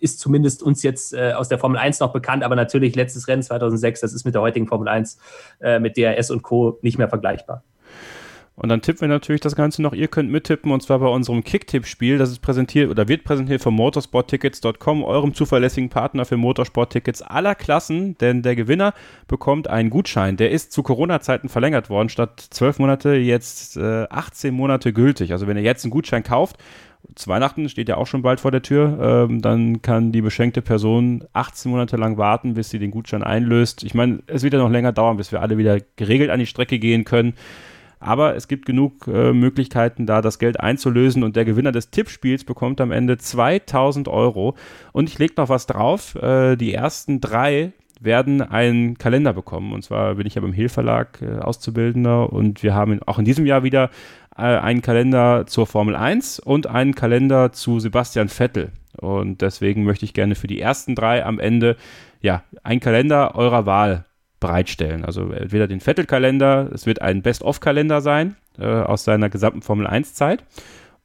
ist 0.00 0.20
zumindest 0.20 0.62
uns 0.62 0.82
jetzt 0.82 1.14
äh, 1.14 1.32
aus 1.32 1.48
der 1.48 1.58
Formel 1.58 1.78
1 1.78 2.00
noch 2.00 2.12
bekannt, 2.12 2.44
aber 2.44 2.56
natürlich 2.56 2.94
letztes 2.94 3.26
Rennen 3.26 3.42
2006, 3.42 4.00
das 4.00 4.12
ist 4.12 4.24
mit 4.24 4.34
der 4.34 4.42
heutigen 4.42 4.66
Formel 4.66 4.88
1 4.88 5.18
äh, 5.60 5.78
mit 5.78 5.96
DRS 5.96 6.30
und 6.30 6.42
Co. 6.42 6.78
nicht 6.82 6.98
mehr 6.98 7.08
vergleichbar. 7.08 7.62
Und 8.56 8.68
dann 8.68 8.82
tippen 8.82 9.00
wir 9.00 9.08
natürlich 9.08 9.40
das 9.40 9.56
Ganze 9.56 9.82
noch. 9.82 9.94
Ihr 9.94 10.06
könnt 10.06 10.30
mittippen 10.30 10.70
und 10.70 10.80
zwar 10.80 11.00
bei 11.00 11.08
unserem 11.08 11.42
Kicktipp-Spiel. 11.42 12.18
Das 12.18 12.30
ist 12.30 12.38
präsentiert 12.38 12.88
oder 12.88 13.08
wird 13.08 13.24
präsentiert 13.24 13.60
von 13.60 13.74
motorsporttickets.com, 13.74 15.02
eurem 15.02 15.34
zuverlässigen 15.34 15.90
Partner 15.90 16.24
für 16.24 16.36
Motorsporttickets 16.36 17.22
aller 17.22 17.56
Klassen. 17.56 18.16
Denn 18.18 18.42
der 18.42 18.54
Gewinner 18.54 18.94
bekommt 19.26 19.68
einen 19.68 19.90
Gutschein. 19.90 20.36
Der 20.36 20.52
ist 20.52 20.70
zu 20.72 20.84
Corona-Zeiten 20.84 21.48
verlängert 21.48 21.90
worden. 21.90 22.08
Statt 22.08 22.46
zwölf 22.50 22.78
Monate 22.78 23.14
jetzt 23.14 23.76
äh, 23.76 24.06
18 24.08 24.54
Monate 24.54 24.92
gültig. 24.92 25.32
Also 25.32 25.48
wenn 25.48 25.56
ihr 25.56 25.64
jetzt 25.64 25.84
einen 25.84 25.90
Gutschein 25.90 26.22
kauft, 26.22 26.56
zu 27.16 27.28
Weihnachten 27.28 27.68
steht 27.68 27.88
ja 27.88 27.96
auch 27.96 28.06
schon 28.06 28.22
bald 28.22 28.40
vor 28.40 28.50
der 28.50 28.62
Tür, 28.62 29.26
ähm, 29.28 29.42
dann 29.42 29.82
kann 29.82 30.12
die 30.12 30.22
beschenkte 30.22 30.62
Person 30.62 31.24
18 31.32 31.70
Monate 31.70 31.96
lang 31.96 32.16
warten, 32.18 32.54
bis 32.54 32.70
sie 32.70 32.78
den 32.78 32.92
Gutschein 32.92 33.22
einlöst. 33.22 33.82
Ich 33.82 33.94
meine, 33.94 34.20
es 34.26 34.42
wird 34.42 34.54
ja 34.54 34.60
noch 34.60 34.70
länger 34.70 34.92
dauern, 34.92 35.16
bis 35.16 35.32
wir 35.32 35.42
alle 35.42 35.58
wieder 35.58 35.78
geregelt 35.96 36.30
an 36.30 36.38
die 36.38 36.46
Strecke 36.46 36.78
gehen 36.78 37.04
können. 37.04 37.34
Aber 38.04 38.36
es 38.36 38.48
gibt 38.48 38.66
genug 38.66 39.06
äh, 39.06 39.32
Möglichkeiten, 39.32 40.04
da 40.04 40.20
das 40.20 40.38
Geld 40.38 40.60
einzulösen 40.60 41.24
und 41.24 41.36
der 41.36 41.46
Gewinner 41.46 41.72
des 41.72 41.88
Tippspiels 41.88 42.44
bekommt 42.44 42.82
am 42.82 42.92
Ende 42.92 43.16
2000 43.16 44.08
Euro. 44.08 44.56
Und 44.92 45.08
ich 45.08 45.18
lege 45.18 45.32
noch 45.38 45.48
was 45.48 45.66
drauf. 45.66 46.14
Äh, 46.16 46.56
die 46.56 46.74
ersten 46.74 47.22
drei 47.22 47.72
werden 48.00 48.42
einen 48.42 48.98
Kalender 48.98 49.32
bekommen. 49.32 49.72
Und 49.72 49.84
zwar 49.84 50.16
bin 50.16 50.26
ich 50.26 50.34
ja 50.34 50.42
beim 50.42 50.52
Hehl 50.52 50.68
äh, 50.76 51.38
Auszubildender 51.40 52.30
und 52.30 52.62
wir 52.62 52.74
haben 52.74 53.00
auch 53.06 53.18
in 53.18 53.24
diesem 53.24 53.46
Jahr 53.46 53.62
wieder 53.62 53.88
äh, 54.36 54.42
einen 54.42 54.82
Kalender 54.82 55.46
zur 55.46 55.66
Formel 55.66 55.96
1 55.96 56.40
und 56.40 56.66
einen 56.66 56.94
Kalender 56.94 57.52
zu 57.52 57.80
Sebastian 57.80 58.28
Vettel. 58.28 58.70
Und 58.98 59.40
deswegen 59.40 59.84
möchte 59.84 60.04
ich 60.04 60.12
gerne 60.12 60.34
für 60.34 60.46
die 60.46 60.60
ersten 60.60 60.94
drei 60.94 61.24
am 61.24 61.38
Ende 61.38 61.76
ja 62.20 62.42
einen 62.62 62.80
Kalender 62.80 63.34
eurer 63.34 63.64
Wahl 63.64 64.04
bereitstellen. 64.44 65.06
Also 65.06 65.30
entweder 65.30 65.66
den 65.66 65.80
Vettel-Kalender, 65.80 66.68
es 66.74 66.84
wird 66.84 67.00
ein 67.00 67.22
Best-of-Kalender 67.22 68.02
sein 68.02 68.36
äh, 68.58 68.66
aus 68.66 69.04
seiner 69.04 69.30
gesamten 69.30 69.62
Formel 69.62 69.86
1-Zeit 69.86 70.44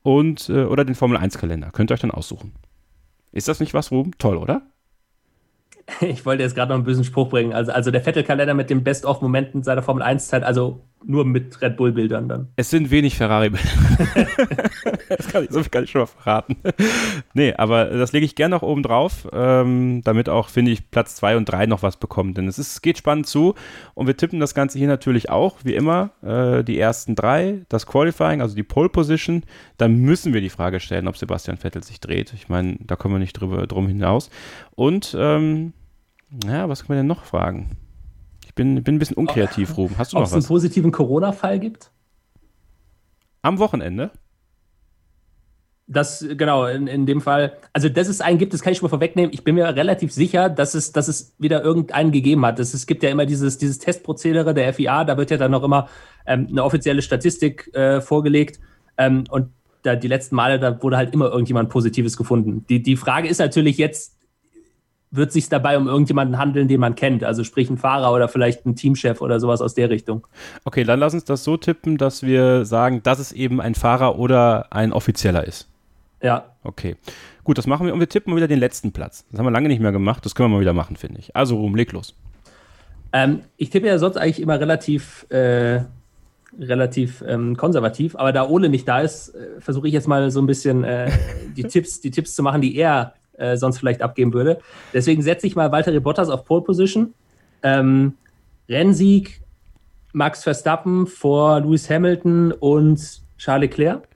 und 0.03 0.49
äh, 0.49 0.65
oder 0.65 0.83
den 0.83 0.95
Formel 0.95 1.17
1-Kalender. 1.17 1.69
Könnt 1.71 1.89
ihr 1.89 1.93
euch 1.93 2.01
dann 2.01 2.11
aussuchen. 2.11 2.51
Ist 3.31 3.47
das 3.47 3.61
nicht 3.61 3.73
was, 3.73 3.91
Ruben? 3.91 4.11
Toll, 4.17 4.35
oder? 4.35 4.63
Ich 6.01 6.25
wollte 6.25 6.43
jetzt 6.43 6.53
gerade 6.53 6.69
noch 6.69 6.75
einen 6.75 6.83
bösen 6.83 7.05
Spruch 7.05 7.29
bringen. 7.29 7.53
Also, 7.53 7.71
also 7.71 7.91
der 7.91 8.01
Vettel-Kalender 8.01 8.53
mit 8.53 8.69
den 8.69 8.83
Best-of-Momenten 8.83 9.63
seiner 9.63 9.81
Formel 9.81 10.03
1-Zeit, 10.03 10.43
also 10.43 10.81
nur 11.05 11.25
mit 11.25 11.61
Red 11.61 11.77
Bull-Bildern 11.77 12.27
dann. 12.27 12.47
Es 12.55 12.69
sind 12.69 12.91
wenig 12.91 13.15
Ferrari-Bilder. 13.15 14.27
das 15.09 15.27
kann 15.27 15.43
ich, 15.43 15.51
so 15.51 15.61
viel 15.61 15.69
kann 15.69 15.83
ich 15.83 15.91
schon 15.91 16.01
mal 16.01 16.07
verraten. 16.07 16.57
nee, 17.33 17.53
aber 17.53 17.85
das 17.85 18.11
lege 18.11 18.25
ich 18.25 18.35
gerne 18.35 18.55
noch 18.55 18.61
oben 18.61 18.83
drauf, 18.83 19.27
ähm, 19.31 20.01
damit 20.03 20.29
auch, 20.29 20.49
finde 20.49 20.71
ich, 20.71 20.91
Platz 20.91 21.15
2 21.15 21.37
und 21.37 21.45
3 21.45 21.65
noch 21.67 21.83
was 21.83 21.97
bekommen. 21.97 22.33
Denn 22.33 22.47
es 22.47 22.59
ist, 22.59 22.81
geht 22.81 22.97
spannend 22.97 23.27
zu 23.27 23.55
und 23.93 24.07
wir 24.07 24.17
tippen 24.17 24.39
das 24.39 24.53
Ganze 24.53 24.77
hier 24.77 24.87
natürlich 24.87 25.29
auch, 25.29 25.57
wie 25.63 25.75
immer, 25.75 26.11
äh, 26.21 26.63
die 26.63 26.79
ersten 26.79 27.15
drei, 27.15 27.65
das 27.69 27.85
Qualifying, 27.85 28.41
also 28.41 28.55
die 28.55 28.63
Pole 28.63 28.89
Position. 28.89 29.43
Dann 29.77 29.97
müssen 29.97 30.33
wir 30.33 30.41
die 30.41 30.49
Frage 30.49 30.79
stellen, 30.79 31.07
ob 31.07 31.17
Sebastian 31.17 31.57
Vettel 31.57 31.83
sich 31.83 31.99
dreht. 31.99 32.33
Ich 32.33 32.49
meine, 32.49 32.77
da 32.81 32.95
kommen 32.95 33.15
wir 33.15 33.19
nicht 33.19 33.33
drüber, 33.33 33.67
drum 33.67 33.87
hinaus. 33.87 34.29
Und, 34.75 35.15
ähm, 35.17 35.73
ja, 36.45 36.69
was 36.69 36.81
können 36.81 36.97
wir 36.97 37.01
denn 37.01 37.07
noch 37.07 37.23
fragen? 37.23 37.77
Ich 38.49 38.55
bin, 38.55 38.83
bin 38.83 38.95
ein 38.95 38.99
bisschen 38.99 39.15
unkreativ, 39.15 39.77
Ruben. 39.77 39.95
Hast 39.99 40.11
du 40.11 40.17
Ob 40.17 40.21
noch 40.21 40.27
es 40.27 40.33
einen 40.33 40.41
was? 40.41 40.47
positiven 40.47 40.91
Corona-Fall 40.91 41.59
gibt? 41.59 41.91
Am 43.43 43.59
Wochenende? 43.59 44.09
Das, 45.85 46.25
genau, 46.35 46.65
in, 46.65 46.87
in 46.87 47.05
dem 47.05 47.21
Fall, 47.21 47.53
also 47.73 47.89
dass 47.89 48.07
es 48.07 48.21
einen 48.21 48.39
gibt, 48.39 48.55
das 48.55 48.61
kann 48.61 48.73
ich 48.73 48.79
schon 48.79 48.87
mal 48.87 48.89
vorwegnehmen. 48.89 49.31
Ich 49.33 49.43
bin 49.43 49.53
mir 49.53 49.75
relativ 49.75 50.11
sicher, 50.11 50.49
dass 50.49 50.73
es, 50.73 50.91
dass 50.91 51.07
es 51.07 51.35
wieder 51.37 51.63
irgendeinen 51.63 52.11
gegeben 52.11 52.43
hat. 52.43 52.57
Das, 52.57 52.73
es 52.73 52.87
gibt 52.87 53.03
ja 53.03 53.11
immer 53.11 53.27
dieses, 53.27 53.59
dieses 53.59 53.77
Testprozedere 53.77 54.55
der 54.55 54.73
FIA, 54.73 55.03
da 55.03 55.15
wird 55.17 55.29
ja 55.29 55.37
dann 55.37 55.51
noch 55.51 55.63
immer 55.63 55.87
ähm, 56.25 56.47
eine 56.49 56.63
offizielle 56.63 57.03
Statistik 57.03 57.71
äh, 57.75 58.01
vorgelegt. 58.01 58.59
Ähm, 58.97 59.25
und 59.29 59.51
da, 59.83 59.95
die 59.95 60.07
letzten 60.07 60.35
Male, 60.35 60.59
da 60.59 60.81
wurde 60.81 60.97
halt 60.97 61.13
immer 61.13 61.29
irgendjemand 61.29 61.69
Positives 61.69 62.17
gefunden. 62.17 62.65
Die, 62.67 62.81
die 62.81 62.97
Frage 62.97 63.27
ist 63.27 63.37
natürlich 63.37 63.77
jetzt, 63.77 64.18
wird 65.11 65.29
es 65.29 65.33
sich 65.33 65.49
dabei 65.49 65.77
um 65.77 65.87
irgendjemanden 65.87 66.37
handeln, 66.37 66.67
den 66.67 66.79
man 66.79 66.95
kennt? 66.95 67.23
Also 67.23 67.43
sprich 67.43 67.69
ein 67.69 67.77
Fahrer 67.77 68.13
oder 68.13 68.27
vielleicht 68.27 68.65
ein 68.65 68.75
Teamchef 68.75 69.21
oder 69.21 69.39
sowas 69.39 69.61
aus 69.61 69.73
der 69.73 69.89
Richtung. 69.89 70.27
Okay, 70.65 70.83
dann 70.83 70.99
lass 70.99 71.13
uns 71.13 71.25
das 71.25 71.43
so 71.43 71.57
tippen, 71.57 71.97
dass 71.97 72.23
wir 72.23 72.65
sagen, 72.65 73.01
dass 73.03 73.19
es 73.19 73.31
eben 73.31 73.59
ein 73.59 73.75
Fahrer 73.75 74.19
oder 74.19 74.67
ein 74.71 74.93
Offizieller 74.93 75.45
ist. 75.45 75.67
Ja, 76.21 76.45
Okay. 76.63 76.97
Gut, 77.43 77.57
das 77.57 77.67
machen 77.67 77.87
wir 77.87 77.93
und 77.93 77.99
wir 77.99 78.09
tippen 78.09 78.31
mal 78.31 78.37
wieder 78.37 78.47
den 78.47 78.59
letzten 78.59 78.91
Platz. 78.91 79.25
Das 79.31 79.39
haben 79.39 79.45
wir 79.45 79.51
lange 79.51 79.69
nicht 79.69 79.79
mehr 79.79 79.91
gemacht. 79.91 80.25
Das 80.25 80.35
können 80.35 80.49
wir 80.49 80.55
mal 80.55 80.61
wieder 80.61 80.73
machen, 80.73 80.95
finde 80.97 81.19
ich. 81.19 81.35
Also, 81.35 81.57
Ruhm, 81.57 81.75
leg 81.75 81.91
los. 81.91 82.15
Ähm, 83.11 83.41
ich 83.57 83.69
tippe 83.69 83.87
ja 83.87 83.97
sonst 83.97 84.17
eigentlich 84.17 84.41
immer 84.41 84.59
relativ, 84.59 85.25
äh, 85.29 85.81
relativ 86.59 87.23
ähm, 87.27 87.55
konservativ, 87.57 88.15
aber 88.15 88.33
da 88.33 88.47
Ole 88.47 88.69
nicht 88.69 88.87
da 88.87 89.01
ist, 89.01 89.29
äh, 89.29 89.59
versuche 89.59 89.87
ich 89.87 89.93
jetzt 89.93 90.07
mal 90.07 90.29
so 90.29 90.41
ein 90.41 90.47
bisschen 90.47 90.83
äh, 90.83 91.11
die, 91.55 91.63
Tipps, 91.67 92.01
die 92.01 92.11
Tipps 92.11 92.35
zu 92.35 92.43
machen, 92.43 92.61
die 92.61 92.75
er 92.75 93.13
äh, 93.39 93.57
sonst 93.57 93.79
vielleicht 93.79 94.01
abgeben 94.01 94.33
würde. 94.33 94.59
Deswegen 94.93 95.21
setze 95.21 95.47
ich 95.47 95.55
mal 95.55 95.71
Valtteri 95.71 95.99
Bottas 95.99 96.29
auf 96.29 96.45
Pole 96.45 96.61
Position. 96.61 97.13
Ähm, 97.63 98.13
Rennsieg 98.67 99.41
Max 100.13 100.43
Verstappen 100.43 101.07
vor 101.07 101.59
Lewis 101.59 101.89
Hamilton 101.89 102.51
und 102.51 103.21
Charles 103.37 103.69
Leclerc. 103.69 104.07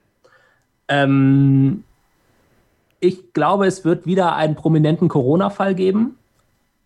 Ähm, 0.88 1.84
ich 3.00 3.32
glaube, 3.32 3.66
es 3.66 3.84
wird 3.84 4.06
wieder 4.06 4.34
einen 4.36 4.54
prominenten 4.54 5.08
Corona-Fall 5.08 5.74
geben. 5.74 6.16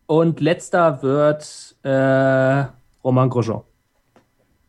Und 0.06 0.40
letzter 0.40 1.02
wird 1.02 1.76
äh, 1.82 2.64
Romain 3.04 3.28
Grosjean. 3.28 3.60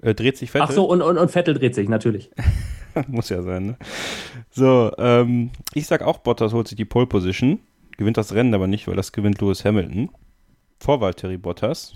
Äh, 0.01 0.13
dreht 0.13 0.37
sich 0.37 0.51
Vettel? 0.51 0.67
Ach 0.67 0.71
so, 0.71 0.85
und, 0.85 1.01
und, 1.01 1.17
und 1.17 1.31
Vettel 1.31 1.53
dreht 1.53 1.75
sich 1.75 1.87
natürlich. 1.87 2.29
Muss 3.07 3.29
ja 3.29 3.41
sein, 3.41 3.65
ne? 3.67 3.77
So, 4.51 4.91
ähm, 4.97 5.51
ich 5.73 5.87
sag 5.87 6.01
auch, 6.01 6.19
Bottas 6.19 6.53
holt 6.53 6.67
sich 6.67 6.77
die 6.77 6.85
Pole 6.85 7.07
Position. 7.07 7.59
Gewinnt 7.97 8.17
das 8.17 8.33
Rennen 8.33 8.53
aber 8.53 8.67
nicht, 8.67 8.87
weil 8.87 8.95
das 8.95 9.11
gewinnt 9.11 9.41
Lewis 9.41 9.65
Hamilton. 9.65 10.09
Vor 10.79 11.01
Valtteri 11.01 11.37
Bottas. 11.37 11.93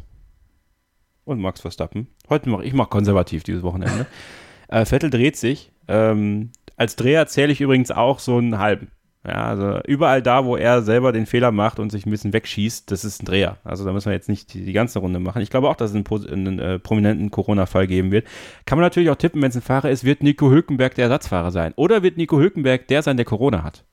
Und 1.25 1.39
Max 1.39 1.61
Verstappen. 1.61 2.07
Heute 2.29 2.49
mache 2.49 2.65
ich 2.65 2.73
mach 2.73 2.89
konservativ 2.89 3.43
dieses 3.43 3.63
Wochenende. 3.63 4.05
äh, 4.67 4.85
Vettel 4.85 5.09
dreht 5.09 5.37
sich. 5.37 5.71
Ähm, 5.87 6.51
als 6.75 6.95
Dreher 6.95 7.27
zähle 7.27 7.53
ich 7.53 7.61
übrigens 7.61 7.91
auch 7.91 8.19
so 8.19 8.37
einen 8.37 8.59
halben. 8.59 8.91
Ja, 9.25 9.45
also 9.45 9.79
überall 9.87 10.21
da, 10.21 10.43
wo 10.43 10.57
er 10.57 10.81
selber 10.81 11.13
den 11.13 11.25
Fehler 11.25 11.51
macht 11.51 11.79
und 11.79 11.91
sich 11.91 12.05
ein 12.05 12.11
bisschen 12.11 12.33
wegschießt, 12.33 12.91
das 12.91 13.05
ist 13.05 13.21
ein 13.21 13.25
Dreher. 13.25 13.57
Also 13.63 13.85
da 13.85 13.93
müssen 13.93 14.07
wir 14.07 14.13
jetzt 14.13 14.27
nicht 14.27 14.53
die, 14.53 14.65
die 14.65 14.73
ganze 14.73 14.99
Runde 14.99 15.19
machen. 15.19 15.41
Ich 15.41 15.49
glaube 15.49 15.69
auch, 15.69 15.77
dass 15.77 15.91
es 15.91 15.95
einen, 15.95 16.05
einen 16.29 16.59
äh, 16.59 16.77
prominenten 16.77 17.31
Corona-Fall 17.31 17.87
geben 17.87 18.11
wird. 18.11 18.27
Kann 18.65 18.77
man 18.77 18.83
natürlich 18.83 19.09
auch 19.09 19.15
tippen, 19.15 19.41
wenn 19.41 19.49
es 19.49 19.55
ein 19.55 19.61
Fahrer 19.61 19.89
ist, 19.89 20.03
wird 20.03 20.23
Nico 20.23 20.49
Hülkenberg 20.49 20.95
der 20.95 21.05
Ersatzfahrer 21.05 21.51
sein. 21.51 21.73
Oder 21.77 22.03
wird 22.03 22.17
Nico 22.17 22.37
Hülkenberg 22.37 22.87
der 22.89 23.01
sein, 23.01 23.15
der 23.15 23.25
Corona 23.25 23.63
hat. 23.63 23.85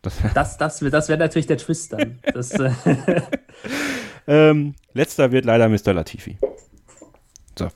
Das, 0.00 0.14
Das, 0.32 0.56
das, 0.56 0.78
das 0.78 1.08
wäre 1.10 1.18
natürlich 1.18 1.46
der 1.46 1.58
Twist 1.58 1.92
dann. 1.92 2.20
Das, 2.32 2.52
äh, 2.52 2.70
ähm, 4.26 4.74
letzter 4.94 5.30
wird 5.30 5.44
leider 5.44 5.68
Mr. 5.68 5.92
Latifi. 5.92 6.38
So. 7.58 7.68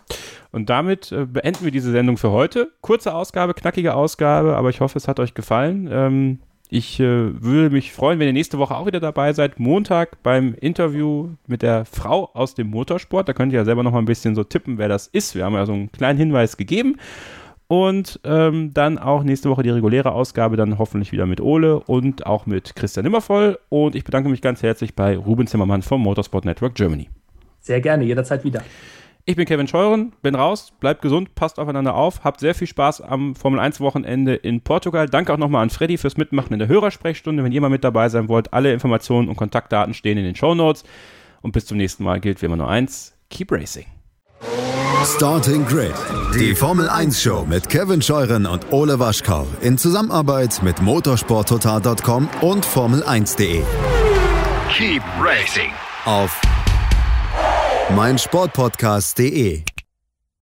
Und 0.52 0.70
damit 0.70 1.12
äh, 1.12 1.26
beenden 1.26 1.64
wir 1.64 1.70
diese 1.70 1.90
Sendung 1.92 2.16
für 2.16 2.30
heute. 2.30 2.72
Kurze 2.80 3.14
Ausgabe, 3.14 3.52
knackige 3.52 3.94
Ausgabe, 3.94 4.56
aber 4.56 4.70
ich 4.70 4.80
hoffe, 4.80 4.96
es 4.96 5.08
hat 5.08 5.20
euch 5.20 5.34
gefallen. 5.34 5.88
Ähm, 5.90 6.38
ich 6.72 6.98
äh, 7.00 7.42
würde 7.42 7.68
mich 7.68 7.92
freuen, 7.92 8.18
wenn 8.18 8.28
ihr 8.28 8.32
nächste 8.32 8.56
Woche 8.56 8.74
auch 8.74 8.86
wieder 8.86 8.98
dabei 8.98 9.34
seid. 9.34 9.60
Montag 9.60 10.22
beim 10.22 10.54
Interview 10.54 11.28
mit 11.46 11.60
der 11.60 11.84
Frau 11.84 12.30
aus 12.32 12.54
dem 12.54 12.68
Motorsport. 12.68 13.28
Da 13.28 13.34
könnt 13.34 13.52
ihr 13.52 13.58
ja 13.58 13.66
selber 13.66 13.82
noch 13.82 13.92
mal 13.92 13.98
ein 13.98 14.06
bisschen 14.06 14.34
so 14.34 14.42
tippen, 14.42 14.78
wer 14.78 14.88
das 14.88 15.06
ist. 15.06 15.34
Wir 15.34 15.44
haben 15.44 15.52
ja 15.52 15.66
so 15.66 15.74
einen 15.74 15.92
kleinen 15.92 16.18
Hinweis 16.18 16.56
gegeben. 16.56 16.96
Und 17.68 18.20
ähm, 18.24 18.72
dann 18.72 18.96
auch 18.96 19.22
nächste 19.22 19.50
Woche 19.50 19.62
die 19.62 19.68
reguläre 19.68 20.12
Ausgabe, 20.12 20.56
dann 20.56 20.78
hoffentlich 20.78 21.12
wieder 21.12 21.26
mit 21.26 21.42
Ole 21.42 21.78
und 21.78 22.24
auch 22.24 22.46
mit 22.46 22.74
Christian 22.74 23.04
Nimmervoll. 23.04 23.58
Und 23.68 23.94
ich 23.94 24.04
bedanke 24.04 24.30
mich 24.30 24.40
ganz 24.40 24.62
herzlich 24.62 24.94
bei 24.94 25.14
Ruben 25.14 25.46
Zimmermann 25.46 25.82
vom 25.82 26.00
Motorsport 26.00 26.46
Network 26.46 26.74
Germany. 26.74 27.10
sehr 27.60 27.82
gerne, 27.82 28.04
jederzeit 28.04 28.44
wieder. 28.44 28.62
Ich 29.24 29.36
bin 29.36 29.46
Kevin 29.46 29.68
Scheuren, 29.68 30.12
bin 30.20 30.34
raus, 30.34 30.72
bleibt 30.80 31.00
gesund, 31.00 31.36
passt 31.36 31.60
aufeinander 31.60 31.94
auf, 31.94 32.24
habt 32.24 32.40
sehr 32.40 32.56
viel 32.56 32.66
Spaß 32.66 33.02
am 33.02 33.36
Formel 33.36 33.60
1 33.60 33.78
Wochenende 33.78 34.34
in 34.34 34.62
Portugal. 34.62 35.06
Danke 35.06 35.32
auch 35.32 35.38
nochmal 35.38 35.62
an 35.62 35.70
Freddy 35.70 35.96
fürs 35.96 36.16
Mitmachen 36.16 36.52
in 36.52 36.58
der 36.58 36.66
Hörersprechstunde. 36.66 37.44
Wenn 37.44 37.52
ihr 37.52 37.60
mal 37.60 37.70
mit 37.70 37.84
dabei 37.84 38.08
sein 38.08 38.26
wollt, 38.26 38.52
alle 38.52 38.72
Informationen 38.72 39.28
und 39.28 39.36
Kontaktdaten 39.36 39.94
stehen 39.94 40.18
in 40.18 40.24
den 40.24 40.34
Show 40.34 40.56
Notes. 40.56 40.82
Und 41.40 41.52
bis 41.52 41.66
zum 41.66 41.76
nächsten 41.76 42.02
Mal 42.02 42.18
gilt 42.18 42.42
wie 42.42 42.46
immer 42.46 42.56
nur 42.56 42.68
eins: 42.68 43.16
Keep 43.30 43.52
Racing. 43.52 43.86
Starting 45.04 45.66
Grid, 45.66 45.94
die 46.34 46.56
Formel 46.56 46.88
1 46.88 47.22
Show 47.22 47.46
mit 47.48 47.68
Kevin 47.68 48.02
Scheuren 48.02 48.46
und 48.46 48.72
Ole 48.72 48.98
Waschkau 48.98 49.46
in 49.60 49.78
Zusammenarbeit 49.78 50.60
mit 50.64 50.82
motorsporttotal.com 50.82 52.28
und 52.40 52.66
Formel1.de. 52.66 53.62
Keep 54.72 55.02
racing. 55.20 55.70
Auf 56.06 56.40
meinsportpodcast.de. 57.90 59.62